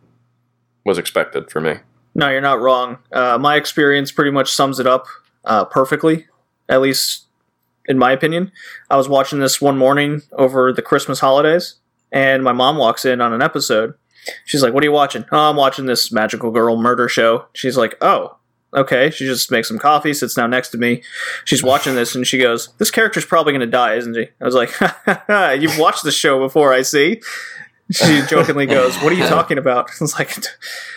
[0.86, 1.76] was expected for me.
[2.14, 3.00] No, you're not wrong.
[3.12, 5.08] Uh, my experience pretty much sums it up
[5.44, 6.28] uh, perfectly,
[6.70, 7.26] at least
[7.88, 8.52] in my opinion.
[8.90, 11.76] I was watching this one morning over the Christmas holidays,
[12.12, 13.96] and my mom walks in on an episode.
[14.46, 15.26] She's like, What are you watching?
[15.32, 17.46] Oh, I'm watching this magical girl murder show.
[17.54, 18.38] She's like, Oh,
[18.74, 19.10] okay.
[19.10, 21.04] She just makes some coffee, sits down next to me.
[21.44, 24.28] She's watching this, and she goes, This character's probably going to die, isn't he?
[24.42, 24.72] I was like,
[25.62, 27.22] You've watched the show before, I see.
[27.92, 29.90] She jokingly goes, What are you talking about?
[29.92, 30.36] I was like,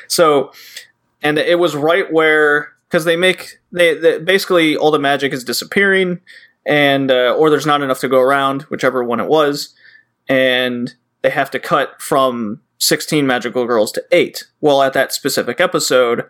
[0.08, 0.52] So,
[1.22, 5.44] and it was right where, because they make, they, they basically all the magic is
[5.44, 6.20] disappearing,
[6.66, 9.74] and, uh, or there's not enough to go around, whichever one it was,
[10.28, 14.44] and they have to cut from 16 magical girls to 8.
[14.60, 16.24] Well, at that specific episode,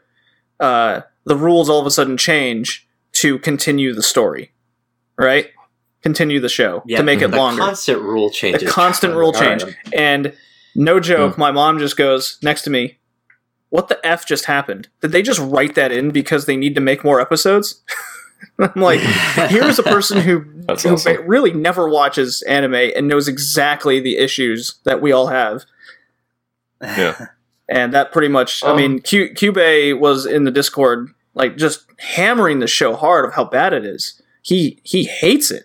[0.61, 4.53] uh, the rules all of a sudden change to continue the story,
[5.17, 5.51] right?
[6.03, 7.61] Continue the show yeah, to make it the longer.
[7.61, 8.63] constant rule changes.
[8.63, 9.65] the constant rule change.
[9.93, 10.33] And
[10.79, 12.99] no joke, my mom just goes next to me,
[13.71, 14.89] What the F just happened?
[15.03, 17.83] Did they just write that in because they need to make more episodes?
[18.59, 19.01] I'm like,
[19.51, 21.27] here's a person who, who awesome.
[21.27, 25.65] really never watches anime and knows exactly the issues that we all have.
[26.81, 27.27] Yeah.
[27.71, 29.59] And that pretty much, I Um, mean, Q- Cube
[30.01, 34.23] was in the Discord, like just hammering the show hard of how bad it is.
[34.41, 35.65] He he hates it.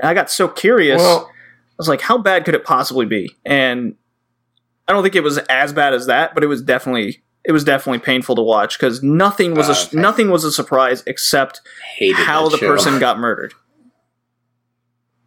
[0.00, 1.00] And I got so curious.
[1.00, 3.36] Well, I was like, how bad could it possibly be?
[3.44, 3.94] And
[4.86, 7.64] I don't think it was as bad as that, but it was definitely it was
[7.64, 11.60] definitely painful to watch because nothing was Uh, a nothing was a surprise except
[12.14, 12.66] how the show.
[12.68, 13.52] person got murdered.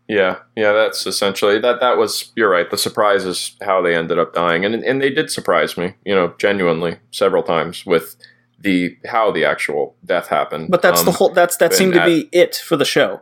[0.07, 1.79] yeah, yeah, that's essentially that.
[1.81, 2.69] That was you're right.
[2.71, 6.15] The surprise is how they ended up dying, and and they did surprise me, you
[6.15, 8.15] know, genuinely several times with
[8.59, 10.69] the how the actual death happened.
[10.71, 13.21] But that's the Um, whole that's that seemed to and be it for the show.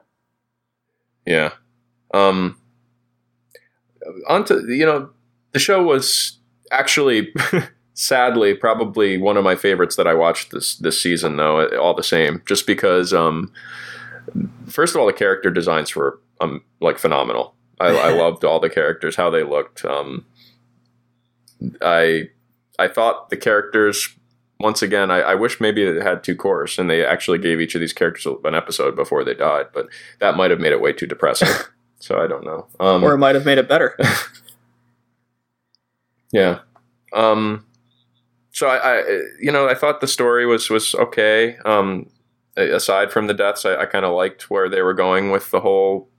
[1.25, 1.51] Yeah.
[2.13, 2.57] Um
[4.27, 5.09] onto you know,
[5.55, 6.37] the show was
[6.69, 7.33] actually
[7.93, 12.03] sadly probably one of my favorites that I watched this this season though, all the
[12.03, 12.41] same.
[12.45, 13.53] Just because um
[14.67, 17.55] first of all the character designs were um like phenomenal.
[17.79, 19.85] I, I loved all the characters, how they looked.
[19.85, 20.25] Um
[21.81, 22.31] I
[22.77, 24.09] I thought the characters
[24.59, 27.75] once again, I, I wish maybe it had two cours and they actually gave each
[27.75, 29.87] of these characters an episode before they died, but
[30.19, 31.47] that might have made it way too depressing.
[31.99, 32.67] so I don't know.
[32.77, 33.97] Um, or it might have made it better.
[36.31, 36.59] Yeah.
[37.13, 37.65] Um,
[38.51, 39.03] so I, I,
[39.41, 41.57] you know, I thought the story was was okay.
[41.65, 42.09] Um,
[42.57, 45.59] aside from the deaths, I, I kind of liked where they were going with the
[45.59, 46.09] whole,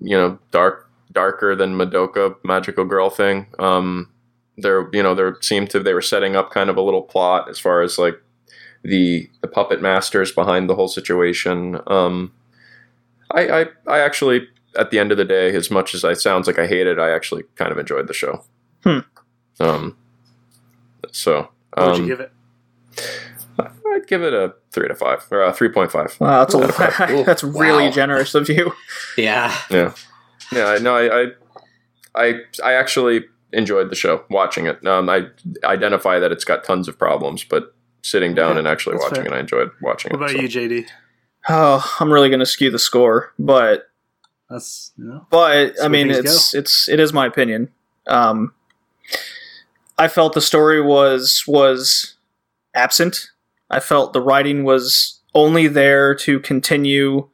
[0.00, 3.46] you know, dark darker than Madoka magical girl thing.
[3.58, 4.12] Um,
[4.56, 7.48] there, you know, there seemed to they were setting up kind of a little plot
[7.48, 8.20] as far as like
[8.82, 11.80] the the puppet masters behind the whole situation.
[11.86, 12.32] Um,
[13.32, 14.48] I, I I actually
[14.78, 16.98] at the end of the day, as much as I sounds like I hate it,
[16.98, 18.44] I actually kind of enjoyed the show.
[18.84, 19.00] Hmm.
[19.60, 19.96] Um.
[21.12, 22.32] So What would um, you give it?
[23.58, 26.16] I'd give it a three to five or a three point five.
[26.20, 27.90] Wow, that's a, Ooh, that's really wow.
[27.90, 28.72] generous of you.
[29.16, 29.56] Yeah.
[29.70, 29.94] Yeah,
[30.52, 30.66] yeah.
[30.66, 30.94] I know.
[30.96, 31.26] I, I
[32.14, 34.86] I I actually enjoyed the show watching it.
[34.86, 35.26] Um, I
[35.64, 39.24] identify that it's got tons of problems, but sitting down Okay, and actually that's watching
[39.24, 39.32] fair.
[39.34, 40.34] it, I enjoyed watching What it.
[40.36, 40.60] What about so.
[40.60, 40.86] you, JD?
[41.48, 43.88] Oh, I'm really going to skew the score, but
[44.50, 45.26] That's you know.
[45.30, 47.70] but That's I mean, things it's it's it is my opinion.
[48.08, 48.52] Um,
[49.98, 52.14] I felt the story was was
[52.74, 53.30] absent.
[53.70, 57.28] I felt the writing was only there to continue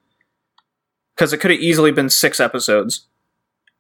[1.14, 3.06] because it could have easily been six episodes.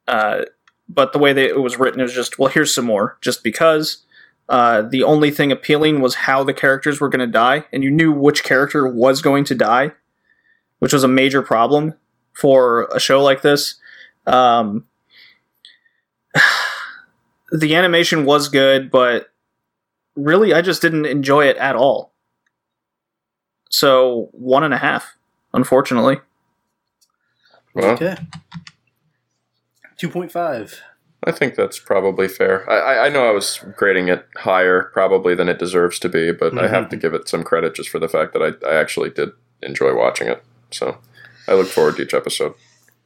[0.06, 0.42] Uh,
[0.88, 4.04] but the way that it was written is just well, here's some more, just because.
[4.48, 7.90] Uh, the only thing appealing was how the characters were going to die, and you
[7.90, 9.92] knew which character was going to die,
[10.80, 11.94] which was a major problem
[12.34, 13.76] for a show like this.
[14.26, 14.84] Um,
[17.52, 19.28] the animation was good, but
[20.16, 22.12] really, I just didn't enjoy it at all.
[23.70, 25.16] So one and a half,
[25.54, 26.18] unfortunately.
[27.74, 28.16] Well, Okay.
[29.96, 30.80] Two point five.
[31.24, 32.68] I think that's probably fair.
[32.68, 36.32] I, I, I know I was grading it higher probably than it deserves to be,
[36.32, 38.74] but I have to give it some credit just for the fact that I, I
[38.74, 39.30] actually did
[39.62, 40.42] enjoy watching it.
[40.72, 40.98] So
[41.46, 42.54] I look forward to each episode.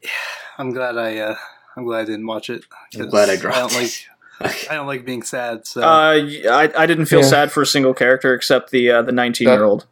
[0.02, 0.08] Yeah,
[0.56, 1.18] I'm glad I.
[1.18, 1.36] Uh,
[1.76, 2.64] I'm glad I didn't watch it.
[2.94, 3.84] I'm 'cause glad I I dropped don't it.
[3.84, 4.06] like.
[4.40, 5.66] I don't like being sad.
[5.66, 7.26] So Uh, y- I, I didn't feel Yeah.
[7.26, 9.86] sad for a single character except the uh, the 19 year old.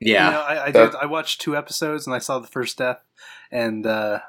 [0.00, 0.26] Yeah.
[0.26, 1.00] You know, I, I That- did.
[1.02, 3.00] I watched two episodes and I saw the first death,
[3.50, 4.20] and uh,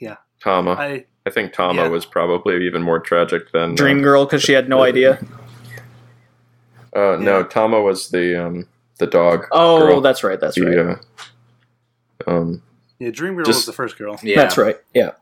[0.00, 0.72] yeah, Tama.
[0.72, 1.88] I, I think Tama Yeah.
[1.88, 3.72] was probably even more tragic than.
[3.72, 5.20] uh, Dream Girl because she had no idea.
[6.96, 8.66] Uh, no, Tama was the um,
[8.98, 9.46] the dog.
[9.52, 10.00] Oh, girl.
[10.00, 10.40] that's right.
[10.40, 10.70] That's right.
[10.74, 11.00] the,
[12.26, 12.62] uh, um,
[12.98, 14.18] Yeah, Dream Girl Just- was the first girl.
[14.22, 14.76] Yeah, That's right.
[14.94, 15.12] Yeah.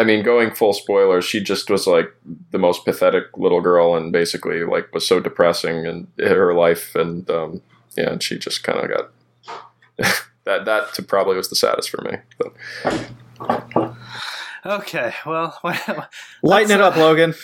[0.00, 2.06] I mean, going full spoilers, she just was like
[2.52, 7.28] the most pathetic little girl, and basically like was so depressing in her life, and
[7.28, 7.60] um,
[7.98, 9.10] yeah, and she just kind of got
[10.44, 10.64] that.
[10.64, 12.16] That to probably was the saddest for me.
[12.38, 13.94] But
[14.64, 15.58] Okay, well,
[16.42, 17.34] Lighten it up, Logan.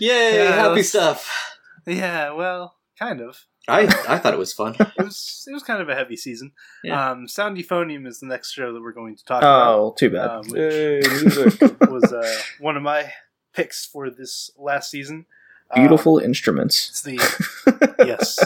[0.00, 0.34] Yay!
[0.36, 1.56] Yeah, happy stuff.
[1.86, 3.44] yeah, well, kind of.
[3.68, 4.76] I I thought it was fun.
[4.98, 6.52] It was it was kind of a heavy season.
[6.84, 7.10] Yeah.
[7.10, 9.68] Um, Sound Euphonium is the next show that we're going to talk about.
[9.78, 10.30] oh, too bad.
[10.30, 11.60] Um, which yay, music!
[11.90, 13.12] was uh, one of my
[13.52, 15.26] picks for this last season.
[15.70, 16.88] Um, Beautiful instruments.
[16.90, 18.38] it's the yes,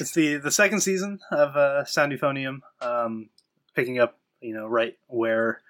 [0.00, 3.28] it's the the second season of uh, Sound Euphonium, um,
[3.74, 5.60] picking up you know right where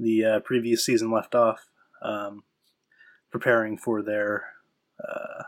[0.00, 1.68] the uh, previous season left off,
[2.02, 2.42] um,
[3.30, 4.44] preparing for their
[5.02, 5.44] uh,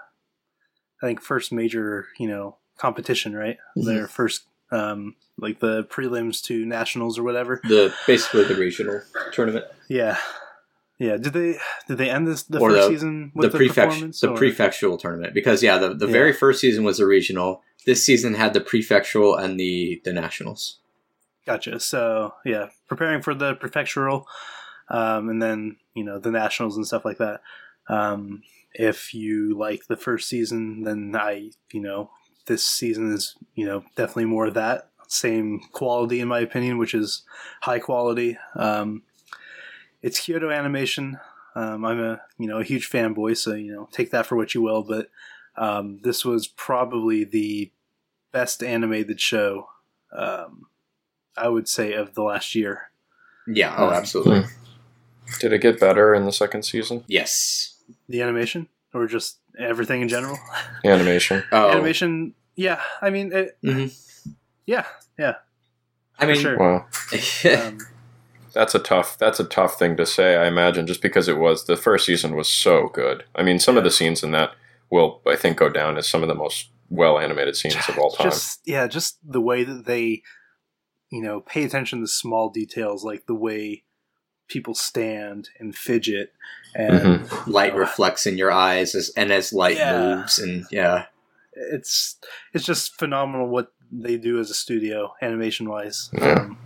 [1.03, 3.59] I think first major you know competition, right?
[3.77, 3.85] Mhm.
[3.85, 7.61] Their first um, like the prelims to nationals or whatever.
[7.65, 9.03] The basically the regional
[9.33, 10.17] tournament, Yeah.
[10.99, 11.59] Yeah, did they
[11.89, 14.21] did they end this the Or first the- season the with the, prefect performance?
[14.21, 15.33] the or- prefectural tournament.
[15.35, 16.13] Because yeah, the the Yeah.
[16.13, 17.63] very first season was the regional.
[17.87, 20.79] This season had the prefectural and the the nationals.
[21.47, 21.81] Gotcha.
[21.81, 24.25] So yeah, preparing for the prefectural,
[24.91, 27.41] um, and then you know the nationals and stuff like that.
[27.89, 28.43] Um,
[28.75, 32.11] if you like the first season, then I you know
[32.47, 36.95] this season is you know definitely more of that same quality in my opinion, which
[36.95, 37.23] is
[37.63, 38.39] high quality.
[38.55, 39.03] Um,
[40.03, 41.19] it's Kyoto Animation.
[41.55, 44.55] Um, I'm a you know a huge fanboy, so you know take that for what
[44.55, 44.83] you will.
[44.83, 45.09] But
[45.57, 47.73] um, this was probably the
[48.33, 49.69] best animated show.
[50.17, 50.67] Um,
[51.37, 52.91] I would say of the last year.
[53.47, 53.75] Yeah.
[53.77, 54.45] Oh, Um, absolutely.
[55.41, 57.05] Did it get better in the second season?
[57.07, 57.77] Yes.
[58.11, 60.39] The animation, or just everything in general.
[60.85, 61.45] Animation.
[61.53, 62.81] Oh, Animation, yeah.
[63.01, 63.97] I mean, it, Mhm.
[64.67, 64.87] yeah,
[65.19, 65.37] yeah.
[66.19, 66.59] I mean, for sure.
[66.59, 66.87] Wow,
[67.69, 67.79] Um,
[68.53, 69.17] that's a tough.
[69.17, 70.37] That's a tough thing to say.
[70.37, 73.25] I imagine just because it was the first season was so good.
[73.35, 74.51] I mean, some of the scenes in that
[74.91, 78.11] will, I think, go down as some of the most well animated scenes of all
[78.11, 78.31] time.
[78.31, 80.23] Just yeah, just the way that they,
[81.13, 83.85] you know, pay attention to small details, like the way
[84.51, 86.33] people stand and fidget,
[86.75, 87.51] and Mm-hmm.
[87.51, 90.17] light reflects in your eyes as and as light Yeah.
[90.17, 91.07] moves and yeah.
[91.55, 92.17] it's
[92.53, 96.11] it's just phenomenal what they do as a studio animation wise.
[96.13, 96.33] Yeah.
[96.41, 96.59] Um,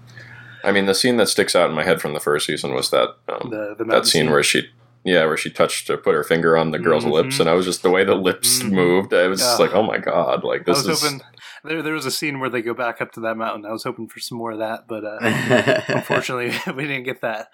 [0.62, 2.90] I mean, the scene that sticks out in my head from the first season was
[2.90, 4.68] that um, the the that mountain scene where she,
[5.04, 7.12] yeah, where she touched or put her finger on the girl's Mhm.
[7.12, 8.70] lips, and I was just the way the lips Mhm.
[8.72, 9.12] moved.
[9.14, 11.02] I was just like, oh my god, like I this was is.
[11.02, 11.20] hoping
[11.64, 13.64] there there was a scene where they go back up to that mountain.
[13.66, 15.18] I was hoping for some more of that, but uh,
[15.88, 17.48] unfortunately we didn't get that.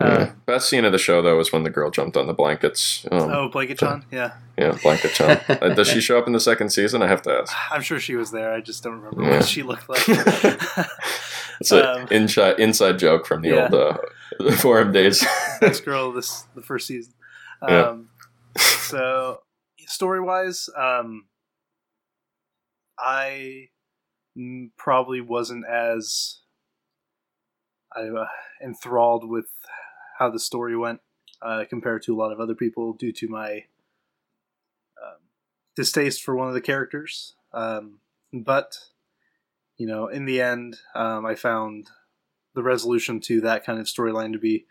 [0.00, 0.06] Yeah.
[0.06, 3.04] Uh, Best scene of the show though was when the girl jumped on the blankets.
[3.10, 5.42] Um, oh, Blanket John, yeah, Yeah, blanket jump.
[5.50, 7.02] Uh, Does she show up in the second season?
[7.02, 7.52] I have to ask.
[7.72, 8.52] I'm sure she was there.
[8.52, 9.38] I just don't remember Yeah.
[9.38, 10.06] what she looked like.
[11.60, 13.68] It's an Um, inside inside joke from the yeah.
[13.70, 15.24] old uh, forum days.
[15.62, 17.14] Next girl this the first season.
[17.66, 17.88] Yeah.
[17.88, 18.10] Um,
[18.56, 19.40] so
[19.86, 21.26] story wise, um,
[22.98, 23.68] I
[24.76, 26.40] probably wasn't as
[27.94, 28.26] I uh,
[28.62, 29.46] enthralled with
[30.18, 31.00] how the story went
[31.42, 33.64] uh, compared to a lot of other people due to my
[35.02, 35.20] um,
[35.76, 37.34] distaste for one of the characters.
[37.52, 37.98] Um,
[38.32, 38.78] but
[39.78, 41.88] you know, in the end, um, I found
[42.54, 44.66] the resolution to that kind of storyline to be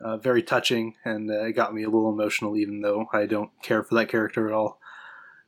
[0.00, 3.50] uh, very touching, and uh, it got me a little emotional, even though I don't
[3.62, 4.80] care for that character at all.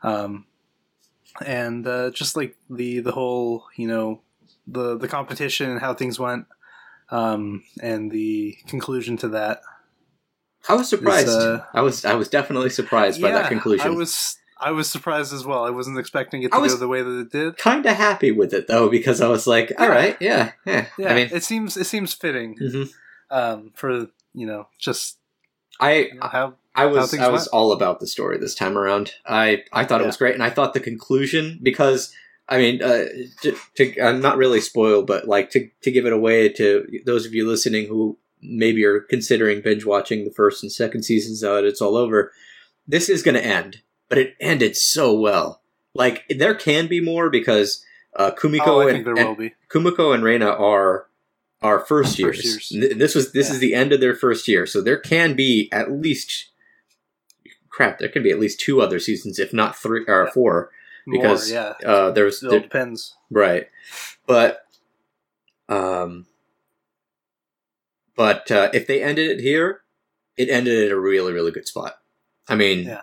[0.02, 0.46] Um,
[1.44, 4.22] and uh, just like the the whole, you know,
[4.66, 6.46] the the competition and how things went,
[7.10, 9.62] um, and the conclusion to that.
[10.68, 11.28] I was surprised.
[11.28, 13.86] uh, I was I was definitely surprised by that conclusion.
[13.86, 15.64] I was I was surprised as well.
[15.64, 17.58] I wasn't expecting it to go the way that it did.
[17.58, 19.92] kind of happy with it though because I was like, all Yeah.
[19.92, 20.86] right, yeah, yeah.
[20.98, 22.90] Yeah, I mean, it seems it seems fitting mhm.
[23.30, 25.18] um, for you know just
[25.80, 27.48] I you know, how I was I was went.
[27.52, 29.12] all about the story this time around.
[29.26, 32.14] I I thought it was great, and I thought the conclusion because
[32.48, 33.06] I mean, uh,
[33.42, 37.26] to, to I'm not really spoiled, but like to to give it away to those
[37.26, 41.54] of you listening who maybe are considering binge watching the first and second seasons now
[41.54, 42.32] that it's all over.
[42.86, 45.62] This is going to end, but it ended so well.
[45.94, 47.84] Like there can be more because
[48.14, 49.52] uh, Kumiko oh, and, and.
[49.70, 51.06] Kumiko and Reina are
[51.62, 52.36] our first years.
[52.36, 52.88] First years.
[52.88, 53.54] Th- This was this Yeah.
[53.54, 56.50] is the end of their first year, so there can be at least
[57.70, 57.98] crap.
[57.98, 60.30] There can be at least two other seasons, if not three or Yeah.
[60.32, 60.70] four,
[61.10, 63.16] because More, yeah, uh, there's there- depends.
[63.30, 63.68] right,
[64.26, 64.66] but
[65.68, 66.26] um,
[68.14, 69.80] but uh, if they ended it here,
[70.36, 71.98] it ended at a really really good spot.
[72.48, 73.00] I mean, Yeah.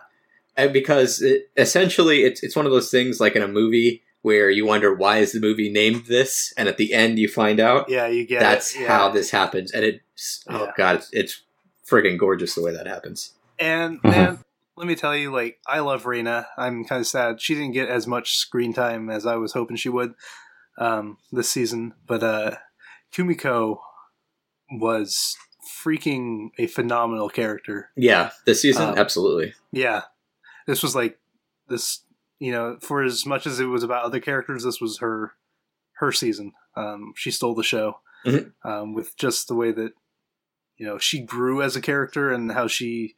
[0.56, 4.50] And because it, essentially it's it's one of those things like in a movie where
[4.50, 7.90] you wonder why is the movie named this, and at the end you find out
[7.90, 8.82] Yeah, you get that's it.
[8.82, 8.88] Yeah.
[8.88, 10.72] how this happens, and it's oh Yeah.
[10.78, 11.42] god, it's, it's
[11.90, 13.34] friggin' gorgeous the way that happens.
[13.60, 14.40] And man,
[14.78, 16.48] let me tell you, like I love Reina.
[16.58, 19.76] I'm kind of sad she didn't get as much screen time as I was hoping
[19.78, 20.14] she would
[20.78, 21.94] um, this season.
[22.08, 22.56] But uh,
[23.14, 23.80] Kumiko
[24.72, 25.36] was
[25.84, 27.90] freaking a phenomenal character.
[27.96, 29.54] Yeah, this season, Um, absolutely.
[29.72, 30.04] Yeah,
[30.68, 31.20] this was like
[31.70, 32.04] this.
[32.40, 35.34] You know, for as much as it was about other characters, this was her
[35.94, 36.52] her season.
[36.76, 38.52] Um, she stole the show Mhm.
[38.66, 39.94] um, with just the way that
[40.78, 43.16] you know she grew as a character and how she,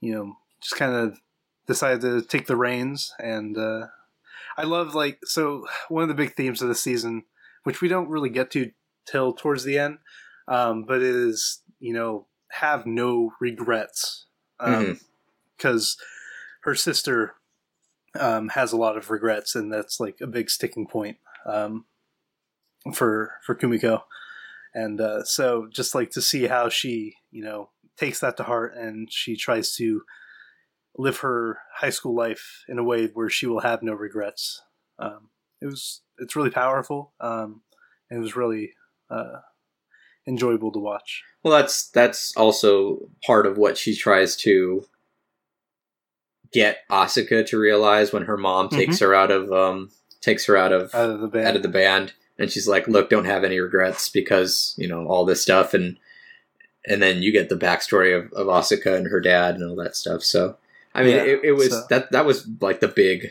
[0.00, 1.18] you know, just kind of
[1.66, 3.14] decided to take the reins.
[3.18, 3.86] And uh,
[4.56, 7.22] I love like so one of the big themes of the season,
[7.62, 8.72] which we don't really get to
[9.06, 9.98] till towards the end,
[10.48, 14.26] um, but it is you know have no regrets
[15.56, 15.96] because
[16.62, 17.34] her sister
[18.18, 21.84] um, has a lot of regrets, and that's like a big sticking point um,
[22.94, 24.02] for for Kumiko.
[24.74, 28.74] And uh, so, just like to see how she, you know, takes that to heart,
[28.76, 30.02] and she tries to
[30.96, 34.62] live her high school life in a way where she will have no regrets.
[34.98, 35.30] Um,
[35.60, 37.12] it was it's really powerful.
[37.20, 37.62] Um,
[38.10, 38.72] and it was really
[39.10, 39.40] uh,
[40.26, 41.22] enjoyable to watch.
[41.42, 44.84] Well, that's that's also part of what she tries to
[46.52, 50.72] get Asuka to realize when her mom takes her out of um takes her out
[50.72, 53.44] of Out of the band, out of the band and she's like look don't have
[53.44, 55.98] any regrets because you know all this stuff and
[56.86, 59.94] and then you get the backstory of, of Asuka and her dad and all that
[59.96, 60.56] stuff so
[60.94, 63.28] I mean Yeah, it, it was so- that that was like the big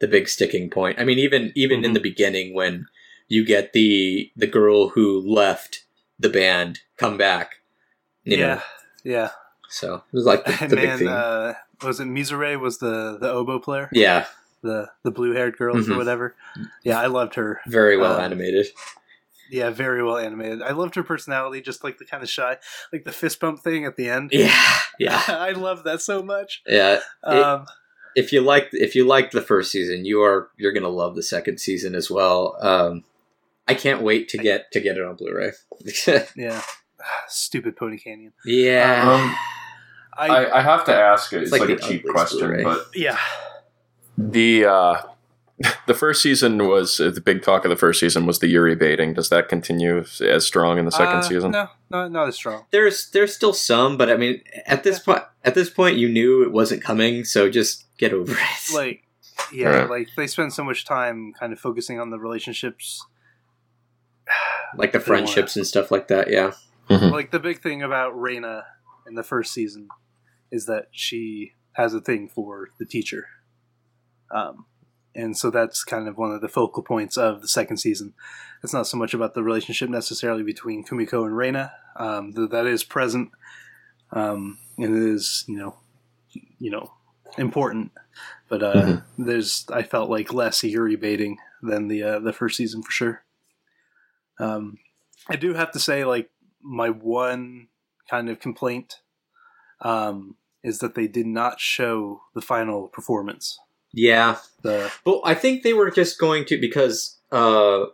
[0.00, 1.00] the big sticking point.
[1.00, 1.94] I mean even even in Mhm.
[1.94, 2.86] the beginning when
[3.28, 5.84] you get the the girl who left
[6.18, 7.56] the band come back
[8.24, 8.60] you yeah, know.
[9.04, 9.30] Yeah.
[9.70, 11.08] so it was like the, And the big thing.
[11.08, 14.26] uh, was it Mizore was the the oboe player, yeah
[14.62, 15.94] the the blue haired girl Mhm.
[15.94, 16.34] or whatever.
[16.82, 17.60] Yeah, I loved her.
[17.66, 18.66] very well Um, animated
[19.50, 20.60] Yeah, very well animated.
[20.62, 22.56] I loved her personality, just like the kind of shy,
[22.92, 24.30] like the fist bump thing at the end.
[24.32, 26.62] yeah yeah I love that so much.
[26.66, 26.94] yeah
[27.26, 27.66] It- Um,
[28.16, 31.22] if you like if you liked the first season, you are you're gonna love the
[31.22, 32.56] second season as well.
[32.60, 33.04] Um,
[33.68, 35.52] I can't wait to get to get it on Blu-ray.
[36.34, 36.62] yeah,
[37.28, 38.32] stupid Pony Canyon.
[38.44, 39.36] yeah, Um,
[40.18, 41.42] I, I, I have to ask it.
[41.42, 42.64] It's, like like, a cheap question, Blu-ray.
[42.64, 43.18] but yeah,
[44.16, 45.02] the uh,
[45.86, 48.74] the first season was uh, the big talk of the first season was the Yuri
[48.74, 49.14] baiting.
[49.14, 51.50] Does that continue as strong in the second Uh, season?
[51.52, 52.64] No, no, not as strong.
[52.72, 56.42] there's there's still some, but I mean, at this point, at this point, you knew
[56.42, 58.38] it wasn't coming, so just get over it.
[58.74, 59.04] Like,
[59.52, 59.90] yeah, Right.
[59.90, 63.04] like they spend so much time kind of focusing on the relationships.
[64.76, 66.28] like the they wanna- friendships and stuff like that.
[66.30, 66.52] Yeah,
[66.90, 67.10] Mhm.
[67.12, 68.64] Like the big thing about Reina
[69.06, 69.88] in the first season
[70.50, 73.26] is that she has a thing for the teacher.
[74.30, 74.66] Um,
[75.14, 78.14] and so that's kind of one of the focal points of the second season.
[78.62, 81.72] It's not so much about the relationship necessarily between Kumiko and Reina.
[81.96, 83.30] Um, th- that is present,
[84.12, 85.76] um, and it is you know,
[86.58, 86.92] you know,
[87.36, 87.92] important.
[88.48, 89.04] But uh, Mhm.
[89.18, 93.24] there's I felt like less Yuri baiting than the uh, the first season for sure.
[94.38, 94.78] Um,
[95.28, 96.30] I do have to say, like
[96.62, 97.68] my one
[98.08, 99.00] kind of complaint
[99.80, 103.58] um, is that they did not show the final performance.
[103.92, 104.36] yeah.
[104.62, 107.86] The But I think they were just going to because, uh,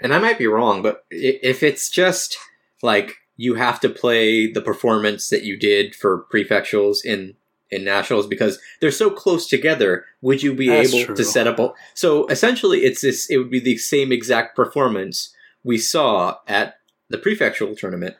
[0.00, 2.38] and I might be wrong, but if it's just
[2.82, 7.34] like you have to play the performance that you did for prefectuals in
[7.70, 11.14] in nationals because they're so close together, would you be That's able true.
[11.16, 11.58] to set up?
[11.58, 13.28] A, so essentially, it's this.
[13.28, 15.34] It would be the same exact performance
[15.64, 16.78] we saw at
[17.10, 18.14] the prefectural tournament,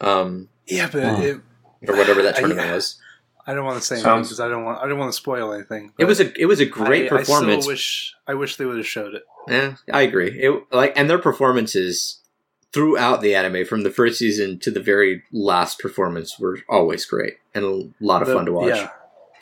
[0.00, 1.40] um, yeah, but it,
[1.88, 3.00] or whatever that I- tournament was.
[3.46, 5.52] I don't want to say anything because I don't want I don't want to spoil
[5.52, 5.92] anything.
[5.98, 7.58] It was a it was a great I, performance.
[7.58, 9.22] I still wish I wish they would have showed it.
[9.48, 10.30] Yeah, I agree.
[10.30, 12.20] It like and their performances
[12.72, 17.34] throughout the anime, from the first season to the very last performance, were always great
[17.54, 18.68] and a lot of The- fun to watch.
[18.76, 18.88] Yeah,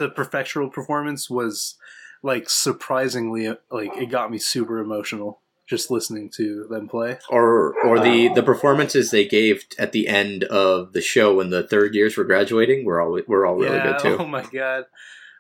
[0.01, 1.77] the prefectural performance was
[2.25, 5.41] like surprisingly like it got me super emotional
[5.73, 7.17] just listening to them play.
[7.31, 11.67] Or or the the performances they gave at the end of the show when the
[11.67, 14.17] third years were graduating were all were all really yeah, good too.
[14.21, 14.85] Oh my god.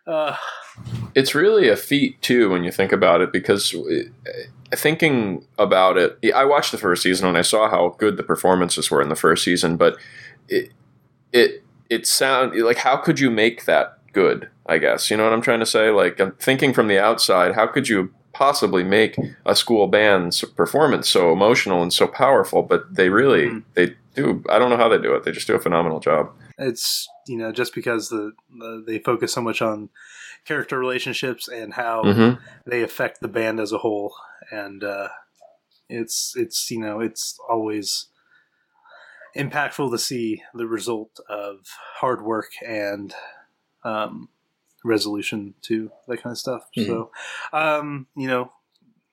[0.07, 0.37] Uh,
[1.15, 6.19] It's really a feat too when you think about it because uh, thinking about it,
[6.35, 9.15] I watched the first season and I saw how good the performances were in the
[9.15, 9.99] first season, but
[10.49, 10.73] it
[11.31, 14.49] it it sound like how could you make that good?
[14.65, 15.91] I guess you know what I'm trying to say.
[15.91, 19.17] Like I'm thinking from the outside, how could you possibly make
[19.47, 22.63] a school band's performance so emotional and so powerful?
[22.65, 23.65] But they really Mhm.
[23.75, 24.43] they do.
[24.49, 25.23] I don't know how they do it.
[25.23, 26.33] They just do a phenomenal job.
[26.59, 29.91] It's you know just because the, the they focus so much on
[30.45, 32.33] character relationships and how hmm
[32.67, 34.13] they affect the band as a whole,
[34.51, 35.09] and uh,
[35.89, 38.07] it's it's you know it's always
[39.37, 41.59] impactful to see the result of
[42.01, 43.15] hard work and
[43.85, 44.29] um,
[44.85, 46.69] resolution to that kind of stuff.
[46.77, 46.87] Mhm.
[46.87, 47.11] So,
[47.53, 48.53] um, you know,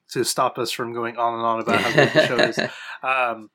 [0.10, 2.60] to stop us from going on and on about how good the show is,
[3.04, 3.50] um,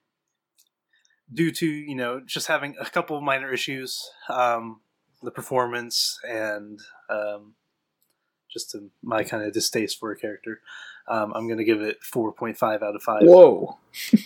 [1.33, 4.81] due to you know just having a couple of minor issues, um,
[5.23, 6.81] the performance and
[7.11, 7.55] um,
[8.49, 10.61] just to my kind of distaste for a character,
[11.09, 13.23] um, I'm going to give it 4.5 out of five.
[13.23, 13.79] Whoa.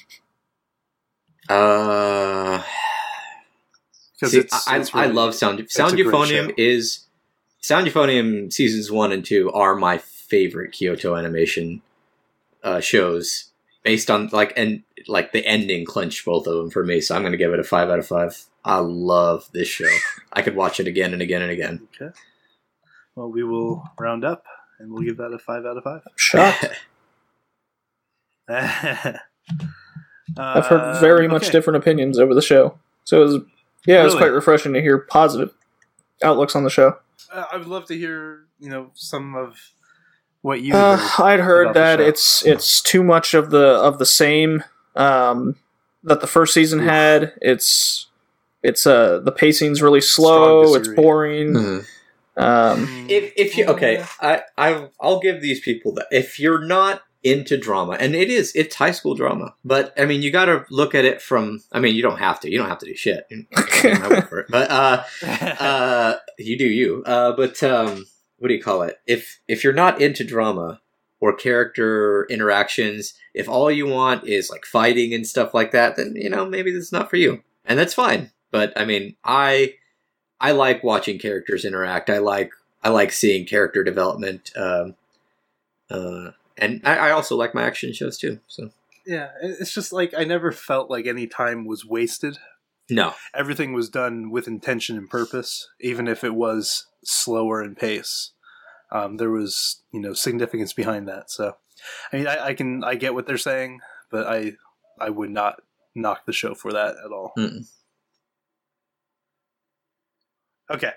[1.48, 2.62] Uh,
[4.12, 7.06] Because see, it's, I, I love Sound it's a great Sound Euphonium is
[7.60, 11.82] Sound Euphonium seasons one and two are my favorite Kyoto animation
[12.62, 13.50] uh, shows
[13.82, 17.00] based on like and like the ending clinched both of them for me.
[17.00, 18.44] So I'm going to give it a five out of five.
[18.64, 19.88] I love this show.
[20.32, 21.88] I could watch it again and again and again.
[22.00, 22.14] Okay.
[23.14, 24.44] Well, we will round up
[24.78, 26.02] and we'll give that a five out of five.
[26.16, 26.66] Shocked.
[28.48, 29.20] I've
[30.66, 31.52] heard Uh, very much okay.
[31.52, 32.78] different opinions over the show.
[33.04, 33.36] So it was,
[33.86, 35.54] yeah, it was quite refreshing to hear positive
[36.22, 36.98] outlooks on the show.
[37.32, 39.58] Uh, I would love to hear, you know, some of
[40.42, 40.74] what you.
[40.74, 40.98] Uh.
[41.18, 44.62] I'd heard that it's it's too much of the of the same
[44.96, 45.56] um,
[46.04, 46.86] that the first season Oof.
[46.86, 47.32] had.
[47.42, 48.06] It's
[48.62, 50.62] it's uh the pacing's really slow.
[50.62, 50.96] It's disagree.
[50.96, 51.52] boring.
[51.54, 51.86] Mhm.
[52.36, 57.02] Um, if if you okay, I I I'll give these people that if you're not
[57.22, 60.64] into drama, and it is it's high school drama, but I mean you got to
[60.70, 61.62] look at it from.
[61.72, 62.50] I mean you don't have to.
[62.50, 63.26] You don't have to do shit.
[63.30, 65.02] I went for it, but uh,
[65.60, 67.02] uh, you do you.
[67.04, 68.06] Uh, but um,
[68.38, 69.00] what do you call it?
[69.06, 70.80] If if you're not into drama
[71.20, 76.14] or character interactions, if all you want is like fighting and stuff like that, then
[76.16, 78.30] you know maybe this is not for you, and that's fine.
[78.50, 79.74] But I mean, I
[80.40, 82.10] I like watching characters interact.
[82.10, 84.52] I like I like seeing character development.
[84.56, 84.94] Um,
[85.90, 88.40] uh, and I, I also like my action shows too.
[88.46, 88.70] So
[89.06, 92.38] yeah, it's just like I never felt like any time was wasted.
[92.90, 98.32] no, Everything was done with intention and purpose, even if it was slower in pace.
[98.90, 101.30] Um, there was, you know, significance behind that.
[101.30, 101.56] So,
[102.12, 103.80] I mean, I, I can I get what they're saying,
[104.10, 104.52] but I
[105.00, 105.60] I would not
[105.94, 107.32] knock the show for that at all.
[107.38, 107.66] Mm-mm.
[110.70, 110.92] Okay,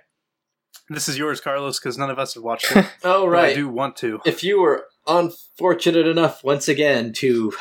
[0.89, 2.85] this is yours, Carlos, because none of us have watched it.
[3.03, 4.19] oh but I do want to.
[4.25, 7.53] if you were unfortunate enough once again to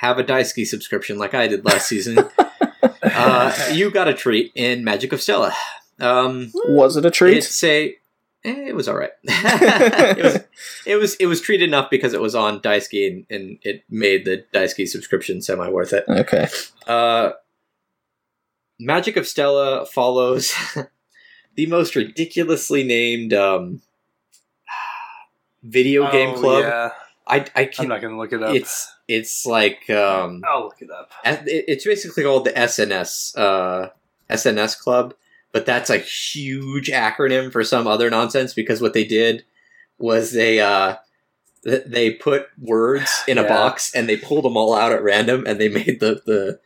[0.00, 2.18] have a Daisuki subscription like I did last season,
[3.02, 5.54] uh, you got a treat in Magic of Stella.
[6.00, 7.38] Um, was it a treat?
[7.38, 7.94] it's a
[8.44, 9.12] eh, it was all right.
[9.24, 10.40] it, was,
[10.86, 14.24] it was it was treat enough because it was on Daisuki and, and it made
[14.24, 16.04] the Daisuki subscription semi worth it.
[16.08, 16.48] okay.
[16.86, 17.32] Uh,
[18.80, 20.52] Magic of Stella follows
[21.54, 23.82] the most ridiculously named um,
[25.62, 26.64] video game Oh, club.
[26.64, 26.90] Yeah,
[27.26, 28.54] I I I'm can not gonna look it up.
[28.54, 31.10] it's it's like um I'll look it up.
[31.24, 33.88] it- it's basically called the SNS uh
[34.30, 35.14] SNS club
[35.52, 39.44] but that's a huge acronym for some other nonsense because what they did
[39.98, 40.96] was they uh
[41.64, 45.44] th- they put words in a box and they pulled them all out at random
[45.46, 46.58] and they made the the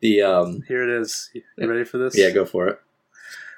[0.00, 1.30] the um Here it is.
[1.32, 2.16] You ready for this?
[2.18, 2.78] yeah go for it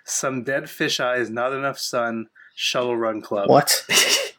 [0.05, 2.29] Some dead fish eyes, not enough sun.
[2.55, 3.49] Shuttle Run Club.
[3.51, 3.85] What?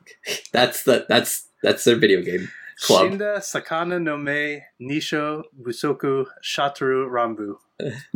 [0.52, 2.50] that's the that's that's their video game
[2.82, 7.56] club Shinda Sakana no Me Nisho Busoku Shataru Rambu.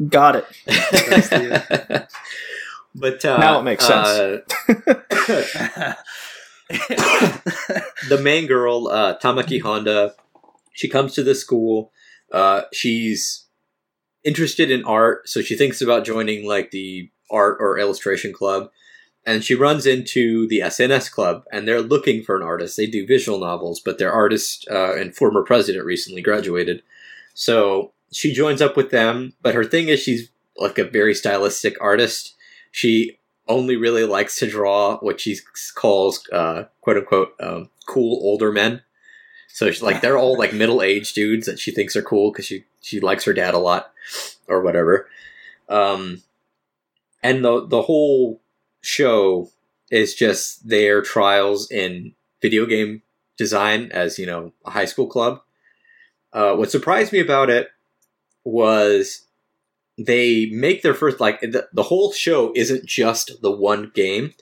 [0.10, 0.46] Got it.
[0.66, 2.08] The-
[2.96, 4.08] but uh, Now it makes sense.
[4.08, 4.42] uh,
[8.10, 10.14] the main girl, uh, Tamaki Honda,
[10.74, 11.92] she comes to the school.
[12.32, 13.46] Uh, she's
[14.24, 18.70] interested in art, so she thinks about joining like the art or illustration club.
[19.26, 22.76] And she runs into the SNS club, and they're looking for an artist.
[22.76, 26.82] They do visual novels, but their artist uh, and former president recently graduated.
[27.36, 31.80] So she joins up with them, but her thing is she's like a very stylistic
[31.80, 32.36] artist.
[32.72, 35.38] She only really likes to draw what she
[35.76, 38.82] calls uh, quote unquote um, cool older men.
[39.48, 42.46] So she's like they're all like middle aged dudes that she thinks are cool because
[42.46, 43.92] she she likes her dad a lot
[44.48, 45.08] or whatever.
[45.68, 46.22] Um,
[47.24, 48.41] and the the whole
[48.82, 49.50] show
[49.90, 53.02] is just their trials in video game
[53.38, 55.42] design as you know a high school club.
[56.34, 57.70] Uh, what surprised me about it
[58.44, 59.24] was
[59.98, 64.34] they make their first like the, the whole show isn't just the one game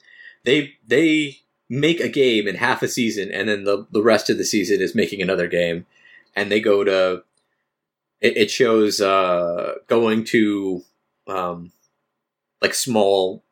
[0.45, 1.37] they they
[1.69, 4.81] make a game in half a season and then the, the rest of the season
[4.81, 5.85] is making another game
[6.35, 7.23] and they go to
[8.21, 10.83] it, it shows uh going to
[11.27, 11.71] um
[12.61, 13.43] like small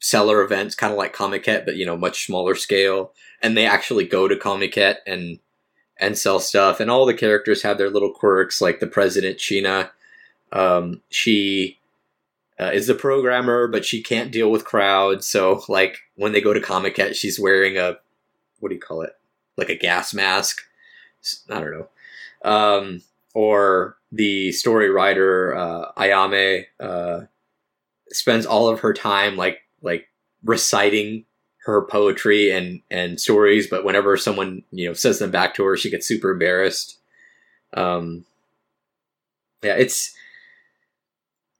[0.00, 3.12] seller events, kind of like Comiket, but you know, much smaller scale.
[3.42, 5.38] And they actually go to Comiket and
[5.98, 6.80] and sell stuff.
[6.80, 9.90] And all the characters have their little quirks, like the president Shiina.
[10.52, 11.78] Um, she
[12.60, 15.26] uh, is the programmer, but she can't deal with crowds.
[15.26, 17.96] So, like when they go to Comiket, she's wearing a
[18.60, 19.16] what do you call it?
[19.56, 20.62] Like a gas mask.
[21.50, 21.88] I don't know.
[22.50, 23.02] Um,
[23.34, 27.22] or the story writer uh, Ayame uh,
[28.10, 30.08] spends all of her time like like
[30.44, 31.24] reciting
[31.64, 35.76] her poetry and and stories, but whenever someone you know says them back to her,
[35.76, 36.98] she gets super embarrassed.
[37.74, 38.24] Um,
[39.62, 40.14] yeah, it's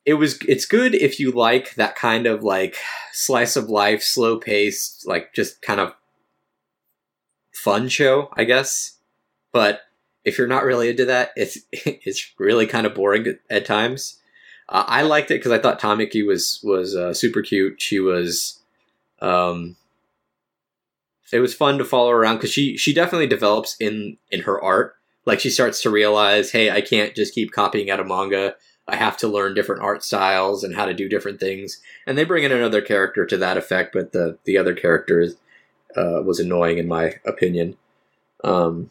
[0.07, 2.77] it was it's good if you like that kind of like
[3.13, 5.95] slice of life, slow paced, like just kind of
[7.53, 8.99] fun show, I guess.
[9.53, 9.83] But
[10.25, 14.19] if you're not really into that, it's it's really kind of boring at times.
[14.69, 17.81] Uh, I liked it because I thought Tamaki was was uh, super cute.
[17.81, 18.61] She was,
[19.21, 19.77] um,
[21.33, 24.97] it was fun to follow around because she she definitely develops in in her art.
[25.25, 28.55] Like she starts to realize, hey, I can't just keep copying out a manga.
[28.87, 31.83] I have to learn different art styles and how to do different things.
[32.07, 35.27] And they bring in another character to that effect, but the the other character
[35.97, 37.77] uh, was annoying in my opinion.
[38.45, 38.91] Um,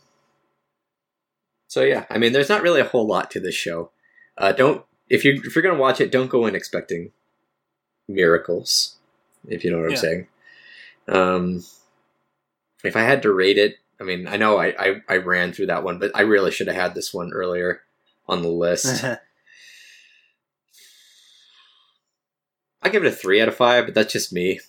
[1.68, 3.92] so yeah, I mean, there's not really a whole lot to this show.
[4.38, 7.12] Uh, don't if you if you're gonna watch it, don't go in expecting
[8.08, 8.96] miracles.
[9.48, 9.92] If you know what Yeah.
[9.92, 10.28] I'm saying.
[11.08, 11.64] Um,
[12.84, 15.68] if I had to rate it, I mean, I know I, I I ran through
[15.68, 17.82] that one, but I really should have had this one earlier
[18.28, 19.04] on the list.
[22.82, 24.60] I give it a three out of five, but that's just me.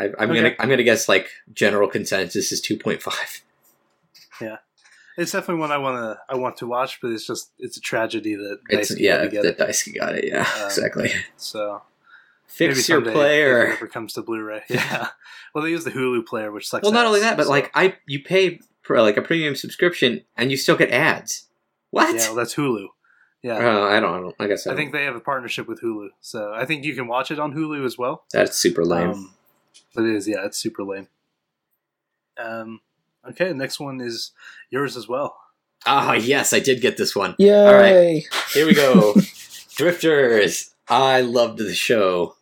[0.00, 0.34] I, I'm Okay.
[0.36, 3.42] gonna I'm gonna guess like general consensus is two point five.
[5.18, 7.80] It's definitely one I want to I want to watch, but it's just it's a
[7.80, 9.70] tragedy that It's Daisuki yeah, had to get that it.
[9.72, 10.24] Daisuki got it.
[10.26, 11.10] Yeah, Um, exactly.
[11.36, 11.82] So
[12.46, 13.66] Fix your someday if player.
[13.66, 14.62] it ever comes to Blu-ray.
[14.68, 15.08] Yeah.
[15.54, 16.82] Well, they use the Hulu player, which sucks.
[16.82, 19.54] Well, not ass, only that, but so- like I, you pay for like a premium
[19.54, 21.46] subscription and you still get ads.
[21.90, 22.14] What?
[22.14, 22.86] yeah, well, that's Hulu.
[23.42, 23.54] Yeah.
[23.56, 24.14] Uh, I don't.
[24.14, 24.34] I don't.
[24.38, 26.94] I guess I, I think they have a partnership with Hulu, so I think you
[26.94, 28.24] can watch it on Hulu as well.
[28.32, 29.10] that's super lame.
[29.10, 29.34] Um,
[29.94, 31.08] but it is, yeah, it's super lame.
[32.38, 32.80] Um,
[33.30, 34.32] okay, next one is
[34.70, 35.36] yours as well.
[35.86, 37.34] Ah, yes, I did get this one.
[37.38, 37.66] Yay!
[37.66, 38.22] All right.
[38.52, 39.14] Here we go.
[39.76, 40.74] Drifters.
[40.88, 42.36] I loved the show.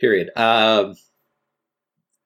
[0.00, 0.30] Period.
[0.36, 0.96] Um,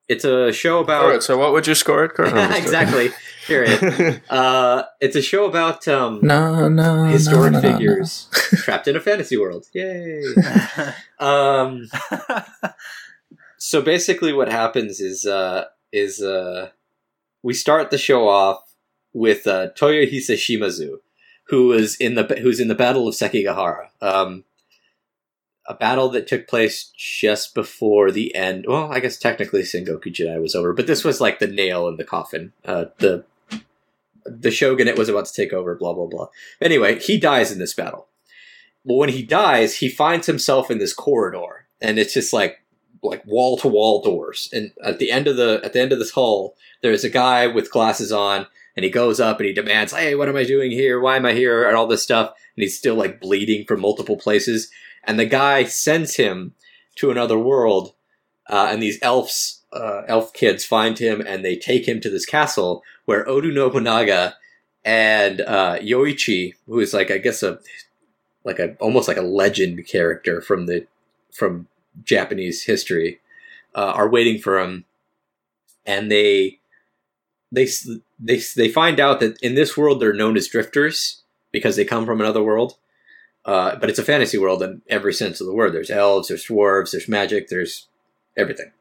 [0.08, 2.08] it's a show about All right, so what would you score it?
[2.14, 2.56] Kurt?
[2.56, 3.10] Exactly.
[3.46, 4.22] Period.
[4.30, 7.76] Uh, it's a show about um, No, no, historic no, no, no.
[7.78, 9.66] figures trapped in a fantasy world.
[9.72, 10.22] Yay!
[11.18, 11.88] Um,
[13.56, 16.70] so basically, what happens is uh, is uh,
[17.42, 18.62] we start the show off
[19.12, 20.98] with uh, Toyohisa Shimazu,
[21.48, 24.44] who is in the who's in the Battle of Sekigahara, um,
[25.66, 28.64] a battle that took place just before the end.
[28.66, 31.96] Well, I guess technically Sengoku Jidai was over, but this was like the nail in
[31.96, 32.52] the coffin.
[32.64, 33.24] Uh, the
[34.24, 35.74] the shogunate was about to take over.
[35.74, 36.28] Blah blah blah.
[36.60, 38.08] Anyway, he dies in this battle.
[38.84, 42.62] Well, when he dies, he finds himself in this corridor, and it's just like
[43.02, 44.48] like wall to wall doors.
[44.52, 47.46] And at the end of the at the end of this hall, there's a guy
[47.46, 48.46] with glasses on,
[48.76, 51.00] and he goes up and he demands, "Hey, what am I doing here?
[51.00, 52.28] Why am I here?" and all this stuff.
[52.56, 54.70] And he's still like bleeding from multiple places.
[55.04, 56.54] And the guy sends him
[56.96, 57.94] to another world,
[58.48, 62.26] uh, and these elves, uh, elf kids, find him and they take him to this
[62.26, 64.36] castle where Oda Nobunaga
[64.84, 67.58] and uh, Yoichi, who is like I guess a
[68.44, 70.86] like a almost like a legend character from the
[71.32, 71.68] from
[72.04, 73.20] Japanese history,
[73.74, 74.84] uh, are waiting for him,
[75.86, 76.58] and they
[77.52, 77.68] they
[78.18, 82.04] they they find out that in this world they're known as drifters because they come
[82.06, 82.76] from another world.
[83.44, 85.72] Uh, but it's a fantasy world in every sense of the word.
[85.72, 87.88] There's elves, there's dwarves, there's magic, there's
[88.36, 88.72] everything.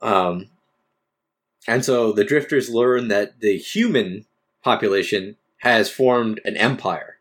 [0.00, 0.48] Um,
[1.68, 4.26] and so the drifters learn that the human
[4.64, 7.18] population has formed an empire,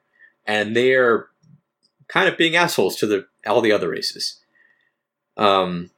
[0.48, 1.28] and they're
[2.08, 4.41] kind of being assholes to the all the other races.
[5.38, 5.90] Um,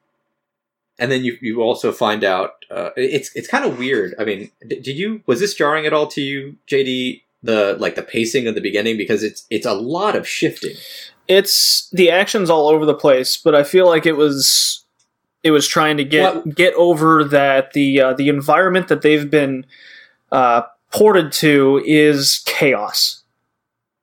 [1.00, 4.14] and then you you also find out uh, it's it's kind of weird.
[4.20, 7.22] I mean, did you was this jarring at all to you, JD?
[7.46, 10.76] The like the pacing of the beginning because it's it's a lot of shifting.
[11.28, 14.86] It's the action's all over the place, but I feel like it was
[15.44, 19.30] it was trying to get What- get over that the uh, the environment that they've
[19.30, 19.66] been
[20.32, 23.24] uh, ported to is chaos.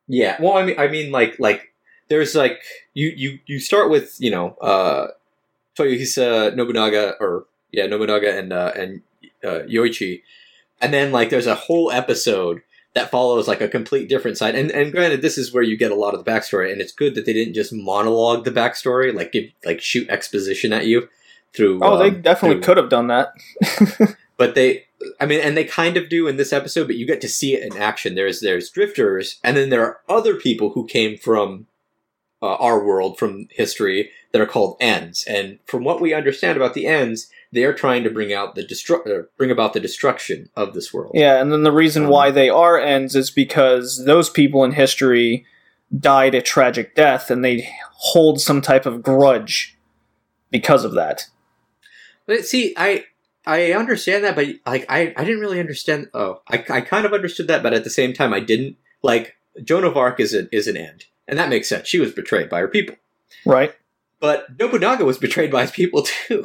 [0.06, 0.36] Yeah.
[0.40, 1.72] Well, I mean, I mean, like, like
[2.08, 2.60] there's like
[2.92, 5.08] you you you start with you know uh,
[5.80, 9.02] Toyohisa Nobunaga or yeah Nobunaga and uh, and
[9.44, 10.22] uh, Yoichi,
[10.80, 12.62] and then like there's a whole episode
[12.94, 14.54] that follows like a complete different side.
[14.54, 16.92] And and granted, this is where you get a lot of the backstory, and it's
[16.92, 21.08] good that they didn't just monologue the backstory, like give like shoot exposition at you
[21.54, 21.80] through.
[21.82, 23.32] Oh, they um, definitely through- could have done that.
[24.36, 24.86] but they
[25.20, 27.54] i mean and they kind of do in this episode but you get to see
[27.54, 31.66] it in action there's there's drifters and then there are other people who came from
[32.42, 35.24] uh, our world from history that are called ends.
[35.24, 39.04] And from what we understand about the ends they're trying to bring out the destru-
[39.06, 41.10] uh, bring about the destruction of this world.
[41.14, 44.70] Yeah, and then the reason Um, why they are ends is because those people in
[44.72, 45.44] history
[45.98, 49.76] died a tragic death and they hold some type of grudge
[50.50, 51.26] because of that.
[52.26, 53.04] but see i
[53.46, 57.12] i understand that but like i i didn't really understand oh i, I kind of
[57.12, 58.76] understood that but at the same time i didn't.
[59.02, 62.12] Like joan of arc is an is an end and that makes sense she was
[62.12, 62.96] betrayed by her people
[63.46, 63.74] Right?
[64.20, 66.44] But Nobunaga was betrayed by his people too.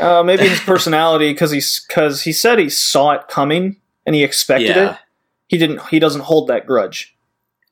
[0.00, 4.24] Uh, maybe his personality, because he's because he said he saw it coming and he
[4.24, 4.92] expected Yeah.
[4.94, 4.96] it.
[5.46, 5.82] He didn't.
[5.88, 7.16] He doesn't hold that grudge.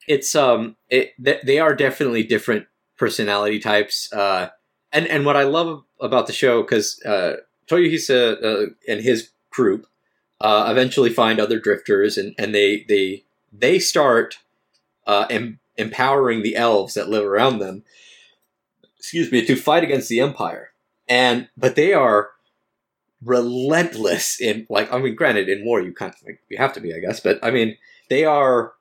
[0.07, 2.66] It's um, it th- they are definitely different
[2.97, 4.12] personality types.
[4.12, 4.50] Uh,
[4.92, 9.86] and and what I love about the show because uh, Toyohisa uh, and his group
[10.40, 14.39] uh, eventually find other drifters and and they they they start
[15.08, 17.84] uh, em- empowering the elves that live around them.
[18.98, 20.73] Excuse me, to fight against the empire.
[21.08, 22.31] And but they are
[23.24, 26.81] relentless in like I mean, granted, in war you kind of like, you have to
[26.81, 27.76] be, I guess, but I mean
[28.10, 28.73] they are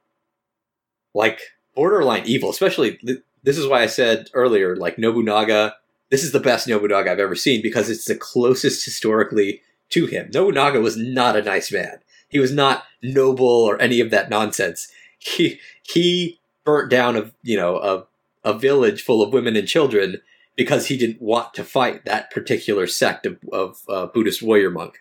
[1.14, 1.40] like
[1.76, 2.50] borderline evil.
[2.50, 5.76] Especially th- this is why I said earlier, like Nobunaga.
[6.09, 10.30] This is the best Nobunaga I've ever seen because it's the closest historically to him.
[10.34, 12.00] Nobunaga was not a nice man.
[12.30, 14.90] He was not noble or any of that nonsense.
[15.19, 18.05] He he burnt down a you know a
[18.43, 20.21] a village full of women and children
[20.57, 24.99] because he didn't want to fight that particular sect of, of uh, Buddhist warrior monk.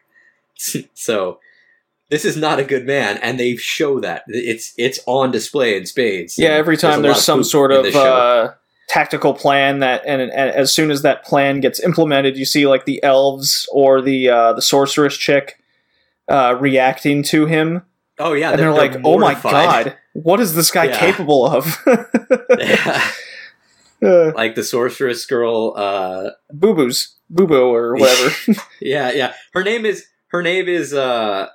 [0.95, 1.41] so
[2.09, 5.87] this is not a good man, and they show that it's it's on display in
[5.87, 6.39] spades.
[6.39, 8.53] Yeah, every time lot there's some sort of uh,
[8.89, 12.85] tactical plan that, and, and as soon as that plan gets implemented, you see like
[12.85, 15.61] the elves or the uh, the sorceress chick
[16.29, 17.83] uh, reacting to him,
[18.19, 20.99] oh yeah, and they're, like, "Oh my god, what is this guy Yeah.
[20.99, 21.77] capable of?"
[22.59, 23.03] Yeah.
[24.03, 25.73] uh, like the sorceress girl.
[25.77, 28.35] Uh, Boo boos, boo boo, or whatever.
[28.81, 29.35] yeah, yeah.
[29.53, 30.93] Her name is her name is.
[30.93, 31.49] Uh,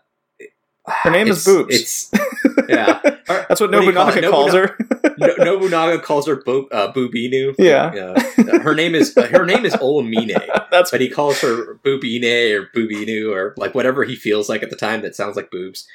[0.87, 1.75] Her name is Boobs.
[1.75, 2.11] It's
[2.69, 2.99] yeah.
[3.27, 4.75] Her- That's what, do you call Nobunaga calls her.
[5.19, 7.53] No- Nobunaga calls her Bo- uh, Boobinu.
[7.59, 7.93] Yeah.
[7.93, 8.59] Yeah.
[8.63, 10.41] her name is her name is Olminu,
[10.71, 14.71] That's but he calls her Boobine or Boobinu or like whatever he feels like at
[14.71, 15.87] the time that sounds like boobs.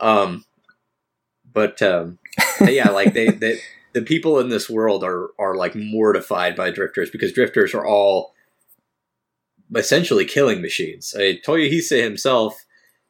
[0.00, 0.44] Um,
[1.52, 2.18] but um,
[2.60, 3.60] yeah, like they, they
[3.92, 8.34] the people in this world are are like mortified by drifters because drifters are all
[9.74, 11.14] essentially killing machines.
[11.16, 12.64] I mean, Toyohisa himself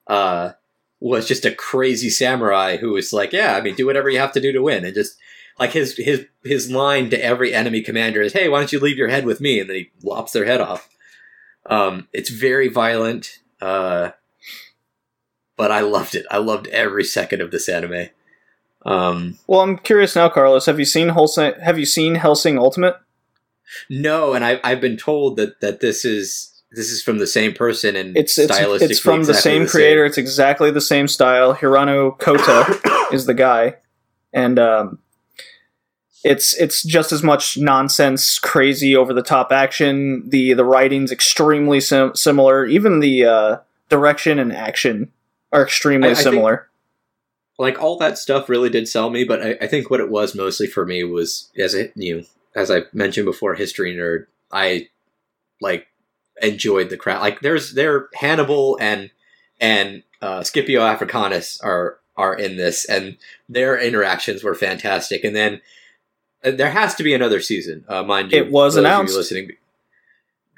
[0.07, 0.52] uh,
[1.00, 4.33] was just a crazy samurai who was like, yeah, I mean, do whatever you have
[4.33, 5.17] to do to win, and just
[5.58, 8.99] like his his his line to every enemy commander is, "Hey, why don't you leave
[8.99, 10.89] your head with me?" And then he lops their head off.
[11.67, 14.10] Um, it's very violent, uh,
[15.58, 16.24] but I loved it.
[16.30, 18.06] I loved every second of this anime.
[18.86, 19.60] Um, well.
[19.60, 20.64] I'm curious now, Carlos.
[20.64, 21.60] Have you seen Hellsing?
[21.60, 22.96] Have you seen Hellsing Ultimate?
[23.90, 27.52] no, and I, I've been told that that this is this is from the same
[27.52, 30.04] person and It's it's stylistically it's from the exactly same creator.
[30.06, 31.54] It's exactly the same style.
[31.54, 32.80] Hirano Kota
[33.12, 33.76] is the guy,
[34.32, 35.00] and um,
[36.24, 40.28] it's it's just as much nonsense, crazy, over the top action.
[40.30, 42.64] the The writing's extremely sim- similar.
[42.64, 43.56] Even the uh,
[43.88, 45.10] direction and action
[45.52, 46.68] are extremely I- I think- similar.
[47.58, 50.34] like all that stuff really did sell me, but I, I think what it was
[50.34, 52.22] mostly for me was as it you know,
[52.54, 54.26] as I mentioned before, history nerd.
[54.52, 54.88] I
[55.60, 55.88] like
[56.40, 57.20] enjoyed the crowd.
[57.20, 59.10] Like there's there Hannibal and
[59.60, 63.16] and uh, Scipio Africanus are are in this, and
[63.48, 65.22] their interactions were fantastic.
[65.24, 65.60] And then
[66.44, 68.38] uh, there has to be another season, uh, mind you.
[68.38, 69.16] It was announced.
[69.16, 69.52] listening.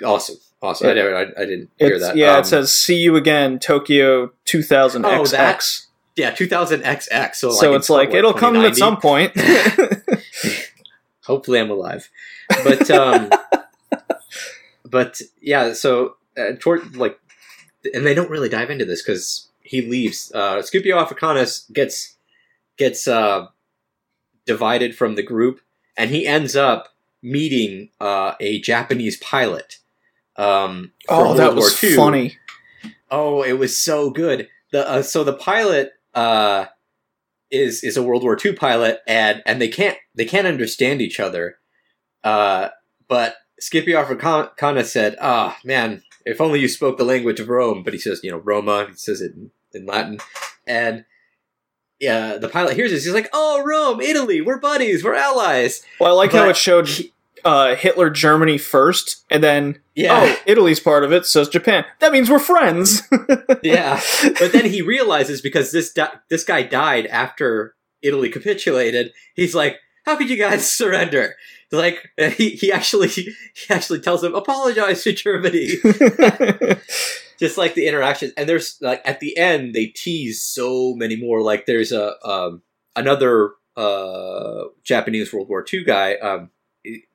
[0.05, 0.91] Awesome, awesome.
[0.91, 2.17] I, never, I, I didn't hear that.
[2.17, 5.81] yeah, Um, it says "See you again, Tokyo 2000 Oh, XX." that-
[6.17, 7.35] yeah, 2000 XX.
[7.35, 9.33] So, so like it's like it'll come at some point.
[11.25, 12.09] hopefully i'm alive
[12.65, 13.31] but um
[14.85, 17.19] but yeah so uh, toward like
[17.95, 22.17] and they don't really dive into this because he leaves uh scipio africanus gets
[22.77, 23.47] gets uh
[24.47, 25.61] divided from the group
[25.97, 26.89] and he ends up
[27.23, 29.79] meeting uh a japanese pilot
[30.37, 31.97] um oh, that World War was II.
[31.97, 32.39] funny.
[33.11, 34.49] Oh, it was so good.
[34.73, 36.67] The uh, so the pilot uh,
[37.51, 41.19] is is a World War II pilot, and and they can't they can't understand each
[41.19, 41.57] other.
[42.23, 42.69] Uh,
[43.09, 47.93] but Scipio Africana said, "Ah, man, if only you spoke the language of Rome." But
[47.93, 48.87] he says, you know, Roma.
[48.89, 50.19] He says it in, in Latin,
[50.67, 51.05] and
[51.99, 53.05] yeah, the pilot hears this.
[53.05, 56.89] He's like, "Oh, Rome, Italy, we're buddies, we're allies." Well, I like how it showed
[56.89, 57.13] he-
[57.45, 60.21] uh, Hitler Germany first, and then Yeah.
[60.37, 61.85] oh, Italy's part of it, so's Japan.
[62.01, 63.03] That means we're friends.
[63.63, 64.01] yeah,
[64.39, 69.13] but then he realizes because this di- this guy died after Italy capitulated.
[69.35, 71.37] He's like, "How could you guys surrender?"
[71.73, 73.33] Like he, he actually he
[73.69, 75.69] actually tells him, "Apologize to Germany."
[77.39, 81.41] just like the interactions and there's like at the end they tease so many more
[81.41, 82.61] like there's a um
[82.95, 86.51] another uh japanese world war ii guy um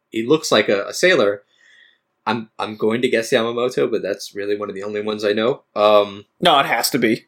[0.10, 1.44] he, looks like a, a sailor
[2.26, 5.34] i'm i'm going to guess yamamoto but that's really one of the only ones i
[5.34, 7.26] know um no, it has to be.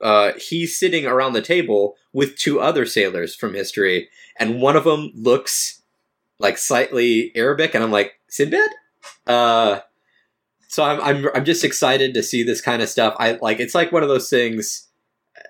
[0.00, 4.84] uh he's sitting around the table with two other sailors from history and one of
[4.84, 5.82] them looks
[6.38, 8.70] like slightly arabic and i'm like sinbad
[9.26, 9.80] uh
[10.68, 13.16] so I'm, I'm I'm just excited to see this kind of stuff.
[13.18, 14.84] I like it's like one of those things.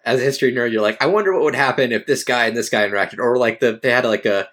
[0.05, 2.57] As a history nerd, you're like, I wonder what would happen if this guy and
[2.57, 4.49] this guy interacted, or like the they had like a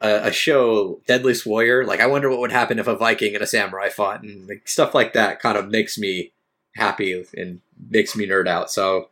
[0.00, 1.84] a, a show, Deadliest Warrior.
[1.84, 4.68] Like, I wonder what would happen if a Viking and a samurai fought, and like,
[4.68, 6.32] stuff like that kind of makes me
[6.76, 8.70] happy and makes me nerd out.
[8.70, 9.10] So,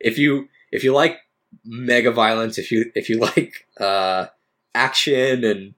[0.00, 1.18] if you if you like
[1.64, 4.26] mega violence, if you if you like uh,
[4.74, 5.74] action and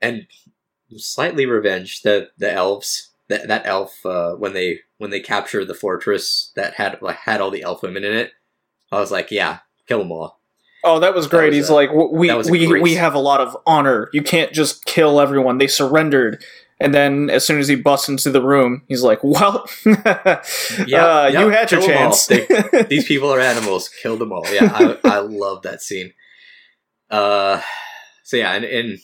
[0.00, 0.26] and
[0.96, 5.74] slightly revenge the the elves that that elf uh, when they when they captured the
[5.74, 8.32] fortress that had like had all the elf women in it
[8.92, 10.40] i was like yeah kill them all
[10.86, 11.46] Oh, that was That great.
[11.48, 14.08] was He's a- like, we that we great we have a lot of honor.
[14.12, 15.58] You can't just kill everyone.
[15.58, 16.42] They surrendered.
[16.78, 20.42] And then, as soon as he busts into the room, he's like, "Well, uh,
[20.86, 22.12] Yeah, you yeah, had your kill 'em all.
[22.12, 22.26] chance."
[22.88, 24.70] these people are animals kill them all yeah
[25.02, 26.12] i, I love that scene
[27.10, 27.60] uh
[28.24, 28.98] so yeah and in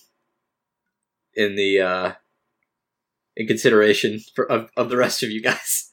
[1.35, 2.13] in the uh
[3.37, 5.91] in consideration for of, of the rest of you guys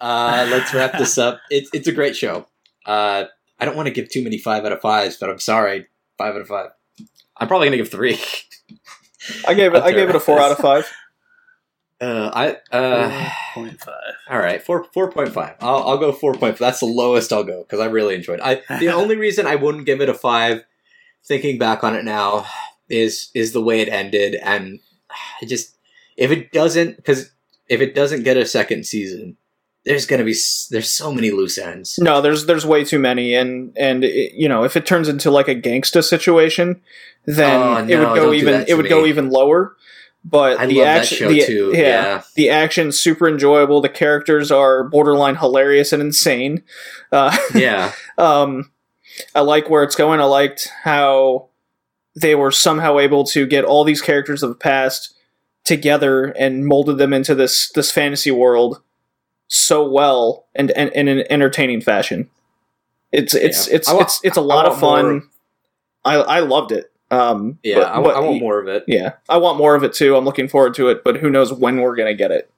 [0.00, 2.46] uh let's wrap this up it's it's a great show
[2.86, 3.24] uh
[3.58, 6.34] i don't want to give too many five out of fives but i'm sorry five
[6.34, 6.70] out of five
[7.36, 8.18] i'm probably gonna give three
[9.46, 9.82] I gave it.
[9.82, 10.90] I gave it a four out of five.
[12.00, 14.14] uh i uh Point five.
[14.30, 15.56] All right, four four point five.
[15.60, 16.58] I'll I'll go four point five.
[16.58, 18.40] That's the lowest I'll go because I really enjoyed.
[18.40, 18.62] It.
[18.70, 20.64] I the only reason I wouldn't give it a five,
[21.24, 22.46] thinking back on it now,
[22.88, 24.80] is is the way it ended, and
[25.10, 25.76] I just
[26.16, 27.30] if it doesn't because
[27.68, 29.36] if it doesn't get a second season,
[29.88, 30.34] there's gonna be
[30.70, 31.98] there's so many loose ends.
[31.98, 35.30] No, there's there's way too many, and and it, you know, if it turns into
[35.30, 36.80] like a gangsta situation,
[37.24, 39.74] then Oh, it would go even it would go even lower.
[40.24, 41.70] But I the action, the, too.
[41.72, 42.22] Yeah, Yeah.
[42.36, 43.80] the action's super enjoyable.
[43.80, 46.64] The characters are borderline hilarious and insane.
[47.10, 48.70] Uh, Yeah, um,
[49.34, 50.20] I like where it's going.
[50.20, 51.48] I liked how
[52.14, 55.14] they were somehow able to get all these characters of the past
[55.64, 58.82] together and molded them into this this fantasy world
[59.48, 62.28] so well and, and, and in an entertaining fashion.
[63.12, 63.76] It's it's Yeah.
[63.76, 65.30] it's want- it's it's a lot of want more fun.
[66.04, 66.92] I I loved it.
[67.10, 67.76] Um, yeah.
[67.76, 68.84] but- I, but- I want more of it.
[68.86, 70.14] Yeah, I want more of it too.
[70.16, 72.50] I'm looking forward to it, but who knows when we're gonna get it?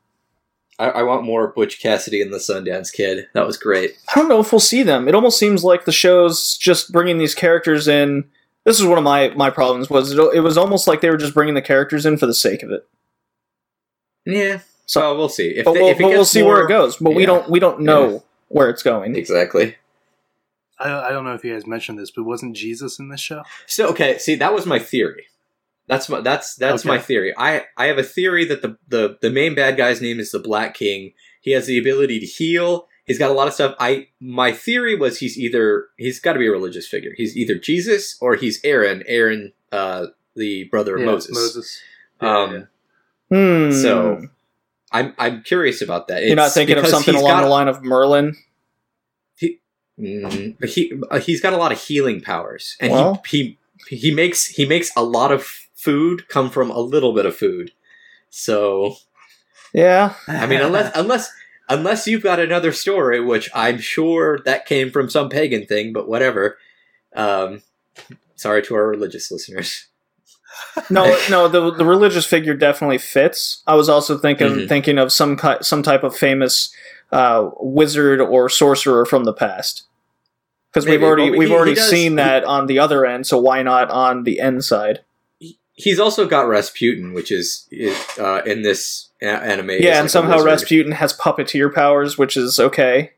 [0.81, 3.29] I, I want more Butch Cassidy and the Sundance Kid.
[3.35, 3.97] That was great.
[4.15, 5.07] I don't know if we'll see them.
[5.09, 8.25] It almost seems like the show's just bringing these characters in.
[8.65, 9.89] This is one of my my problems.
[9.89, 12.35] Was it, it was almost like they were just bringing the characters in for the
[12.35, 12.89] sake of it.
[14.27, 14.61] Yeah.
[14.91, 16.65] So- So we'll see if, But they- we'll, if it but we'll gets see where
[16.65, 16.97] it goes.
[16.97, 18.19] But we don't we don't know Yeah.
[18.49, 19.15] where it's going.
[19.17, 19.77] Exactly.
[20.79, 23.43] I, I don't know if you guys mentioned this, but wasn't Jesus in this show?
[23.67, 25.27] So okay, see that was my theory.
[25.87, 26.89] That's my that's that's Okay.
[26.89, 27.35] my theory.
[27.37, 30.39] I I have a theory that the, the the main bad guy's name is the
[30.39, 31.13] Black King.
[31.41, 32.87] He has the ability to heal.
[33.07, 33.75] He's got a lot of stuff.
[33.79, 37.13] I my theory was he's either he's got to be a religious figure.
[37.17, 39.03] He's either Jesus or he's Aaron.
[39.07, 41.35] Aaron, uh, the brother of Yeah, Moses.
[41.35, 41.81] Moses.
[42.21, 42.69] Um,
[43.33, 43.71] Hmm.
[43.71, 44.27] So
[44.93, 46.25] I'm I'm curious about that.
[46.25, 48.37] you're not thinking of something along got- the line of Merlin.
[49.99, 54.15] Mm, he uh, he's got a lot of healing powers, and Well- he he he
[54.15, 55.45] makes he makes a lot of
[55.75, 57.73] food come from a little bit of food.
[58.31, 58.97] So
[59.75, 61.31] Yeah, I mean, unless unless
[61.69, 66.09] unless you've got another story, which I'm sure that came from some pagan thing, but
[66.09, 66.57] whatever.
[67.15, 67.61] Um,
[68.37, 69.87] sorry to our religious listeners.
[70.91, 71.49] No, no.
[71.49, 73.63] The the religious figure definitely fits.
[73.67, 74.69] I was also thinking Mhm.
[74.69, 76.73] thinking of some ki- some type of famous
[77.13, 79.85] uh, wizard or sorcerer from the past.
[80.73, 83.05] Because we've already but we've he- already he does- seen he- that on the other
[83.05, 85.01] end, so why not on the end side?
[85.75, 89.71] He's also got Rasputin, which is, is uh, in this a- anime.
[89.81, 90.47] yeah, and a somehow wizard.
[90.51, 93.13] Rasputin has puppeteer powers, which is okay.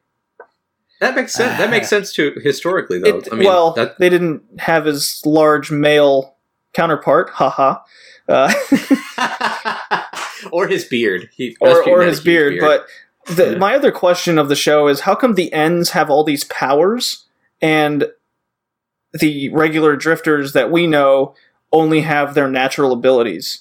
[1.01, 1.59] That makes sense.
[1.59, 3.19] That makes sense to historically, though.
[3.19, 6.37] It- I mean, well, that, they didn't have his large male
[6.73, 7.79] counterpart, haha,
[8.29, 8.53] uh,
[10.53, 11.29] or his beard.
[11.35, 12.55] He, or, or his huge beard.
[12.61, 12.87] But
[13.35, 13.59] the, Yeah.
[13.59, 17.25] my other question of the show is, how come the ends have all these powers
[17.61, 18.07] and
[19.13, 21.35] the regular drifters that we know
[21.73, 23.61] only have their natural abilities.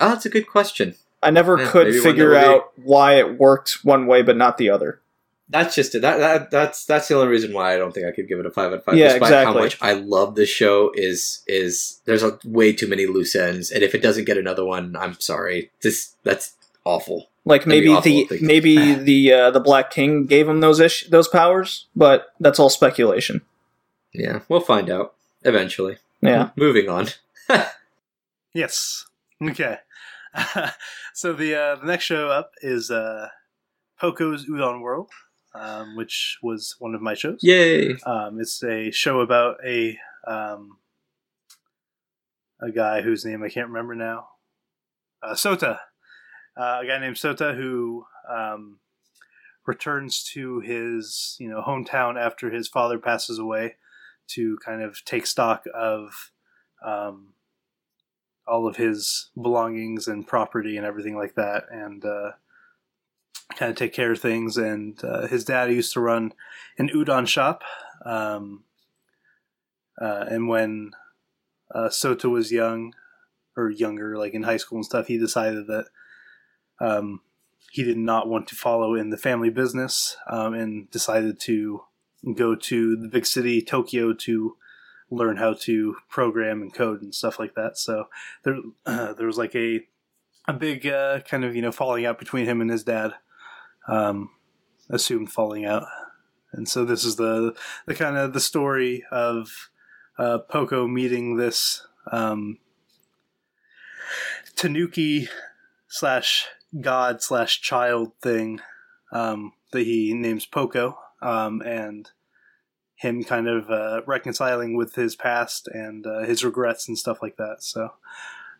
[0.00, 0.94] Oh, that's a good question.
[1.22, 4.36] I never Yeah, could figure that would be- out why it worked one way but
[4.36, 5.00] not the other.
[5.48, 6.00] That's just it.
[6.02, 8.46] That, that that's that's the only reason why I don't think I could give it
[8.46, 8.96] a five out of five.
[8.96, 13.06] Yeah, Despite how much I love this show, is is there's a way too many
[13.06, 15.70] loose ends, and if it doesn't get another one, I'm sorry.
[15.82, 17.28] This that's awful.
[17.44, 20.80] Like maybe awful the if they- maybe the uh, the Black King gave him those
[20.80, 23.42] ish- those powers, but that's all speculation.
[24.14, 25.98] Yeah, we'll find out eventually.
[26.22, 26.50] Yeah.
[26.56, 27.08] Moving on.
[28.52, 29.06] Yes.
[29.42, 29.78] Okay.
[31.14, 33.28] so the uh, the next show up is uh,
[34.00, 35.10] Poco's Udon World,
[35.54, 37.38] um, which was one of my shows.
[37.42, 37.96] Yay!
[38.06, 40.78] Um, it's a show about a um,
[42.60, 44.28] a guy whose name I can't remember now.
[45.22, 45.78] Uh, Sota,
[46.56, 48.78] uh, a guy named Sota who um,
[49.66, 53.76] returns to his you know hometown after his father passes away
[54.26, 56.30] to kind of take stock of
[56.84, 57.34] um,
[58.46, 62.32] all of his belongings and property and everything like that, and uh,
[63.56, 64.56] kind of take care of things.
[64.56, 66.32] And uh, his dad used to run
[66.78, 67.62] an udon shop.
[68.04, 68.64] Um,
[70.00, 70.92] uh, and when
[71.74, 72.92] uh, Sota was young,
[73.56, 75.86] or younger, like in high school and stuff, he decided that
[76.80, 77.20] um,
[77.70, 81.82] he did not want to follow in the family business um, and decided to
[82.34, 84.56] go to the big city, Tokyo, to
[85.10, 87.76] learn how to program and code and stuff like that.
[87.78, 88.08] So
[88.42, 88.56] there,
[88.86, 89.86] uh, there was like a
[90.46, 93.14] a big uh, kind of you know falling out between him and his dad,
[93.88, 94.30] um,
[94.90, 95.86] assumed falling out,
[96.52, 97.54] and so this is the
[97.86, 99.70] the kind of the story of
[100.18, 102.58] uh, Poco meeting this um,
[104.56, 105.28] Tanuki
[105.88, 106.46] slash
[106.80, 108.60] god slash child thing
[109.12, 112.10] um, that he names Poco, um, and
[112.96, 117.36] him kind of uh, reconciling with his past and uh, his regrets and stuff like
[117.36, 117.56] that.
[117.60, 117.90] So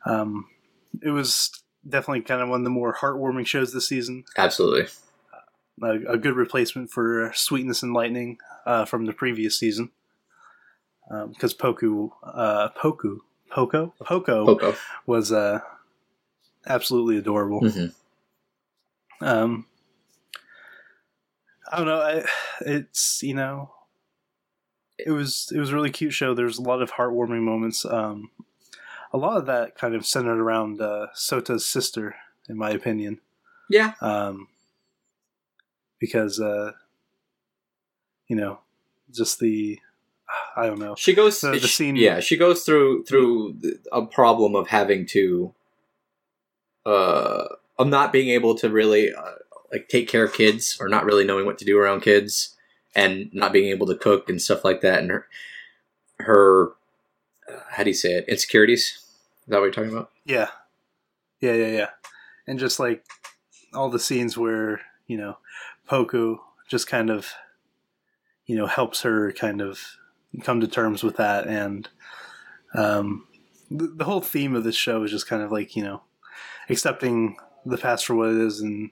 [0.04, 0.46] um,
[1.02, 1.50] it was
[1.88, 4.24] definitely kind of one of the more heartwarming shows this season.
[4.36, 4.86] Absolutely.
[5.82, 9.90] A, a good replacement for Sweetness and Lightning uh, from the previous season.
[11.28, 13.18] Because Poku, uh, Poku,
[13.50, 14.74] Poco, Poco Poco.
[15.06, 15.60] was uh,
[16.66, 17.60] absolutely adorable.
[17.60, 17.92] Mhm.
[19.20, 19.66] Um,
[21.70, 22.00] I don't know.
[22.00, 22.24] I,
[22.60, 23.74] it's you know,
[24.98, 26.34] it was it was a really cute show.
[26.34, 27.84] There's a lot of heartwarming moments.
[27.84, 28.30] Um,
[29.12, 32.16] a lot of that kind of centered around uh, Sota's sister,
[32.48, 33.20] in my opinion,
[33.68, 33.92] Yeah.
[34.00, 34.48] um,
[36.04, 36.72] because uh,
[38.28, 38.58] you know,
[39.10, 39.78] just the
[40.54, 40.94] I don't know.
[40.98, 41.40] She goes.
[41.40, 43.56] The- the she- scene- Yeah, she goes through through
[43.90, 45.54] a problem of having to,
[46.84, 47.44] uh,
[47.78, 49.32] of not being able to really uh,
[49.72, 52.54] like take care of kids or not really knowing what to do around kids
[52.94, 55.26] and not being able to cook and stuff like that and her
[56.20, 56.68] her
[57.50, 60.48] uh, how do you say it insecurities is that what you're talking about Yeah.
[61.40, 61.90] Yeah, yeah, yeah.
[62.46, 63.04] And just like
[63.74, 65.36] all the scenes where, you know,
[65.88, 66.38] Poku
[66.68, 67.32] just kind of,
[68.46, 69.96] you know, helps her kind of
[70.42, 71.46] come to terms with that.
[71.46, 71.88] And
[72.74, 73.26] um,
[73.70, 76.02] the, the whole theme of this show is just kind of like, you know,
[76.68, 78.90] accepting the past for what it is and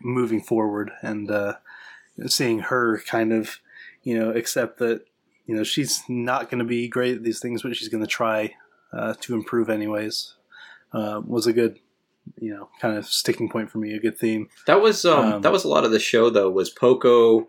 [0.00, 1.54] moving forward and uh,
[2.26, 3.60] seeing her kind of,
[4.02, 5.04] you know, accept that,
[5.46, 8.08] you know, she's not going to be great at these things, but she's going to
[8.08, 8.54] try
[8.92, 10.34] uh, to improve anyways
[10.92, 11.78] uh, was a good
[12.38, 15.42] you know kind of sticking point for me a good theme that was um, Um,
[15.42, 17.48] that was a lot of the show though was poco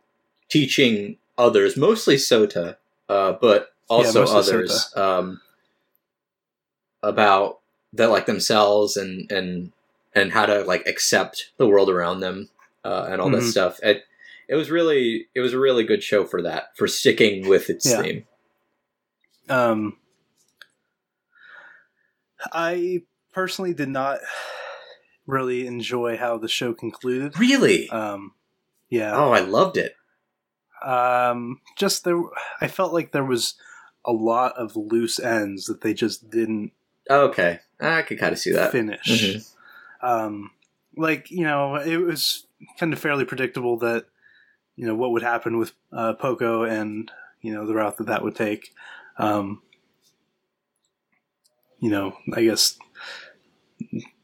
[0.50, 2.78] teaching others mostly sota
[3.10, 5.42] uh, but also mostly others um,
[7.02, 7.60] about
[7.94, 9.72] that like themselves and and
[10.16, 12.50] and how to like accept the world around them
[12.86, 13.52] uh, and all that Mhm.
[13.52, 14.06] stuff it,
[14.48, 17.90] it was really it was a really good show for that for sticking with its
[17.90, 18.02] Yeah.
[18.02, 18.26] theme
[19.50, 19.98] um
[22.52, 23.02] i
[23.34, 24.20] personally did not
[25.26, 27.38] really enjoy how the show concluded.
[27.40, 27.90] Really?
[27.90, 28.34] Um
[28.90, 29.14] yeah.
[29.16, 29.96] Oh i loved it.
[30.84, 32.22] Um just there
[32.62, 33.56] i felt like there was
[34.06, 36.72] a lot of loose ends that they just didn't
[37.10, 37.60] okay.
[37.80, 38.72] I could kind of see that.
[38.72, 39.00] finish.
[39.08, 39.54] Mhm.
[40.02, 40.52] um,
[40.96, 42.46] like you know it was
[42.80, 44.06] kind of fairly predictable that
[44.76, 47.10] you know what would happen with uh, Poco and
[47.42, 48.74] you know the route that that would take.
[49.18, 49.62] Um,
[51.80, 52.78] you know, I guess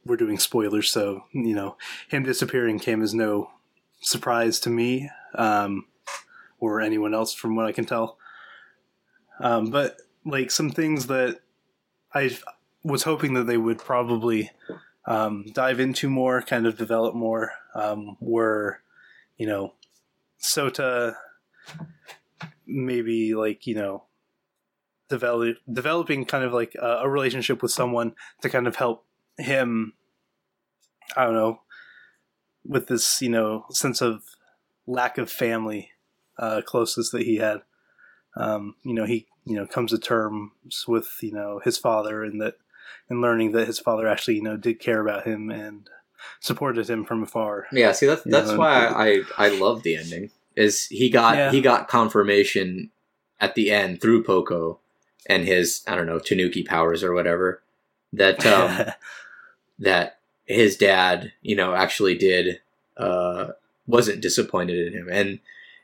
[0.10, 3.52] we're doing spoilers, so you know him disappearing came as no
[4.02, 5.86] surprise to me um,
[6.60, 8.18] or anyone else, from what I can tell.
[9.40, 11.40] Um, but like some things that
[12.14, 12.38] I
[12.84, 14.52] was hoping that they would probably
[15.06, 18.82] um, dive into more, kind of develop more, um, were,
[19.38, 19.74] you know,
[20.42, 21.16] Sota
[22.66, 24.04] maybe like you know
[25.10, 29.06] develop developing kind of like a, a relationship with someone to kind of help
[29.38, 29.94] him
[31.16, 31.62] i don't know
[32.66, 34.24] with this you know sense of
[34.88, 35.92] lack of family
[36.38, 37.62] uh closeness that he had
[38.36, 42.42] um you know he you know comes to terms with you know his father and
[42.42, 42.56] that
[43.10, 45.90] and learning that his father actually you know did care about him and
[46.40, 49.96] supported him from afar Yeah, see that's You that's know, why I I love the
[49.96, 50.32] ending.
[50.56, 51.52] Is he got Yeah.
[51.52, 52.92] he got confirmation
[53.40, 54.80] at the end through Poco
[55.28, 57.62] and his I don't know Tanuki powers or whatever
[58.14, 58.86] that um
[59.80, 60.19] that
[60.50, 62.60] his dad you know actually did
[62.98, 63.50] uh
[63.88, 65.40] wasn't disappointed in him and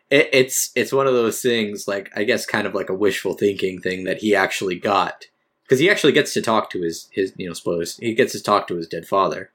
[0.10, 3.36] it, it's it's one of those things like I guess kind of like a wishful
[3.36, 5.28] thinking thing that he actually got
[5.64, 8.44] because he actually gets to talk to his his you know spoilers he gets to
[8.44, 9.52] talk to his dead father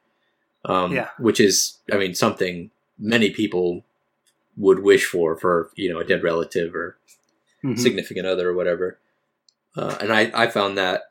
[0.65, 1.09] um Yeah.
[1.19, 3.85] which is I mean something many people
[4.57, 6.97] would wish for for you know a dead relative or
[7.65, 7.79] Mhm.
[7.79, 8.99] significant other or whatever.
[9.77, 11.10] Uh, and I, I found that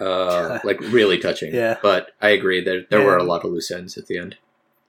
[0.00, 1.54] uh, like really touching.
[1.54, 1.78] Yeah.
[1.82, 4.36] But I agree that there were a lot of loose ends at the end.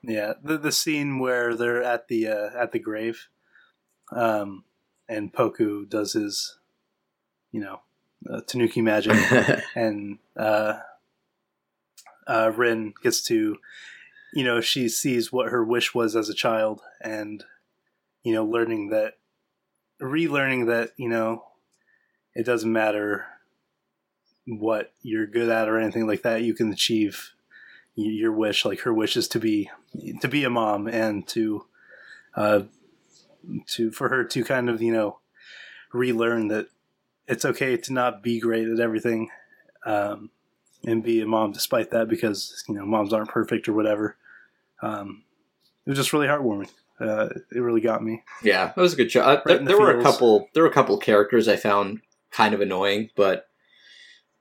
[0.02, 3.28] Yeah, the the scene where they're at the uh, at the grave,
[4.16, 4.64] um,
[5.10, 6.58] and Poku does his,
[7.52, 7.82] you know,
[8.30, 9.18] uh, Tanuki magic,
[9.76, 10.76] and uh,
[12.28, 13.58] uh, Rin gets to,
[14.34, 17.44] you know, she sees what her wish was as a child, and
[18.24, 19.16] you know, learning that,
[20.02, 21.44] relearning that, you know,
[22.36, 23.26] it doesn't matter
[24.58, 26.42] what you're good at or anything like that.
[26.42, 27.34] You can achieve
[27.95, 28.66] your wish.
[28.66, 29.69] Like her wish is to be
[30.22, 31.66] to be a mom and to,
[32.36, 32.61] uh,
[33.68, 35.19] to for her to kind of you know,
[35.94, 36.68] relearn that
[37.28, 39.30] it's okay to not be great at everything
[39.86, 40.30] um,
[40.86, 44.18] and be a mom despite that because you know moms aren't perfect or whatever
[44.82, 45.24] um,
[45.86, 46.69] it was just really heartwarming
[47.00, 49.22] uh, it really got me yeah, that was a good show.
[49.22, 50.50] Uh, there the there were a couple.
[50.53, 53.49] There were a couple characters I found kind of annoying, but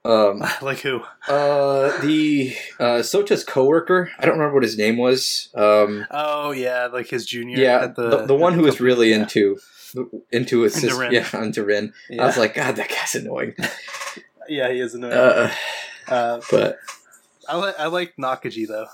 [0.05, 4.09] um, like who uh, the uh, Sota's coworker.
[4.17, 5.49] I don't remember what his name was.
[5.55, 8.75] Um, oh yeah like his junior yeah, at the, the, the, one who the was
[8.75, 8.87] company.
[8.87, 9.21] really Yeah.
[9.21, 9.57] into
[10.31, 11.11] into his Into Rin.
[11.11, 11.93] yeah into Rin.
[12.09, 12.23] yeah.
[12.23, 13.55] I was like, God, that guy's annoying.
[14.49, 15.51] yeah he is annoying Uh,
[16.07, 16.77] uh, but
[17.47, 18.87] I like I like Nakaji though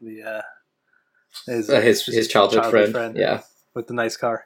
[0.00, 0.42] the uh,
[1.46, 3.42] his, uh, his his childhood, friend, yeah.
[3.74, 4.44] with the nice car.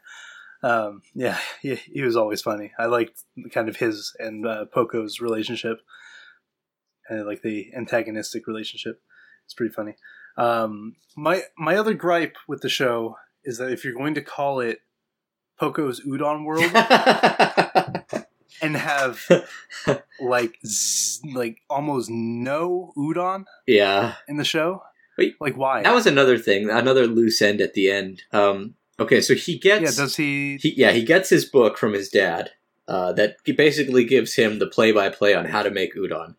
[0.63, 2.73] Um, yeah, he, he was always funny.
[2.79, 5.79] I liked kind of his and uh, Poco's relationship,
[7.09, 9.01] and like the antagonistic relationship.
[9.45, 9.97] It's pretty funny.
[10.37, 14.61] Um, my my other gripe with the show is that if you're going to call
[14.61, 14.81] it
[15.59, 16.65] Poco's Udon World
[18.63, 19.21] and have
[20.21, 24.15] like z- like almost no udon yeah.
[24.29, 24.83] in the show,
[25.17, 25.37] Wait.
[25.41, 25.83] like why?
[25.83, 28.23] That was another thing, another loose end at the end.
[28.33, 30.59] Um, okay, so he gets, yeah, does he?
[30.59, 32.51] he, yeah, he gets his book from his dad.
[32.89, 36.37] Uh, that basically gives him the play-by-play on how to make udon,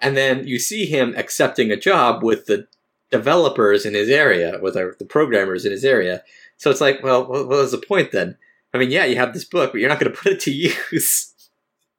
[0.00, 2.66] and then you see him accepting a job with the
[3.10, 6.22] developers in his area, with our, the programmers in his area.
[6.56, 8.36] So it's like, well, what, was the point then?
[8.72, 10.50] I mean, yeah, you have this book, but you're not going to put it to
[10.50, 11.32] use.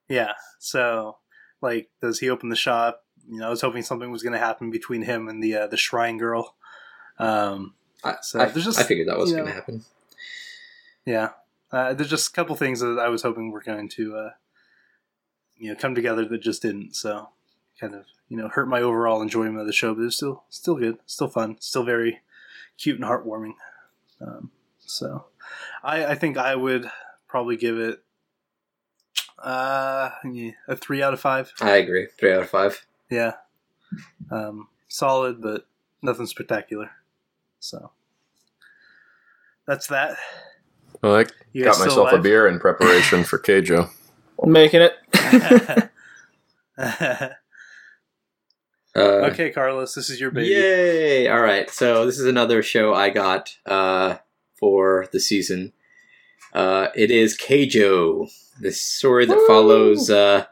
[0.09, 0.33] Yeah.
[0.59, 1.17] So,
[1.61, 3.03] like, does he open the shop?
[3.29, 5.67] You know, I was hoping something was going to happen between him and the uh,
[5.67, 6.55] the shrine girl.
[7.19, 9.83] Um, I, So I, there's just, I figured that was you going to happen.
[11.05, 11.29] yeah.
[11.71, 14.29] Uh, there's just a couple things that I was hoping were going to, uh,
[15.57, 16.95] you know, come together that just didn't.
[16.95, 17.29] So,
[17.79, 19.93] kind of, you know, hurt my overall enjoyment of the show.
[19.93, 22.21] But it's still, still good, still fun, still very
[22.77, 23.53] cute and heartwarming.
[24.21, 25.25] Um, so,
[25.83, 26.89] I, I think I would
[27.27, 28.01] probably give it
[29.39, 31.51] uh, yeah, a three out of five.
[31.61, 32.07] I agree.
[32.19, 32.85] Three out of five.
[33.09, 33.33] Yeah.
[34.31, 35.67] Um, solid, but
[36.01, 36.91] nothing spectacular.
[37.67, 37.91] So
[39.65, 40.17] that's that.
[41.01, 43.89] Well, I You got guys still myself a beer in preparation for Keijo.
[44.45, 45.89] Making it.
[48.95, 50.47] Uh, okay, Carlos, this is your baby.
[50.47, 51.27] Yay!
[51.27, 54.15] All right, so this is another show I got uh,
[54.55, 55.71] for the season.
[56.51, 58.27] Uh, it is Keijo,
[58.59, 59.45] the story that Woo!
[59.45, 60.45] follows uh,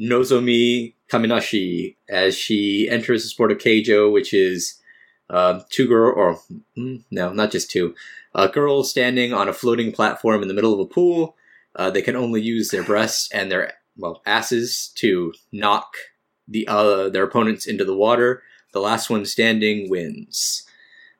[0.00, 4.80] Nozomi Kaminashi as she enters the sport of Keijo, which is
[5.30, 6.40] um, two girl or
[6.76, 7.94] mm, no, not just two,
[8.34, 11.36] uh, girls standing on a floating platform in the middle of a pool.
[11.74, 15.96] Uh, they can only use their breasts and their well asses to knock
[16.48, 18.42] the uh, their opponents into the water.
[18.72, 20.64] The last one standing wins.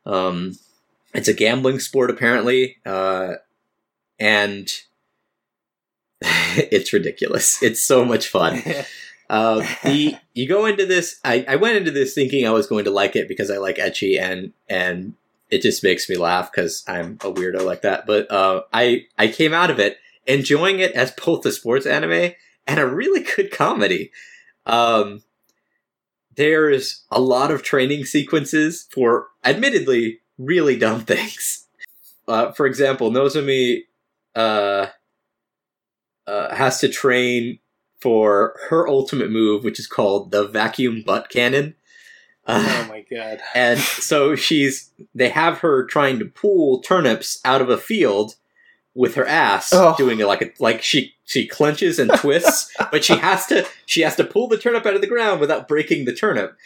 [0.04, 0.58] Um,
[1.14, 3.34] it's a gambling sport apparently, uh,
[4.20, 4.70] and
[6.22, 7.62] it's ridiculous.
[7.62, 8.62] It's so much fun.
[9.28, 11.18] Uh, the you go into this.
[11.24, 13.76] I, I went into this thinking I was going to like it because I like
[13.76, 15.14] ecchi and and
[15.50, 18.06] it just makes me laugh because I'm a weirdo like that.
[18.06, 22.32] But uh, I I came out of it enjoying it as both a sports anime
[22.66, 24.12] and a really good comedy.
[24.66, 25.22] Um,
[26.36, 31.66] there's a lot of training sequences for, admittedly, really dumb things.
[32.28, 33.84] Uh, for example, Nozomi
[34.34, 34.88] uh,
[36.26, 37.58] uh, has to train
[38.00, 41.74] for her ultimate move, which is called the vacuum butt cannon.
[42.48, 43.40] Uh, oh my god.
[43.56, 48.36] and so she's they have her trying to pull turnips out of a field
[48.94, 49.96] with her ass Oh.
[49.98, 54.02] doing it like a like she she clenches and twists but she has to she
[54.02, 56.56] has to pull the turnip out of the ground without breaking the turnip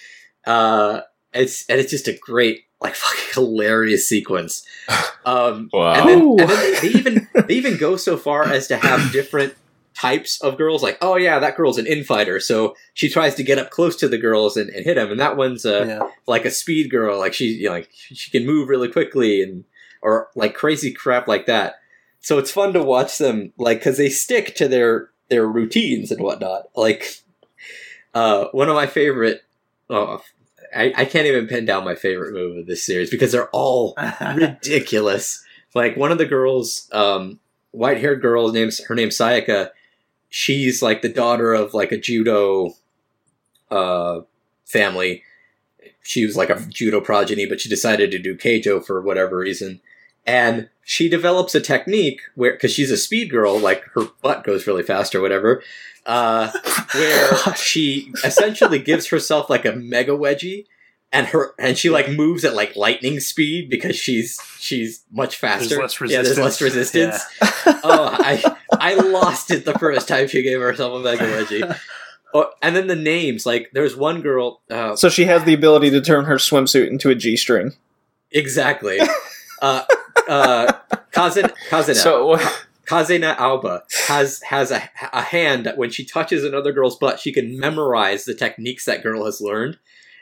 [0.47, 1.01] uh
[1.33, 4.67] it's and it's just a great like fucking hilarious sequence
[5.25, 5.95] um Wow.
[5.95, 9.13] and then, and then they, they even they even go so far as to have
[9.13, 9.55] different
[10.01, 13.59] types of girls like oh yeah that girl's an infighter so she tries to get
[13.59, 16.11] up close to the girls and, and hit them and that one's uh, yeah.
[16.27, 19.65] like a speed girl like she you know, like she can move really quickly and
[20.01, 21.81] or like crazy crap like that
[22.21, 26.23] so it's fun to watch them like because they stick to their their routines and
[26.23, 27.23] whatnot like
[28.15, 29.43] uh one of my favorite
[29.91, 30.23] oh
[30.75, 33.97] I, I can't even pin down my favorite move of this series because they're all
[34.37, 35.45] ridiculous.
[35.75, 37.41] Like one of the girls, um,
[37.73, 39.71] white haired girl names her name's Sayaka.
[40.31, 42.75] She's like the daughter of like a judo
[43.71, 44.23] uh
[44.65, 45.23] family.
[46.03, 49.81] She was like a judo progeny, but she decided to do keijo for whatever reason.
[50.27, 54.67] And she develops a technique where, because she's a speed girl, like her butt goes
[54.67, 55.63] really fast or whatever,
[56.07, 56.51] uh,
[56.95, 60.67] where she essentially gives herself like a mega wedgie
[61.13, 65.79] and her and she like moves at like lightning speed because she's she's much faster.
[65.81, 67.25] less Yeah, there's less resistance.
[67.41, 67.81] resistance.
[67.85, 71.79] oh, I I lost it the first time she gave herself a mega wedgie.
[72.33, 74.61] Oh, and then the names like there's one girl.
[74.71, 77.73] Uh, So she has the ability to turn her swimsuit into a G string.
[78.31, 79.01] exactly.
[79.61, 79.83] Uh,
[80.29, 80.73] uh,
[81.11, 82.37] Kazan Kazana So
[82.87, 87.33] Kazane Aoba has has a, a hand that when she touches another girl's butt, she
[87.33, 89.79] can memorize the techniques that girl has learned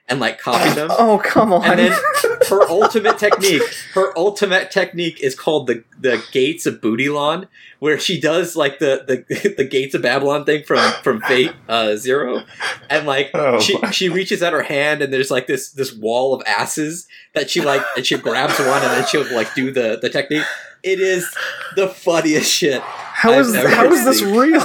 [0.09, 0.89] and like copy them.
[0.99, 1.65] Oh come on!
[1.65, 1.93] And then
[2.49, 3.63] her ultimate technique,
[3.95, 7.47] her ultimate technique is called the the Gates of Bootylon,
[7.79, 11.97] where she does like the the, the Gates of Babylon thing from from Fate uh,
[11.97, 12.43] Zero,
[12.89, 13.91] and like Oh, she my.
[13.91, 17.61] she reaches out her hand and there's like this this wall of asses that she
[17.61, 20.45] like and she grabs one and then she'll like do the the technique.
[20.83, 21.27] It is
[21.75, 22.81] the funniest shit.
[22.83, 24.63] how is I've never how is this real?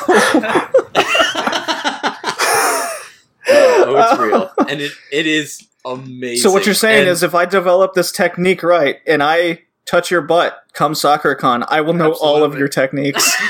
[3.49, 6.41] oh, it's real, and it it is amazing.
[6.43, 10.09] so what you're saying And- is, if I develop this technique right and I touch
[10.11, 13.29] your butt come Sakura-Con, I will know all of your techniques.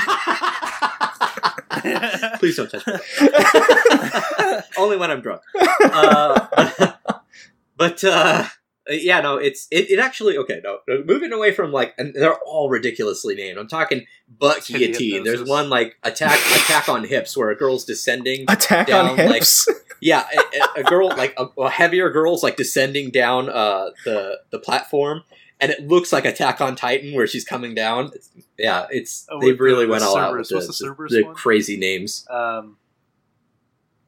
[2.38, 2.94] Please don't touch me.
[4.78, 5.42] Only when I'm drunk.
[5.82, 6.92] Uh,
[7.76, 8.44] but uh,
[8.88, 10.60] yeah, no, it's it, it actually okay.
[10.62, 13.58] No, moving away from like, and they're all ridiculously named.
[13.58, 15.24] I'm talking butt It's guillotine.
[15.24, 18.44] There's one like attack attack on hips where a girl's descending.
[18.48, 19.68] Attack Down, on like- hips.
[20.00, 24.40] Yeah, a, a- a girl like a, a heavier girl's like descending down uh, the
[24.50, 25.22] the platform.
[25.60, 28.10] And it looks like Attack on Titan, where she's coming down.
[28.14, 30.48] It's, yeah, it's Oh, they with the- really the went all out with Cerberus.
[30.48, 31.34] the, What's the Cerberus the one?
[31.34, 32.26] crazy names.
[32.28, 32.76] um,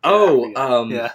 [0.05, 0.57] Oh, I forget.
[0.59, 1.13] um, yeah.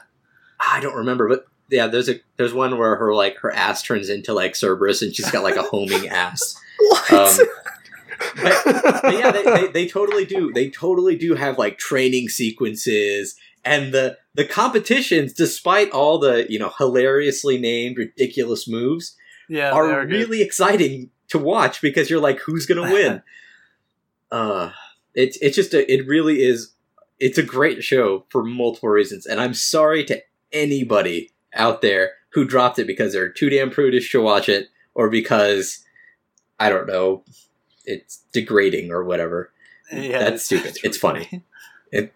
[0.59, 4.09] I don't remember, but yeah, there's a there's one where her like her ass turns
[4.09, 6.55] into like Cerberus and she's got like a homing ass.
[6.83, 7.13] What?
[7.13, 7.37] Um,
[8.41, 8.63] but,
[9.03, 10.51] but yeah, they, they, they totally do.
[10.51, 16.57] They totally do have like training sequences and the the competitions, despite all the you
[16.57, 19.15] know hilariously named ridiculous moves,
[19.49, 20.13] Yeah, they are, are good.
[20.15, 23.21] really exciting to watch because you're like, who's gonna win?
[24.31, 24.71] uh,
[25.13, 26.73] it's it's just a, it really is.
[27.19, 32.45] It's a great show for multiple reasons, and I'm sorry to anybody out there who
[32.45, 35.83] dropped it because they're too damn prudish to watch it, or because
[36.59, 37.23] I don't know,
[37.85, 39.51] it's degrading or whatever.
[39.91, 40.77] Yeah, That's stupid.
[40.83, 41.43] It's funny.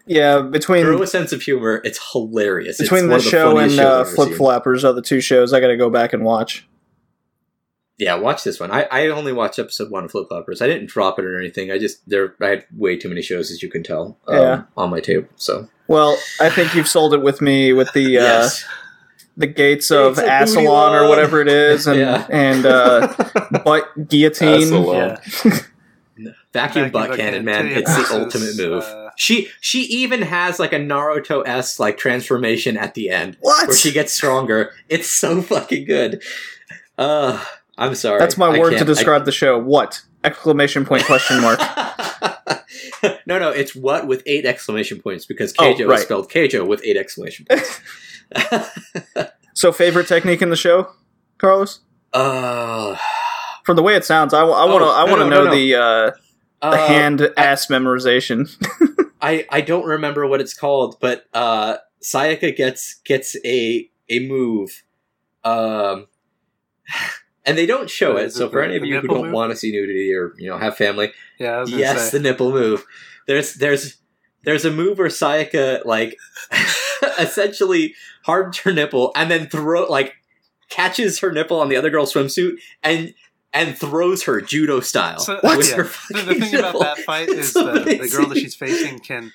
[0.06, 1.82] yeah, between Grow a sense of humor.
[1.84, 2.78] It's hilarious.
[2.78, 4.36] Between one the the show and shows uh, Flip seen.
[4.38, 6.66] Flappers are the two shows I got to go back and watch.
[7.98, 8.70] Yeah, watch this one.
[8.70, 10.60] I, I only watched episode one of Flip Flappers.
[10.60, 11.70] I didn't drop it or anything.
[11.70, 14.62] I just there I had way too many shows as you can tell um, Yeah.
[14.76, 15.28] on my table.
[15.36, 18.64] So Well, I think you've sold it with me with the uh, yes,
[19.36, 22.26] the gates of Gates of Ascalon or whatever it is, and Yeah.
[22.30, 23.12] and uh,
[23.64, 24.62] butt guillotine.
[24.62, 24.96] Ascalon.
[24.96, 25.16] Yeah.
[26.16, 27.66] vacuum Vacuum butt butt cannon, cannon, man.
[27.68, 28.82] It's the ultimate move.
[28.82, 33.68] uh, she she even has like a Naruto s like transformation at the end What?
[33.68, 34.72] where she gets stronger.
[34.88, 36.22] It's so fucking good.
[36.96, 37.42] Uh,
[37.76, 38.18] I'm sorry.
[38.20, 39.58] That's my word to can't- I- describe the show.
[39.58, 40.00] What?
[40.24, 41.60] Exclamation point question mark.
[43.26, 45.98] no, no, it's what with eight exclamation points because Oh, Keijo right.
[45.98, 47.80] is spelled Keijo with eight exclamation points.
[49.54, 50.90] So, favorite technique in the show,
[51.38, 51.80] Carlos?
[52.12, 52.94] uh,
[53.64, 54.86] From the way it sounds, I want to.
[54.86, 55.54] Oh, I want to no, know no, no.
[55.54, 56.10] the uh,
[56.60, 58.50] Uh, The hand ass memorization.
[59.22, 64.82] I I don't remember what it's called, but uh, Sayaka gets gets a a move,
[65.42, 66.06] um,
[67.46, 68.32] and they don't show it.
[68.34, 69.32] So for any of you who don't move?
[69.32, 72.18] want to see nudity or you know have family, Yeah, I was gonna yes, say.
[72.18, 72.84] the nipple move.
[73.26, 73.96] There's there's
[74.44, 76.18] there's a move where Sayaka like
[77.18, 80.14] essentially hardens her nipple and then throw like
[80.68, 83.14] catches her nipple on the other girl's swimsuit and
[83.52, 85.18] and throws her judo style.
[85.18, 85.76] So, with yeah.
[85.76, 88.98] her The, the thing about that fight It's is the, the girl that she's facing
[88.98, 89.32] can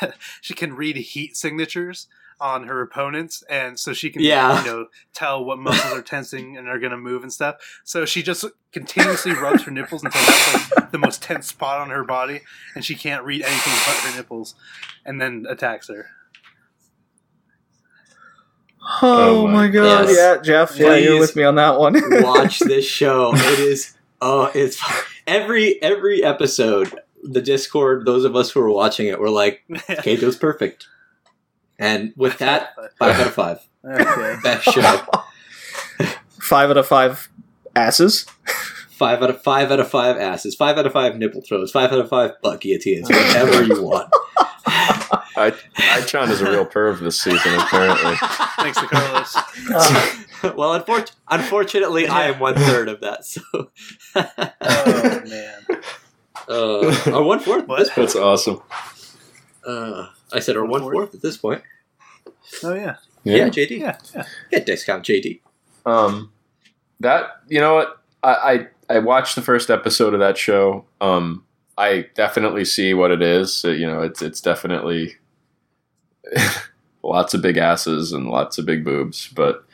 [0.40, 2.06] she can read heat signatures
[2.40, 4.64] on her opponents, and so she can Yeah.
[4.64, 7.80] you know tell what muscles are tensing and are going to move and stuff.
[7.84, 11.90] So she just continuously rubs her nipples until that's like the most tense spot on
[11.90, 12.40] her body,
[12.74, 14.54] and she can't read anything but her nipples,
[15.04, 16.06] and then attacks her.
[18.84, 20.08] Oh, Oh my my god!
[20.08, 20.16] Yes.
[20.16, 20.76] Yeah, Jeff.
[20.76, 21.94] Yeah, you're with me on that one.
[22.22, 23.32] watch this show.
[23.34, 24.82] It is oh, it's
[25.26, 26.92] every every episode.
[27.22, 29.62] The Discord, those of us who are watching it, were like,
[30.02, 30.88] "Kato's perfect,"
[31.78, 33.58] and with that, five out of five.
[33.84, 34.36] okay.
[34.42, 35.00] Best show.
[36.40, 37.28] five out of five
[37.76, 38.26] asses.
[38.92, 40.54] Five out of five out of five asses.
[40.54, 41.70] Five out of five nipple throws.
[41.72, 43.08] Five out of five butt guillotines.
[43.08, 44.10] Whatever you want.
[45.34, 48.14] I Ichan is a real perv this season, apparently.
[48.58, 49.34] Thanks to Carlos.
[49.74, 53.24] Uh, well, unfor- unfortunately, I am one third of that.
[53.24, 53.40] So,
[54.14, 55.66] Oh man.
[56.48, 57.66] uh, or one fourth.
[57.66, 57.90] What?
[57.96, 58.60] That's awesome.
[59.66, 61.14] Uh, I said, or One-fourth?
[61.14, 61.62] at this point.
[62.62, 62.96] Oh yeah.
[63.24, 63.78] Yeah, JD.
[63.78, 63.98] Yeah.
[64.14, 64.24] Yeah.
[64.50, 65.40] Get discount JD.
[65.86, 66.32] Um,
[67.00, 70.84] that you know what I, I I watched the first episode of that show.
[71.00, 71.44] Um,
[71.78, 73.52] I definitely see what it is.
[73.54, 75.16] So, you know, it's it's definitely
[77.02, 79.64] lots of big asses and lots of big boobs, but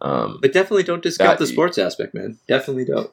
[0.00, 2.38] um, But definitely don't discount That- the sports aspect, man.
[2.46, 3.10] Definitely don't.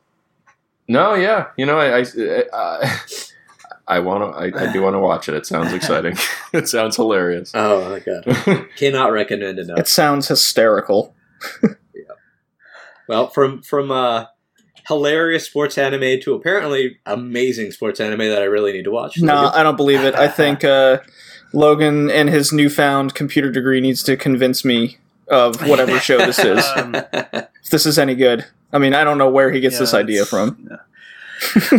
[0.88, 3.00] no, yeah, you know, I I I,
[3.88, 5.35] I want to I, I do want to watch it.
[5.35, 6.16] It sounds exciting.
[6.53, 7.51] it sounds hilarious.
[7.56, 8.67] Oh my god.
[8.77, 9.80] Cannot recommend enough.
[9.80, 11.16] it sounds hysterical.
[11.64, 11.69] yeah.
[13.08, 14.25] Well, from from uh,
[14.88, 19.19] hilarious sports anime to apparently amazing sports anime that I really need to watch.
[19.19, 20.15] No, I don't believe it.
[20.15, 20.99] I think uh,
[21.53, 24.97] Logan and his newfound computer degree needs to convince me
[25.27, 26.64] of whatever show this is.
[26.75, 28.45] Um, if this is any good.
[28.72, 30.67] I mean, I don't know where he gets Yeah, this idea from.
[30.69, 30.77] yeah.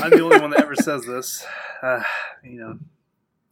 [0.03, 1.45] I'm the only one that ever says this.
[1.83, 2.03] Uh,
[2.43, 2.79] you know,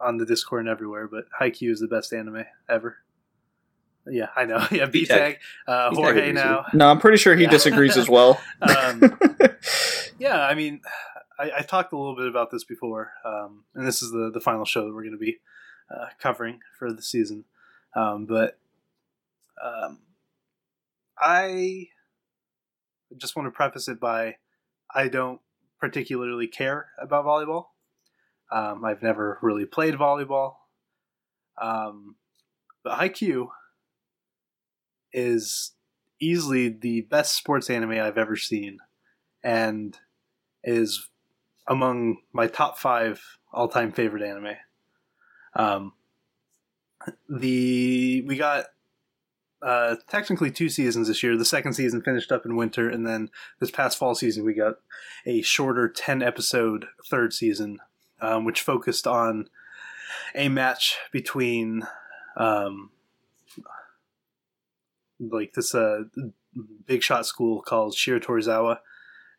[0.01, 2.97] on the Discord and everywhere, but Haikyuu is the best anime ever.
[4.07, 4.65] Yeah, I know.
[4.71, 6.67] Yeah, B Tag, uh, B-Tag Jorge now.
[6.75, 7.51] No, I'm pretty sure he Yeah.
[7.51, 8.41] disagrees as well.
[8.61, 9.19] Um,
[10.19, 10.81] yeah, I mean,
[11.39, 14.41] I, I talked a little bit about this before, um, and this is the the
[14.41, 15.39] final show that we're going to be
[15.91, 17.45] uh, covering for the season.
[17.97, 18.59] Um, but
[19.65, 20.01] um,
[21.19, 21.87] I
[23.17, 24.37] just want to preface it by
[24.93, 25.41] I don't
[25.81, 27.67] particularly care about volleyball.
[28.53, 30.55] Um, I've never really played volleyball.
[31.61, 32.17] Um,
[32.83, 33.49] but Haikyuu
[35.15, 35.71] is
[36.21, 38.79] easily the best sports anime I've ever seen,
[39.43, 39.97] and
[40.63, 41.09] is
[41.67, 44.57] among my top five all-time favorite anime.
[45.55, 45.93] Um,
[47.29, 48.67] the we got
[49.63, 51.37] uh, technically two seasons this year.
[51.37, 54.75] The second season finished up in winter, and then this past fall season we got
[55.27, 57.79] a shorter ten episode third season,
[58.21, 59.49] um, which focused on
[60.35, 61.87] a match between
[62.37, 62.91] um,
[65.21, 66.05] like this uh,
[66.87, 68.79] big shot school called Shiratorizawa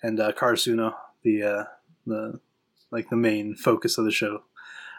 [0.01, 1.63] and uh, Karasuno, the uh,
[2.05, 2.39] the
[2.91, 4.43] like the main focus of the show.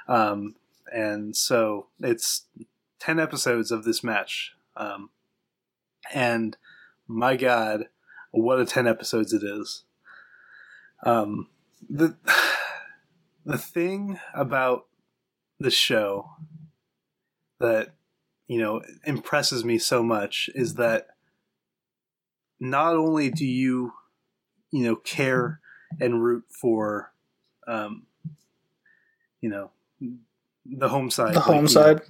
[0.08, 0.56] Um,
[0.92, 2.46] and so it's
[2.98, 5.10] ten episodes of this match, um,
[6.12, 6.56] and
[7.06, 7.88] my God,
[8.30, 9.84] what a ten episodes it is!
[11.04, 11.48] Um,
[11.88, 12.16] the
[13.44, 14.86] the thing about
[15.58, 16.30] the show
[17.58, 17.94] that
[18.48, 21.08] you know impresses me so much is that
[22.60, 23.92] not only do you
[24.70, 25.60] you know care
[26.00, 27.12] and root for
[27.66, 28.04] um
[29.40, 29.70] you know
[30.64, 32.00] the home side The like, home you know, side.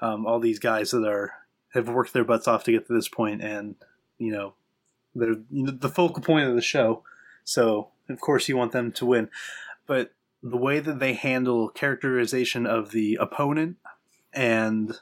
[0.00, 1.32] um, all these guys that are
[1.74, 3.74] have worked their butts off to get to this point and
[4.18, 4.54] you know
[5.14, 7.02] they're you know, the focal point of the show.
[7.44, 9.28] So of course you want them to win.
[9.86, 13.76] But the way that they handle characterization of the opponent
[14.32, 14.96] and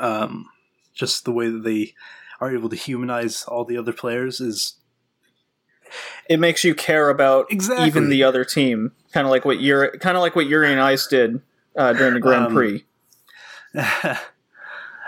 [0.00, 0.46] um,
[0.94, 1.94] just the way that they
[2.40, 4.74] are able to humanize all the other players is
[6.28, 7.86] It makes you care about Exactly.
[7.86, 10.78] even the other team, kind of like what Yuri, kind of like what Yuri on
[10.78, 11.40] Ice did
[11.76, 12.84] uh, during the Grand Um, Prix.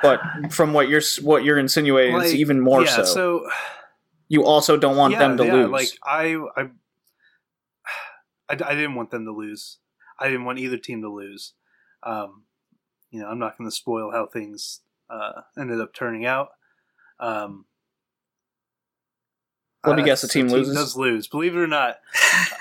[0.00, 3.04] But from what you're what you're insinuating, it's even more yeah, so.
[3.04, 3.50] so
[4.28, 5.70] You also don't want yeah, them to yeah, lose.
[5.70, 6.62] Like I, I,
[8.48, 9.78] I, I didn't want them to lose.
[10.20, 11.54] I didn't want either team to lose.
[12.04, 12.44] Um,
[13.10, 14.80] you know, I'm not going to spoil how things
[15.10, 16.48] uh, ended up turning out.
[17.20, 17.64] Um,
[19.86, 20.74] Let me uh, guess, the team loses?
[20.76, 21.26] does lose.
[21.28, 21.96] Believe it or not,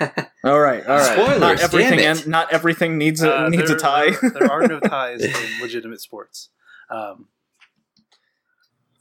[0.44, 1.12] All right, all right.
[1.12, 1.98] Spoilers, not everything.
[1.98, 2.24] damn it.
[2.24, 4.10] en- not everything needs a uh, needs a tie.
[4.10, 6.50] There, there are no ties in legitimate sports.
[6.90, 7.26] Um,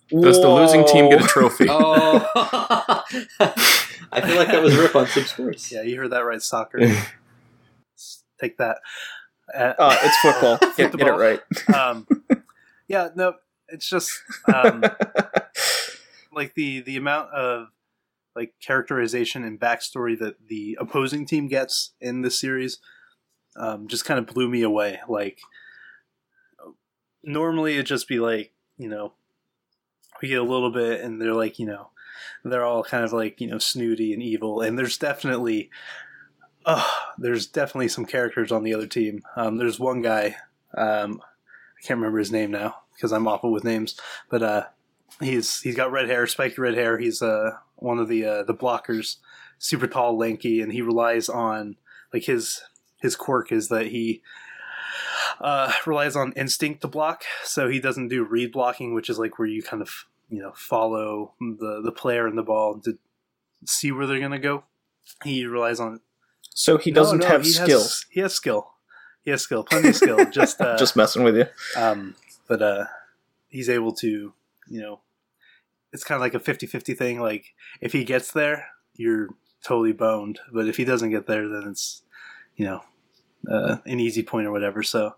[0.10, 1.68] Does the losing team get a trophy?
[1.70, 2.28] oh,
[4.12, 5.72] I feel like that was a rip on some sports.
[5.72, 6.42] yeah, you heard that right.
[6.42, 6.80] Soccer.
[8.40, 8.80] Take that.
[9.54, 10.58] Uh, Uh, it's football.
[10.78, 11.40] Get, get it right.
[11.74, 12.08] um,
[12.88, 13.34] yeah, no,
[13.70, 14.12] it's just
[14.54, 14.84] um,
[16.34, 17.68] like the the amount of
[18.36, 22.80] like characterization and backstory that the opposing team gets in this series
[23.56, 25.00] um, just kind of blew me away.
[25.10, 25.40] Like
[27.24, 29.14] normally it'd just be like you know
[30.22, 31.90] we get a little bit and they're like you know
[32.44, 35.70] they're all kind of like you know snooty and evil and there's definitely
[36.68, 39.24] oh there's definitely some characters on the other team.
[39.36, 40.36] Um, there's one guy
[40.78, 44.66] um, i can't remember his name now because i'm awful with names but uh,
[45.20, 46.98] he's he's got red hair spiky red hair.
[46.98, 49.18] He's uh, one of the uh, the blockers
[49.60, 51.78] super tall lanky and he relies on
[52.14, 52.62] like his
[53.02, 54.22] his quirk is that he
[55.40, 59.38] uh, relies on instinct to block, so he doesn't do read blocking, which is like
[59.38, 62.98] where you kind of you know follow the the player and the ball to
[63.66, 64.64] see where they're gonna go.
[65.24, 66.02] He relies on
[66.58, 67.82] So he doesn't no, have he skill.
[67.82, 68.72] Has, he has skill.
[69.22, 70.26] He has skill, plenty of skill.
[70.32, 71.46] Just uh, Just messing with you.
[71.76, 72.16] um,
[72.48, 72.86] but uh,
[73.48, 74.34] he's able to
[74.68, 75.02] you know
[75.94, 77.20] it's kind of like a 50-50 thing.
[77.20, 79.30] Like if he gets there, you're
[79.64, 82.02] totally boned, but if he doesn't get there, then it's
[82.56, 82.82] you know
[83.48, 84.82] uh, an easy point or whatever.
[84.82, 85.14] So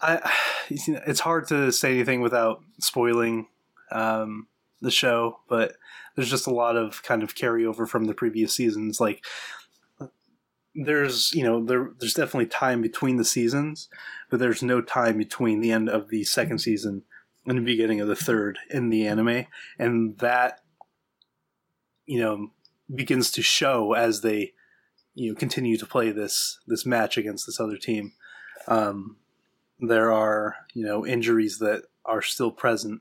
[0.00, 0.28] I,
[0.68, 3.46] it's hard to say anything without spoiling
[3.92, 4.48] um,
[4.80, 5.76] the show, but
[6.16, 9.00] there's just a lot of kind of carryover from the previous seasons.
[9.00, 9.24] Like
[10.74, 13.88] there's you know there there's definitely time between the seasons,
[14.30, 17.02] but there's no time between the end of the second season
[17.46, 19.46] and the beginning of the third in the anime,
[19.78, 20.60] and that
[22.06, 22.48] you know
[22.92, 24.52] begins to show as they
[25.14, 28.12] you know continue to play this this match against this other team.
[28.66, 29.16] Um,
[29.78, 33.00] there are you know injuries that are still present.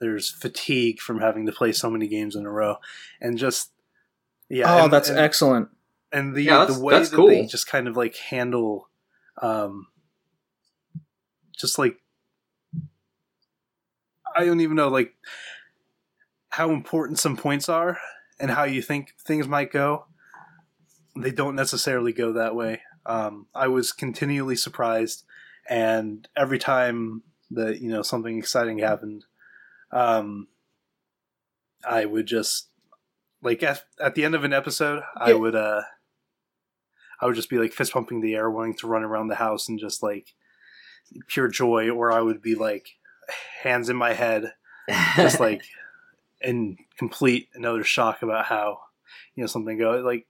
[0.00, 2.76] There's fatigue from having to play so many games in a row,
[3.20, 3.70] and just
[4.48, 4.74] yeah.
[4.74, 5.68] oh, and- that's and, excellent.
[6.12, 7.28] And the Yeah, the way that cool.
[7.28, 8.88] they just kind of like handle,
[9.40, 9.86] um,
[11.56, 11.96] just like
[14.36, 15.14] I don't even know like
[16.50, 17.98] how important some points are
[18.38, 20.06] and how you think things might go.
[21.16, 22.82] They don't necessarily go that way.
[23.04, 25.24] Um, I was continually surprised,
[25.68, 29.24] and every time that you know something exciting happened,
[29.90, 30.48] um,
[31.86, 32.68] I would just
[33.42, 35.82] like at, at the end of an episode, I would uh,
[37.22, 39.68] I would just be like fist pumping the air, wanting to run around the house
[39.68, 40.34] and just like
[41.28, 42.96] pure joy, or I would be like
[43.62, 44.52] hands in my head,
[45.16, 45.62] just like
[46.40, 48.80] in complete another shock about how
[49.34, 50.26] you know something go like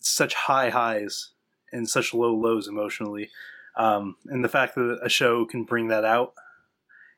[0.00, 1.32] such high highs
[1.72, 3.30] and such low lows emotionally.
[3.76, 6.34] Um, and the fact that a show can bring that out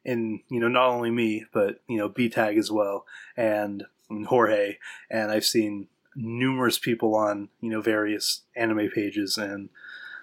[0.04, 4.76] in you know not only me but you know b-tag as well and, and jorge
[5.10, 9.68] and i've seen numerous people on you know various anime pages and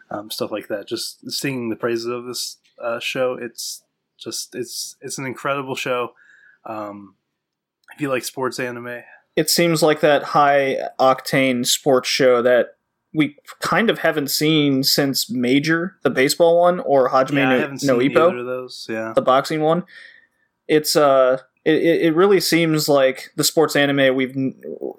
[0.09, 3.83] um, stuff like that just singing the praises of this uh, show it's
[4.17, 6.13] just it's it's an incredible show
[6.65, 7.15] um,
[7.93, 9.03] if you like sports anime
[9.35, 12.75] It seems like that high octane sports show that
[13.13, 17.99] we kind of haven't seen since Major, the baseball one, or Hajime yeah, no, no
[17.99, 18.87] Ippo, those.
[18.89, 19.83] Yeah, the boxing one.
[20.67, 24.35] It's uh, it, it really seems like the sports anime we've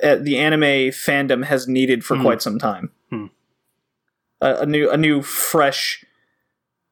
[0.02, 2.22] uh, the anime fandom has needed for Hmm.
[2.22, 2.90] quite some time.
[3.10, 3.26] Hmm.
[4.40, 6.04] A, a new a new fresh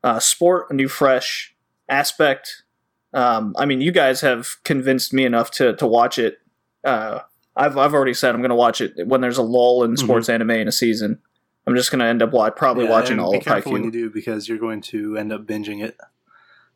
[0.04, 1.54] uh, sport, a new fresh
[1.88, 2.62] aspect.
[3.12, 6.38] Um, I mean, you guys have convinced me enough to to watch it.
[6.84, 7.20] Uh,
[7.56, 10.28] I've I've already said I'm going to watch it when there's a lull in sports
[10.28, 11.18] anime in a season.
[11.66, 13.84] I'm just going to end up wa- probably Yeah, watching all be of careful when
[13.84, 15.96] you do because you're going to end up binging it.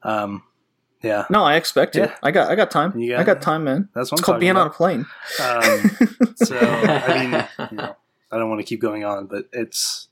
[0.02, 0.42] Um,
[1.04, 1.94] yeah, No, I expect.
[1.96, 2.14] Yeah.
[2.22, 2.92] I got I got time.
[2.96, 3.88] I got time, man.
[3.94, 5.06] that's what It's I'm called being on a plane.
[5.40, 5.90] Um,
[6.36, 7.96] so I mean, you know,
[8.32, 10.08] I don't want to keep going on, but it's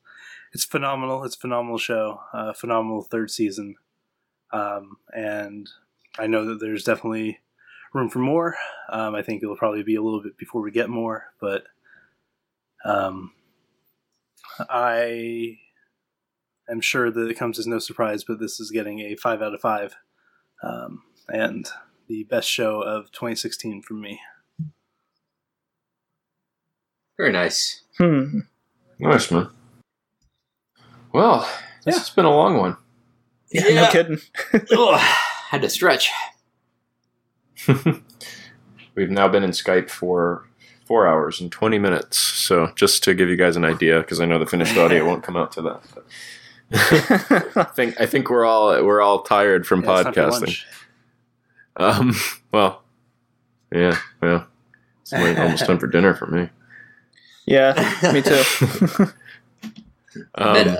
[0.52, 1.24] it's phenomenal.
[1.24, 3.76] It's a phenomenal show, uh, phenomenal third season,
[4.52, 5.68] um, and
[6.18, 7.40] I know that there's definitely
[7.94, 8.56] room for more.
[8.90, 11.64] Um, I think it'll probably be a little bit before we get more, but
[12.84, 13.32] um,
[14.68, 15.58] I
[16.68, 18.24] am sure that it comes as no surprise.
[18.24, 19.96] But this is getting a five out of five,
[20.62, 21.68] um, and
[22.08, 24.20] the best show of 2016 for me.
[27.16, 27.82] Very nice.
[27.98, 28.40] Hmm.
[28.98, 29.48] Nice, man.
[31.12, 31.40] Well,
[31.84, 31.98] this Yeah.
[32.00, 32.76] has been a long one.
[33.52, 34.18] Yeah, no kidding.
[34.76, 35.00] Ugh,
[35.50, 36.10] had to stretch.
[38.94, 40.48] We've now been in Skype for
[40.86, 42.18] four hours and 20 minutes.
[42.18, 45.22] So, just to give you guys an idea, because I know the finished audio won't
[45.22, 45.82] come out to that.
[45.94, 46.06] but-
[46.72, 50.64] I think I think we're all we're all tired from Yeah, it's time for podcasting.
[51.76, 52.14] Um,
[52.52, 52.82] well,
[53.72, 54.46] yeah, well,
[55.02, 56.48] it's like almost time for dinner for me.
[57.46, 57.74] yeah,
[58.12, 58.42] me too.
[60.34, 60.76] Um,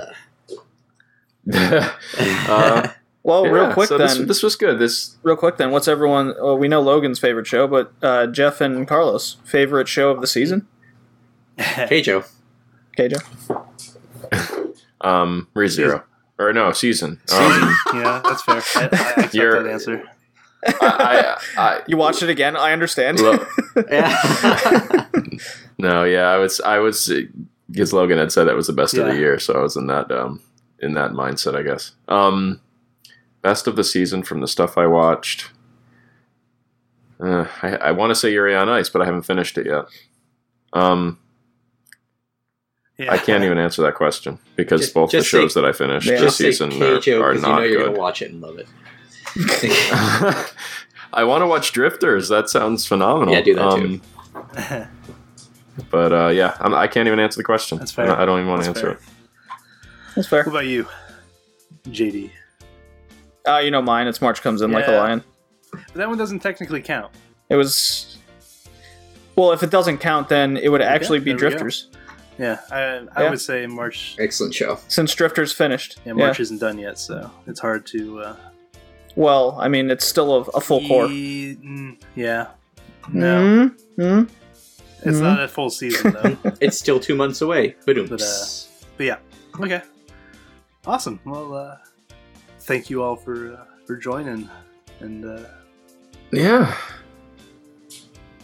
[1.51, 2.89] uh,
[3.23, 4.07] Well, real quick so then.
[4.07, 4.77] This, this was good.
[4.77, 5.71] This real quick then.
[5.71, 6.35] What's everyone?
[6.39, 10.27] Well, we know Logan's favorite show, but uh, Jeff and Carlos favorite show of the
[10.27, 10.67] season.
[12.95, 13.62] Hey, Joe.
[15.03, 15.11] Okay, Jeff.
[15.11, 16.03] um, ReZero
[16.39, 17.19] or no season.
[17.31, 18.55] Um, yeah, that's fair.
[18.55, 20.03] I, I accept You're- that answer.
[20.65, 22.55] I, I, I, You watched it again.
[22.55, 23.19] I understand.
[23.19, 23.45] Lo-
[23.91, 25.07] Yeah.
[25.77, 27.11] no, yeah, I was, I was,
[27.69, 29.87] because Logan had said that was the best of the year, so I was in
[29.87, 30.41] that, um,
[30.79, 31.91] in that mindset, I guess.
[32.07, 32.61] Um,
[33.41, 35.49] best of the season from the stuff I watched.
[37.19, 39.85] Uh, I, I want to say Yuri on Ice, but I haven't finished it yet.
[40.73, 41.19] Um,
[43.03, 43.13] Yeah.
[43.13, 46.05] I can't even answer that question because Just- both the shows say- that I finished
[46.07, 46.13] Yeah.
[46.13, 47.83] this Just say season K, Joe, are, are because you know you're good.
[47.85, 48.67] going to watch it and love it.
[51.13, 52.29] I want to watch Drifters.
[52.29, 53.33] That sounds phenomenal.
[53.33, 54.01] Yeah, do that too.
[54.35, 54.87] Um,
[55.89, 57.79] But uh, yeah, I'm, I can't even answer the question.
[57.79, 58.11] That's fair.
[58.15, 58.99] I don't even want to answer fair.
[60.15, 60.43] That's fair.
[60.43, 60.85] What about you,
[61.87, 62.29] JD?
[63.47, 64.05] Uh, you know mine.
[64.05, 65.23] It's March comes in like a lion.
[65.71, 67.11] But that one doesn't technically count.
[67.49, 68.17] It was.
[69.35, 71.39] Well, if it doesn't count, then it would actually be there we.
[71.39, 71.87] Drifters,
[72.39, 72.79] Yeah, I,
[73.15, 73.29] I Yeah.
[73.29, 74.15] would say March.
[74.19, 74.79] Excellent show.
[74.87, 75.99] since Drifters finished.
[76.05, 78.19] Yeah, March isn't done yet, so it's hard to.
[78.21, 78.35] Uh,
[79.15, 81.07] Well, I mean, it's still a, a full cour.
[81.11, 82.47] e- mm, yeah.
[83.11, 84.23] No, Mm-hmm.
[85.07, 85.21] it's Mhm.
[85.21, 86.37] not a full season though.
[86.61, 87.75] It's still two months away.
[87.85, 88.07] But, uh,
[88.97, 89.17] but yeah,
[89.59, 89.81] okay,
[90.87, 91.19] awesome.
[91.25, 91.77] Well, uh,
[92.61, 94.49] thank you all for uh, for joining,
[95.01, 95.43] and uh,
[96.31, 96.73] Yeah.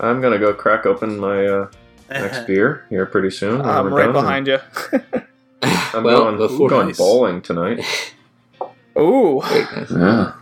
[0.01, 1.67] I'm gonna go crack open my uh,
[2.09, 3.61] next beer here pretty soon.
[3.65, 4.59] I'm right done, behind you.
[5.61, 7.83] I'm well, going, before going bowling tonight.
[8.97, 9.41] Ooh.
[9.43, 10.33] Yeah.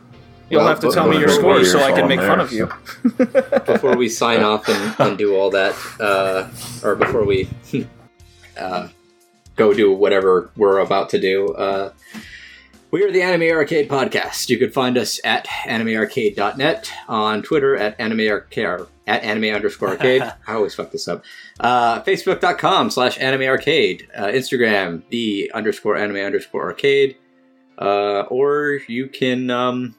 [0.49, 2.39] you'll Well, have to tell me your before scores so I can make falling fun
[2.39, 2.69] of you.
[3.65, 6.47] before we sign off and, and do all that, uh,
[6.83, 7.49] or before we
[8.57, 8.87] uh,
[9.55, 11.91] go do whatever we're about to do, uh,
[12.89, 14.49] we are the Anime Arcade Podcast.
[14.49, 20.21] You can find us at animearcade.net, on Twitter at animearcade, at anime underscore arcade.
[20.21, 21.23] I always fuck this up.
[21.59, 24.07] Uh, Facebook.com slash anime arcade.
[24.15, 27.17] Uh, Instagram, the underscore anime underscore arcade.
[27.79, 29.95] Uh, or you can, um,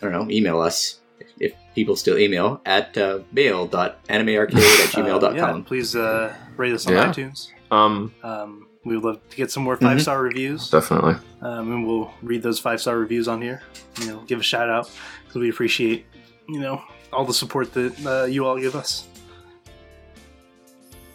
[0.00, 1.00] I don't know, email us
[1.38, 5.36] if people still email at uh, mail.animearcade at uh, gmail.com.
[5.36, 7.08] yeah, please uh, rate us on Yeah.
[7.12, 7.48] iTunes.
[7.70, 9.84] Um, Um, we would love to get some more Mm-hmm.
[9.86, 11.14] five star reviews, definitely.
[11.42, 13.60] um, and we'll read those five star reviews on here.
[14.00, 14.90] You know, give a shout out
[15.26, 16.06] because we appreciate
[16.48, 16.80] you know
[17.12, 19.06] all the support that uh, you all give us.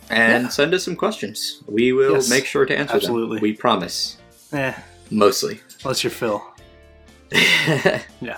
[0.09, 0.49] And Yeah.
[0.49, 1.63] send us some questions.
[1.67, 3.37] We will Yes, make sure to answer absolutely.
[3.37, 3.41] them.
[3.43, 4.17] We promise.
[4.51, 4.73] Eh,
[5.09, 5.61] Mostly.
[5.83, 6.43] unless you're Phil.
[7.31, 8.37] yeah.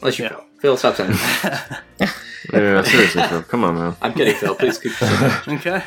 [0.00, 0.28] Unless you Yeah.
[0.30, 0.44] Phil.
[0.60, 1.82] Phil, stop saying that.
[2.52, 3.42] Yeah, seriously, Phil.
[3.42, 3.96] Come on, man.
[4.00, 4.54] I'm kidding, Phil.
[4.54, 4.92] Please keep
[5.48, 5.82] okay.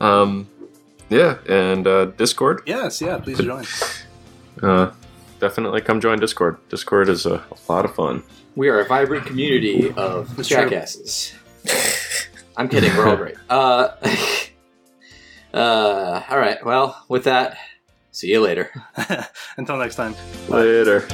[0.00, 0.48] um,
[1.08, 2.62] yeah, and uh, Discord.
[2.66, 3.00] Yes.
[3.00, 3.18] Yeah.
[3.18, 3.64] Please join.
[4.62, 4.90] Uh,
[5.38, 6.56] definitely come join Discord.
[6.68, 8.22] Discord is a, a lot of fun.
[8.56, 11.34] We are a vibrant community of That's jackasses.
[12.56, 12.94] I'm kidding.
[12.96, 13.36] We're all great.
[13.50, 13.96] Uh,
[15.54, 16.64] uh, all right.
[16.64, 17.58] Well, with that,
[18.12, 18.70] see you later.
[19.56, 20.14] Until next time.
[20.48, 21.06] Later.